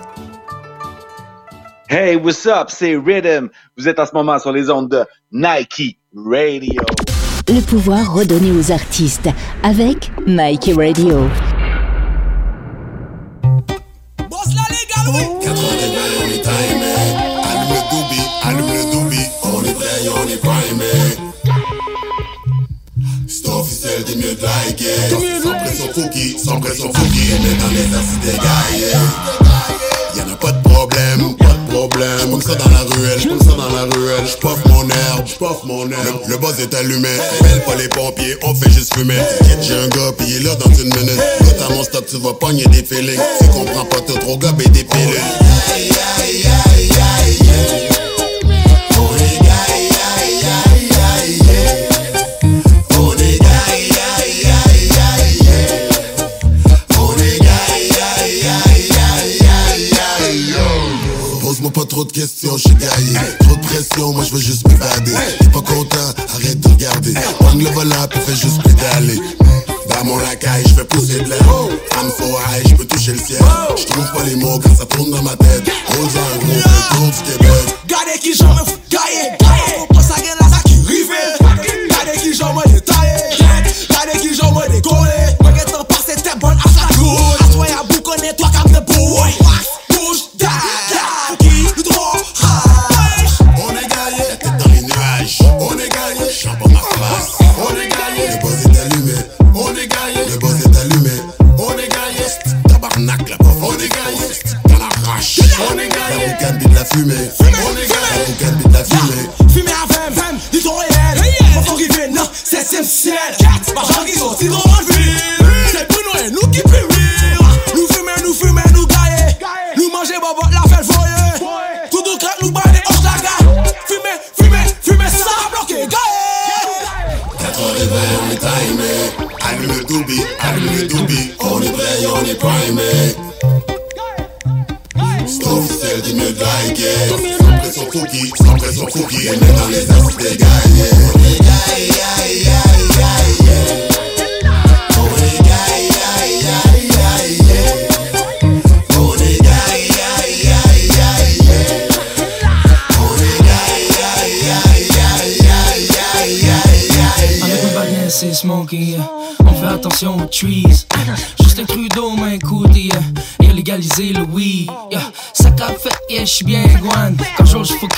Hey, 1.90 2.16
what's 2.18 2.46
up? 2.46 2.68
C'est 2.70 2.96
Rhythm. 2.96 3.50
Vous 3.76 3.88
êtes 3.88 3.98
en 4.00 4.06
ce 4.06 4.12
moment 4.14 4.38
sur 4.38 4.52
les 4.52 4.70
ondes 4.70 4.90
de 4.90 5.06
Nike 5.32 5.98
Radio. 6.16 6.84
Le 7.48 7.62
pouvoir 7.62 8.14
redonné 8.14 8.52
aux 8.52 8.72
artistes 8.72 9.28
avec 9.64 10.12
Nike 10.28 10.72
Radio. 10.78 11.28
Boss 14.30 14.54
la 14.54 15.12
oui. 15.12 15.39
De 24.04 24.42
liker 24.42 25.42
Sans 25.44 25.56
pression 25.56 25.94
fouki, 25.94 26.38
sans 26.44 26.60
pression 26.60 26.94
fouki 26.94 27.32
Mais 27.44 27.56
dans 27.56 27.68
les 27.70 27.96
assis 27.98 28.20
des 28.24 28.38
gars 28.38 28.50
Y'en 30.16 30.34
a 30.34 30.36
pas 30.38 30.52
de 30.52 30.62
problème, 30.64 31.36
pas 31.38 31.54
de 31.54 31.72
problème. 31.72 32.18
J'pomme 32.20 32.42
ça 32.42 32.56
dans 32.56 32.70
la 32.72 32.80
ruelle, 32.80 33.20
j'pomme 33.20 33.40
ça 33.40 33.56
dans 33.56 33.76
la 33.76 33.84
ruelle. 33.84 34.26
J'poffe 34.26 34.66
mon 34.66 34.90
herbe, 34.90 35.28
j'poffe 35.28 35.64
mon 35.66 35.90
herbe. 35.90 36.22
Le, 36.28 36.38
buzz 36.38 36.60
est 36.60 36.74
allumé, 36.74 37.10
appelle 37.40 37.64
pas 37.64 37.76
les 37.76 37.88
pompiers 37.90 38.36
On 38.44 38.56
fait 38.56 38.72
juste 38.72 38.94
fumer. 38.96 39.16
T'inquiète 39.40 39.60
j'ai 39.62 39.76
un 39.76 39.88
gars, 39.88 40.12
il 40.28 40.36
est 40.38 40.40
là 40.40 40.56
dans 40.56 40.74
une 40.74 40.90
minute. 40.90 41.22
Quand 41.40 41.68
t'as 41.68 41.74
mon 41.74 41.84
stop, 41.84 42.06
tu 42.10 42.18
vas 42.18 42.34
pogner 42.34 42.66
des 42.66 42.84
feelings. 42.84 43.20
Tu 43.40 43.48
comprends 43.50 43.86
pas, 43.86 43.98
t'as 44.06 44.20
trop 44.20 44.38
gobé 44.38 44.66
des 44.66 44.84
pilules 44.84 45.22
trop 62.00 62.06
de 62.06 62.12
questions, 62.14 62.56
j'suis 62.56 62.76
gaillé 62.76 63.18
Trop 63.42 63.56
de 63.56 63.62
pression, 63.62 64.14
moi 64.14 64.24
j'veux 64.24 64.40
juste 64.40 64.66
m'évader. 64.70 65.12
T'es 65.40 65.48
pas 65.48 65.62
content, 65.62 65.98
arrête 66.34 66.60
de 66.62 66.70
regarder. 66.70 67.14
Prends 67.40 67.54
le 67.54 67.66
volant 67.72 68.08
fais 68.26 68.36
juste 68.36 68.64
pédaler. 68.64 69.20
Dans 69.90 70.06
mon 70.06 70.16
racaille, 70.16 70.64
j'fais 70.66 70.86
pousser 70.86 71.20
de 71.20 71.30
l'air. 71.30 71.42
I'm 71.98 72.10
so 72.18 72.24
high, 72.24 72.66
j'peux 72.70 72.86
toucher 72.86 73.12
le 73.12 73.20
ciel. 73.20 73.42
J'trouve 73.76 74.12
pas 74.14 74.24
les 74.24 74.36
mots 74.38 74.60
quand 74.64 74.76
ça 74.78 74.86
tourne 74.86 75.12
dans 75.12 75.24
ma 75.24 75.36
tête. 75.36 75.70
Hold 75.90 76.12
un 76.16 76.38
gros 76.46 76.62
tour 76.96 77.08
du 77.08 77.32
Québec. 77.32 77.76
Gardez 77.88 78.20
qui 78.22 78.34
j'en 78.34 78.56
fous 78.56 78.78
gaillé 78.90 79.89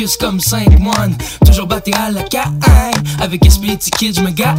focus 0.01 0.17
comme 0.17 0.39
5 0.39 0.79
moines. 0.79 1.15
Toujours 1.45 1.67
batté 1.67 1.93
à 1.93 2.09
la 2.09 2.23
cagne, 2.23 2.57
avec 3.19 3.45
esprit 3.45 3.77
Kid, 3.77 4.15
j'me 4.15 4.31
gagne. 4.31 4.57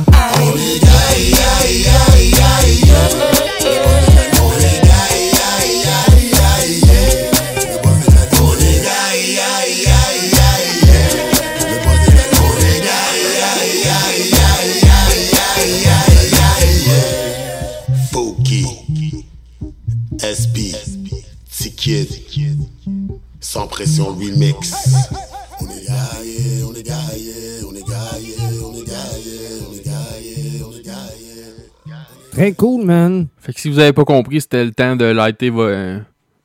Très 32.43 32.55
cool, 32.55 32.85
man. 32.85 33.28
Fait 33.39 33.52
que 33.52 33.60
si 33.60 33.70
vous 33.70 33.78
avez 33.78 33.93
pas 33.93 34.05
compris, 34.05 34.40
c'était 34.40 34.64
le 34.64 34.73
temps 34.73 34.97
de 34.97 35.05
lighter 35.05 35.48
vo- 35.48 35.62
euh, 35.62 36.01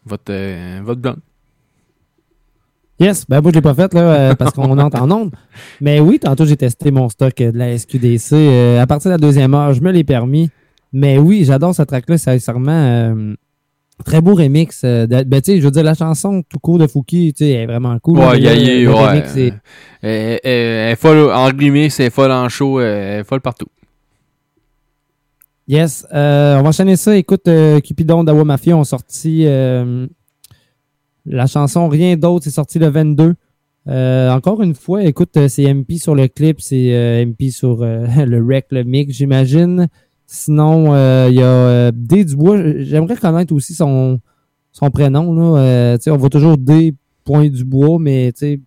votre, 0.06 0.26
euh, 0.30 0.80
votre 0.84 1.02
blonde. 1.02 1.18
Yes, 3.00 3.26
ben 3.28 3.42
moi 3.42 3.50
je 3.50 3.56
l'ai 3.56 3.62
pas 3.64 3.74
fait 3.74 3.92
là 3.96 4.02
euh, 4.02 4.36
parce 4.38 4.52
qu'on 4.54 4.78
entre 4.78 5.02
en 5.02 5.10
onde. 5.10 5.32
Mais 5.82 6.00
oui, 6.00 6.20
tantôt 6.20 6.46
j'ai 6.46 6.56
testé 6.56 6.92
mon 6.92 7.10
stock 7.10 7.42
euh, 7.42 7.52
de 7.52 7.58
la 7.58 7.76
SQDC. 7.76 8.78
à 8.80 8.86
partir 8.86 9.10
de 9.10 9.14
la 9.16 9.18
deuxième 9.18 9.56
heure, 9.56 9.74
je 9.74 9.82
me 9.82 9.92
l'ai 9.92 10.04
permis. 10.04 10.52
Mais 10.94 11.18
oui, 11.18 11.46
j'adore 11.46 11.74
ce 11.74 11.82
track-là, 11.82 12.20
sincèrement. 12.20 13.16
très 14.06 14.22
beau 14.22 14.36
remix. 14.36 14.82
euh, 14.84 15.08
de- 15.08 15.24
ben 15.24 15.42
tu 15.42 15.54
sais, 15.54 15.58
je 15.60 15.66
veux 15.66 15.72
dire, 15.72 15.84
la 15.84 15.96
chanson 15.96 16.44
tout 16.48 16.60
court 16.60 16.78
de 16.78 16.86
Fouki, 16.86 17.34
tu 17.36 17.44
sais, 17.44 17.50
elle 17.54 17.62
est 17.62 17.66
vraiment 17.66 17.98
cool. 17.98 18.20
Ouais, 18.20 18.26
là, 18.34 18.40
gaillé, 18.40 18.84
le 18.84 18.90
ouais. 18.94 19.08
remix, 19.08 19.30
c'est- 19.32 19.54
Elle, 20.04 20.12
elle- 20.12 20.40
elle 20.44 20.92
est 20.92 20.96
folle 20.96 21.32
en 21.32 21.46
remix, 21.46 22.00
elle 22.00 22.06
est 22.06 22.10
folle 22.12 22.32
en 22.32 22.48
show, 22.50 22.80
elle 22.82 23.22
est 23.22 23.24
folle 23.24 23.42
partout. 23.42 23.66
Yes, 25.68 26.08
euh, 26.14 26.58
on 26.58 26.64
va 26.64 26.70
enchaîner 26.70 26.96
ça. 26.96 27.18
Écoute, 27.18 27.48
euh, 27.50 27.82
Cupidon 27.82 28.24
d'Awa 28.24 28.46
Mafia 28.46 28.78
ont 28.78 28.86
sorti 28.86 29.46
euh, 29.46 30.08
la 31.26 31.46
chanson 31.46 31.90
Rien 31.90 32.16
d'autre, 32.16 32.46
c'est 32.46 32.52
sorti 32.52 32.80
le 32.80 32.88
22. 32.88 33.36
Euh, 33.90 34.30
encore 34.32 34.62
une 34.62 34.76
fois, 34.76 35.04
écoute, 35.04 35.36
euh, 35.36 35.50
c'est 35.50 35.74
MP 35.74 35.98
sur 35.98 36.16
le 36.16 36.30
clip, 36.30 36.62
c'est 36.62 36.94
euh, 36.94 37.26
MP 37.26 37.52
sur 37.52 37.78
le 37.86 38.46
rec, 38.46 38.68
le 38.72 38.84
mix, 38.84 39.14
j'imagine. 39.14 39.88
Sinon, 40.26 40.96
il 41.28 41.36
y 41.36 41.42
a 41.42 41.92
D 41.92 42.24
Dubois. 42.24 42.58
J'aimerais 42.80 43.18
connaître 43.18 43.54
aussi 43.54 43.74
son, 43.74 44.20
son 44.72 44.90
prénom. 44.90 45.34
Là. 45.34 45.98
On 46.08 46.18
voit 46.18 46.30
toujours 46.30 46.58
D. 46.58 46.96
Dubois, 47.26 47.98
mais 48.00 48.32
tu 48.32 48.62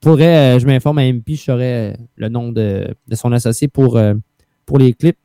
pourrais, 0.00 0.58
je 0.58 0.66
m'informe 0.66 0.98
à 0.98 1.12
MP, 1.12 1.32
je 1.34 1.42
saurais 1.42 1.98
le 2.16 2.28
nom 2.30 2.50
de, 2.50 2.86
de 3.06 3.14
son 3.14 3.30
associé 3.32 3.68
pour, 3.68 4.00
pour 4.64 4.78
les 4.78 4.94
clips. 4.94 5.18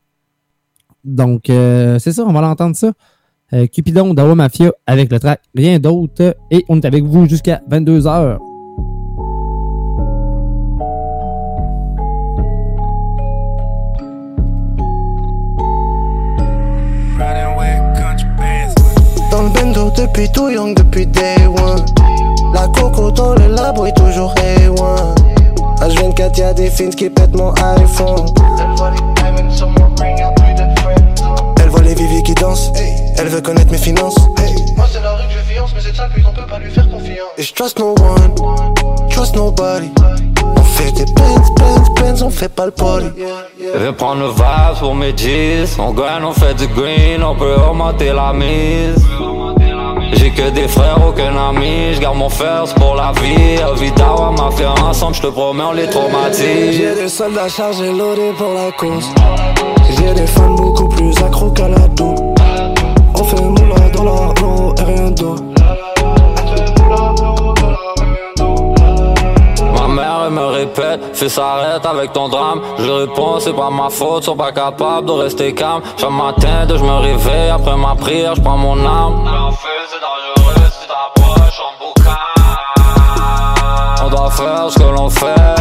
Donc, 1.06 1.50
euh, 1.50 2.00
c'est 2.00 2.12
ça, 2.12 2.24
on 2.26 2.34
va 2.34 2.42
l'entendre 2.42 2.76
ça. 2.76 2.92
Euh, 3.54 3.68
Cupidon 3.68 4.16
d'Awa 4.16 4.34
Mafia 4.34 4.72
avec 4.88 5.12
le 5.12 5.20
track 5.20 5.40
Rien 5.54 5.78
d'autre. 5.78 6.36
Et 6.50 6.66
on 6.68 6.78
est 6.82 6.86
avec 6.86 7.04
vous 7.04 7.30
jusqu'à 7.30 7.62
22h. 7.70 8.40
Dans 19.32 19.44
le 19.44 19.50
bendo 19.50 19.92
depuis 19.92 20.30
tout 20.32 20.50
young, 20.50 20.76
depuis 20.76 21.06
day 21.06 21.36
one. 21.46 21.86
La 22.54 22.68
coco 22.70 23.12
dans 23.12 23.36
le 23.36 23.54
labo 23.54 23.86
est 23.86 23.96
toujours 23.96 24.34
A1. 24.36 25.16
H24 25.82 26.40
y'a 26.40 26.54
des 26.54 26.70
fins 26.70 26.90
qui 26.90 27.10
pètent 27.10 27.36
mon 27.36 27.54
iPhone. 27.54 28.26
Qui. 32.26 32.34
Elle 33.18 33.28
veut 33.28 33.42
connaître 33.42 33.72
mes 33.72 33.78
finances. 33.78 34.18
Moi 34.76 34.86
c'est 34.92 35.02
la 35.02 35.14
rue 35.14 35.28
que 35.28 35.34
je 35.34 35.54
fiance 35.54 35.72
mais 35.74 35.82
cette 35.82 35.96
sale 35.96 36.12
pute 36.14 36.26
on 36.28 36.34
peut 36.34 36.48
pas 36.48 36.60
lui 36.60 36.72
faire 36.72 36.90
confiance 36.90 37.30
Et 37.38 37.44
je 37.44 37.54
trust 37.54 37.80
no 37.80 37.96
one, 37.98 39.10
trust 39.10 39.36
nobody. 39.36 39.92
On 40.58 40.62
fait 40.62 40.92
des 40.92 41.06
pens, 41.14 41.50
pens, 41.56 41.90
pens, 41.96 42.22
on 42.22 42.30
fait 42.30 42.50
pas 42.50 42.66
le 42.66 42.72
party. 42.72 43.08
Je 43.60 43.78
vais 43.78 43.94
prendre 43.94 44.22
le 44.22 44.28
vase 44.28 44.80
pour 44.80 44.96
mes 44.96 45.16
jeans 45.16 45.68
On 45.80 45.94
gagne, 45.94 46.24
on 46.24 46.34
fait 46.34 46.56
du 46.56 46.68
green, 46.68 47.24
on 47.24 47.36
peut 47.36 47.56
augmenter 47.70 48.12
la 48.12 48.34
mise 48.34 48.96
J'ai 50.14 50.32
que 50.32 50.50
des 50.50 50.68
frères, 50.68 50.98
aucun 51.08 51.36
ami, 51.38 51.94
je 51.94 52.00
garde 52.00 52.18
mon 52.18 52.30
fer, 52.30 52.64
pour 52.76 52.96
la 52.96 53.12
vie. 53.22 53.56
Evita, 53.56 54.32
m'a 54.38 54.52
fait 54.52 54.66
ensemble, 54.66 55.16
je 55.16 55.22
te 55.22 55.28
promets, 55.28 55.64
on 55.64 55.72
les 55.72 55.88
traumatise. 55.88 56.78
J'ai 56.78 56.96
des 56.96 57.10
soldats 57.10 57.50
chargés 57.50 57.92
loadés 57.92 58.34
pour 58.38 58.54
la 58.54 58.72
cause. 58.72 59.10
J'ai 59.98 60.14
des 60.14 60.28
fans 60.28 60.56
beaucoup 60.56 60.88
plus 60.90 61.16
accros 61.18 61.52
qu'à 61.52 61.68
la 61.68 61.88
dos. 61.90 62.16
On 63.16 63.24
fait 63.24 63.42
moula 63.42 63.90
dans 63.94 64.46
eau 64.46 64.76
et 64.78 64.84
rien 64.84 65.12
d'autre. 65.12 65.44
Me 70.30 70.46
répète, 70.46 71.00
fais 71.14 71.40
arrête 71.40 71.86
avec 71.86 72.14
ton 72.14 72.30
drame. 72.30 72.62
Je 72.80 72.90
réponds, 72.90 73.40
c'est 73.40 73.54
pas 73.54 73.70
ma 73.70 73.90
faute, 73.90 74.24
sont 74.24 74.36
pas 74.36 74.52
capables 74.52 75.08
de 75.08 75.12
rester 75.12 75.54
calme. 75.54 75.82
Chaque 75.98 76.10
matin, 76.12 76.68
je 76.70 76.84
me 76.84 76.98
réveille, 76.98 77.50
après 77.50 77.76
ma 77.76 77.96
prière, 77.96 78.36
je 78.36 78.42
prends 78.42 78.58
mon 78.58 78.80
âme. 78.86 79.30
On 84.04 84.10
doit 84.10 84.32
faire 84.32 84.70
ce 84.70 84.80
que 84.80 84.84
l'on 84.84 85.10
fait. 85.10 85.56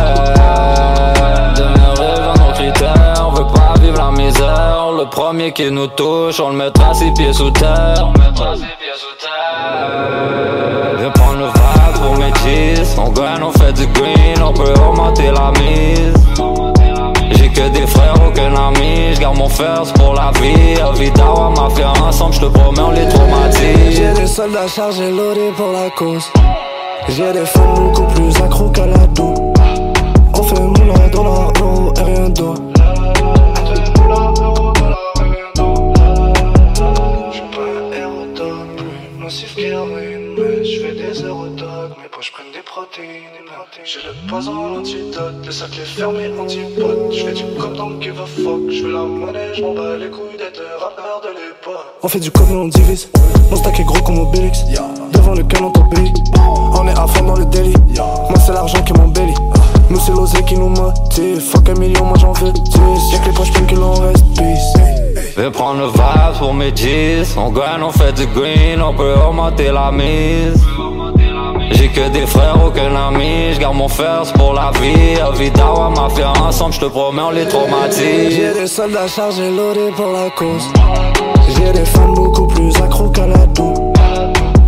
Vivre 3.85 3.99
la 3.99 4.11
misère. 4.11 4.93
Le 4.97 5.05
premier 5.09 5.53
qui 5.53 5.71
nous 5.71 5.87
touche, 5.89 6.41
on 6.41 6.51
le 6.51 6.57
mettra 6.57 6.95
six 6.95 7.13
pieds 7.13 7.33
sous 7.33 7.51
terre. 7.51 7.95
On 8.03 8.19
mettra 8.19 8.57
six 8.57 8.63
pieds 8.63 8.97
sous 8.97 9.17
terre. 9.21 10.99
Viens 10.99 11.11
prendre 11.11 11.39
le 11.39 11.47
vibe 11.47 12.03
pour 12.03 12.17
mes 12.17 12.33
cheese. 12.43 12.97
On 12.99 13.11
gagne, 13.11 13.43
on 13.43 13.53
fait 13.53 13.73
du 13.73 13.87
green, 13.89 14.43
on 14.43 14.53
peut 14.53 14.75
augmenter 14.89 15.31
la 15.31 15.53
mise. 15.61 16.15
J'ai 17.33 17.49
que 17.49 17.69
des 17.69 17.87
frères, 17.87 18.15
aucun 18.27 18.55
ami. 18.55 19.15
Je 19.15 19.21
garde 19.21 19.37
mon 19.37 19.49
fer, 19.49 19.83
c'est 19.85 19.95
pour 19.95 20.15
la 20.15 20.31
vie. 20.41 20.75
Evita, 20.93 21.25
m'a 21.57 21.69
fait 21.71 21.85
ensemble, 21.85 22.35
je 22.35 22.41
te 22.41 22.47
promets, 22.47 22.81
on 22.81 22.91
les 22.91 23.09
traumatise. 23.09 23.97
J'ai 23.97 24.13
des 24.13 24.27
soldats 24.27 24.69
chargés 24.69 25.11
loadés 25.11 25.53
pour 25.57 25.73
la 25.73 25.91
cause. 25.91 26.31
J'ai 27.09 27.33
des 27.33 27.45
fans 27.45 27.75
beaucoup 27.75 28.07
plus 28.15 28.35
accros 28.43 28.71
qu'à 28.71 28.87
la 28.87 29.07
dos. 29.09 29.35
On 30.37 30.43
fait 30.43 30.61
moula 30.61 31.09
dans 31.13 31.25
la 31.25 31.63
eau 31.63 31.93
et 31.97 32.03
rien 32.03 32.29
d'autre. 32.31 32.74
Mais 39.77 40.65
je 40.65 40.81
fais 40.81 40.93
des 40.93 41.25
aérodocs. 41.25 41.99
Mes 42.01 42.09
poches 42.09 42.31
prennent 42.31 42.53
des 42.53 42.63
protéines. 42.63 43.25
J'ai 43.85 43.99
le 44.07 44.29
poison 44.29 44.53
en 44.53 44.77
antidote, 44.79 45.45
le 45.45 45.51
sac 45.51 45.71
est 45.77 45.85
fermé, 45.85 46.31
antipote. 46.39 47.13
Je 47.13 47.25
fais 47.25 47.33
du 47.33 47.43
cop 47.59 47.75
dans 47.77 47.89
le 47.89 48.01
give 48.01 48.21
a 48.21 48.25
fuck. 48.25 48.71
Je 48.71 48.85
veux 48.85 48.93
la 48.93 49.01
monnaie, 49.01 49.53
je 49.53 49.63
m'en 49.63 49.75
bats 49.75 49.97
les 49.97 50.09
couilles 50.11 50.39
d'être 50.39 50.63
rappeur 50.79 51.21
de 51.23 51.31
l'époque. 51.31 51.87
On 52.05 52.09
fait 52.09 52.21
du 52.21 52.31
cop 52.31 52.49
et 52.49 52.55
on 52.55 52.69
divise. 52.69 53.11
Mon 53.51 53.57
stack 53.57 53.81
est 53.81 53.85
gros 53.85 54.01
comme 54.03 54.19
Obélix. 54.19 54.61
Devant 55.13 55.35
lequel 55.35 55.65
on 55.65 55.71
t'obéit. 55.73 56.17
On 56.37 56.87
est 56.87 56.97
à 56.97 57.07
fond 57.09 57.25
dans 57.25 57.37
le 57.37 57.45
délit. 57.47 57.75
Moi 57.97 58.39
c'est 58.47 58.53
l'argent 58.53 58.81
qui 58.85 58.93
m'embellit. 58.93 59.35
Nous 59.91 59.99
c'est 59.99 60.13
l'osé 60.13 60.41
qui 60.45 60.55
nous 60.55 60.69
motive. 60.69 61.41
Fuck 61.41 61.69
un 61.71 61.75
million, 61.81 62.05
moi 62.05 62.17
j'en 62.17 62.33
veux 62.33 62.53
10. 62.53 62.63
Y'a 63.13 63.19
que 63.19 63.27
les 63.27 63.33
poches 63.33 63.51
pleines 63.51 63.67
que 63.67 63.75
l'on 63.75 63.95
reste 63.95 64.25
peace. 64.37 65.04
Viens 65.37 65.51
prendre 65.51 65.81
le 65.81 65.87
vibe 65.87 66.39
pour 66.39 66.55
mes 66.55 66.71
G's. 66.71 67.37
On 67.37 67.51
gagne, 67.51 67.83
on 67.83 67.91
fait 67.91 68.13
du 68.13 68.27
green, 68.27 68.81
on 68.81 68.95
peut 68.95 69.15
augmenter 69.27 69.73
la 69.73 69.91
mise. 69.91 70.65
J'ai 71.73 71.89
que 71.89 72.09
des 72.11 72.25
frères, 72.27 72.57
aucun 72.65 72.95
ami. 72.95 73.53
Je 73.53 73.59
garde 73.59 73.77
mon 73.77 73.89
fer, 73.89 74.23
c'est 74.25 74.35
pour 74.35 74.53
la 74.55 74.71
vie. 74.81 75.19
Evita, 75.33 75.65
m'a 75.91 76.09
fait 76.09 76.25
ensemble, 76.25 76.75
je 76.75 76.81
te 76.81 76.85
promets, 76.85 77.23
on 77.23 77.31
les 77.31 77.49
traumatise. 77.49 78.31
J'ai 78.31 78.55
des 78.55 78.67
soldats 78.69 79.09
chargés 79.09 79.51
loadés 79.51 79.91
pour 79.97 80.13
la 80.13 80.31
cause. 80.31 80.69
J'ai 81.49 81.73
des 81.73 81.85
fans 81.85 82.13
beaucoup 82.13 82.47
plus 82.47 82.73
accros 82.77 83.09
qu'à 83.09 83.27
la 83.27 83.47
dos. 83.47 83.93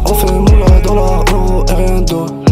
On 0.04 0.14
fait 0.14 0.32
moula 0.32 0.80
dans 0.84 1.20
eau 1.32 1.64
et 1.68 1.74
rien 1.74 2.00
d'autre. 2.00 2.45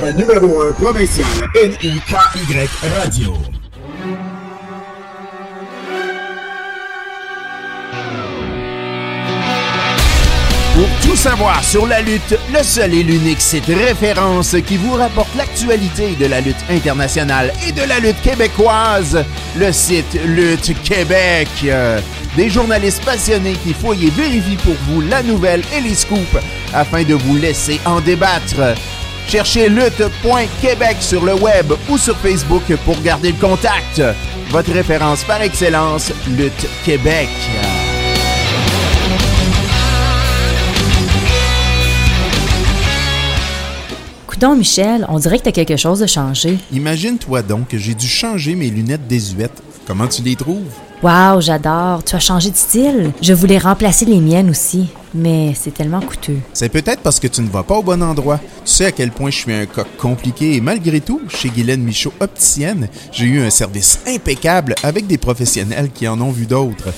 Numéro 0.00 0.62
1 0.62 0.72
provincial 0.74 1.26
NIKY 1.56 2.00
Radio. 2.96 3.34
Pour 10.74 10.88
tout 11.02 11.16
savoir 11.16 11.64
sur 11.64 11.88
la 11.88 12.00
lutte, 12.00 12.38
le 12.54 12.62
seul 12.62 12.94
et 12.94 13.02
l'unique 13.02 13.40
site 13.40 13.66
référence 13.66 14.54
qui 14.64 14.76
vous 14.76 14.92
rapporte 14.94 15.34
l'actualité 15.34 16.14
de 16.14 16.26
la 16.26 16.40
lutte 16.40 16.64
internationale 16.70 17.52
et 17.66 17.72
de 17.72 17.82
la 17.82 17.98
lutte 17.98 18.22
québécoise, 18.22 19.24
le 19.58 19.72
site 19.72 20.16
Lutte 20.24 20.80
Québec. 20.84 21.48
Des 22.36 22.48
journalistes 22.48 23.04
passionnés 23.04 23.56
qui 23.64 23.74
fouillent 23.74 24.06
et 24.06 24.10
vérifient 24.10 24.58
pour 24.64 24.76
vous 24.86 25.00
la 25.00 25.24
nouvelle 25.24 25.62
et 25.76 25.80
les 25.80 25.96
scoops 25.96 26.38
afin 26.72 27.02
de 27.02 27.14
vous 27.14 27.36
laisser 27.36 27.80
en 27.84 28.00
débattre. 28.00 28.76
Cherchez 29.28 29.68
lutte.québec 29.68 30.96
sur 31.00 31.22
le 31.22 31.34
web 31.34 31.74
ou 31.90 31.98
sur 31.98 32.16
Facebook 32.16 32.62
pour 32.86 32.98
garder 33.02 33.30
le 33.30 33.38
contact. 33.38 34.02
Votre 34.48 34.72
référence 34.72 35.22
par 35.22 35.42
excellence, 35.42 36.10
Lutte 36.30 36.66
Québec. 36.82 37.28
Coudon, 44.26 44.56
Michel, 44.56 45.04
on 45.10 45.18
dirait 45.18 45.38
que 45.38 45.44
t'as 45.44 45.52
quelque 45.52 45.76
chose 45.76 46.00
de 46.00 46.06
changé. 46.06 46.56
Imagine-toi 46.72 47.42
donc 47.42 47.68
que 47.68 47.76
j'ai 47.76 47.92
dû 47.92 48.08
changer 48.08 48.54
mes 48.54 48.70
lunettes 48.70 49.06
désuètes. 49.06 49.62
Comment 49.86 50.08
tu 50.08 50.22
les 50.22 50.36
trouves? 50.36 50.72
Wow, 51.00 51.40
j'adore. 51.40 52.02
Tu 52.04 52.16
as 52.16 52.20
changé 52.20 52.50
de 52.50 52.56
style. 52.56 53.12
Je 53.22 53.32
voulais 53.32 53.58
remplacer 53.58 54.04
les 54.04 54.18
miennes 54.18 54.50
aussi, 54.50 54.88
mais 55.14 55.54
c'est 55.54 55.72
tellement 55.72 56.00
coûteux. 56.00 56.38
C'est 56.52 56.68
peut-être 56.68 57.02
parce 57.02 57.20
que 57.20 57.28
tu 57.28 57.40
ne 57.40 57.48
vas 57.48 57.62
pas 57.62 57.76
au 57.76 57.82
bon 57.84 58.02
endroit. 58.02 58.40
Tu 58.64 58.72
sais 58.72 58.86
à 58.86 58.92
quel 58.92 59.12
point 59.12 59.30
je 59.30 59.36
suis 59.36 59.52
un 59.52 59.66
coq 59.66 59.86
compliqué 59.96 60.56
et 60.56 60.60
malgré 60.60 61.00
tout, 61.00 61.20
chez 61.28 61.50
Guylaine 61.50 61.84
Michaud 61.84 62.12
Opticienne, 62.18 62.88
j'ai 63.12 63.26
eu 63.26 63.40
un 63.40 63.50
service 63.50 64.00
impeccable 64.08 64.74
avec 64.82 65.06
des 65.06 65.18
professionnels 65.18 65.90
qui 65.94 66.08
en 66.08 66.20
ont 66.20 66.32
vu 66.32 66.46
d'autres. 66.46 66.88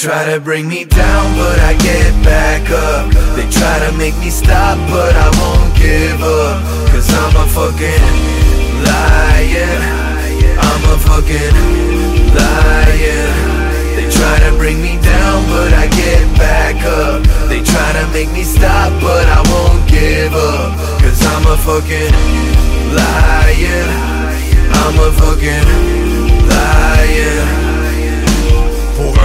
Try 0.01 0.25
to 0.25 0.39
bring 0.39 0.67
me 0.67 0.83
down, 0.83 1.37
but 1.37 1.59
I 1.59 1.77
get 1.77 2.09
back 2.25 2.67
up. 2.71 3.13
They 3.37 3.47
try 3.53 3.77
to 3.85 3.95
make 3.99 4.17
me 4.17 4.31
stop, 4.31 4.79
but 4.89 5.13
I 5.13 5.29
won't 5.37 5.77
give 5.77 6.17
up. 6.25 6.57
Cause 6.89 7.05
I'm 7.21 7.35
a 7.37 7.45
fucking 7.45 8.05
lion. 8.81 9.81
I'm 10.57 10.83
a 10.89 10.97
fucking 11.05 11.53
lion. 12.33 13.29
They 13.93 14.09
try 14.09 14.39
to 14.49 14.57
bring 14.57 14.81
me 14.81 14.97
down, 15.05 15.45
but 15.53 15.71
I 15.71 15.85
get 15.93 16.25
back 16.35 16.81
up. 16.81 17.21
They 17.47 17.61
try 17.61 17.89
to 18.01 18.07
make 18.09 18.33
me 18.33 18.41
stop, 18.41 18.89
but 19.05 19.29
I 19.29 19.45
won't 19.53 19.87
give 19.87 20.33
up. 20.33 20.81
Cause 20.97 21.21
I'm 21.29 21.45
a 21.45 21.57
fucking 21.61 22.13
lion. 22.97 23.87
I'm 24.81 24.97
a 24.97 25.11
fucking 25.13 25.67
lion. 26.49 27.70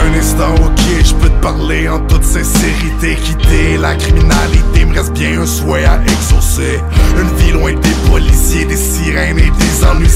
Un 0.07 0.15
instant, 0.19 0.55
ok, 0.65 1.05
je 1.05 1.15
peux 1.15 1.29
te 1.29 1.43
parler 1.43 1.89
en 1.89 1.99
toute 2.07 2.23
sincérité. 2.23 3.17
Quitter 3.17 3.77
la 3.77 3.97
criminalité 3.97 4.85
me 4.85 4.95
reste 4.95 5.13
bien 5.15 5.41
un 5.41 5.47
souhait 5.47 5.85
à 5.85 6.01
exaucer. 6.03 6.81
Une 7.19 7.37
vie 7.39 7.53
loin 7.53 7.73
des 7.73 8.11
policiers, 8.11 8.65
des 8.67 8.77
sirènes 8.77 9.39
et 9.39 9.51
des 9.51 9.85
ennuis. 9.85 10.07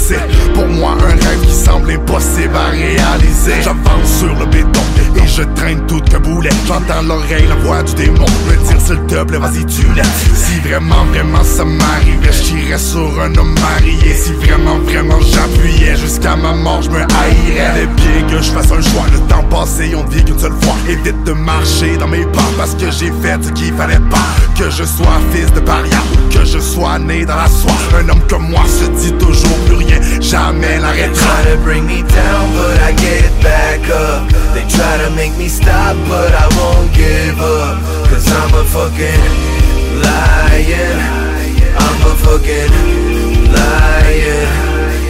Pour 0.54 0.68
moi 0.68 0.92
un 0.92 1.08
rêve 1.08 1.40
qui 1.42 1.52
semble 1.52 1.90
impossible 1.90 2.54
à 2.54 2.70
réaliser. 2.70 3.62
J'avance 3.62 4.18
sur 4.20 4.32
le 4.38 4.46
béton 4.46 4.80
et 5.16 5.26
je 5.26 5.42
traîne 5.54 5.86
tout 5.86 6.00
que 6.00 6.16
boulet. 6.16 6.50
J'entends 6.66 7.02
l'oreille, 7.02 7.46
la 7.48 7.54
voix 7.56 7.82
du 7.82 7.94
démon 7.94 8.26
me 8.48 8.56
dire 8.68 8.80
s'il 8.80 9.00
te 9.06 9.22
plaît, 9.24 9.38
vas-y, 9.38 9.64
tu 9.66 9.86
l'es. 9.94 10.02
Si 10.34 10.60
vraiment, 10.60 11.04
vraiment 11.12 11.44
ça 11.44 11.64
m'arrivait, 11.64 12.32
je 12.32 12.76
sur 12.76 13.20
un 13.20 13.34
homme 13.36 13.54
marié. 13.60 14.14
Si 14.14 14.32
vraiment, 14.32 14.78
vraiment 14.78 15.20
j'appuyais 15.20 15.96
jusqu'à 15.96 16.36
ma 16.36 16.52
mort, 16.52 16.82
je 16.82 16.90
me 16.90 17.00
haïrais. 17.00 17.80
Les 17.80 17.86
pieds 17.86 18.24
que 18.30 18.42
je 18.42 18.50
fasse 18.50 18.70
un 18.72 18.82
choix, 18.82 19.06
le 19.12 19.18
temps 19.28 19.44
passé, 19.44 19.92
on 19.94 20.04
vit 20.08 20.24
qu'une 20.24 20.38
seule 20.38 20.54
fois. 20.60 20.76
Évite 20.88 21.24
de 21.24 21.32
marcher 21.32 21.96
dans 21.96 22.08
mes 22.08 22.24
pas 22.26 22.50
parce 22.56 22.74
que 22.74 22.90
j'ai 22.90 23.12
fait 23.22 23.38
ce 23.42 23.50
qu'il 23.52 23.72
fallait 23.74 24.00
pas. 24.10 24.18
Que 24.58 24.70
je 24.70 24.84
sois 24.84 25.20
fils 25.32 25.52
de 25.52 25.60
paria 25.60 25.98
ou 26.12 26.32
que 26.32 26.44
je 26.44 26.58
sois 26.58 26.98
né 26.98 27.24
dans 27.24 27.36
la 27.36 27.48
soie. 27.48 27.72
Un 27.98 28.08
homme 28.08 28.22
comme 28.28 28.48
moi 28.50 28.64
se 28.66 28.88
dit 29.00 29.12
toujours 29.12 29.58
plus 29.66 29.76
rien, 29.76 30.00
jamais 30.20 30.78
l'arrêtera. 30.78 31.30
Fucking 38.80 39.24
lion. 40.00 40.96
I'm 41.84 42.00
a 42.10 42.14
fucking 42.24 42.72
lion. 43.52 44.48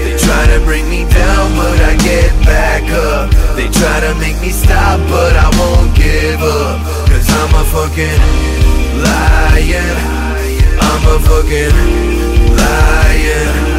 They 0.03 0.15
try 0.19 0.43
to 0.53 0.59
bring 0.65 0.89
me 0.91 1.05
down, 1.07 1.47
but 1.55 1.79
I 1.91 1.95
get 2.03 2.33
back 2.43 2.83
up. 2.91 3.31
They 3.55 3.69
try 3.71 3.97
to 4.07 4.13
make 4.19 4.41
me 4.41 4.51
stop, 4.51 4.99
but 5.15 5.35
I 5.47 5.49
won't 5.61 5.95
give 5.95 6.43
up. 6.43 6.79
Cause 7.11 7.29
I'm 7.41 7.53
a 7.63 7.65
fucking 7.75 8.21
lion. 9.07 9.97
I'm 10.89 11.03
a 11.15 11.19
fucking 11.29 11.77
lion. 12.59 13.71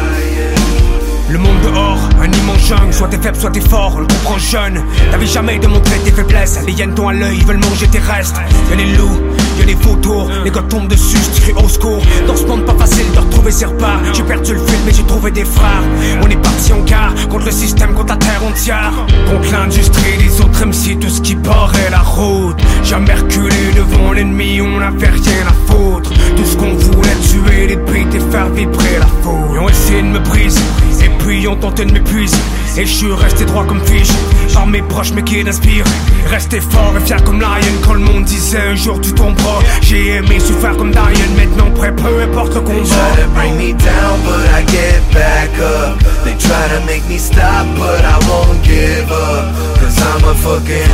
Dehors, 1.62 2.08
un 2.20 2.26
immense 2.26 2.66
jungle, 2.66 2.92
soit 2.92 3.08
t'es 3.08 3.18
faible, 3.18 3.36
soit 3.36 3.50
t'es 3.50 3.60
fort, 3.60 3.94
on 3.96 4.00
le 4.00 4.06
comprend 4.06 4.38
jeune. 4.38 4.82
T'avais 5.10 5.26
jamais 5.26 5.58
démontré 5.58 5.98
tes 5.98 6.10
faiblesses, 6.10 6.58
les 6.66 6.72
hyènes 6.72 6.94
t'ont 6.94 7.08
à 7.08 7.12
l'œil, 7.12 7.38
ils 7.38 7.46
veulent 7.46 7.64
manger 7.68 7.88
tes 7.88 7.98
restes. 7.98 8.36
Y'a 8.70 8.76
les 8.76 8.96
loups, 8.96 9.20
y'a 9.58 9.64
les 9.64 9.74
vautours, 9.74 10.30
les 10.44 10.50
gars 10.50 10.62
tombent 10.68 10.88
dessus, 10.88 11.18
tu 11.34 11.40
cries 11.42 11.64
au 11.64 11.68
secours. 11.68 12.02
Dans 12.26 12.36
ce 12.36 12.44
monde 12.44 12.64
pas 12.64 12.74
facile 12.74 13.10
de 13.14 13.18
retrouver 13.18 13.52
ses 13.52 13.66
repères. 13.66 14.00
J'ai 14.12 14.22
perdu 14.22 14.54
le 14.54 14.58
fil, 14.58 14.78
mais 14.84 14.92
j'ai 14.92 15.04
trouvé 15.04 15.30
des 15.30 15.44
frères. 15.44 15.82
On 16.22 16.28
est 16.28 16.42
parti 16.42 16.72
en 16.72 16.82
quart, 16.82 17.14
contre 17.30 17.46
le 17.46 17.52
système, 17.52 17.94
contre 17.94 18.14
la 18.14 18.16
terre 18.16 18.42
entière. 18.44 18.92
Contre 19.30 19.52
l'industrie, 19.52 20.16
les 20.18 20.40
autres 20.40 20.66
MC, 20.66 20.98
tout 20.98 21.08
ce 21.08 21.20
qui 21.20 21.34
barrait 21.34 21.90
la 21.90 22.00
route. 22.00 22.58
Jamais 22.82 23.14
reculé 23.14 23.72
devant 23.76 24.12
l'ennemi, 24.12 24.60
on 24.60 24.78
n'avait 24.78 25.08
rien 25.08 25.46
à 25.48 25.72
foutre. 25.72 26.10
Tout 26.10 26.44
ce 26.44 26.56
qu'on 26.56 26.74
voulait 26.74 27.16
tuer, 27.30 27.66
les 27.68 27.76
beats 27.76 28.16
et 28.16 28.30
faire 28.30 28.48
vibrer 28.50 28.98
la 28.98 29.06
foule. 29.22 29.50
Ils 29.54 29.58
ont 29.58 29.68
essayé 29.68 30.02
de 30.02 30.08
me 30.08 30.18
briser, 30.18 30.60
et 31.04 31.10
puis 31.18 31.46
ont 31.52 31.56
tenté 31.56 31.84
de 31.84 31.92
m'épuiser. 31.92 32.36
Et 32.76 32.86
je 32.86 32.92
suis 32.92 33.12
resté 33.12 33.44
droit 33.44 33.64
comme 33.64 33.80
fiche, 33.84 34.08
par 34.54 34.66
mes 34.66 34.82
proches 34.82 35.12
mais 35.12 35.22
qui 35.22 35.44
d'inspire. 35.44 35.84
Resté 36.30 36.60
fort 36.60 36.94
et 36.96 37.04
fier 37.06 37.22
comme 37.24 37.40
Lion 37.40 37.74
quand 37.84 37.94
le 37.94 38.00
monde 38.00 38.24
disait 38.24 38.60
un 38.72 38.74
jour 38.74 39.00
tu 39.00 39.12
tomberas. 39.12 39.60
J'ai 39.82 40.16
aimé 40.16 40.40
souffrir 40.40 40.76
comme 40.76 40.90
Diane, 40.90 41.34
maintenant 41.36 41.70
prêt 41.70 41.92
peu 41.94 42.22
importe 42.22 42.54
le 42.54 42.62
They 42.62 42.74
combat. 42.74 42.88
try 42.88 43.22
to 43.22 43.28
bring 43.34 43.56
me 43.58 43.72
down, 43.74 44.20
but 44.24 44.46
I 44.58 44.64
get 44.72 45.00
back 45.12 45.50
up. 45.60 45.98
They 46.24 46.34
try 46.38 46.64
to 46.74 46.80
make 46.86 47.06
me 47.08 47.18
stop, 47.18 47.66
but 47.76 48.02
I 48.04 48.16
won't 48.28 48.62
give 48.64 49.10
up. 49.10 49.52
Cause 49.78 49.98
I'm 50.00 50.24
a 50.24 50.34
fucking 50.34 50.92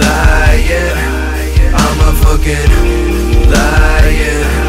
lion. 0.00 0.98
I'm 1.72 2.00
a 2.08 2.12
fucking 2.24 3.50
lion. 3.50 4.59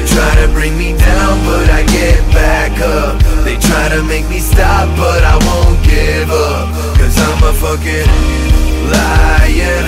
They 0.00 0.06
try 0.06 0.34
to 0.46 0.52
bring 0.54 0.78
me 0.78 0.94
down, 0.96 1.44
but 1.44 1.68
I 1.68 1.82
get 1.84 2.22
back 2.32 2.72
up. 2.80 3.18
They 3.44 3.58
try 3.58 3.90
to 3.94 4.02
make 4.02 4.26
me 4.30 4.38
stop, 4.38 4.88
but 4.96 5.22
I 5.22 5.36
won't 5.44 5.78
give 5.84 6.30
up. 6.30 6.72
Cause 6.96 7.18
I'm 7.18 7.42
a 7.44 7.52
fucking 7.52 8.08
lion. 8.88 9.84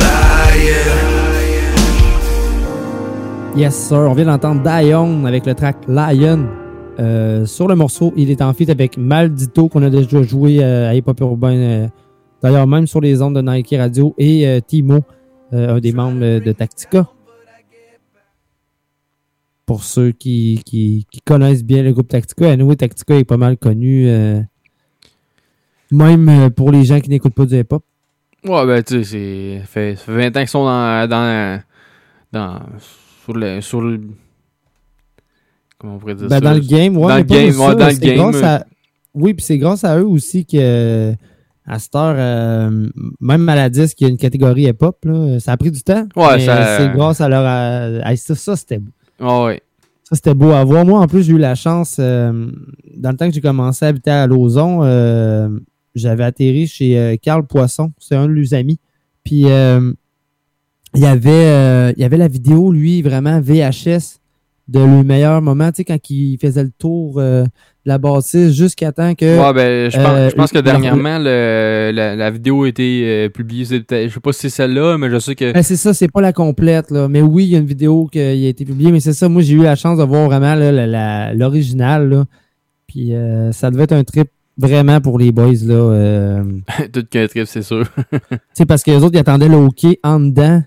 Lion. 0.00 0.98
Yes, 3.56 3.76
sir. 3.76 3.98
On 4.08 4.14
vient 4.14 4.24
d'entendre 4.26 4.62
Dion 4.62 5.24
avec 5.24 5.46
le 5.46 5.54
track 5.54 5.76
Lion. 5.86 6.48
Euh, 6.98 7.46
sur 7.46 7.68
le 7.68 7.76
morceau, 7.76 8.12
il 8.16 8.32
est 8.32 8.42
en 8.42 8.52
feat 8.52 8.68
avec 8.68 8.98
Maldito, 8.98 9.68
qu'on 9.68 9.84
a 9.84 9.90
déjà 9.90 10.22
joué 10.22 10.58
euh, 10.60 10.90
à 10.90 10.94
Hip 10.96 11.04
Hop 11.06 11.20
Urbain. 11.20 11.54
euh, 11.56 11.86
D'ailleurs, 12.42 12.66
même 12.66 12.88
sur 12.88 13.00
les 13.00 13.22
ondes 13.22 13.36
de 13.36 13.42
Nike 13.42 13.76
Radio. 13.78 14.12
Et 14.18 14.60
Timo, 14.66 14.98
un 15.52 15.78
des 15.78 15.92
membres 15.92 16.40
de 16.40 16.50
Tactica. 16.52 17.06
Pour 19.66 19.82
ceux 19.84 20.12
qui, 20.12 20.60
qui, 20.66 21.06
qui 21.10 21.20
connaissent 21.22 21.64
bien 21.64 21.82
le 21.82 21.92
groupe 21.92 22.08
Tactica. 22.08 22.50
Anyway, 22.50 22.76
Tactica 22.76 23.16
est 23.18 23.24
pas 23.24 23.36
mal 23.38 23.56
connu. 23.56 24.08
euh, 24.08 24.40
même 25.90 26.28
euh, 26.28 26.50
pour 26.50 26.70
les 26.72 26.84
gens 26.84 27.00
qui 27.00 27.08
n'écoutent 27.10 27.34
pas 27.34 27.46
du 27.46 27.58
hip-hop. 27.58 27.82
Ouais, 28.44 28.66
ben, 28.66 28.82
tu 28.82 29.02
sais, 29.04 29.58
ça 29.60 29.66
fait, 29.66 29.96
ça 29.96 30.02
fait 30.04 30.12
20 30.12 30.26
ans 30.36 30.40
qu'ils 30.40 30.48
sont 30.48 30.64
dans, 30.64 31.08
dans, 31.08 31.60
dans, 32.32 32.60
sur 33.24 33.32
le, 33.32 33.60
sur 33.62 33.80
le, 33.80 34.00
comment 35.78 35.94
on 35.94 35.98
pourrait 35.98 36.14
dire 36.14 36.28
Ben, 36.28 36.34
ça? 36.36 36.40
dans 36.40 36.52
le 36.52 36.60
game, 36.60 36.96
ouais. 36.98 37.08
Dans 37.08 37.16
le 37.16 37.22
game, 37.22 37.58
ouais, 37.60 37.74
dans 37.76 37.86
le 37.88 37.94
game. 37.94 38.16
grâce 38.16 38.42
à- 38.42 38.66
Oui, 39.14 39.32
puis 39.34 39.44
c'est 39.44 39.56
grâce 39.58 39.84
à 39.84 39.98
eux 39.98 40.06
aussi 40.06 40.44
que 40.44 41.14
à 41.66 41.78
cette 41.78 41.94
heure, 41.94 42.14
euh, 42.18 42.88
même 43.20 43.48
à 43.48 43.54
la 43.54 43.70
disque, 43.70 43.98
il 44.00 44.04
y 44.04 44.06
a 44.06 44.10
une 44.10 44.18
catégorie 44.18 44.64
hip-hop. 44.64 44.98
Ça 45.38 45.52
a 45.52 45.56
pris 45.56 45.70
du 45.70 45.82
temps. 45.82 46.06
Ouais, 46.14 46.40
ça- 46.40 46.76
C'est 46.78 46.92
grâce 46.92 47.22
à 47.22 47.28
leur. 47.30 47.44
à- 47.46 48.06
à- 48.06 48.16
ça, 48.16 48.34
ça, 48.34 48.56
c'était 48.56 48.80
ouais. 49.20 49.60
Ça, 50.04 50.16
c'était 50.16 50.34
beau 50.34 50.50
à 50.50 50.62
voir. 50.64 50.84
Moi, 50.84 51.00
en 51.00 51.06
plus, 51.06 51.22
j'ai 51.24 51.32
eu 51.32 51.38
la 51.38 51.54
chance, 51.54 51.96
euh, 51.98 52.50
dans 52.94 53.10
le 53.10 53.16
temps 53.16 53.26
que 53.26 53.34
j'ai 53.34 53.40
commencé 53.40 53.84
à 53.84 53.88
habiter 53.88 54.10
à 54.10 54.26
Lauson, 54.26 54.80
euh, 54.82 55.48
j'avais 55.94 56.24
atterri 56.24 56.66
chez 56.66 56.98
euh, 56.98 57.16
Carl 57.20 57.46
Poisson. 57.46 57.92
C'est 57.98 58.14
un 58.14 58.26
de 58.26 58.32
leurs 58.32 58.52
amis. 58.52 58.78
Puis, 59.24 59.44
il 59.44 59.96
y 60.96 61.06
avait 61.06 61.92
il 61.96 62.00
y 62.00 62.04
avait 62.04 62.18
la 62.18 62.28
vidéo, 62.28 62.70
lui, 62.70 63.00
vraiment 63.00 63.40
VHS 63.40 64.20
de 64.68 64.80
le 64.80 65.04
meilleur 65.04 65.42
moment, 65.42 65.68
tu 65.70 65.76
sais, 65.76 65.84
quand 65.84 65.98
il 66.10 66.38
faisait 66.40 66.62
le 66.64 66.70
tour 66.78 67.16
euh, 67.18 67.42
de 67.44 67.48
la 67.84 67.98
bâtisse 67.98 68.52
jusqu'à 68.54 68.92
temps 68.92 69.14
que. 69.14 69.24
Ouais, 69.38 69.52
ben, 69.52 69.90
je 69.90 69.96
pense, 69.98 70.06
euh, 70.16 70.30
je 70.30 70.34
pense 70.34 70.52
que 70.52 70.58
dernièrement, 70.58 71.18
le- 71.18 71.90
la, 71.94 72.16
la 72.16 72.30
vidéo 72.30 72.62
a 72.64 72.68
été 72.68 73.02
euh, 73.04 73.28
publiée. 73.28 73.64
Je 73.66 74.08
sais 74.08 74.20
pas 74.20 74.32
si 74.32 74.40
c'est 74.40 74.48
celle-là, 74.48 74.96
mais 74.96 75.10
je 75.10 75.18
sais 75.18 75.34
que. 75.34 75.52
Ben, 75.52 75.62
c'est 75.62 75.76
ça, 75.76 75.92
c'est 75.92 76.10
pas 76.10 76.22
la 76.22 76.32
complète, 76.32 76.90
là. 76.90 77.08
Mais 77.08 77.20
oui, 77.20 77.44
il 77.44 77.50
y 77.50 77.56
a 77.56 77.58
une 77.58 77.66
vidéo 77.66 78.08
qui 78.10 78.20
a 78.20 78.32
été 78.32 78.64
publiée, 78.64 78.90
mais 78.90 79.00
c'est 79.00 79.12
ça, 79.12 79.28
moi 79.28 79.42
j'ai 79.42 79.54
eu 79.54 79.62
la 79.62 79.76
chance 79.76 79.98
de 79.98 80.04
voir 80.04 80.24
vraiment 80.26 80.54
l'original, 81.34 82.08
là. 82.08 82.24
Puis 82.86 83.14
euh, 83.14 83.52
ça 83.52 83.70
devait 83.70 83.84
être 83.84 83.92
un 83.92 84.04
trip 84.04 84.28
vraiment 84.56 85.00
pour 85.00 85.18
les 85.18 85.32
boys, 85.32 85.52
là. 85.66 85.74
euh. 85.74 86.42
Tout 86.92 87.04
qu'un 87.10 87.26
trip, 87.26 87.44
c'est 87.46 87.62
sûr. 87.62 87.84
Tu 88.10 88.18
sais, 88.54 88.66
parce 88.66 88.82
que 88.82 88.90
les 88.92 88.98
autres, 89.02 89.14
ils 89.14 89.18
attendaient 89.18 89.48
le 89.48 89.56
hockey 89.56 89.98
en 90.02 90.20
dedans 90.20 90.62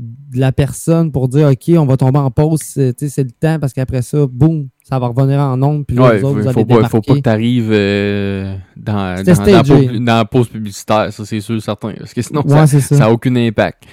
de 0.00 0.40
la 0.40 0.50
personne 0.50 1.12
pour 1.12 1.28
dire 1.28 1.48
OK, 1.48 1.74
on 1.76 1.84
va 1.84 1.98
tomber 1.98 2.18
en 2.18 2.30
pause, 2.30 2.60
c'est 2.62 2.96
tu 2.96 3.04
le 3.04 3.30
temps 3.30 3.58
parce 3.58 3.74
qu'après 3.74 4.00
ça, 4.00 4.26
boum, 4.26 4.68
ça 4.82 4.98
va 4.98 5.08
revenir 5.08 5.38
en 5.40 5.62
ondes. 5.62 5.86
Puis 5.86 5.96
là, 5.96 6.02
Ouais, 6.02 6.18
vous 6.18 6.28
autres, 6.28 6.40
vous 6.40 6.46
allez 6.46 6.54
faut 6.54 6.64
pas, 6.64 6.88
faut 6.88 7.00
pas 7.02 7.14
que 7.14 7.20
t'arrives 7.20 7.70
euh, 7.70 8.56
dans, 8.76 9.22
dans, 9.22 9.34
dans, 9.34 9.44
la 9.44 9.62
pause, 9.62 10.00
dans 10.00 10.16
la 10.16 10.24
pause 10.24 10.48
publicitaire, 10.48 11.12
ça 11.12 11.24
c'est 11.24 11.40
sûr, 11.40 11.60
certain. 11.62 11.92
Parce 11.98 12.14
que 12.14 12.22
sinon, 12.22 12.42
Ouais, 12.46 12.66
ça 12.66 12.96
n'a 12.96 13.12
aucun 13.12 13.36
impact. 13.36 13.84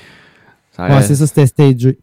Ça 0.71 0.87
Ouais, 0.87 1.01
c'est 1.01 1.15
ça, 1.15 1.27
c'était 1.27 1.47
stagé. 1.47 1.99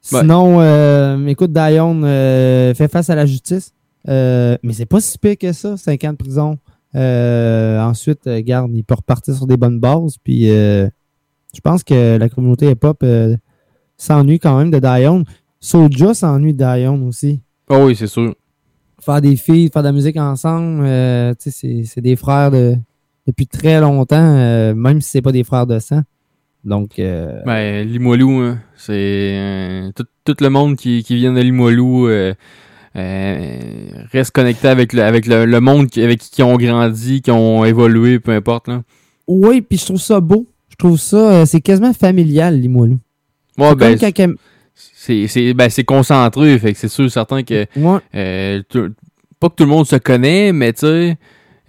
Sinon, 0.00 0.60
euh, 0.60 1.26
écoute, 1.26 1.52
Dion 1.52 2.00
euh, 2.04 2.72
fait 2.74 2.88
face 2.88 3.10
à 3.10 3.14
la 3.14 3.26
justice. 3.26 3.72
Euh, 4.08 4.56
mais 4.62 4.72
c'est 4.72 4.86
pas 4.86 5.00
si 5.00 5.18
pire 5.18 5.36
que 5.36 5.52
ça, 5.52 5.76
5 5.76 6.04
ans 6.04 6.12
de 6.12 6.16
prison. 6.16 6.58
Ensuite, 6.94 8.28
garde, 8.28 8.70
il 8.74 8.84
peut 8.84 8.94
repartir 8.94 9.34
sur 9.34 9.46
des 9.46 9.56
bonnes 9.56 9.80
bases. 9.80 10.16
Puis 10.22 10.48
je 11.56 11.60
pense 11.60 11.82
que 11.82 12.16
la 12.18 12.28
communauté 12.28 12.70
hip-hop 12.70 12.98
euh, 13.02 13.36
s'ennuie 13.96 14.38
quand 14.38 14.56
même 14.58 14.70
de 14.70 14.78
Dion. 14.78 15.24
Soulja 15.60 16.14
s'ennuie 16.14 16.52
de 16.54 16.58
Dion 16.58 17.06
aussi. 17.06 17.40
Ah 17.68 17.78
oui, 17.84 17.96
c'est 17.96 18.06
sûr. 18.06 18.34
Faire 19.00 19.20
des 19.20 19.36
filles, 19.36 19.70
faire 19.72 19.82
de 19.82 19.88
la 19.88 19.92
musique 19.92 20.16
ensemble, 20.16 20.82
euh, 20.84 21.32
c'est- 21.38 22.00
des 22.00 22.16
frères 22.16 22.50
de, 22.50 22.76
depuis 23.26 23.46
très 23.46 23.80
longtemps, 23.80 24.16
euh, 24.36 24.74
même 24.74 25.00
si 25.00 25.10
c'est 25.10 25.22
pas 25.22 25.32
des 25.32 25.44
frères 25.44 25.66
de 25.66 25.78
sang. 25.78 26.02
Donc, 26.64 26.98
euh, 26.98 27.40
Ben, 27.46 27.86
Limoilou, 27.86 28.40
hein, 28.40 28.58
c'est 28.76 28.92
euh, 29.36 29.90
tout, 29.94 30.04
tout 30.24 30.34
le 30.40 30.48
monde 30.50 30.76
qui, 30.76 31.04
qui 31.04 31.14
vient 31.16 31.32
de 31.32 31.40
Limoilou 31.40 32.08
euh, 32.08 32.34
reste 34.12 34.32
connecté 34.32 34.68
avec 34.68 34.92
le, 34.92 35.02
avec 35.02 35.26
le, 35.26 35.44
le 35.44 35.60
monde 35.60 35.88
qui, 35.88 36.02
avec 36.02 36.18
qui 36.20 36.40
ils 36.40 36.44
ont 36.44 36.56
grandi, 36.56 37.22
qui 37.22 37.30
ont 37.30 37.64
évolué, 37.64 38.18
peu 38.18 38.32
importe. 38.32 38.68
Là. 38.68 38.82
Oui, 39.28 39.60
puis 39.60 39.78
je 39.78 39.84
trouve 39.84 40.00
ça 40.00 40.20
beau. 40.20 40.46
Je 40.78 40.84
trouve 40.84 40.98
ça, 40.98 41.16
euh, 41.42 41.46
c'est 41.46 41.60
quasiment 41.62 41.92
familial, 41.94 42.60
Limoilou. 42.60 42.98
Ouais, 43.58 43.68
C'est 43.70 43.74
ben, 43.76 43.98
c'est 44.74 45.26
c'est 45.28 45.54
ben, 45.54 45.70
c'est 45.70 45.84
concentré, 45.84 46.58
fait 46.58 46.72
que 46.74 46.78
c'est 46.78 46.88
sûr 46.88 47.10
certain 47.10 47.42
que 47.42 47.64
euh, 48.14 48.62
tout- 48.68 48.92
pas 49.40 49.48
que 49.48 49.54
tout 49.54 49.64
le 49.64 49.70
monde 49.70 49.86
se 49.86 49.96
connaît, 49.96 50.52
mais 50.52 50.72
tu 50.74 50.80
sais 50.80 51.16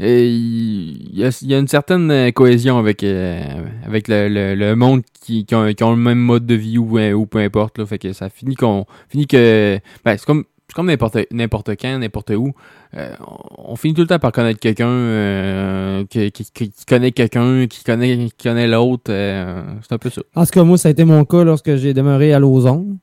euh, 0.02 0.24
il 0.26 1.18
y, 1.18 1.24
a, 1.24 1.30
il 1.42 1.48
y 1.50 1.56
a 1.56 1.58
une 1.60 1.68
certaine 1.68 2.12
euh, 2.12 2.32
cohésion 2.32 2.78
avec 2.78 3.04
euh, 3.04 3.42
avec 3.86 4.08
le, 4.10 4.28
le, 4.28 4.56
le 4.56 4.76
monde 4.76 5.02
qui, 5.22 5.46
qui, 5.46 5.56
ont, 5.56 5.74
qui 5.74 5.84
ont 5.84 5.92
le 5.92 5.98
même 5.98 6.20
mode 6.20 6.46
de 6.46 6.54
vie 6.56 6.78
ou, 6.78 6.98
euh, 7.00 7.14
ou 7.14 7.26
peu 7.26 7.40
importe 7.40 7.78
là, 7.80 7.86
fait 7.86 7.98
que 7.98 8.12
ça 8.14 8.30
finit 8.30 8.56
qu'on 8.56 8.86
finit 9.10 9.26
que 9.26 9.80
ben 10.06 10.18
c'est 10.18 10.26
comme 10.26 10.44
comme 10.78 10.88
n'importe 11.32 11.72
quand, 11.82 11.98
n'importe 11.98 12.30
où. 12.30 12.54
Euh, 12.96 13.12
on 13.20 13.72
on 13.72 13.76
finit 13.76 13.96
tout 13.96 14.02
le 14.02 14.08
temps 14.08 14.20
par 14.20 14.32
connaître 14.32 14.60
quelqu'un 14.60 14.88
euh, 14.88 16.06
qui, 16.10 16.32
qui, 16.32 16.46
qui 16.54 16.72
connaît 16.88 17.12
quelqu'un, 17.12 17.66
qui 17.68 17.84
connaît 17.84 18.28
qui 18.38 18.48
connaît 18.48 18.68
l'autre. 18.68 19.06
euh, 19.10 19.62
c'est 19.82 19.94
un 19.94 19.98
peu 19.98 20.12
ça. 20.12 20.22
En 20.36 20.46
tout 20.46 20.52
cas, 20.52 20.64
moi, 20.64 20.78
ça 20.78 20.90
a 20.90 20.92
été 20.92 21.04
mon 21.04 21.26
cas 21.26 21.44
lorsque 21.44 21.76
j'ai 21.78 21.94
demeuré 21.96 22.32
à 22.32 22.40
Lauson. 22.40 22.98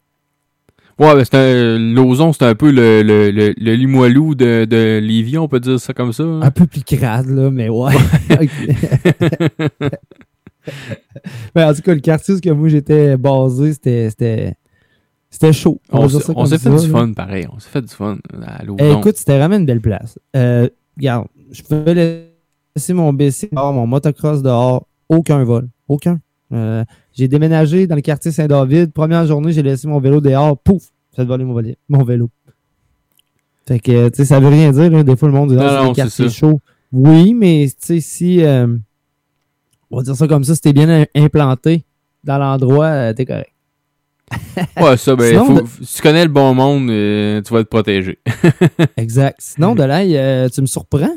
Ouais, 0.99 1.13
ben 1.17 1.25
c'est 1.25 1.35
un. 1.35 1.79
Lauson, 1.79 2.33
c'est 2.33 2.45
un 2.45 2.55
peu 2.55 2.71
le, 2.71 3.03
le, 3.03 3.33
le, 3.33 3.53
le 3.57 3.75
Limoilou 3.75 4.37
de, 4.37 4.65
de 4.65 5.01
Lévis, 5.03 5.39
on 5.39 5.49
peut 5.49 5.59
dire 5.59 5.81
ça 5.81 5.93
comme 5.93 6.13
ça. 6.13 6.23
hein. 6.23 6.41
Un 6.41 6.53
peu 6.53 6.67
plus 6.67 6.85
crade, 6.85 7.27
là, 7.27 7.51
mais 7.51 7.69
ouais. 7.69 7.95
mais 11.55 11.65
en 11.65 11.75
tout 11.75 11.83
cas, 11.83 11.95
le 11.95 12.01
quartier 12.01 12.35
où 12.35 12.41
que 12.41 12.51
moi 12.51 12.69
j'étais 12.69 13.17
basé, 13.17 13.73
c'était. 13.73 14.55
C'était 15.35 15.53
chaud. 15.53 15.81
On, 15.91 16.09
s'est- 16.09 16.31
on 16.37 16.47
fait 16.47 16.59
ça, 16.59 16.71
du 16.71 16.77
là. 16.77 16.93
fun, 16.93 17.13
pareil. 17.13 17.49
On 17.53 17.59
s'est 17.59 17.69
fait 17.69 17.83
du 17.83 17.89
fun 17.93 18.19
à 18.47 18.61
Eh, 18.63 18.67
Lauson. 18.67 18.99
écoute, 19.01 19.17
c'était 19.17 19.37
vraiment 19.37 19.57
une 19.57 19.67
belle 19.67 19.81
place. 19.81 20.17
Euh, 20.37 20.69
regarde, 20.97 21.27
je 21.51 21.61
pouvais 21.63 21.93
laisser 22.77 22.93
mon 22.93 23.13
BC 23.13 23.49
dehors, 23.51 23.73
mon 23.73 23.85
motocross 23.85 24.43
dehors, 24.43 24.87
aucun 25.09 25.43
vol. 25.43 25.69
Aucun. 25.89 26.21
Euh, 26.53 26.85
j'ai 27.13 27.27
déménagé 27.27 27.89
dans 27.89 27.97
le 27.97 28.01
quartier 28.01 28.31
Saint-David. 28.31 28.93
Première 28.93 29.27
journée, 29.27 29.51
j'ai 29.51 29.65
laissé 29.65 29.89
mon 29.89 29.99
vélo 29.99 30.21
dehors. 30.21 30.57
Pouf! 30.57 30.85
Ça 31.17 31.23
a 31.23 31.25
volé 31.25 31.43
mon, 31.45 31.53
vol- 31.55 31.75
mon 31.89 32.05
vélo. 32.05 32.31
Fait 33.67 33.81
que, 33.81 34.09
tu 34.11 34.17
sais, 34.19 34.25
ça 34.27 34.39
veut 34.39 34.49
rien 34.49 34.71
dire. 34.71 34.89
Là. 34.91 35.03
Des 35.03 35.17
fois, 35.17 35.29
le 35.29 35.35
monde 35.35 35.49
dit, 35.51 35.57
Non, 35.57 35.63
ah, 35.67 35.85
c'est 35.89 35.95
quartier 35.95 36.29
chaud. 36.29 36.61
Oui, 36.93 37.35
mais, 37.35 37.67
tu 37.71 37.75
sais, 37.87 38.01
si, 38.01 38.45
euh, 38.45 38.69
on 39.91 39.97
va 39.97 40.03
dire 40.05 40.15
ça 40.15 40.29
comme 40.29 40.45
ça, 40.45 40.55
si 40.55 40.61
t'es 40.61 40.73
bien 40.73 40.89
im- 40.89 41.07
implanté 41.17 41.85
dans 42.23 42.39
l'endroit, 42.39 42.87
euh, 42.87 43.13
t'es 43.15 43.25
correct. 43.25 43.51
Ouais, 44.81 44.97
ça, 44.97 45.17
ben, 45.17 45.29
Sinon, 45.31 45.45
faut- 45.47 45.61
de- 45.63 45.85
si 45.85 45.97
tu 45.97 46.03
connais 46.03 46.23
le 46.25 46.31
bon 46.31 46.55
monde, 46.55 46.89
euh, 46.91 47.41
tu 47.43 47.53
vas 47.53 47.61
être 47.61 47.69
protégé. 47.69 48.19
Exact. 48.97 49.37
Sinon, 49.41 49.75
de 49.75 49.83
là, 49.83 50.01
euh, 50.01 50.49
tu 50.49 50.61
me 50.61 50.67
surprends? 50.67 51.17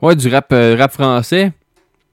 ouais, 0.00 0.16
du 0.16 0.28
rap, 0.28 0.52
euh, 0.52 0.74
rap 0.78 0.92
français. 0.92 1.52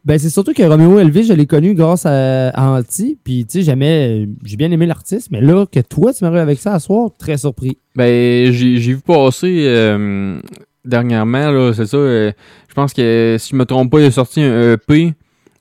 Ben, 0.06 0.18
c'est 0.18 0.30
surtout 0.30 0.54
que 0.54 0.64
Roméo 0.64 0.98
Elvis, 1.00 1.26
je 1.26 1.34
l'ai 1.34 1.46
connu 1.46 1.74
grâce 1.74 2.06
à, 2.06 2.50
à 2.50 2.70
Anti. 2.70 3.18
Puis, 3.24 3.46
tu 3.46 3.60
sais, 3.60 3.64
j'aimais, 3.64 4.28
j'ai 4.46 4.56
bien 4.58 4.72
aimé 4.72 4.86
l'artiste. 4.86 5.30
Mais 5.32 5.42
là, 5.42 5.66
que 5.66 5.80
toi, 5.82 6.14
tu 6.14 6.24
m'arrives 6.24 6.40
avec 6.40 6.60
ça 6.60 6.74
à 6.74 6.80
soir, 6.80 7.10
très 7.20 7.38
surpris. 7.38 7.78
Ben, 7.96 8.52
j'ai 8.52 8.78
vu 8.78 8.98
passer 9.00 9.66
dernièrement, 10.86 11.52
là, 11.52 11.74
c'est 11.74 11.86
ça. 11.86 11.98
je 11.98 12.74
pense 12.74 12.94
que, 12.94 13.36
si 13.40 13.50
je 13.52 13.56
me 13.56 13.66
trompe 13.66 13.92
pas, 13.92 14.00
il 14.00 14.06
a 14.06 14.12
sorti 14.12 14.42
un 14.42 14.74
EP. 14.74 15.14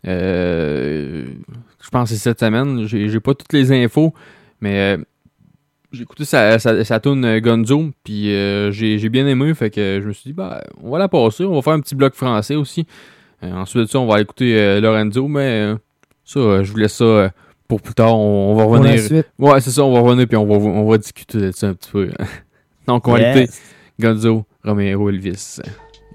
euh, 0.06 1.24
je 1.82 1.88
pense 1.90 2.08
que 2.10 2.14
c'est 2.14 2.20
cette 2.22 2.40
semaine. 2.40 2.86
J'ai 2.86 3.20
pas 3.20 3.34
toutes 3.34 3.52
les 3.52 3.72
infos, 3.72 4.12
mais 4.60 4.96
euh, 4.96 5.04
j'ai 5.92 6.02
écouté 6.02 6.24
sa, 6.24 6.58
sa, 6.58 6.84
sa 6.84 7.00
tune 7.00 7.24
euh, 7.24 7.40
Gonzo, 7.40 7.90
puis 8.04 8.34
euh, 8.34 8.70
j'ai 8.72 8.98
j'ai 8.98 9.08
bien 9.08 9.26
aimé. 9.26 9.52
Fait 9.54 9.70
que 9.70 10.00
je 10.02 10.06
me 10.08 10.12
suis 10.12 10.28
dit, 10.30 10.32
bah, 10.34 10.62
on 10.82 10.90
va 10.90 10.98
la 10.98 11.08
passer. 11.08 11.44
On 11.44 11.54
va 11.54 11.62
faire 11.62 11.72
un 11.74 11.80
petit 11.80 11.94
bloc 11.94 12.14
français 12.14 12.54
aussi. 12.56 12.86
Euh, 13.42 13.52
ensuite 13.52 13.82
de 13.82 13.86
ça, 13.88 13.98
on 14.00 14.06
va 14.06 14.20
écouter 14.20 14.58
euh, 14.58 14.80
Lorenzo, 14.80 15.28
mais 15.28 15.40
euh, 15.72 15.76
ça, 16.24 16.40
euh, 16.40 16.64
je 16.64 16.72
vous 16.72 16.78
laisse 16.78 16.94
ça 16.94 17.32
pour 17.68 17.80
plus 17.80 17.94
tard. 17.94 18.18
On, 18.18 18.52
on 18.52 18.54
va 18.56 18.62
Pour 18.64 18.72
revenir. 18.72 18.92
la 18.96 18.98
suite. 19.02 19.26
Ouais, 19.38 19.60
c'est 19.60 19.70
ça, 19.70 19.84
on 19.84 19.92
va 19.92 20.00
revenir 20.00 20.26
puis 20.26 20.36
on 20.36 20.46
va, 20.46 20.54
on 20.56 20.88
va 20.88 20.98
discuter 20.98 21.38
de 21.38 21.50
ça 21.52 21.68
un 21.68 21.74
petit 21.74 21.90
peu. 21.90 22.10
Donc, 22.86 23.06
on 23.06 23.12
va 23.12 23.20
Yes. 23.20 23.36
écouter 23.36 23.58
Gonzo, 24.00 24.44
Romero, 24.64 25.08
Elvis. 25.10 25.60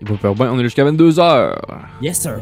Il 0.01 0.07
va 0.09 0.17
faire 0.17 0.35
bien. 0.35 0.51
On 0.51 0.59
est 0.59 0.63
jusqu'à 0.63 0.83
22h. 0.83 1.55
Yes, 2.01 2.19
sir. 2.19 2.39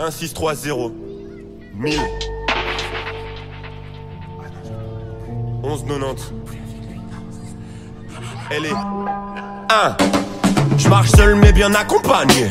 1 0.00 0.10
6 0.10 0.34
3 0.34 0.54
0 0.54 0.92
1000 1.74 1.98
11 5.62 5.84
90 5.86 6.32
Elle 8.50 8.66
est 8.66 8.72
1 8.72 9.96
Je 10.76 10.88
marche 10.88 11.10
seul 11.10 11.34
mais 11.36 11.52
bien 11.52 11.72
accompagné. 11.74 12.48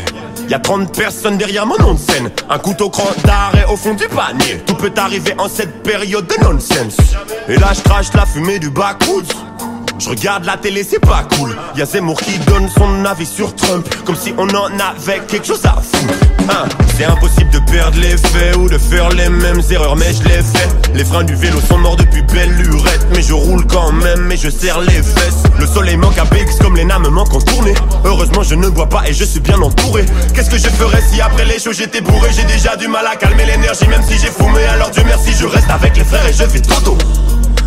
Y'a 0.49 0.59
30 0.59 0.97
personnes 0.97 1.37
derrière 1.37 1.65
mon 1.65 1.77
nom 1.77 1.93
de 1.93 1.99
scène 1.99 2.31
Un 2.49 2.57
couteau 2.57 2.89
cran 2.89 3.09
d'arrêt 3.23 3.65
au 3.71 3.75
fond 3.77 3.93
du 3.93 4.07
panier. 4.07 4.59
Tout 4.65 4.75
peut 4.75 4.91
arriver 4.97 5.33
en 5.37 5.47
cette 5.47 5.83
période 5.83 6.27
de 6.27 6.43
nonsense 6.43 6.97
Et 7.47 7.57
là 7.57 7.73
je 7.73 7.81
crache 7.81 8.13
la 8.13 8.25
fumée 8.25 8.59
du 8.59 8.69
backwoods 8.69 9.33
je 10.01 10.09
regarde 10.09 10.45
la 10.45 10.57
télé, 10.57 10.83
c'est 10.83 10.99
pas 10.99 11.23
cool. 11.37 11.55
Y'a 11.77 11.85
Zemmour 11.85 12.19
qui 12.19 12.37
donne 12.39 12.67
son 12.75 13.05
avis 13.05 13.25
sur 13.25 13.55
Trump, 13.55 13.87
comme 14.03 14.15
si 14.15 14.33
on 14.37 14.47
en 14.49 14.69
avait 14.79 15.19
quelque 15.27 15.45
chose 15.45 15.63
à 15.63 15.79
foutre. 15.79 16.13
Hein, 16.49 16.67
c'est 16.97 17.05
impossible 17.05 17.51
de 17.51 17.59
perdre 17.71 17.99
les 17.99 18.17
faits 18.17 18.55
ou 18.57 18.67
de 18.67 18.77
faire 18.79 19.09
les 19.09 19.29
mêmes 19.29 19.61
erreurs, 19.69 19.95
mais 19.95 20.11
je 20.11 20.23
les 20.23 20.41
fais. 20.41 20.67
Les 20.95 21.05
freins 21.05 21.23
du 21.23 21.35
vélo 21.35 21.59
sont 21.69 21.77
morts 21.77 21.97
depuis 21.97 22.23
belle 22.23 22.51
lurette, 22.51 23.05
mais 23.13 23.21
je 23.21 23.33
roule 23.33 23.65
quand 23.67 23.91
même 23.91 24.31
et 24.31 24.37
je 24.37 24.49
serre 24.49 24.81
les 24.81 25.03
fesses. 25.03 25.43
Le 25.59 25.67
soleil 25.67 25.97
manque 25.97 26.17
à 26.17 26.25
BX 26.25 26.57
comme 26.59 26.75
les 26.75 26.85
nains 26.85 26.99
me 26.99 27.09
manquent 27.09 27.35
en 27.35 27.41
tournée. 27.41 27.75
Heureusement, 28.03 28.41
je 28.41 28.55
ne 28.55 28.69
bois 28.69 28.89
pas 28.89 29.03
et 29.07 29.13
je 29.13 29.23
suis 29.23 29.39
bien 29.39 29.61
entouré. 29.61 30.05
Qu'est-ce 30.33 30.49
que 30.49 30.57
je 30.57 30.67
ferais 30.67 31.01
si 31.11 31.21
après 31.21 31.45
les 31.45 31.59
shows 31.59 31.73
j'étais 31.73 32.01
bourré? 32.01 32.29
J'ai 32.35 32.45
déjà 32.45 32.75
du 32.75 32.87
mal 32.87 33.05
à 33.05 33.15
calmer 33.15 33.45
l'énergie, 33.45 33.87
même 33.87 34.03
si 34.07 34.17
j'ai 34.17 34.31
fumé. 34.31 34.63
Alors 34.65 34.89
Dieu 34.89 35.03
merci, 35.05 35.31
je 35.39 35.45
reste 35.45 35.69
avec 35.69 35.95
les 35.95 36.03
frères 36.03 36.25
et 36.27 36.33
je 36.33 36.43
vais 36.43 36.61
trop 36.61 36.81
tôt. 36.81 36.97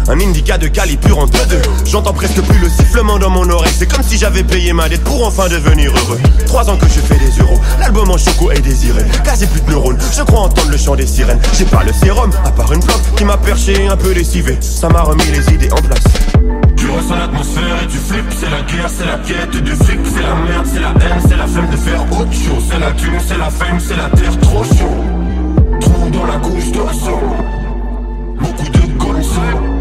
Un 0.06 0.20
indica 0.20 0.59
de 0.59 0.68
calibre 0.68 1.18
entre 1.18 1.47
deux. 1.48 1.62
J'entends 1.86 2.12
presque 2.12 2.40
plus 2.43 2.59
le 2.59 2.68
sifflement 2.68 3.18
dans 3.18 3.31
mon 3.31 3.48
oreille. 3.48 3.72
C'est 3.76 3.90
comme 3.90 4.02
si 4.02 4.18
j'avais 4.18 4.43
payé 4.43 4.72
ma 4.74 4.89
dette 4.89 5.02
pour 5.02 5.26
enfin 5.26 5.48
devenir 5.48 5.90
heureux. 5.93 6.20
Trois 6.47 6.68
ans 6.68 6.76
que 6.76 6.86
je 6.86 7.01
fais 7.01 7.16
des 7.16 7.31
euros. 7.40 7.59
L'album 7.81 8.10
en 8.10 8.18
choco 8.18 8.51
est 8.51 8.60
désiré. 8.60 9.02
Quasi 9.24 9.47
plus 9.47 9.62
de 9.62 9.70
neurones. 9.70 9.98
Je 10.14 10.22
crois 10.22 10.40
entendre 10.40 10.70
le 10.70 10.76
chant 10.76 10.94
des 10.94 11.06
sirènes. 11.06 11.40
J'ai 11.56 11.64
pas 11.64 11.82
le 11.85 11.93
sérum 11.93 12.31
à 12.44 12.51
part 12.51 12.70
une 12.72 12.85
clope 12.85 13.01
Qui 13.16 13.24
m'a 13.24 13.39
perché 13.39 13.86
un 13.89 13.97
peu 13.97 14.12
lessivé. 14.12 14.59
Ça 14.60 14.89
m'a 14.90 15.02
remis 15.02 15.24
les 15.32 15.55
idées 15.55 15.72
en 15.72 15.81
place. 15.81 16.05
Tu 16.76 16.86
ressens 16.90 17.16
l'atmosphère 17.16 17.82
et 17.82 17.86
tu 17.86 17.97
flippes. 17.97 18.32
C'est 18.39 18.51
la 18.51 18.60
guerre, 18.60 18.90
c'est 18.90 19.06
la 19.06 19.18
quête 19.18 19.62
du 19.62 19.72
fric. 19.72 20.01
C'est 20.05 20.22
la 20.22 20.35
merde, 20.35 20.66
c'est 20.70 20.81
la 20.81 20.90
haine, 20.90 21.22
c'est 21.26 21.36
la 21.36 21.47
flemme 21.47 21.70
de 21.70 21.76
faire 21.76 22.02
autre 22.12 22.32
chose. 22.32 22.64
C'est 22.70 22.78
la 22.78 22.90
thune, 22.93 23.20
c'est 23.26 23.39
la 23.39 23.51
fame, 23.51 23.81
c'est 23.81 23.97
la 23.97 24.10
terre 24.10 24.39
trop 24.40 24.64
chaud 24.64 25.81
Trou 25.81 26.10
dans 26.10 26.26
la 26.26 26.36
couche 26.36 26.72
d'oiseau. 26.72 27.20
Beaucoup 28.39 28.68
de 28.70 28.98
gonzo 28.98 29.73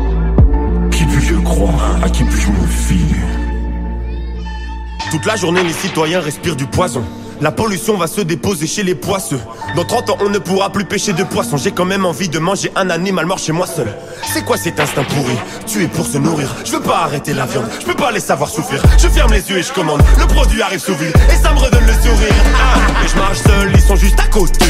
Toute 5.13 5.27
la 5.27 5.35
journée, 5.35 5.61
les 5.61 5.73
citoyens 5.73 6.21
respirent 6.21 6.55
du 6.55 6.65
poison. 6.65 7.03
La 7.39 7.51
pollution 7.51 7.97
va 7.97 8.07
se 8.07 8.21
déposer 8.21 8.65
chez 8.65 8.81
les 8.81 8.95
poisseux. 8.95 9.39
Dans 9.75 9.85
30 9.85 10.09
ans, 10.09 10.17
on 10.21 10.29
ne 10.29 10.39
pourra 10.39 10.71
plus 10.71 10.85
pêcher 10.85 11.13
de 11.13 11.23
poissons. 11.23 11.57
J'ai 11.57 11.71
quand 11.71 11.85
même 11.85 12.03
envie 12.03 12.29
de 12.29 12.39
manger 12.39 12.71
un 12.75 12.89
animal 12.89 13.27
mort 13.27 13.37
chez 13.37 13.51
moi 13.51 13.67
seul. 13.67 13.93
C'est 14.33 14.43
quoi 14.43 14.57
cet 14.57 14.79
instinct 14.79 15.03
pourri? 15.03 15.37
Tuer 15.67 15.85
pour 15.85 16.07
se 16.07 16.17
nourrir. 16.17 16.49
Je 16.65 16.71
veux 16.71 16.79
pas 16.79 17.03
arrêter 17.03 17.35
la 17.35 17.45
viande, 17.45 17.67
je 17.79 17.85
peux 17.85 17.93
pas 17.93 18.11
les 18.11 18.19
savoir 18.19 18.49
souffrir. 18.49 18.81
Je 18.97 19.07
ferme 19.07 19.31
les 19.33 19.47
yeux 19.51 19.59
et 19.59 19.61
je 19.61 19.71
commande. 19.71 20.01
Le 20.17 20.25
produit 20.25 20.63
arrive 20.63 20.79
sous 20.79 20.95
vide 20.95 21.13
et 21.31 21.43
ça 21.43 21.53
me 21.53 21.59
redonne 21.59 21.85
le 21.85 21.93
sourire. 21.93 22.33
Ah, 22.55 23.03
et 23.05 23.07
je 23.07 23.15
marche 23.15 23.37
seul, 23.37 23.71
ils 23.71 23.81
sont 23.81 23.95
juste 23.95 24.19
à 24.19 24.25
côté. 24.25 24.65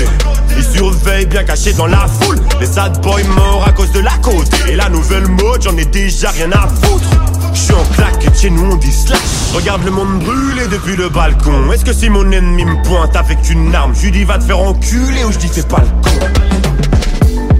Ils 0.57 0.77
surveillent 0.77 1.25
bien 1.25 1.45
cachés 1.45 1.71
dans 1.71 1.87
la 1.87 2.05
foule. 2.19 2.41
Les 2.59 2.65
sad 2.65 3.01
boys 3.01 3.23
morts 3.33 3.63
à 3.65 3.71
cause 3.71 3.93
de 3.93 4.01
la 4.01 4.17
côte. 4.21 4.49
Et 4.67 4.75
la 4.75 4.89
nouvelle 4.89 5.27
mode, 5.29 5.61
j'en 5.61 5.77
ai 5.77 5.85
déjà 5.85 6.31
rien 6.31 6.51
à 6.51 6.67
foutre. 6.67 7.22
Je 7.53 7.59
suis 7.59 7.73
en 7.73 7.83
claque, 7.95 8.27
chez 8.35 8.49
nous 8.49 8.71
on 8.71 8.75
dit 8.75 8.91
slash. 8.91 9.19
Regarde 9.53 9.83
le 9.83 9.91
monde 9.91 10.19
brûler 10.19 10.67
depuis 10.67 10.95
le 10.95 11.09
balcon. 11.09 11.71
Est-ce 11.71 11.85
que 11.85 11.93
si 11.93 12.09
mon 12.09 12.29
ennemi 12.31 12.65
me 12.65 12.81
pointe 12.83 13.15
avec 13.15 13.37
une 13.49 13.73
arme, 13.73 13.93
je 13.95 14.05
lui 14.05 14.11
dis 14.11 14.23
va 14.23 14.37
te 14.37 14.43
faire 14.43 14.59
enculer 14.59 15.23
ou 15.23 15.31
je 15.31 15.37
dis 15.37 15.47
fais 15.47 15.63
pas 15.63 15.79
le 15.79 16.01
con. 16.01 16.19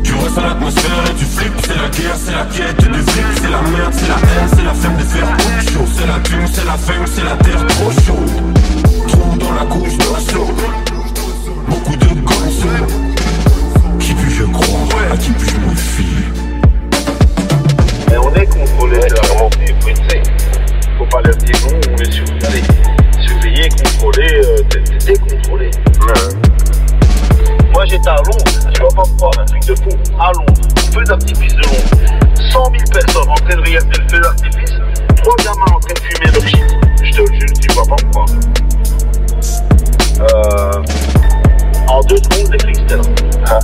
Tu 0.04 0.14
ressens 0.14 0.42
l'atmosphère 0.42 1.04
et 1.10 1.16
tu 1.20 1.26
C'est 1.26 1.76
la 1.76 1.90
guerre, 1.90 2.18
c'est 2.18 2.32
la 2.32 2.46
quête 2.46 2.92
du 2.92 3.00
fric 3.00 3.26
C'est 3.36 3.50
la 3.50 3.62
merde, 3.62 3.94
c'est 3.94 4.08
la 4.08 4.16
haine, 4.16 4.50
c'est 4.56 4.64
la 4.64 4.74
flemme 4.74 4.98
de 4.98 5.04
faire 5.04 5.38
chose 5.74 5.90
C'est 5.98 6.08
la 6.08 6.20
thune, 6.20 6.48
c'est 6.54 6.66
la 6.66 6.78
femme, 6.78 7.06
c'est 7.06 7.24
la 7.24 7.36
terre 7.38 7.68
trop 7.68 7.92
chaude. 7.92 8.32
Trou 9.08 9.38
dans 9.38 9.52
la 9.54 9.66
couche 9.66 9.98
d'osso 9.98 10.48
Beaucoup 11.68 11.96
de 11.96 12.08
gonzos 12.22 12.88
Qui 14.00 14.14
puis 14.14 14.34
je 14.34 14.44
crois, 14.44 15.02
à 15.14 15.18
qui 15.18 15.32
puis 15.32 15.50
je 15.50 15.58
me 15.58 15.76
fie 15.76 16.43
Mais 18.14 18.20
on 18.20 18.32
est 18.36 18.46
contrôlé, 18.46 19.00
la 19.00 19.34
remontée, 19.34 19.74
faut 21.00 21.06
pas 21.06 21.20
leur 21.24 21.36
dire 21.36 21.56
non, 21.64 21.80
on 21.90 21.98
est 21.98 22.12
surveillé. 22.12 22.64
Surveillé, 23.26 23.70
contrôlé, 23.70 24.28
euh, 24.36 24.62
décontrôlé. 25.04 25.72
Moi 27.74 27.86
j'étais 27.86 28.10
à 28.10 28.18
Londres, 28.18 28.72
tu 28.72 28.82
vas 28.84 28.90
pas 28.90 29.10
me 29.10 29.18
croire, 29.18 29.32
un 29.40 29.46
truc 29.46 29.66
de 29.66 29.74
fou. 29.74 29.90
À 30.20 30.32
Londres, 30.32 30.62
feu 30.94 31.04
d'artifice 31.06 31.56
de 31.56 31.64
Londres. 31.64 32.52
100 32.52 32.64
000 32.66 32.84
personnes 32.94 33.30
en 33.30 33.34
train 33.34 33.56
de 33.56 33.62
regarder 33.62 33.98
le 33.98 34.08
feu 34.08 34.20
d'artifice, 34.20 34.74
trois 35.16 35.36
gamins 35.38 35.74
en 35.74 35.80
train 35.80 35.94
de 35.96 36.00
fumer 36.00 36.32
leur 36.32 36.48
shit. 36.48 36.78
Je 37.02 37.12
te 37.14 37.22
le 37.22 37.40
jure, 37.40 37.54
tu 37.60 37.68
vas 37.70 37.84
pas 37.84 37.96
me 38.06 38.12
croire. 38.12 38.28
Euh, 40.20 40.84
en 41.88 42.02
deux 42.02 42.18
secondes, 42.18 42.52
les 42.52 42.60
flics 42.60 42.78
étaient 42.78 42.96
là. 42.96 43.04
Hein? 43.48 43.60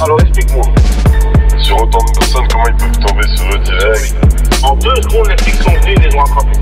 Alors 0.00 0.20
explique-moi. 0.20 0.64
Sur 1.72 1.84
autant 1.84 2.04
de 2.04 2.18
personnes, 2.18 2.48
comment 2.50 2.64
ils 2.66 2.76
peuvent 2.76 3.06
tomber 3.06 3.26
sur 3.34 3.46
eux 3.46 3.58
direct 3.60 4.14
En 4.62 4.76
deux 4.76 4.94
secondes, 4.96 5.28
les 5.30 5.42
flics 5.42 5.62
sont 5.62 5.70
venus 5.70 5.96
et 5.96 6.10
les 6.10 6.16
ont 6.16 6.20
attrapés. 6.20 6.58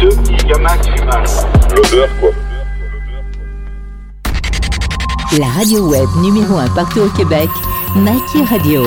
Deux 0.00 0.08
petits 0.08 0.46
gamins 0.48 0.76
qui 0.78 0.90
fument. 0.90 1.76
L'odeur 1.76 2.08
quoi 2.18 2.30
La 5.38 5.46
radio 5.46 5.88
web 5.88 6.08
numéro 6.20 6.56
1 6.56 6.70
partout 6.70 7.02
au 7.02 7.08
Québec, 7.10 7.48
Nike 7.94 8.48
Radio. 8.50 8.82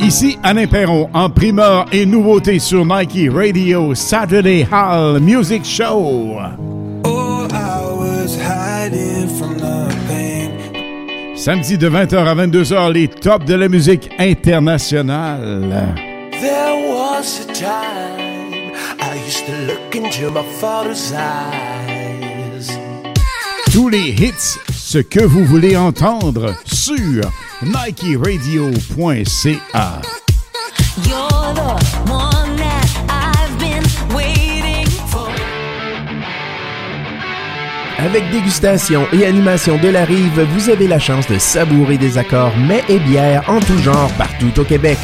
Ici 0.00 0.40
Alain 0.42 0.66
Perron 0.66 1.08
en 1.14 1.30
primeur 1.30 1.86
et 1.92 2.04
nouveauté 2.04 2.58
sur 2.58 2.84
Nike 2.84 3.30
Radio 3.32 3.94
Saturday 3.94 4.66
Hall 4.72 5.20
Music 5.20 5.64
Show. 5.64 6.36
Oh, 7.04 7.46
I 7.52 7.92
was 7.94 8.36
hiding 8.36 9.28
from. 9.28 9.61
Samedi 11.44 11.76
de 11.76 11.90
20h 11.90 12.14
à 12.18 12.36
22h, 12.36 12.92
les 12.92 13.08
tops 13.08 13.44
de 13.46 13.54
la 13.54 13.68
musique 13.68 14.08
internationale. 14.20 15.68
There 16.40 16.88
was 16.88 17.40
a 17.40 17.46
time 17.52 18.70
I 19.00 19.16
used 19.26 19.44
to 19.46 19.52
look 19.66 19.92
into 19.92 20.30
my 20.30 20.44
father's 20.60 21.12
eyes. 21.12 22.70
Tous 23.72 23.88
les 23.88 24.10
hits, 24.10 24.60
ce 24.72 24.98
que 24.98 25.24
vous 25.24 25.44
voulez 25.44 25.76
entendre 25.76 26.54
sur 26.64 27.24
NikeRadio.ca. 27.64 30.00
Avec 38.02 38.28
dégustation 38.32 39.06
et 39.12 39.26
animation 39.26 39.78
de 39.78 39.86
la 39.86 40.04
rive, 40.04 40.40
vous 40.40 40.70
avez 40.70 40.88
la 40.88 40.98
chance 40.98 41.28
de 41.28 41.38
savourer 41.38 41.98
des 41.98 42.18
accords 42.18 42.56
mets 42.56 42.82
et 42.88 42.98
bières 42.98 43.48
en 43.48 43.60
tout 43.60 43.78
genre 43.78 44.10
partout 44.18 44.58
au 44.58 44.64
Québec. 44.64 44.98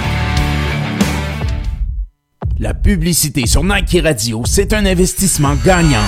La 2.61 2.73
publicité 2.73 3.47
sur 3.47 3.63
Nike 3.63 4.01
Radio, 4.03 4.43
c'est 4.45 4.73
un 4.73 4.85
investissement 4.85 5.55
gagnant. 5.63 6.03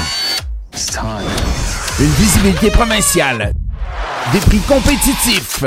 Une 1.97 2.11
visibilité 2.19 2.69
provinciale. 2.69 3.53
Des 4.33 4.39
prix 4.39 4.59
compétitifs. 4.59 5.63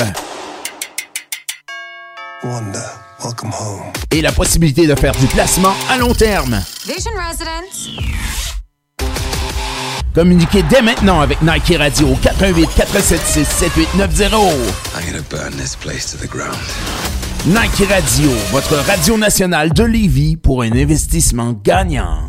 Wanda, 2.42 2.84
welcome 3.24 3.50
home. 3.58 3.92
Et 4.10 4.20
la 4.20 4.30
possibilité 4.30 4.86
de 4.86 4.94
faire 4.94 5.12
du 5.12 5.26
placement 5.26 5.72
à 5.88 5.96
long 5.96 6.12
terme. 6.12 6.60
Vision 6.86 7.12
Residence. 7.16 7.88
Communiquez 10.14 10.64
dès 10.64 10.82
maintenant 10.82 11.22
avec 11.22 11.40
Nike 11.40 11.78
Radio 11.78 12.08
au 12.08 12.16
418 12.16 12.68
476 12.76 13.48
7890. 13.48 14.30
I'm 14.94 15.10
gonna 15.10 15.22
burn 15.30 15.56
this 15.56 15.74
place 15.74 16.12
to 16.12 16.18
the 16.18 16.28
ground. 16.30 16.54
Nike 17.46 17.84
Radio, 17.90 18.30
votre 18.52 18.74
radio 18.86 19.18
nationale 19.18 19.70
de 19.70 19.84
Lévis 19.84 20.38
pour 20.38 20.62
un 20.62 20.72
investissement 20.72 21.52
gagnant. 21.52 22.24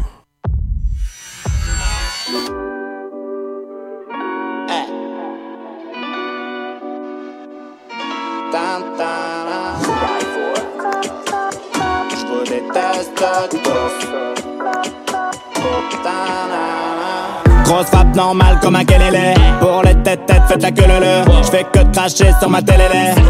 Grosse 17.65 17.87
frappe 17.87 18.15
normale 18.15 18.59
comme 18.61 18.75
un 18.75 18.85
kelele 18.85 19.33
Pour 19.59 19.81
les 19.83 19.95
têtes 20.03 20.25
têtes 20.27 20.43
faites 20.47 20.61
la 20.61 20.71
queue 20.71 20.83
le 20.87 20.99
le. 20.99 21.43
J'fais 21.43 21.63
que 21.71 21.79
cracher 21.91 22.31
sur 22.39 22.49
ma 22.49 22.61
télé 22.61 22.83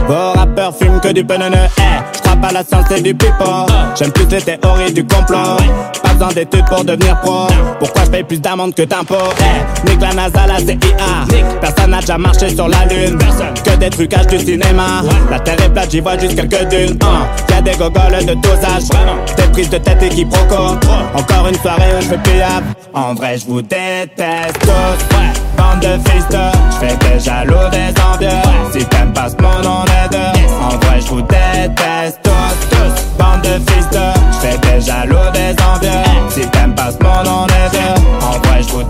Vos 0.07 0.33
rappeurs 0.33 0.75
fument 0.75 0.99
que 0.99 1.09
du 1.09 1.23
penene 1.25 1.55
Eh, 1.77 1.81
j'crois 2.17 2.35
pas 2.35 2.47
à 2.49 2.51
la 2.51 2.63
science 2.63 2.91
et 2.91 3.01
du 3.01 3.15
pipo 3.15 3.45
J'aime 3.97 4.11
plus 4.11 4.25
les 4.27 4.41
théories 4.41 4.91
du 4.93 5.05
complot 5.05 5.37
besoin 6.15 6.33
d'études 6.33 6.65
pour 6.65 6.83
devenir 6.83 7.19
pro. 7.21 7.47
Pourquoi 7.79 8.05
je 8.05 8.09
paye 8.09 8.23
plus 8.23 8.39
d'amende 8.39 8.73
que 8.73 8.83
d'impôts 8.83 9.15
Eh, 9.39 9.89
nique 9.89 10.01
la 10.01 10.13
NASA, 10.13 10.47
la 10.47 10.57
CIA 10.59 10.75
Personne 11.61 11.91
n'a 11.91 11.99
déjà 11.99 12.17
marché 12.17 12.49
sur 12.49 12.67
la 12.67 12.85
lune. 12.85 13.17
Que 13.63 13.75
des 13.77 13.89
trucages 13.89 14.27
du 14.27 14.39
cinéma. 14.39 15.01
La 15.29 15.39
terre 15.39 15.61
est 15.63 15.69
plate, 15.69 15.91
j'y 15.91 15.99
vois 15.99 16.17
juste 16.17 16.35
quelques 16.35 16.69
dunes 16.69 16.97
uh. 17.01 17.51
Y'a 17.51 17.61
des 17.61 17.75
gogoles 17.77 18.25
de 18.25 18.33
tous 18.35 18.65
âges 18.65 19.35
Des 19.35 19.43
prises 19.51 19.69
de 19.69 19.77
tête 19.77 20.01
et 20.03 20.09
quiproquos 20.09 20.77
Encore 21.13 21.47
une 21.47 21.57
soirée 21.59 21.93
où 21.97 22.01
je 22.01 22.07
fais 22.07 22.17
pliable 22.17 22.65
En 22.93 23.13
vrai 23.13 23.37
je 23.37 23.45
vous 23.45 23.61
déteste 23.61 24.59
tous. 24.61 25.57
Bande 25.57 25.81
de 25.81 26.09
fils 26.09 26.27
de 26.29 26.37
J'fais 26.71 26.97
des 26.97 27.19
jaloux 27.19 27.69
des 27.71 28.01
envieux 28.01 28.41
Si 28.73 28.85
t'aimes 28.85 29.13
pas 29.13 29.29
ce 29.29 29.41
monde 29.41 29.65
on 29.65 29.85
est 29.85 30.09
deux. 30.11 30.41
En 30.61 30.77
vrai 30.85 30.99
je 31.01 31.07
vous 31.07 31.21
déteste 31.21 32.19
tous 32.23 32.34
Bande 33.17 33.41
de 33.41 33.71
fils 33.71 33.89
de 33.89 33.99
J'fais 34.31 34.57
des 34.57 34.81
jaloux 34.81 35.31
des 35.33 35.55
envieux. 35.63 36.03
Si 36.29 36.41
t'aimes 36.49 36.75
pas 36.75 36.91
ce 36.91 37.03
monde 37.03 37.27
on 37.27 37.45
est 37.47 37.69
deux. 37.71 38.25
En 38.25 38.39
vrai 38.47 38.61
je 38.61 38.69
vous 38.69 38.83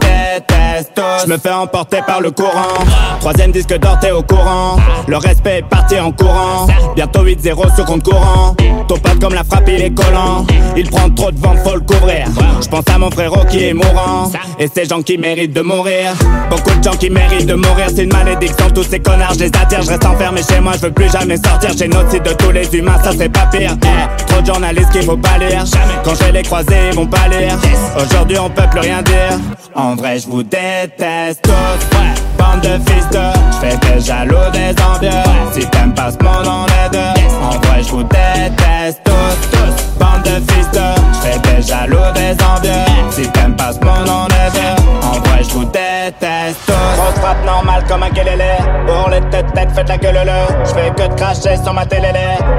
Je 0.77 1.29
me 1.29 1.37
fais 1.37 1.51
emporter 1.51 1.99
par 2.05 2.19
le 2.19 2.31
courant. 2.31 2.83
Troisième 3.21 3.51
disque 3.51 3.77
d'or 3.79 3.97
t'es 4.01 4.11
au 4.11 4.21
courant. 4.23 4.75
Le 5.07 5.15
respect 5.17 5.59
est 5.59 5.69
parti 5.69 5.97
en 5.97 6.11
courant. 6.11 6.67
Bientôt 6.95 7.23
8-0 7.23 7.75
sur 7.75 7.85
compte 7.85 8.03
courant. 8.03 8.55
Ton 8.87 8.97
pote 8.97 9.19
comme 9.19 9.33
la 9.33 9.43
frappe 9.45 9.69
il 9.69 9.81
est 9.81 9.93
collant. 9.93 10.45
Il 10.75 10.89
prend 10.89 11.09
trop 11.09 11.31
de 11.31 11.39
vent 11.39 11.55
faut 11.63 11.75
le 11.75 11.79
couvrir. 11.79 12.25
Je 12.61 12.67
pense 12.67 12.83
à 12.93 12.97
mon 12.97 13.09
frérot 13.09 13.45
qui 13.49 13.63
est 13.69 13.73
mourant. 13.73 14.29
Et 14.59 14.67
ces 14.67 14.85
gens 14.85 15.01
qui 15.01 15.17
méritent 15.17 15.53
de 15.53 15.61
mourir. 15.61 16.11
Beaucoup 16.49 16.77
de 16.77 16.83
gens 16.83 16.95
qui 16.97 17.09
méritent 17.09 17.47
de 17.47 17.53
mourir. 17.55 17.87
C'est 17.95 18.03
une 18.03 18.13
malédiction. 18.13 18.69
Tous 18.71 18.83
ces 18.83 18.99
connards 18.99 19.33
je 19.35 19.45
les 19.45 19.47
attire 19.47 19.81
Je 19.81 19.89
reste 19.89 20.05
enfermé 20.05 20.41
chez 20.43 20.59
moi. 20.59 20.73
Je 20.75 20.87
veux 20.87 20.91
plus 20.91 21.09
jamais 21.09 21.37
sortir 21.37 21.71
Génocide 21.77 22.23
de 22.23 22.33
tous 22.33 22.51
les 22.51 22.67
humains 22.75 23.01
ça 23.01 23.11
c'est 23.17 23.29
pas 23.29 23.45
pire. 23.45 23.77
Eh, 23.81 24.25
Trop 24.25 24.41
de 24.41 24.45
journalistes 24.45 24.91
qu'il 24.91 25.03
faut 25.03 25.15
pas 25.17 25.37
lire. 25.37 25.63
Quand 26.03 26.15
je 26.15 26.23
vais 26.25 26.31
les 26.33 26.43
croiser 26.43 26.89
ils 26.91 26.95
vont 26.95 27.07
pas 27.07 27.29
lire. 27.29 27.57
Aujourd'hui 27.97 28.37
on 28.39 28.49
peut 28.49 28.67
plus 28.69 28.81
rien 28.81 29.01
dire. 29.01 29.39
En 29.73 29.95
vrai 29.95 30.19
je 30.19 30.27
vous 30.27 30.43
déteste 30.43 30.64
déteste 30.65 31.41
tous, 31.43 31.97
ouais. 31.97 32.13
Bande 32.37 32.61
de 32.61 32.79
fils 32.89 33.07
de, 33.09 33.19
j'fais 33.53 33.77
des 33.77 34.01
jaloux 34.01 34.49
des 34.51 34.73
envieux. 34.83 35.23
Si 35.53 35.65
t'aimes 35.69 35.93
pas 35.93 36.11
ce 36.11 36.23
monde, 36.23 36.47
on 36.47 36.65
est 36.65 36.89
deux. 36.91 37.21
En 37.41 37.51
vrai, 37.67 37.83
j'vous 37.83 38.03
déteste 38.03 39.01
tous, 39.03 39.49
tous. 39.51 39.99
Bande 39.99 40.23
de 40.23 40.51
fils 40.51 40.69
de, 40.71 40.87
j'fais 41.13 41.39
des 41.39 41.61
jaloux 41.61 42.11
des 42.13 42.35
envieux. 42.43 42.85
Si 43.11 43.29
t'aimes 43.31 43.55
pas 43.55 43.73
ce 43.73 43.79
monde, 43.79 44.09
on 44.09 44.27
est 44.27 44.51
deux. 44.53 45.07
En 45.07 45.19
vrai, 45.29 45.43
j'vous 45.43 45.65
déteste 45.65 46.59
tous. 46.65 46.73
On 46.99 47.19
frappe 47.19 47.45
normal 47.45 47.83
comme 47.87 48.03
un 48.03 48.09
guélélé. 48.09 48.55
Pour 48.87 49.09
les 49.09 49.21
têtes 49.29 49.53
têtes, 49.53 49.71
faites 49.75 49.89
la 49.89 49.97
gueule 49.97 50.21
le. 50.25 50.65
J'fais 50.65 50.91
que 50.91 51.07
de 51.07 51.15
cracher 51.15 51.57
sur 51.63 51.73
ma 51.73 51.85
télé. 51.85 52.11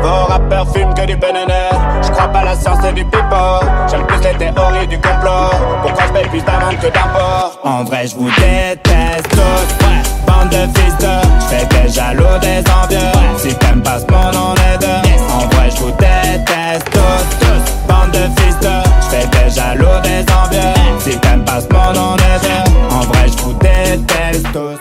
Vos 0.03 0.25
rappeurs 0.29 0.67
fument 0.73 0.95
que 0.95 1.05
du 1.07 1.17
banana. 1.17 1.71
J'crois 2.03 2.29
pas 2.29 2.41
à 2.41 2.45
la 2.45 2.55
science 2.55 2.79
et 2.89 2.93
du 2.93 3.05
pipeau. 3.05 3.61
J'aime 3.91 4.07
plus 4.07 4.21
les 4.21 4.35
théories 4.35 4.87
du 4.87 4.99
complot. 4.99 5.51
Pourquoi 5.83 6.05
j'paye 6.09 6.29
plus 6.29 6.43
d'amende 6.43 6.79
que 6.81 6.87
d'impôts? 6.87 7.59
En 7.65 7.85
vrai, 7.85 7.96
j'vous 8.05 8.29
déteste 8.29 9.29
tous. 9.31 9.87
Ouais. 9.87 10.03
Bande 10.27 10.51
de 10.51 10.79
fils 10.79 10.97
de, 10.99 11.15
j'fais 11.41 11.67
des 11.67 11.93
jaloux 11.93 12.39
des 12.41 12.63
envieux. 12.71 13.13
Si 13.39 13.55
t'aimes 13.55 13.83
pas 13.83 13.99
ce 14.01 14.13
monde, 14.13 14.35
on 14.35 14.55
est 14.55 14.79
deux. 14.79 15.01
En 15.33 15.47
vrai, 15.55 15.71
j'vous 15.71 15.93
déteste 15.93 16.91
tous, 16.91 17.39
tous. 17.41 17.65
Bande 17.89 18.11
de 18.13 18.41
fils 18.41 18.59
de, 18.61 18.75
j'fais 19.03 19.27
des 19.27 19.55
jaloux 19.55 20.01
des 20.03 20.25
envieux. 20.33 20.75
Si 21.01 21.19
t'aimes 21.19 21.45
pas 21.45 21.61
ce 21.61 21.73
monde, 21.73 21.97
on 21.97 22.17
est 22.17 22.41
deux. 22.43 22.95
En 22.95 23.01
vrai, 23.01 23.29
j'vous 23.29 23.55
déteste 23.55 24.47
tous. 24.53 24.79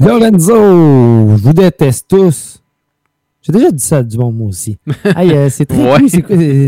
Lorenzo, 0.00 0.56
je 1.36 1.42
vous 1.42 1.52
déteste 1.52 2.08
tous. 2.08 2.63
J'ai 3.46 3.52
déjà 3.52 3.70
dit 3.70 3.82
ça 3.84 4.02
du 4.02 4.16
bon 4.16 4.32
mot 4.32 4.46
aussi. 4.48 4.78
Hey, 5.16 5.30
euh, 5.32 5.48
c'est 5.50 5.66
très, 5.66 5.76
Ouais. 5.78 5.98
cool, 6.00 6.08
c'est 6.08 6.22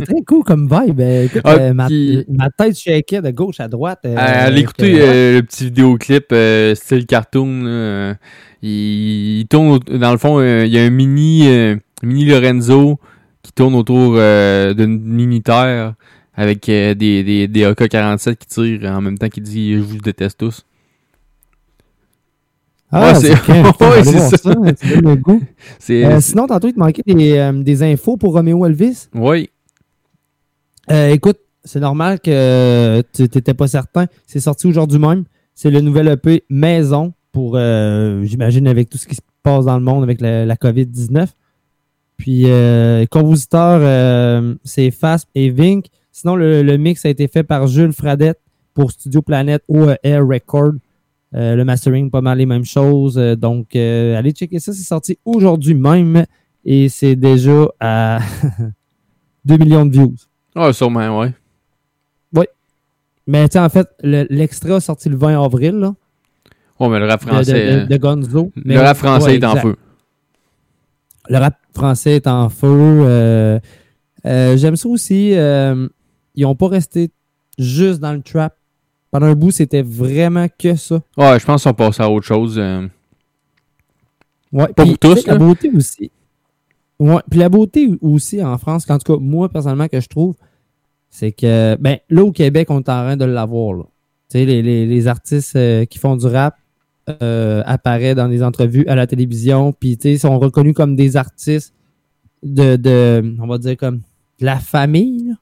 très 0.04 0.22
cool 0.26 0.44
comme 0.44 0.68
vibe. 0.68 1.00
Euh, 1.00 1.24
écoute, 1.24 1.40
Ah, 1.44 1.54
euh, 1.54 1.72
ma, 1.74 1.86
puis- 1.86 2.24
ma 2.28 2.50
tête 2.50 2.76
shakait 2.78 3.22
de 3.22 3.30
gauche 3.30 3.60
à 3.60 3.68
droite. 3.68 4.00
euh, 4.04 4.14
Allez 4.18 4.60
écouter 4.60 4.92
le 4.92 5.40
petit 5.42 5.64
vidéoclip 5.64 6.34
style 6.74 7.06
cartoon. 7.06 8.14
il, 8.62 9.40
il 9.40 9.46
tourne, 9.48 9.78
dans 9.98 10.12
le 10.12 10.18
fond, 10.18 10.40
il 10.42 10.68
y 10.68 10.78
a 10.78 10.82
un 10.82 10.90
mini, 10.90 11.48
mini 12.02 12.24
Lorenzo 12.26 12.98
qui 13.42 13.52
tourne 13.52 13.74
autour 13.74 14.12
d'une 14.14 15.00
mini-terre 15.02 15.94
avec 16.38 16.68
euh, 16.68 16.92
des, 16.94 17.24
des, 17.24 17.48
des 17.48 17.64
AK-47 17.64 18.36
qui 18.36 18.46
tirent 18.46 18.90
en 18.92 19.00
même 19.00 19.16
temps 19.16 19.28
qu'il 19.30 19.42
dit 19.42 19.72
«Je 19.76 19.78
vous 19.80 19.96
déteste 19.98 20.36
tous». 20.38 20.66
Ah, 22.92 23.12
Ouais, 23.12 23.14
c'est 23.20 23.30
ouais, 23.48 24.04
ça. 24.36 25.00
le 25.00 25.14
goût. 25.16 25.42
Euh, 25.90 26.20
sinon, 26.20 26.46
tantôt, 26.46 26.68
il 26.68 26.74
te 26.74 26.78
manquait 26.78 27.02
des, 27.06 27.36
euh, 27.38 27.52
des 27.52 27.82
infos 27.82 28.16
pour 28.16 28.32
Romeo 28.34 28.64
Elvis? 28.66 29.08
Oui. 29.14 29.50
Euh, 30.90 31.10
écoute, 31.10 31.38
c'est 31.64 31.80
normal 31.80 32.20
que 32.20 33.02
tu 33.12 33.22
n'étais 33.22 33.54
pas 33.54 33.66
certain. 33.68 34.06
C'est 34.26 34.40
sorti 34.40 34.66
aujourd'hui 34.66 34.98
même. 34.98 35.24
C'est 35.54 35.70
le 35.70 35.80
nouvel 35.80 36.08
EP 36.08 36.44
Maison 36.48 37.12
pour, 37.32 37.56
j'imagine, 38.22 38.66
avec 38.68 38.88
tout 38.88 38.98
ce 38.98 39.06
qui 39.06 39.14
se 39.14 39.20
passe 39.42 39.64
dans 39.64 39.76
le 39.78 39.84
monde 39.84 40.02
avec 40.02 40.20
la, 40.20 40.44
la 40.46 40.54
COVID-19. 40.56 41.26
Puis, 42.16 42.46
compositeur, 43.10 44.54
c'est 44.64 44.90
Fasp 44.90 45.28
et 45.34 45.50
Vink. 45.50 45.86
Sinon, 46.12 46.36
le, 46.36 46.62
le 46.62 46.76
mix 46.78 47.04
a 47.04 47.08
été 47.10 47.26
fait 47.28 47.42
par 47.42 47.66
Jules 47.66 47.92
Fradette 47.92 48.40
pour 48.74 48.90
Studio 48.90 49.22
Planète 49.22 49.62
ou 49.68 49.86
Air 50.02 50.26
Record. 50.26 50.72
Euh, 51.36 51.54
le 51.54 51.64
mastering, 51.64 52.10
pas 52.10 52.22
mal 52.22 52.38
les 52.38 52.46
mêmes 52.46 52.64
choses. 52.64 53.18
Euh, 53.18 53.36
donc, 53.36 53.76
euh, 53.76 54.16
allez 54.18 54.30
checker 54.32 54.58
ça. 54.58 54.72
C'est 54.72 54.82
sorti 54.82 55.18
aujourd'hui 55.24 55.74
même 55.74 56.24
et 56.64 56.88
c'est 56.88 57.14
déjà 57.16 57.66
à 57.78 58.20
2 59.44 59.56
millions 59.58 59.84
de 59.84 59.92
views. 59.92 60.14
Ah, 60.54 60.72
sûrement, 60.72 61.18
ouais. 61.20 61.32
Oui. 62.34 62.46
Mais 63.26 63.48
tu 63.48 63.58
en 63.58 63.68
fait, 63.68 63.86
le- 64.02 64.26
l'extrait 64.30 64.72
a 64.72 64.80
sorti 64.80 65.08
le 65.10 65.16
20 65.16 65.42
avril. 65.44 65.72
Là, 65.76 65.94
Ouais, 66.78 66.88
mais 66.88 66.98
le 67.00 67.06
rap 67.06 67.22
français... 67.22 67.76
De, 67.76 67.80
de, 67.82 67.86
de 67.86 67.96
Gonzo. 67.96 68.52
le 68.54 68.78
rap 68.80 68.96
français 68.96 69.26
ouais, 69.26 69.36
est 69.36 69.44
en 69.44 69.56
feu. 69.56 69.76
Le 71.28 71.38
rap 71.38 71.54
français 71.74 72.16
est 72.16 72.26
en 72.26 72.48
feu. 72.48 72.66
euh, 72.68 73.58
euh, 74.26 74.56
J'aime 74.56 74.76
ça 74.76 74.88
aussi. 74.88 75.34
euh, 75.34 75.88
ils 76.34 76.42
n'ont 76.42 76.54
pas 76.54 76.68
resté 76.68 77.10
juste 77.58 78.00
dans 78.00 78.12
le 78.12 78.20
trap. 78.22 78.54
Pendant 79.10 79.26
un 79.26 79.34
bout, 79.34 79.50
c'était 79.50 79.82
vraiment 79.82 80.46
que 80.58 80.74
ça. 80.74 81.00
Ouais, 81.16 81.38
je 81.38 81.44
pense 81.46 81.64
qu'on 81.64 81.74
passe 81.74 82.00
à 82.00 82.10
autre 82.10 82.26
chose. 82.26 82.56
euh. 82.58 82.86
Ouais, 84.52 84.68
Pas 84.72 84.84
pour 84.84 84.98
tous, 84.98 85.26
La 85.26 85.36
beauté 85.38 85.70
aussi. 85.74 86.10
Ouais, 86.98 87.20
puis 87.30 87.38
la 87.38 87.48
beauté 87.48 87.90
aussi 88.00 88.42
en 88.42 88.56
France, 88.58 88.88
en 88.88 88.98
tout 88.98 89.14
cas, 89.14 89.20
moi, 89.20 89.48
personnellement, 89.48 89.88
que 89.88 90.00
je 90.00 90.08
trouve, 90.08 90.34
c'est 91.10 91.32
que, 91.32 91.76
ben, 91.78 91.98
là, 92.08 92.24
au 92.24 92.32
Québec, 92.32 92.70
on 92.70 92.76
est 92.78 92.88
en 92.88 93.02
train 93.04 93.16
de 93.16 93.24
l'avoir, 93.24 93.74
là. 93.74 93.84
Tu 94.28 94.38
sais, 94.38 94.44
les, 94.44 94.60
les, 94.62 94.86
les 94.86 95.06
artistes 95.06 95.54
euh, 95.56 95.84
qui 95.84 95.98
font 95.98 96.16
du 96.16 96.26
rap 96.26 96.56
euh, 97.22 97.62
apparaissent 97.64 98.16
dans 98.16 98.28
des 98.28 98.42
entrevues 98.42 98.86
à 98.88 98.94
la 98.96 99.06
télévision, 99.06 99.72
puis, 99.72 99.96
tu 99.96 100.12
sais, 100.12 100.18
sont 100.18 100.38
reconnus 100.38 100.74
comme 100.74 100.96
des 100.96 101.16
artistes 101.16 101.74
de, 102.42 102.76
de, 102.76 103.36
on 103.40 103.46
va 103.46 103.58
dire, 103.58 103.76
comme 103.76 104.00
de 104.40 104.44
la 104.46 104.56
famille, 104.58 105.28
là. 105.28 105.34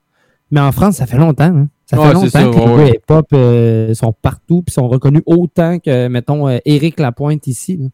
Mais 0.51 0.59
en 0.59 0.71
France, 0.71 0.97
ça 0.97 1.07
fait 1.07 1.17
longtemps, 1.17 1.45
hein. 1.55 1.69
Ça 1.85 1.97
fait 1.97 2.03
Ouais, 2.03 2.13
longtemps 2.13 2.51
que 2.51 2.57
ouais, 2.57 2.65
les 2.67 2.73
ouais. 2.83 2.89
hip-hop 2.97 3.27
euh, 3.33 3.93
sont 3.93 4.11
partout, 4.13 4.63
puis 4.63 4.73
sont 4.73 4.87
reconnus 4.87 5.21
autant 5.25 5.77
que, 5.79 6.07
mettons, 6.07 6.47
euh, 6.47 6.57
Éric 6.65 6.99
Lapointe 6.99 7.45
ici, 7.47 7.77
là. 7.77 7.87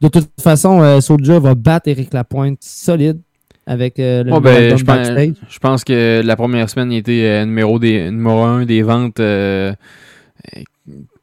De 0.00 0.08
toute 0.08 0.30
façon, 0.40 0.80
euh, 0.82 1.00
Soulja 1.00 1.38
va 1.38 1.54
battre 1.54 1.88
Eric 1.88 2.12
Lapointe 2.12 2.58
solide 2.60 3.20
avec 3.66 4.00
euh, 4.00 4.24
le 4.24 4.30
nouvel 4.32 4.70
ben, 4.70 4.76
je, 4.76 4.84
pense, 4.84 5.08
je 5.48 5.58
pense 5.60 5.84
que 5.84 6.22
la 6.24 6.34
première 6.34 6.68
semaine, 6.68 6.90
il 6.90 6.98
était 6.98 7.22
euh, 7.24 7.44
numéro, 7.44 7.78
des, 7.78 8.10
numéro 8.10 8.42
un 8.42 8.64
des 8.64 8.82
ventes. 8.82 9.20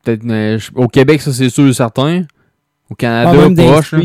Peut-être 0.03 0.72
au 0.76 0.88
Québec, 0.88 1.22
ça 1.22 1.34
c'est 1.34 1.49
sûr 1.49 1.68
et 1.68 1.74
certain. 1.74 2.24
Au 2.90 2.95
Canada, 2.95 3.32
Ah, 3.36 3.49
proche. 3.72 3.91
là. 3.91 3.99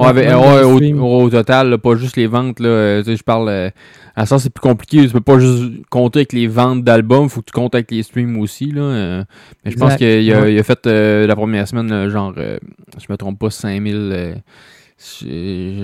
Ouais, 0.00 0.12
ouais, 0.12 0.80
des 0.80 0.92
au, 0.94 1.22
au 1.22 1.30
total, 1.30 1.70
là, 1.70 1.78
pas 1.78 1.94
juste 1.96 2.16
les 2.16 2.26
ventes. 2.26 2.60
Là, 2.60 2.68
euh, 2.68 3.02
je 3.04 3.22
parle. 3.22 3.48
euh, 3.48 3.70
à 4.16 4.26
ça, 4.26 4.38
c'est 4.38 4.50
plus 4.50 4.60
compliqué. 4.60 5.06
Tu 5.06 5.12
peux 5.12 5.20
pas 5.20 5.38
juste 5.38 5.72
compter 5.88 6.20
avec 6.20 6.32
les 6.32 6.46
ventes 6.46 6.82
d'albums. 6.84 7.28
faut 7.28 7.40
que 7.40 7.46
tu 7.46 7.52
comptes 7.52 7.74
avec 7.74 7.90
les 7.90 8.02
streams 8.02 8.36
aussi. 8.38 8.70
Là, 8.72 8.82
euh, 8.82 9.24
mais 9.64 9.70
je 9.70 9.76
pense 9.76 9.96
qu'il 9.96 10.32
a, 10.32 10.40
Ouais. 10.42 10.58
a 10.58 10.62
fait 10.62 10.86
euh, 10.86 11.26
la 11.26 11.36
première 11.36 11.66
semaine, 11.68 11.90
euh, 11.92 12.10
genre, 12.10 12.32
euh, 12.36 12.58
je 12.98 13.06
me 13.08 13.16
trompe 13.16 13.38
pas, 13.38 13.50
5000. 13.50 13.94
euh, 14.12 14.34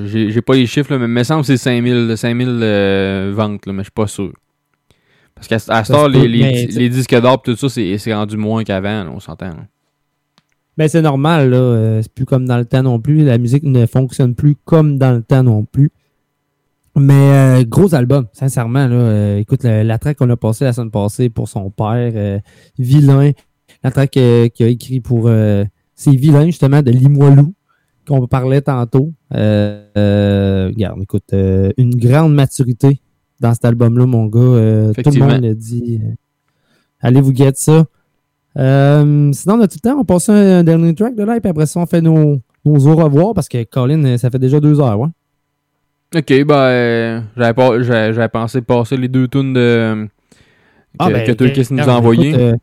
j'ai 0.06 0.42
pas 0.42 0.54
les 0.54 0.66
chiffres, 0.66 0.92
là, 0.92 0.98
mais 0.98 1.06
il 1.06 1.08
me 1.08 1.22
semble 1.22 1.40
que 1.42 1.46
c'est 1.46 1.56
5000, 1.56 2.14
5000 2.16 2.48
euh, 2.62 3.32
ventes, 3.34 3.66
mais 3.66 3.78
je 3.78 3.82
suis 3.84 3.90
pas 3.92 4.06
sûr. 4.06 4.32
Parce 5.34 5.48
qu'à 5.48 5.58
se 5.58 6.08
les, 6.10 6.28
les, 6.28 6.66
les 6.66 6.88
disques 6.88 7.14
d'or 7.20 7.42
tout 7.42 7.56
ça, 7.56 7.68
c'est 7.68 8.14
rendu 8.14 8.36
moins 8.36 8.64
qu'avant, 8.64 9.06
on 9.14 9.20
s'entend. 9.20 9.50
Là. 10.76 10.84
Ben, 10.84 10.88
c'est 10.88 11.02
normal, 11.02 11.50
là. 11.50 11.56
euh, 11.56 12.02
c'est 12.02 12.12
plus 12.12 12.24
comme 12.26 12.46
dans 12.46 12.58
le 12.58 12.64
temps 12.64 12.82
non 12.82 13.00
plus. 13.00 13.24
La 13.24 13.38
musique 13.38 13.62
ne 13.64 13.86
fonctionne 13.86 14.34
plus 14.34 14.56
comme 14.64 14.98
dans 14.98 15.12
le 15.12 15.22
temps 15.22 15.42
non 15.42 15.64
plus. 15.64 15.90
Mais 16.98 17.60
euh, 17.60 17.64
gros 17.64 17.94
album, 17.94 18.26
sincèrement. 18.32 18.86
Là, 18.86 18.94
euh, 18.94 19.38
écoute, 19.38 19.64
la, 19.64 19.84
la 19.84 19.98
track 19.98 20.16
qu'on 20.16 20.30
a 20.30 20.36
passée 20.36 20.64
la 20.64 20.72
semaine 20.72 20.90
passée 20.90 21.28
pour 21.28 21.48
son 21.48 21.70
père, 21.70 22.12
euh, 22.14 22.38
Vilain, 22.78 23.32
la 23.84 23.90
track 23.90 24.16
euh, 24.16 24.48
qu'il 24.48 24.64
a 24.66 24.68
écrit 24.70 25.00
pour 25.00 25.28
euh, 25.28 25.64
c'est 25.94 26.14
Vilain, 26.14 26.46
justement, 26.46 26.80
de 26.82 26.90
Limoilou, 26.90 27.54
qu'on 28.06 28.26
parlait 28.26 28.62
tantôt. 28.62 29.12
Euh, 29.34 29.82
euh, 29.98 30.68
regarde, 30.68 31.02
écoute, 31.02 31.32
euh, 31.34 31.70
une 31.76 31.94
grande 31.96 32.34
maturité 32.34 33.00
dans 33.40 33.52
cet 33.52 33.66
album-là, 33.66 34.06
mon 34.06 34.26
gars. 34.26 34.40
Euh, 34.40 34.92
tout 34.94 35.10
le 35.10 35.18
monde 35.20 35.42
l'a 35.42 35.54
dit. 35.54 36.00
allez 37.00 37.20
vous 37.20 37.32
guetter 37.32 37.58
ça. 37.60 37.84
Euh, 38.58 39.32
sinon, 39.32 39.56
on 39.56 39.60
a 39.60 39.68
tout 39.68 39.78
le 39.82 39.88
temps, 39.90 39.98
on 39.98 40.04
passe 40.04 40.28
un 40.28 40.62
dernier 40.64 40.94
track 40.94 41.14
de 41.14 41.22
et 41.22 41.40
puis 41.40 41.50
après 41.50 41.66
ça, 41.66 41.78
on 41.80 41.86
fait 41.86 42.00
nos, 42.00 42.40
nos 42.64 42.86
au 42.86 42.96
revoir 42.96 43.34
parce 43.34 43.48
que 43.48 43.62
Colin, 43.64 44.16
ça 44.16 44.30
fait 44.30 44.38
déjà 44.38 44.60
deux 44.60 44.80
heures, 44.80 44.98
ouais. 44.98 45.08
Ok, 46.14 46.44
ben, 46.46 46.54
euh, 46.54 47.20
j'avais 47.82 48.28
pensé 48.28 48.62
passer 48.62 48.96
les 48.96 49.08
deux 49.08 49.28
tunes 49.28 49.52
de. 49.52 50.06
Que, 50.06 50.08
Ah, 50.98 51.10
ben, 51.10 51.26
que 51.26 51.32
Turkis 51.32 51.66
nous 51.72 51.80
a 51.80 51.82
regarde, 51.82 51.98
envoyé. 51.98 52.28
écoute, 52.30 52.40
euh, 52.40 52.56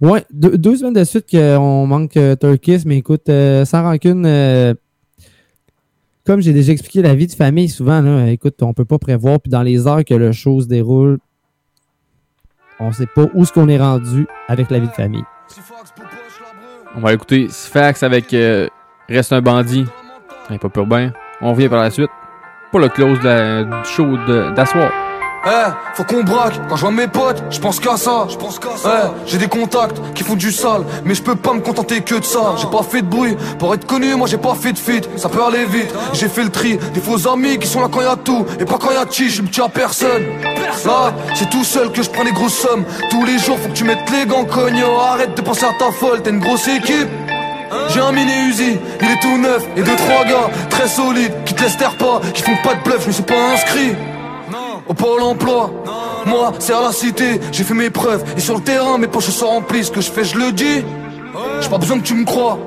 ouais, 0.00 0.24
deux, 0.30 0.56
deux 0.58 0.76
semaines 0.76 0.92
de 0.92 1.04
suite 1.04 1.26
qu'on 1.30 1.86
manque 1.86 2.16
euh, 2.16 2.36
Turkis, 2.36 2.82
mais 2.86 2.98
écoute, 2.98 3.28
euh, 3.28 3.64
sans 3.64 3.82
rancune, 3.82 4.22
comme 6.24 6.40
j'ai 6.40 6.52
déjà 6.52 6.72
expliqué 6.72 7.02
la 7.02 7.14
vie 7.14 7.26
de 7.26 7.32
famille 7.32 7.68
souvent, 7.68 8.00
là, 8.00 8.30
écoute, 8.30 8.62
on 8.62 8.72
peut 8.72 8.84
pas 8.84 8.98
prévoir, 8.98 9.40
puis 9.40 9.50
dans 9.50 9.62
les 9.62 9.86
heures 9.86 10.04
que 10.04 10.14
le 10.14 10.30
show 10.32 10.60
se 10.60 10.66
déroule, 10.66 11.18
on 12.80 12.92
sait 12.92 13.06
pas 13.06 13.24
où 13.32 13.42
est-ce 13.42 13.52
qu'on 13.52 13.68
est 13.68 13.78
rendu 13.78 14.26
avec 14.48 14.70
la 14.70 14.78
vie 14.78 14.88
de 14.88 14.92
famille. 14.92 15.24
On 16.96 17.00
va 17.00 17.12
écouter 17.12 17.48
Sfax 17.48 18.02
avec 18.02 18.32
euh, 18.34 18.68
Reste 19.08 19.32
un 19.32 19.42
bandit. 19.42 19.86
Un 20.48 20.58
pop 20.58 20.76
urbain. 20.76 21.10
On 21.40 21.52
revient 21.52 21.68
par 21.68 21.82
la 21.82 21.90
suite 21.90 22.10
pour 22.70 22.80
le 22.80 22.88
close 22.88 23.20
de 23.20 23.64
du 23.64 23.88
show 23.88 24.16
d'asseoir. 24.54 25.03
Eh, 25.46 25.50
faut 25.94 26.04
qu'on 26.04 26.22
braque. 26.22 26.54
Quand 26.68 26.76
je 26.76 26.80
vois 26.80 26.90
mes 26.90 27.06
potes, 27.06 27.42
je 27.50 27.58
pense 27.58 27.78
qu'à 27.78 27.96
ça. 27.96 28.26
Je 28.30 28.36
pense 28.36 28.58
qu'à 28.58 28.76
ça. 28.76 29.12
Eh, 29.12 29.30
j'ai 29.30 29.38
des 29.38 29.48
contacts 29.48 30.00
qui 30.14 30.24
font 30.24 30.36
du 30.36 30.50
sale, 30.50 30.84
mais 31.04 31.14
je 31.14 31.22
peux 31.22 31.34
pas 31.34 31.52
me 31.52 31.60
contenter 31.60 32.00
que 32.00 32.14
de 32.14 32.24
ça. 32.24 32.54
J'ai 32.56 32.66
pas 32.66 32.82
fait 32.82 33.02
de 33.02 33.06
bruit 33.06 33.36
pour 33.58 33.74
être 33.74 33.86
connu, 33.86 34.14
moi 34.14 34.26
j'ai 34.26 34.38
pas 34.38 34.54
fait 34.54 34.72
de 34.72 34.78
feat. 34.78 35.08
Ça 35.16 35.28
peut 35.28 35.42
aller 35.44 35.66
vite. 35.66 35.94
J'ai 36.14 36.28
fait 36.28 36.44
le 36.44 36.50
tri 36.50 36.78
des 36.94 37.00
faux 37.00 37.28
amis 37.28 37.58
qui 37.58 37.68
sont 37.68 37.80
là 37.80 37.88
quand 37.92 38.00
y 38.00 38.06
a 38.06 38.16
tout 38.16 38.46
et 38.58 38.64
pas 38.64 38.78
quand 38.78 38.90
y 38.92 38.96
a 38.96 39.04
chi. 39.10 39.28
Je 39.28 39.42
me 39.42 39.48
tiens 39.48 39.66
à 39.66 39.68
personne. 39.68 40.24
Là, 40.86 41.12
c'est 41.34 41.50
tout 41.50 41.64
seul 41.64 41.92
que 41.92 42.02
je 42.02 42.10
prends 42.10 42.24
les 42.24 42.32
grosses 42.32 42.58
sommes. 42.58 42.84
Tous 43.10 43.24
les 43.24 43.38
jours, 43.38 43.58
faut 43.58 43.68
que 43.68 43.74
tu 43.74 43.84
mettes 43.84 44.10
les 44.10 44.26
gants, 44.26 44.44
cogno. 44.44 44.98
Arrête 44.98 45.36
de 45.36 45.42
penser 45.42 45.66
à 45.66 45.72
ta 45.78 45.92
folle, 45.92 46.22
t'as 46.22 46.30
une 46.30 46.40
grosse 46.40 46.68
équipe. 46.68 47.08
J'ai 47.88 48.00
un 48.00 48.12
mini 48.12 48.32
Uzi, 48.48 48.78
il 49.00 49.10
est 49.10 49.20
tout 49.20 49.36
neuf 49.36 49.62
et 49.76 49.82
deux 49.82 49.96
trois 49.96 50.24
gars 50.24 50.48
très 50.70 50.88
solides 50.88 51.32
qui 51.44 51.54
te 51.54 51.62
laissent 51.62 51.76
pas, 51.76 52.20
qui 52.32 52.42
font 52.42 52.56
pas 52.62 52.74
de 52.74 52.82
bluff, 52.84 53.02
je 53.02 53.08
me 53.08 53.12
suis 53.12 53.22
pas 53.22 53.52
inscrit 53.52 53.94
au 54.88 54.94
pôle 54.94 55.22
emploi. 55.22 55.70
Moi, 56.26 56.52
c'est 56.58 56.72
à 56.72 56.80
la 56.80 56.92
cité, 56.92 57.40
j'ai 57.52 57.64
fait 57.64 57.74
mes 57.74 57.90
preuves 57.90 58.24
et 58.36 58.40
sur 58.40 58.54
le 58.54 58.62
terrain 58.62 58.98
mes 58.98 59.06
poches 59.06 59.30
sont 59.30 59.46
remplies. 59.46 59.84
Ce 59.84 59.90
que 59.90 60.00
je 60.00 60.10
fais, 60.10 60.24
je 60.24 60.38
le 60.38 60.52
dis. 60.52 60.84
J'ai 61.60 61.68
pas 61.68 61.78
besoin 61.78 61.98
que 61.98 62.04
tu 62.04 62.14
me 62.14 62.24
crois. 62.24 62.58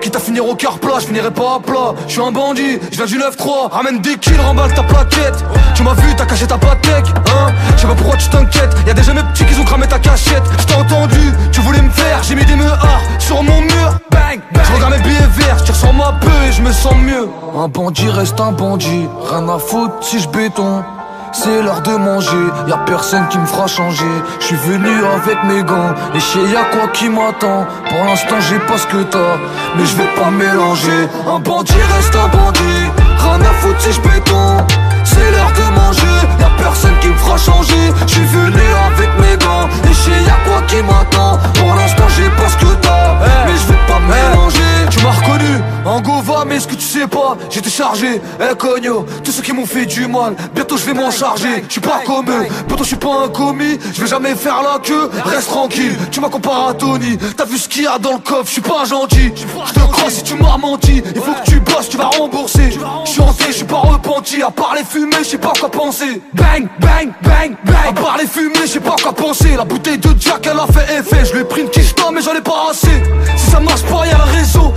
Quitte 0.00 0.14
à 0.14 0.20
finir 0.20 0.46
au 0.46 0.54
quart 0.54 0.78
plat, 0.78 0.94
je 1.00 1.06
finirai 1.06 1.32
pas 1.32 1.56
à 1.56 1.60
plat. 1.60 1.94
Je 2.06 2.12
suis 2.12 2.22
un 2.22 2.30
bandit, 2.30 2.78
je 2.92 2.96
viens 2.96 3.06
du 3.06 3.18
9-3. 3.18 3.70
Ramène 3.72 3.98
des 4.00 4.16
kills, 4.16 4.38
remballe 4.38 4.72
ta 4.72 4.84
plaquette. 4.84 5.44
Tu 5.74 5.82
m'as 5.82 5.94
vu, 5.94 6.14
t'as 6.16 6.24
caché 6.24 6.46
ta 6.46 6.56
patek, 6.56 7.04
hein. 7.26 7.52
Je 7.74 7.80
sais 7.80 7.86
pas 7.88 7.94
pourquoi 7.94 8.16
tu 8.16 8.28
t'inquiètes. 8.28 8.76
Y'a 8.86 8.94
déjà 8.94 9.12
mes 9.12 9.22
petits 9.22 9.44
qui 9.44 9.58
ont 9.58 9.64
cramé 9.64 9.88
ta 9.88 9.98
cachette. 9.98 10.44
Je 10.60 10.66
t'ai 10.66 10.74
entendu, 10.74 11.32
tu 11.50 11.60
voulais 11.62 11.82
me 11.82 11.90
faire. 11.90 12.22
J'ai 12.22 12.36
mis 12.36 12.44
des 12.44 12.54
meurs 12.54 12.78
sur 13.18 13.42
mon 13.42 13.60
mur. 13.60 13.98
Bang, 14.10 14.40
bang. 14.52 14.64
Je 14.64 14.74
regarde 14.74 14.92
mes 14.92 15.02
billets 15.02 15.18
verts, 15.32 15.64
je 15.64 15.72
ressens 15.72 15.92
ma 15.92 16.12
peu 16.20 16.28
et 16.48 16.52
je 16.52 16.62
me 16.62 16.72
sens 16.72 16.94
mieux. 16.94 17.28
Un 17.56 17.66
bandit 17.66 18.08
reste 18.08 18.38
un 18.40 18.52
bandit, 18.52 19.08
rien 19.28 19.48
à 19.48 19.58
foutre 19.58 19.94
si 20.00 20.20
je 20.20 20.28
béton. 20.28 20.84
C'est 21.32 21.62
l'heure 21.62 21.82
de 21.82 21.96
manger, 21.96 22.46
y 22.66 22.72
a 22.72 22.78
personne 22.78 23.26
qui 23.28 23.38
me 23.38 23.46
fera 23.46 23.66
changer. 23.66 24.04
Je 24.40 24.44
suis 24.46 24.56
venu 24.56 24.90
avec 25.16 25.42
mes 25.44 25.62
gants, 25.62 25.94
et 26.14 26.20
chez 26.20 26.40
y 26.40 26.56
a 26.56 26.64
quoi 26.72 26.88
qui 26.92 27.08
m'attend? 27.08 27.66
Pour 27.88 28.04
l'instant, 28.04 28.36
j'ai 28.48 28.58
pas 28.60 28.78
ce 28.78 28.86
que 28.86 29.02
t'as, 29.04 29.36
mais 29.76 29.84
je 29.84 29.96
vais 29.96 30.12
pas 30.20 30.30
mélanger. 30.30 31.08
Un 31.26 31.38
bandit 31.38 31.74
reste 31.96 32.16
un 32.16 32.28
bandit, 32.28 32.84
rien 33.18 33.40
à 33.40 33.52
foutre 33.60 33.80
si 33.80 33.92
je 33.92 34.00
béton. 34.00 34.66
C'est 35.04 35.30
l'heure 35.30 35.52
de 35.56 35.80
manger, 35.80 36.18
y 36.40 36.42
a 36.42 36.50
personne 36.62 36.98
qui 37.00 37.08
me 37.08 37.16
fera 37.16 37.36
changer. 37.36 37.92
Je 38.06 38.12
suis 38.12 38.26
venu 38.26 38.62
avec 38.88 39.10
mes 39.20 39.36
gants, 39.36 39.68
et 39.84 39.94
chez 39.94 40.10
y 40.10 40.28
a 40.28 40.38
quoi 40.46 40.62
qui 40.66 40.82
m'attend? 40.82 41.38
Pour 41.54 41.74
l'instant, 41.74 42.08
j'ai 42.16 42.30
pas 42.30 42.48
ce 42.48 42.56
que 42.56 42.72
t'as, 42.82 43.14
mais 43.46 43.56
je 43.56 43.66
vais 43.68 43.86
pas 43.86 44.00
mélanger. 44.00 44.77
Tu 44.98 45.04
m'as 45.04 45.12
reconnu, 45.12 45.62
en 45.84 46.00
Gova, 46.00 46.44
mais 46.44 46.58
ce 46.58 46.66
que 46.66 46.74
tu 46.74 46.82
sais 46.82 47.06
pas, 47.06 47.36
j'étais 47.50 47.70
chargé, 47.70 48.20
eh 48.40 48.56
cogno, 48.56 49.06
tous 49.22 49.30
ceux 49.30 49.42
qui 49.42 49.52
m'ont 49.52 49.64
fait 49.64 49.86
du 49.86 50.08
mal, 50.08 50.34
bientôt 50.52 50.76
je 50.76 50.86
vais 50.86 50.92
m'en 50.92 51.12
charger, 51.12 51.62
je 51.68 51.72
suis 51.72 51.80
pas 51.80 52.00
comme 52.04 52.28
eux, 52.28 52.48
pourtant 52.66 52.82
je 52.82 52.88
suis 52.88 52.96
pas 52.96 53.24
un 53.24 53.28
commis, 53.28 53.78
je 53.94 54.00
vais 54.00 54.08
jamais 54.08 54.34
faire 54.34 54.60
la 54.60 54.80
queue, 54.80 55.08
reste 55.24 55.50
tranquille, 55.50 55.96
tu 56.10 56.20
m'as 56.20 56.28
comparé 56.28 56.70
à 56.70 56.74
Tony, 56.74 57.16
t'as 57.36 57.44
vu 57.44 57.58
ce 57.58 57.68
qu'il 57.68 57.84
y 57.84 57.86
a 57.86 57.96
dans 58.00 58.14
le 58.14 58.18
coffre, 58.18 58.46
je 58.46 58.54
suis 58.54 58.60
pas 58.60 58.84
gentil, 58.86 59.32
je 59.36 59.72
te 59.72 59.78
crois 59.78 60.10
si 60.10 60.24
tu 60.24 60.34
m'as 60.34 60.56
menti, 60.56 61.00
il 61.14 61.20
faut 61.20 61.32
que 61.32 61.48
tu 61.48 61.60
bosses, 61.60 61.90
tu 61.90 61.96
vas 61.96 62.08
rembourser, 62.08 62.72
je 62.72 63.08
suis 63.08 63.20
hanté, 63.20 63.44
je 63.46 63.52
suis 63.52 63.64
pas 63.66 63.78
repenti, 63.78 64.42
à 64.42 64.50
part 64.50 64.74
les 64.74 64.82
fumées, 64.82 65.18
je 65.20 65.28
sais 65.28 65.38
pas 65.38 65.52
quoi 65.60 65.70
penser, 65.70 66.20
bang, 66.34 66.66
bang, 66.80 67.12
bang, 67.22 67.56
bang, 67.64 67.88
à 67.88 67.92
part 67.92 68.16
les 68.18 68.26
fumées, 68.26 68.62
je 68.62 68.72
sais 68.72 68.80
pas 68.80 68.96
quoi 69.00 69.12
penser, 69.12 69.54
la 69.56 69.64
bouteille 69.64 69.98
de 69.98 70.10
Jack 70.18 70.44
elle 70.50 70.58
a 70.58 70.66
fait 70.66 70.98
effet, 70.98 71.24
je 71.24 71.34
lui 71.34 71.42
ai 71.42 71.44
pris 71.44 71.60
une 71.60 71.70
quiche 71.70 71.94
mais 72.12 72.22
j'en 72.22 72.34
ai 72.34 72.40
pas 72.40 72.70
assez, 72.70 73.02
si 73.36 73.50
ça 73.50 73.60
marche 73.60 73.82
pas 73.82 74.06
y'a 74.06 74.16
un 74.16 74.38
réseau, 74.38 74.72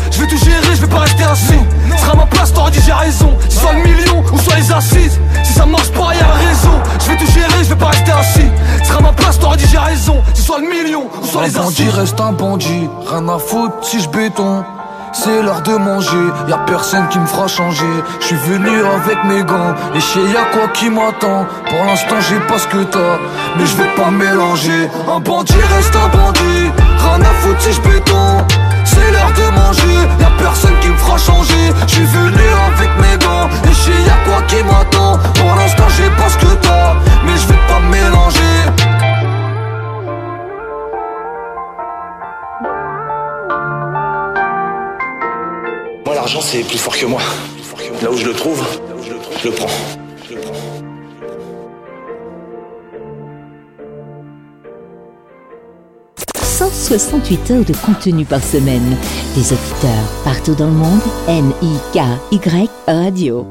pas 0.91 0.99
rester 0.99 1.23
assis. 1.23 1.63
Sera 1.97 2.15
ma 2.15 2.25
place, 2.25 2.53
t'auras 2.53 2.69
dit 2.69 2.81
j'ai 2.85 2.93
raison. 2.93 3.31
Soit 3.49 3.73
le 3.73 3.83
million 3.83 4.23
ou 4.31 4.37
soit 4.39 4.55
les 4.55 4.71
assises. 4.71 5.19
Si 5.43 5.53
ça 5.53 5.65
marche 5.65 5.91
pas, 5.91 6.13
y'a 6.13 6.25
un 6.25 6.49
réseau. 6.49 6.77
Je 6.99 7.09
vais 7.09 7.17
tout 7.17 7.31
gérer, 7.31 7.63
je 7.63 7.69
vais 7.69 7.75
pas 7.75 7.87
rester 7.87 8.11
assis. 8.11 8.49
Sera 8.83 9.01
ma 9.01 9.13
place, 9.13 9.39
t'auras 9.39 9.55
dit 9.55 9.67
j'ai 9.71 9.77
raison. 9.77 10.21
Si 10.33 10.41
soit 10.43 10.59
le 10.59 10.67
million 10.67 11.03
ou 11.21 11.25
soit 11.25 11.43
les 11.43 11.57
assises. 11.57 11.57
Un 11.57 11.63
bandit 11.63 11.89
reste 11.89 12.19
un 12.19 12.31
bandit, 12.33 12.89
rien 13.09 13.27
à 13.29 13.39
foutre 13.39 13.75
si 13.81 14.01
je 14.01 14.09
béton. 14.09 14.63
C'est 15.13 15.43
l'heure 15.43 15.61
de 15.63 15.75
manger, 15.75 16.25
y 16.47 16.53
a 16.53 16.57
personne 16.59 17.05
qui 17.09 17.19
me 17.19 17.25
fera 17.25 17.45
changer. 17.45 17.93
Je 18.21 18.27
suis 18.27 18.35
venu 18.37 18.69
avec 18.69 19.21
mes 19.25 19.43
gants, 19.43 19.75
et 19.93 19.99
chez 19.99 20.21
y 20.21 20.37
a 20.37 20.45
quoi 20.53 20.69
qui 20.73 20.89
m'attend? 20.89 21.45
Pour 21.67 21.85
l'instant, 21.85 22.15
j'ai 22.29 22.39
pas 22.47 22.57
ce 22.57 22.67
que 22.67 22.83
t'as, 22.83 23.17
mais 23.57 23.65
je 23.65 23.75
vais 23.75 23.93
pas 23.97 24.09
mélanger. 24.09 24.89
Un 25.13 25.19
bandit 25.19 25.53
reste 25.75 25.93
un 25.97 26.07
bandit, 26.15 26.71
rien 27.03 27.21
à 27.21 27.33
foutre 27.41 27.59
si 27.59 27.73
je 27.73 27.81
béton. 27.81 28.45
C'est 28.85 29.11
l'heure 29.11 29.33
de 29.35 29.59
manger, 29.59 29.99
y'a 30.21 30.31
personne 30.41 30.79
fera 31.11 31.17
changer. 31.17 31.71
Je 31.87 32.01
venu 32.01 32.47
avec 32.73 32.89
mes 32.97 33.17
gants, 33.23 33.49
et 33.69 33.73
chez 33.73 33.91
y 33.91 34.09
a 34.09 34.17
quoi 34.25 34.41
qui 34.47 34.63
m'attend. 34.63 35.17
Pour 35.33 35.55
l'instant, 35.55 35.87
j'ai 35.97 36.09
pas 36.11 36.29
ce 36.29 36.37
que 36.37 36.53
t'as, 36.61 36.93
mais 37.25 37.35
je 37.35 37.47
vais 37.47 37.61
pas 37.67 37.79
mélanger. 37.79 38.39
Moi, 46.05 46.15
l'argent, 46.15 46.41
c'est 46.41 46.63
plus 46.63 46.77
fort 46.77 46.97
que 46.97 47.05
moi. 47.05 47.21
Là 48.01 48.09
où 48.11 48.17
je 48.17 48.25
le 48.25 48.33
trouve, 48.33 48.63
je 49.43 49.49
le 49.49 49.53
prends. 49.53 50.00
168 56.61 57.51
heures 57.51 57.65
de 57.65 57.73
contenu 57.83 58.23
par 58.23 58.43
semaine. 58.43 58.95
Des 59.33 59.51
auditeurs 59.51 60.05
partout 60.23 60.53
dans 60.53 60.67
le 60.67 60.71
monde. 60.71 61.01
N-I-K-Y 61.27 62.69
Radio. 62.87 63.47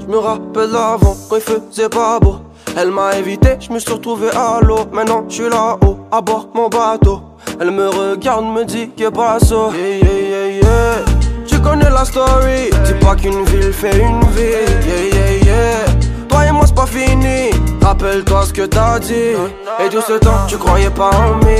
Je 0.00 0.06
me 0.06 0.18
rappelle 0.18 0.74
avant 0.74 1.16
quand 1.30 1.36
il 1.36 1.42
faisait 1.42 1.88
pas 1.88 2.18
beau. 2.18 2.38
Elle 2.76 2.90
m'a 2.90 3.16
évité, 3.16 3.56
je 3.60 3.72
me 3.72 3.78
suis 3.78 3.92
retrouvé 3.92 4.30
à 4.34 4.58
l'eau. 4.60 4.80
Maintenant 4.92 5.24
je 5.28 5.34
suis 5.34 5.48
là-haut, 5.48 5.98
à 6.10 6.20
bord 6.20 6.48
mon 6.54 6.68
bateau. 6.68 7.20
Elle 7.60 7.70
me 7.70 7.88
regarde, 7.88 8.44
me 8.46 8.64
dit 8.64 8.90
que 8.90 9.10
pas 9.10 9.38
ça. 9.38 9.70
Yeah, 9.72 9.98
yeah, 9.98 10.28
yeah, 10.28 10.60
yeah. 10.60 11.15
Tu 11.46 11.60
connais 11.60 11.90
la 11.90 12.04
story. 12.04 12.70
Dis 12.84 12.94
pas 12.94 13.14
qu'une 13.14 13.44
ville 13.44 13.72
fait 13.72 13.98
une 13.98 14.20
ville. 14.30 14.70
Yeah, 14.86 15.04
yeah, 15.12 15.44
yeah. 15.44 16.26
Toi 16.28 16.46
et 16.46 16.52
moi 16.52 16.64
c'est 16.66 16.74
pas 16.74 16.86
fini. 16.86 17.50
Rappelle-toi 17.82 18.46
ce 18.46 18.52
que 18.52 18.62
t'as 18.62 18.98
dit. 18.98 19.34
Et 19.78 19.88
tout 19.88 20.02
ce 20.02 20.14
temps, 20.14 20.46
tu 20.48 20.56
croyais 20.58 20.90
pas 20.90 21.10
en 21.10 21.36
moi. 21.36 21.50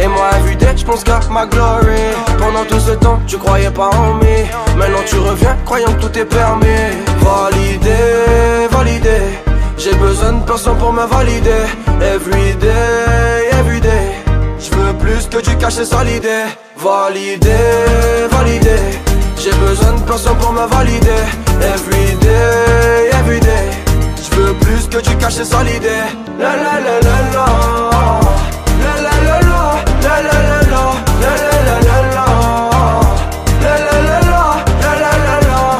Et 0.00 0.08
moi, 0.08 0.30
invité, 0.34 0.66
je 0.76 0.84
pense 0.84 1.04
qu'à 1.04 1.20
ma 1.30 1.46
glory. 1.46 2.00
Pendant 2.38 2.64
tout 2.64 2.80
ce 2.80 2.92
temps, 2.92 3.20
tu 3.26 3.38
croyais 3.38 3.70
pas 3.70 3.90
en 3.90 4.14
moi. 4.14 4.36
Maintenant 4.76 5.04
tu 5.06 5.16
reviens, 5.16 5.56
croyant 5.64 5.92
que 5.94 6.06
tout 6.06 6.18
est 6.18 6.24
permis. 6.24 6.66
Validé, 7.20 8.68
validé. 8.70 9.20
J'ai 9.78 9.94
besoin 9.94 10.32
de 10.32 10.44
personne 10.44 10.76
pour 10.78 10.92
me 10.92 11.06
valider. 11.06 11.66
Everyday, 12.00 13.50
everyday. 13.60 14.06
Je 14.58 14.70
veux 14.74 14.92
plus 14.94 15.28
que 15.28 15.38
tu 15.38 15.56
caches 15.56 15.84
ça 15.84 16.02
l'idée. 16.02 16.46
Validé, 16.76 17.54
validé. 18.30 18.76
J'ai 19.46 19.56
besoin 19.58 19.92
de 19.92 20.02
personne 20.02 20.36
pour 20.38 20.52
me 20.52 20.66
valider. 20.66 21.22
Everyday, 21.62 23.10
everyday. 23.12 23.70
Je 24.16 24.34
veux 24.34 24.54
plus 24.54 24.88
que 24.88 24.98
tu 24.98 25.14
caches 25.18 25.34
ça 25.34 25.62
l'idée. 25.62 26.02
La 26.36 26.56
la 26.56 26.80
la 26.80 27.00
la 27.00 27.16
la. 27.32 27.46
La 28.82 29.02
la. 29.02 29.16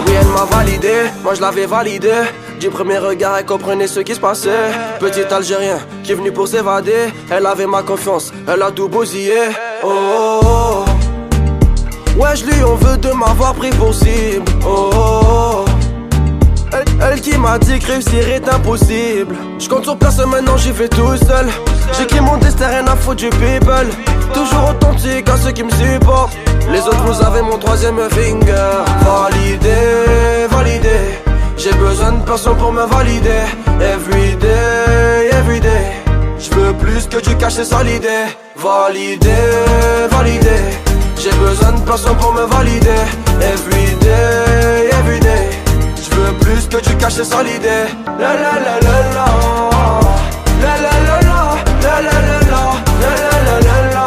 Oui, 0.06 0.14
m'a 0.32 0.44
validé. 0.44 1.10
Moi 1.24 1.34
je 1.34 1.40
l'avais 1.40 1.66
validé. 1.66 2.12
Du 2.60 2.70
premier 2.70 2.98
regard, 2.98 3.36
elle 3.36 3.46
comprenait 3.46 3.88
ce 3.88 3.98
qui 3.98 4.14
se 4.14 4.20
passait. 4.20 4.70
Petit 5.00 5.24
Algérien 5.34 5.78
qui 6.04 6.12
est 6.12 6.14
venu 6.14 6.30
pour 6.30 6.46
s'évader. 6.46 7.12
Elle 7.28 7.46
avait 7.46 7.66
ma 7.66 7.82
confiance, 7.82 8.32
elle 8.46 8.62
a 8.62 8.70
tout 8.70 8.88
bousillé. 8.88 9.40
Oh, 9.82 9.88
oh, 9.90 10.40
oh. 10.44 10.95
Ouais, 12.18 12.34
je 12.34 12.46
lui 12.46 12.64
on 12.64 12.76
veut 12.76 12.96
de 12.96 13.10
m'avoir 13.10 13.54
pris 13.54 13.70
pour 13.70 13.94
cible. 13.94 14.44
Oh, 14.66 14.90
oh, 14.94 15.20
oh. 15.24 15.64
Elle, 17.00 17.20
qui 17.20 17.36
m'a 17.36 17.58
dit 17.58 17.78
que 17.78 17.92
réussir 17.92 18.28
est 18.28 18.48
impossible. 18.48 19.36
Je 19.58 19.68
compte 19.68 19.84
sur 19.84 19.98
personne 19.98 20.30
maintenant, 20.30 20.56
j'y 20.56 20.72
vais 20.72 20.88
tout 20.88 21.16
seul. 21.16 21.46
J'ai 21.96 22.06
qui 22.06 22.18
mon 22.20 22.38
destin, 22.38 22.68
rien 22.68 22.86
à 22.86 22.96
foutre 22.96 23.16
du 23.16 23.28
people. 23.30 23.86
Toujours 24.32 24.70
authentique 24.70 25.28
à 25.28 25.36
ceux 25.36 25.52
qui 25.52 25.62
me 25.62 25.70
supportent. 25.70 26.34
Les 26.72 26.80
autres, 26.80 27.04
vous 27.04 27.22
avez 27.22 27.42
mon 27.42 27.58
troisième 27.58 27.98
finger. 28.10 28.84
Validé, 29.04 30.46
validé. 30.50 31.20
J'ai 31.58 31.72
besoin 31.72 32.12
de 32.12 32.24
personne 32.24 32.56
pour 32.56 32.72
me 32.72 32.86
valider. 32.86 33.44
Everyday, 33.80 35.30
everyday. 35.32 35.92
Je 36.38 36.50
veux 36.54 36.72
plus 36.72 37.06
que 37.08 37.18
tu 37.18 37.34
caches 37.36 37.62
ça 37.62 37.82
l'idée. 37.82 38.26
Validé, 38.56 39.34
validé. 40.10 40.85
J'ai 41.25 41.31
besoin 41.31 41.71
de 41.73 41.81
personne 41.81 42.17
pour 42.17 42.33
me 42.33 42.45
valider. 42.45 43.01
Everyday, 43.41 44.89
everyday. 44.99 45.49
Je 45.95 46.09
veux 46.15 46.33
plus 46.39 46.67
que 46.67 46.77
tu 46.77 46.95
caches 46.95 47.21
ça 47.23 47.43
l'idée. 47.43 47.85
La 48.19 48.33
la 48.43 48.53
la 48.65 48.75
la 48.87 48.97
la. 49.15 49.27
La 50.63 50.73
la 50.85 50.93
la 51.07 51.17
la. 51.27 51.39
La 51.85 51.95
la 52.07 52.17
la 52.27 52.37
la. 52.51 52.63
La 53.01 53.11
la 53.23 53.33
la 53.47 53.55
la 53.67 53.77
la. 53.93 54.05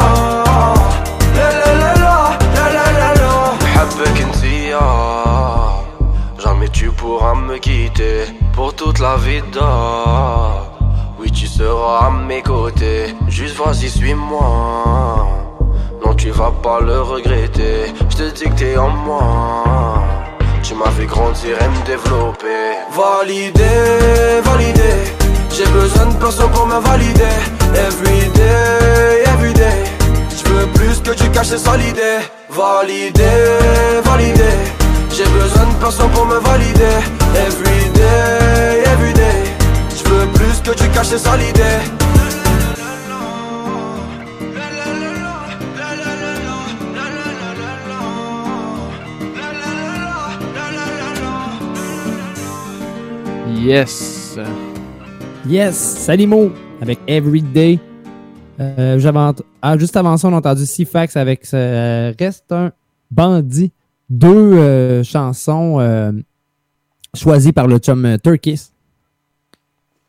La 1.37 1.47
la 1.59 1.71
la 1.81 1.91
la. 2.03 2.15
La 2.55 2.65
la 2.75 2.85
la 2.99 3.09
la. 3.21 3.31
بحبك 3.61 4.17
انتيا 4.21 4.87
Jamais 6.43 6.69
tu 6.69 6.91
pourras 6.91 7.35
me 7.35 7.57
quitter 7.57 8.17
pour 8.53 8.73
toute 8.75 8.99
la 8.99 9.15
vida. 9.17 9.69
Oui, 11.19 11.31
tu 11.31 11.47
seras 11.47 12.07
à 12.07 12.11
mes 12.11 12.41
côtés. 12.41 13.15
Juste 13.27 13.57
vas-y, 13.57 13.89
suis-moi. 13.89 15.48
Non, 16.04 16.14
tu 16.14 16.30
vas 16.30 16.52
pas 16.62 16.80
le 16.80 17.00
regretter. 17.02 17.92
Je 18.08 18.16
te 18.16 18.30
dis 18.34 18.44
que 18.44 18.58
t'es 18.58 18.76
en 18.76 18.88
moi. 18.88 19.64
Tu 20.62 20.74
m'as 20.74 20.90
fait 20.90 21.06
grandir 21.06 21.56
et 21.60 21.68
me 21.68 21.86
développer. 21.86 22.76
Validé, 22.92 24.40
validé. 24.44 24.92
J'ai 25.50 25.66
besoin 25.66 26.06
de 26.06 26.14
personne 26.16 26.50
pour 26.52 26.66
me 26.66 26.80
valider. 26.80 27.36
Everyday, 27.74 29.24
everyday. 29.26 29.84
Je 30.30 30.48
veux 30.50 30.66
plus 30.68 31.00
que 31.02 31.10
tu 31.10 31.28
caches, 31.30 31.48
c'est 31.48 31.58
ça 31.58 31.76
l'idée. 31.76 32.20
Validé, 32.48 33.24
validé. 34.04 34.50
J'ai 35.10 35.24
besoin 35.24 35.66
de 35.66 35.74
personne 35.80 36.10
pour 36.10 36.26
me 36.26 36.38
valider. 36.38 36.96
Everyday, 37.34 38.84
everyday. 38.92 39.44
Je 39.90 40.08
veux 40.08 40.26
plus 40.28 40.60
que 40.62 40.70
tu 40.70 40.88
caches, 40.88 41.08
c'est 41.08 41.18
ça 41.18 41.36
l'idée. 41.36 41.78
Yes. 53.60 54.38
Yes, 55.46 55.76
Salimo 55.76 56.50
avec 56.80 56.98
Everyday. 57.06 57.78
Euh, 58.58 58.98
ah, 59.60 59.76
juste 59.76 59.96
avant 59.98 60.16
ça, 60.16 60.28
on 60.28 60.32
a 60.32 60.38
entendu 60.38 60.64
Sifax 60.64 61.14
avec 61.14 61.46
euh, 61.52 62.14
Reste 62.18 62.50
un 62.52 62.72
bandit. 63.10 63.70
Deux 64.08 64.54
euh, 64.54 65.04
chansons 65.04 66.22
choisies 67.12 67.52
par 67.52 67.66
le 67.66 67.76
chum 67.78 68.16
Turkis, 68.24 68.70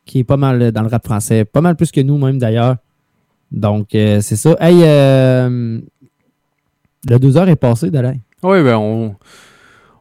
qui 0.06 0.20
est 0.20 0.24
pas 0.24 0.38
mal 0.38 0.72
dans 0.72 0.84
le 0.84 0.88
rap 0.88 1.06
français, 1.06 1.44
pas 1.44 1.60
mal 1.60 1.76
plus 1.76 1.92
que 1.92 2.00
nous 2.00 2.18
même 2.18 2.38
d'ailleurs. 2.38 2.78
Donc, 3.52 3.90
c'est 3.92 4.22
ça. 4.22 4.56
Hey, 4.62 4.80
le 4.80 5.82
deux 7.20 7.36
heures 7.36 7.50
est 7.50 7.58
passé, 7.58 7.92
Dalai. 7.92 8.22
Oui, 8.44 8.64
ben 8.64 8.78
on, 8.78 9.16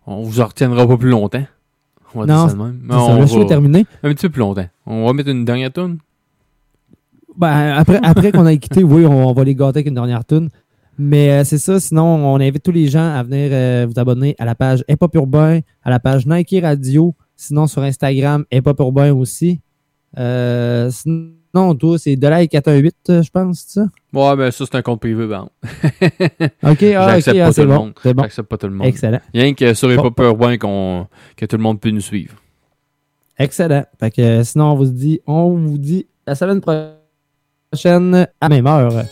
on 0.06 0.22
vous 0.22 0.40
en 0.40 0.46
retiendra 0.46 0.86
pas 0.86 0.96
plus 0.96 1.10
longtemps. 1.10 1.44
On 2.14 2.20
va 2.20 2.26
Non, 2.26 2.34
dire 2.46 2.50
ça 2.50 2.56
de 2.56 2.62
même. 2.62 2.80
ça, 2.90 2.96
On 2.98 3.20
le 3.20 3.26
show 3.26 3.36
va- 3.38 3.42
est 3.42 3.46
terminé. 3.48 3.86
Un 4.02 4.08
petit 4.14 4.26
peu 4.26 4.30
plus 4.30 4.40
longtemps. 4.40 4.66
On 4.86 5.06
va 5.06 5.12
mettre 5.12 5.30
une 5.30 5.44
dernière 5.44 5.72
tune? 5.72 5.98
Ben, 7.36 7.72
après, 7.76 8.00
après 8.02 8.32
qu'on 8.32 8.46
ait 8.46 8.58
quitté, 8.58 8.82
oui, 8.84 9.06
on, 9.06 9.28
on 9.28 9.32
va 9.32 9.44
les 9.44 9.54
gâter 9.54 9.78
avec 9.78 9.86
une 9.86 9.94
dernière 9.94 10.24
tune. 10.24 10.48
Mais 10.98 11.30
euh, 11.30 11.44
c'est 11.44 11.58
ça, 11.58 11.80
sinon, 11.80 12.04
on 12.04 12.36
invite 12.40 12.62
tous 12.62 12.72
les 12.72 12.88
gens 12.88 13.14
à 13.14 13.22
venir 13.22 13.48
euh, 13.52 13.86
vous 13.88 13.98
abonner 13.98 14.34
à 14.38 14.44
la 14.44 14.54
page 14.54 14.84
Hip 14.88 14.96
Hop 15.00 15.14
Urbain, 15.14 15.60
à 15.82 15.88
la 15.90 15.98
page 16.00 16.26
Nike 16.26 16.56
Radio, 16.62 17.14
sinon 17.36 17.66
sur 17.66 17.82
Instagram, 17.82 18.44
Hip 18.52 18.62
Hop 18.66 18.78
Urbain 18.80 19.12
aussi. 19.14 19.60
Euh, 20.18 20.90
sinon, 20.90 21.30
toi, 21.52 21.98
c'est 21.98 22.14
Delay418, 22.14 22.92
euh, 23.08 23.22
je 23.22 23.30
pense, 23.30 23.64
ça? 23.68 23.82
Ouais, 24.12 24.36
ben 24.36 24.50
ça, 24.50 24.64
c'est 24.64 24.76
un 24.76 24.82
compte 24.82 25.00
privé, 25.00 25.26
ben. 25.26 25.48
Ok, 26.62 26.82
ah, 26.82 27.08
ah, 27.08 27.20
c'est 27.20 27.66
bon, 27.66 27.92
c'est 28.02 28.14
bon. 28.14 28.22
J'accepte 28.22 28.48
pas 28.48 28.58
tout 28.58 28.66
le 28.66 28.74
monde. 28.74 28.86
Excellent. 28.86 29.20
Rien 29.34 29.54
que 29.54 29.74
sur 29.74 29.88
les 29.88 29.96
Bon. 29.96 30.04
Pop 30.04 30.20
Urbain 30.20 30.58
qu'on 30.58 31.06
que 31.36 31.46
tout 31.46 31.56
le 31.56 31.62
monde 31.62 31.80
peut 31.80 31.90
nous 31.90 32.00
suivre. 32.00 32.34
Excellent. 33.38 33.84
Fait 33.98 34.10
que 34.10 34.42
sinon, 34.44 34.72
on 34.72 34.74
vous 34.74 34.86
dit, 34.86 35.20
on 35.26 35.50
vous 35.50 35.78
dit 35.78 36.06
la 36.26 36.34
semaine 36.34 36.60
prochaine 36.60 38.26
à 38.40 38.48
même 38.48 38.66
heure. 38.66 39.04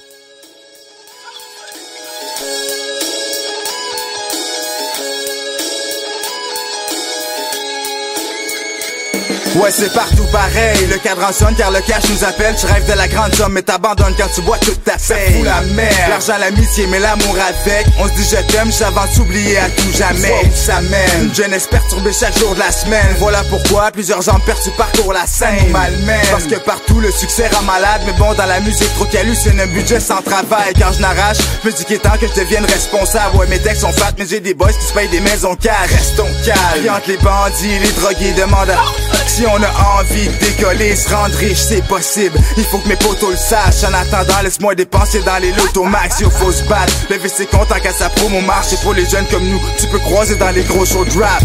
Ouais, 9.59 9.71
c'est 9.73 9.93
partout 9.93 10.25
pareil. 10.31 10.87
Le 10.89 10.99
cadran 10.99 11.33
sonne 11.33 11.55
car 11.57 11.71
le 11.73 11.81
cash 11.81 12.05
nous 12.11 12.23
appelle. 12.25 12.55
Tu 12.57 12.67
rêves 12.67 12.87
de 12.87 12.93
la 12.93 13.09
grande 13.09 13.35
somme, 13.35 13.53
mais 13.55 13.63
t'abandonnes 13.63 14.15
quand 14.17 14.29
tu 14.33 14.41
bois 14.43 14.59
toute 14.59 14.85
ta 14.85 14.93
paye. 14.97 15.43
La 15.43 15.61
merde. 15.63 15.93
L'argent, 16.09 16.39
l'amitié, 16.39 16.87
mais 16.87 17.01
l'amour 17.01 17.37
avec. 17.49 17.87
On 17.99 18.05
se 18.07 18.13
dit 18.13 18.29
je 18.31 18.53
t'aime, 18.53 18.71
j'avance 18.71 19.11
s'oublier 19.17 19.59
à 19.59 19.69
tout 19.71 19.91
jamais. 19.97 20.33
Où 20.45 20.55
ça 20.55 20.81
mène. 20.83 21.25
Une 21.25 21.35
jeunesse 21.35 21.67
perturbée 21.67 22.13
chaque 22.13 22.39
jour 22.39 22.55
de 22.55 22.61
la 22.61 22.71
semaine. 22.71 23.17
Voilà 23.19 23.43
pourquoi 23.51 23.91
plusieurs 23.91 24.23
gens 24.23 24.39
perdus 24.47 24.71
parcourent 24.77 25.13
la 25.13 25.27
scène. 25.27 25.71
Malmène. 25.73 26.21
Parce 26.31 26.45
que 26.45 26.55
partout 26.57 27.01
le 27.01 27.11
succès 27.11 27.49
rend 27.53 27.63
malade. 27.63 28.03
Mais 28.07 28.13
bon, 28.13 28.33
dans 28.35 28.47
la 28.47 28.61
musique, 28.61 28.95
trop 28.95 29.07
c'est 29.11 29.61
un 29.61 29.67
budget 29.67 29.99
sans 29.99 30.23
travail. 30.23 30.73
Quand 30.79 30.93
je 30.93 31.01
n'arrache, 31.01 31.39
me 31.65 31.73
dis 31.73 31.85
qu'il 31.85 31.97
est 31.97 31.99
temps 31.99 32.17
que 32.21 32.29
je 32.29 32.41
devienne 32.41 32.65
responsable. 32.65 33.37
Ouais, 33.37 33.47
mes 33.49 33.59
textes 33.59 33.81
sont 33.81 33.93
fat, 33.93 34.13
mais 34.19 34.27
j'ai 34.27 34.39
des 34.41 34.55
boys 34.55 34.73
qui 34.73 34.87
se 34.87 34.93
payent 34.93 35.09
des 35.09 35.21
maisons 35.21 35.57
cash. 35.57 35.91
Restons 35.91 36.29
calmes. 36.45 36.95
Entre 36.97 37.09
les 37.09 37.17
bandits, 37.17 37.79
les 37.83 37.93
drogués 37.93 38.33
demandent 38.33 38.71
à- 38.71 39.08
si 39.29 39.45
on 39.47 39.63
a 39.63 40.01
envie 40.01 40.27
de 40.27 40.35
décoller, 40.39 40.97
se 40.97 41.15
rendre 41.15 41.37
riche, 41.37 41.59
c'est 41.59 41.85
possible. 41.87 42.39
Il 42.57 42.65
faut 42.65 42.79
que 42.79 42.89
mes 42.89 42.97
potos 42.97 43.31
le 43.31 43.37
sachent. 43.37 43.85
En 43.85 43.95
attendant, 43.95 44.41
laisse-moi 44.43 44.75
dépenser 44.75 45.21
dans 45.21 45.39
les 45.39 45.53
lotos 45.53 45.85
max. 45.85 46.21
Yo, 46.21 46.31
faut 46.31 46.51
se 46.51 46.63
battre. 46.65 46.93
Lever 47.11 47.29
ses 47.29 47.47
comptes 47.47 47.69
qu'à 47.69 47.93
sa 47.93 48.09
promo 48.09 48.41
marche. 48.41 48.73
Et 48.73 48.77
pour 48.79 48.95
les 48.95 49.09
jeunes 49.09 49.27
comme 49.31 49.45
nous, 49.45 49.61
tu 49.79 49.87
peux 49.87 49.99
croiser 49.99 50.37
dans 50.37 50.51
les 50.51 50.63
gros 50.63 50.85
shows 50.85 51.05
de 51.05 51.21
rap. 51.21 51.43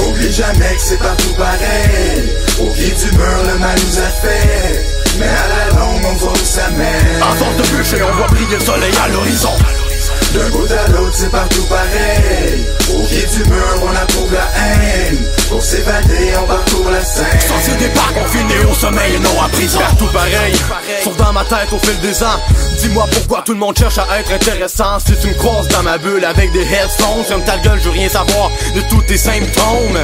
Oublie 0.00 0.32
jamais 0.32 0.74
que 0.74 0.80
c'est 0.80 0.98
partout 0.98 1.34
pareil. 1.38 2.34
Au 2.60 2.66
pied 2.66 2.90
du 2.90 3.16
mur, 3.16 3.38
le 3.46 3.58
mal 3.58 3.78
nous 3.86 3.98
a 3.98 4.08
fait. 4.08 4.84
Mais 5.18 5.26
à 5.26 5.70
la 5.70 5.78
longue, 5.78 6.04
on 6.04 6.14
voit 6.16 6.32
où 6.32 6.44
ça 6.44 6.68
mène. 6.70 7.22
À 7.22 7.34
force 7.36 7.56
de 7.56 7.76
bûcher, 7.76 8.02
on 8.02 8.16
voit 8.16 8.26
briller 8.26 8.56
le 8.58 8.64
soleil 8.64 8.92
à 9.02 9.08
l'horizon. 9.08 9.52
D'un 10.34 10.48
bout 10.50 10.66
à 10.72 10.88
l'autre, 10.90 11.14
c'est 11.16 11.30
partout 11.30 11.62
pareil. 11.64 12.66
Au 12.92 13.02
pied 13.06 13.24
du 13.24 13.48
mur, 13.48 13.82
on 13.82 13.94
approuve 13.96 14.32
la 14.32 14.48
haine. 14.60 15.18
Pour 15.48 15.62
s'évader, 15.62 16.32
on 16.42 16.46
parcourt 16.46 16.90
la 16.90 17.04
scène. 17.04 17.78
Des 17.78 17.88
parcs, 17.88 18.14
on 18.16 18.28
finit 18.28 18.64
au 18.70 18.74
sommeil 18.74 19.14
et 19.14 19.18
non 19.18 19.42
à 19.44 19.48
prison. 19.48 19.78
Partout 19.78 20.06
pareil, 20.06 20.54
sauf 21.02 21.16
dans 21.16 21.32
ma 21.32 21.44
tête 21.44 21.72
au 21.72 21.78
fil 21.78 21.98
des 22.00 22.22
ans. 22.22 22.40
Dis-moi 22.80 23.06
pourquoi 23.12 23.42
tout 23.44 23.52
le 23.52 23.58
monde 23.58 23.76
cherche 23.76 23.98
à 23.98 24.20
être 24.20 24.32
intéressant. 24.32 24.98
Si 25.04 25.16
tu 25.20 25.28
me 25.28 25.34
croises 25.34 25.68
dans 25.68 25.82
ma 25.82 25.98
bulle 25.98 26.24
avec 26.24 26.52
des 26.52 26.62
headphones, 26.62 27.24
ferme 27.26 27.44
ta 27.44 27.58
gueule, 27.58 27.78
je 27.78 27.84
veux 27.84 27.90
rien 27.90 28.08
savoir 28.08 28.50
de 28.74 28.80
tous 28.88 29.02
tes 29.02 29.18
symptômes. 29.18 29.98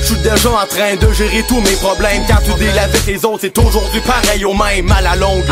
Je 0.00 0.06
suis 0.06 0.18
déjà 0.18 0.50
en 0.50 0.66
train 0.66 0.96
de 1.00 1.12
gérer 1.12 1.44
tous 1.48 1.60
mes 1.60 1.76
problèmes. 1.76 2.22
Quand 2.28 2.42
tu 2.44 2.52
deals 2.58 2.78
avec 2.78 3.06
les 3.06 3.24
autres, 3.24 3.40
c'est 3.42 3.58
aujourd'hui 3.58 4.00
pareil 4.00 4.44
au 4.44 4.54
même, 4.54 4.90
à 4.92 5.00
la 5.00 5.16
longue. 5.16 5.44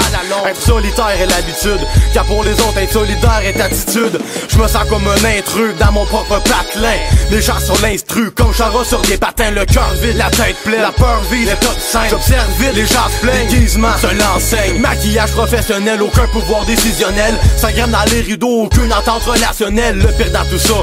Être 0.46 0.60
solitaire 0.60 1.10
est 1.20 1.26
l'habitude, 1.26 1.80
car 2.12 2.24
pour 2.24 2.44
les 2.44 2.52
autres, 2.52 2.78
être 2.78 2.92
solidaire 2.92 3.42
est 3.44 3.60
attitude. 3.60 4.20
Je 4.48 4.58
me 4.58 4.68
sens 4.68 4.84
comme 4.88 5.06
un 5.08 5.38
intrus 5.38 5.74
dans 5.78 5.92
mon 5.92 6.04
propre 6.04 6.40
patelin. 6.40 6.98
Les 7.30 7.40
gens 7.40 7.60
sur 7.60 7.80
l'instru, 7.80 8.30
comme 8.30 8.52
Chara 8.52 8.84
sur 8.84 9.00
des 9.02 9.16
patins, 9.16 9.31
le 9.38 9.64
cœur 9.64 9.92
vide, 10.00 10.16
la 10.16 10.30
tête 10.30 10.56
pleine, 10.64 10.80
la 10.82 10.92
peur 10.92 11.22
vide, 11.30 11.48
les 11.48 11.56
top 11.56 11.76
5. 11.78 12.10
J'observe 12.10 12.48
vite, 12.58 12.74
les 12.74 12.86
gens 12.86 13.08
se 13.08 13.26
plaignent, 13.26 13.48
déguisement 13.48 13.96
se 14.00 14.06
l'enseigne. 14.06 14.78
Maquillage 14.78 15.32
professionnel, 15.32 16.02
aucun 16.02 16.26
pouvoir 16.28 16.64
décisionnel. 16.64 17.34
Ça 17.56 17.72
graine 17.72 17.90
dans 17.90 18.04
les 18.12 18.20
rideaux, 18.20 18.64
aucune 18.64 18.92
entente 18.92 19.22
relationnelle. 19.24 19.98
Le 19.98 20.08
pire 20.08 20.30
dans 20.30 20.44
tout 20.44 20.58
ça, 20.58 20.74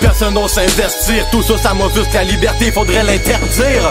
personne 0.00 0.34
n'ose 0.34 0.52
s'investir. 0.52 1.26
Tout 1.30 1.42
ça, 1.42 1.58
ça 1.58 1.74
m'offusque 1.74 2.12
la 2.14 2.24
liberté, 2.24 2.70
faudrait 2.72 3.02
l'interdire. 3.02 3.88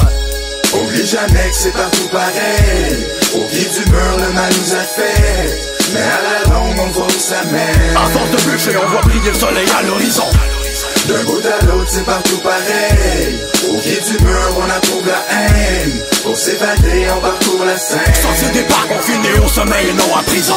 Oublie 0.74 1.06
jamais 1.06 1.50
que 1.50 1.56
c'est 1.56 1.74
partout 1.74 2.08
pareil. 2.12 3.06
Au 3.36 3.46
pied 3.48 3.66
du 3.66 3.92
mur, 3.92 4.18
le 4.18 4.34
mal 4.34 4.52
nous 4.52 4.74
a 4.74 4.84
fait. 4.84 5.76
Mais 5.94 6.00
à 6.00 6.50
la 6.50 6.54
longue, 6.54 6.80
on 6.80 6.88
voit 6.88 7.06
où 7.06 7.20
ça 7.20 7.44
mène. 7.52 7.96
À 7.96 8.10
force 8.10 8.32
de 8.32 8.50
bûcher, 8.50 8.78
on 8.84 8.90
voit 8.90 9.02
briller 9.02 9.30
le 9.30 9.40
soleil 9.40 9.68
à 9.78 9.84
l'horizon. 9.84 10.26
D'un 11.08 11.24
bout 11.24 11.42
à 11.46 11.66
l'autre, 11.66 11.88
c'est 11.88 12.04
partout 12.04 12.38
pareil. 12.40 13.40
Au 13.70 13.78
pied 13.78 14.00
du 14.02 14.24
mur, 14.26 14.58
on 14.58 14.70
approuve 14.70 15.06
la 15.08 15.24
haine. 15.36 16.02
Pour 16.24 16.36
s'évader, 16.36 17.08
on 17.16 17.22
parcourt 17.22 17.64
la 17.64 17.78
scène. 17.78 18.00
Sorcier 18.22 18.50
des 18.50 18.64
parcs, 18.64 18.90
on 18.90 19.02
finit 19.02 19.40
au 19.44 19.48
sommeil 19.48 19.94
non 19.94 20.16
à 20.16 20.24
prison. 20.24 20.56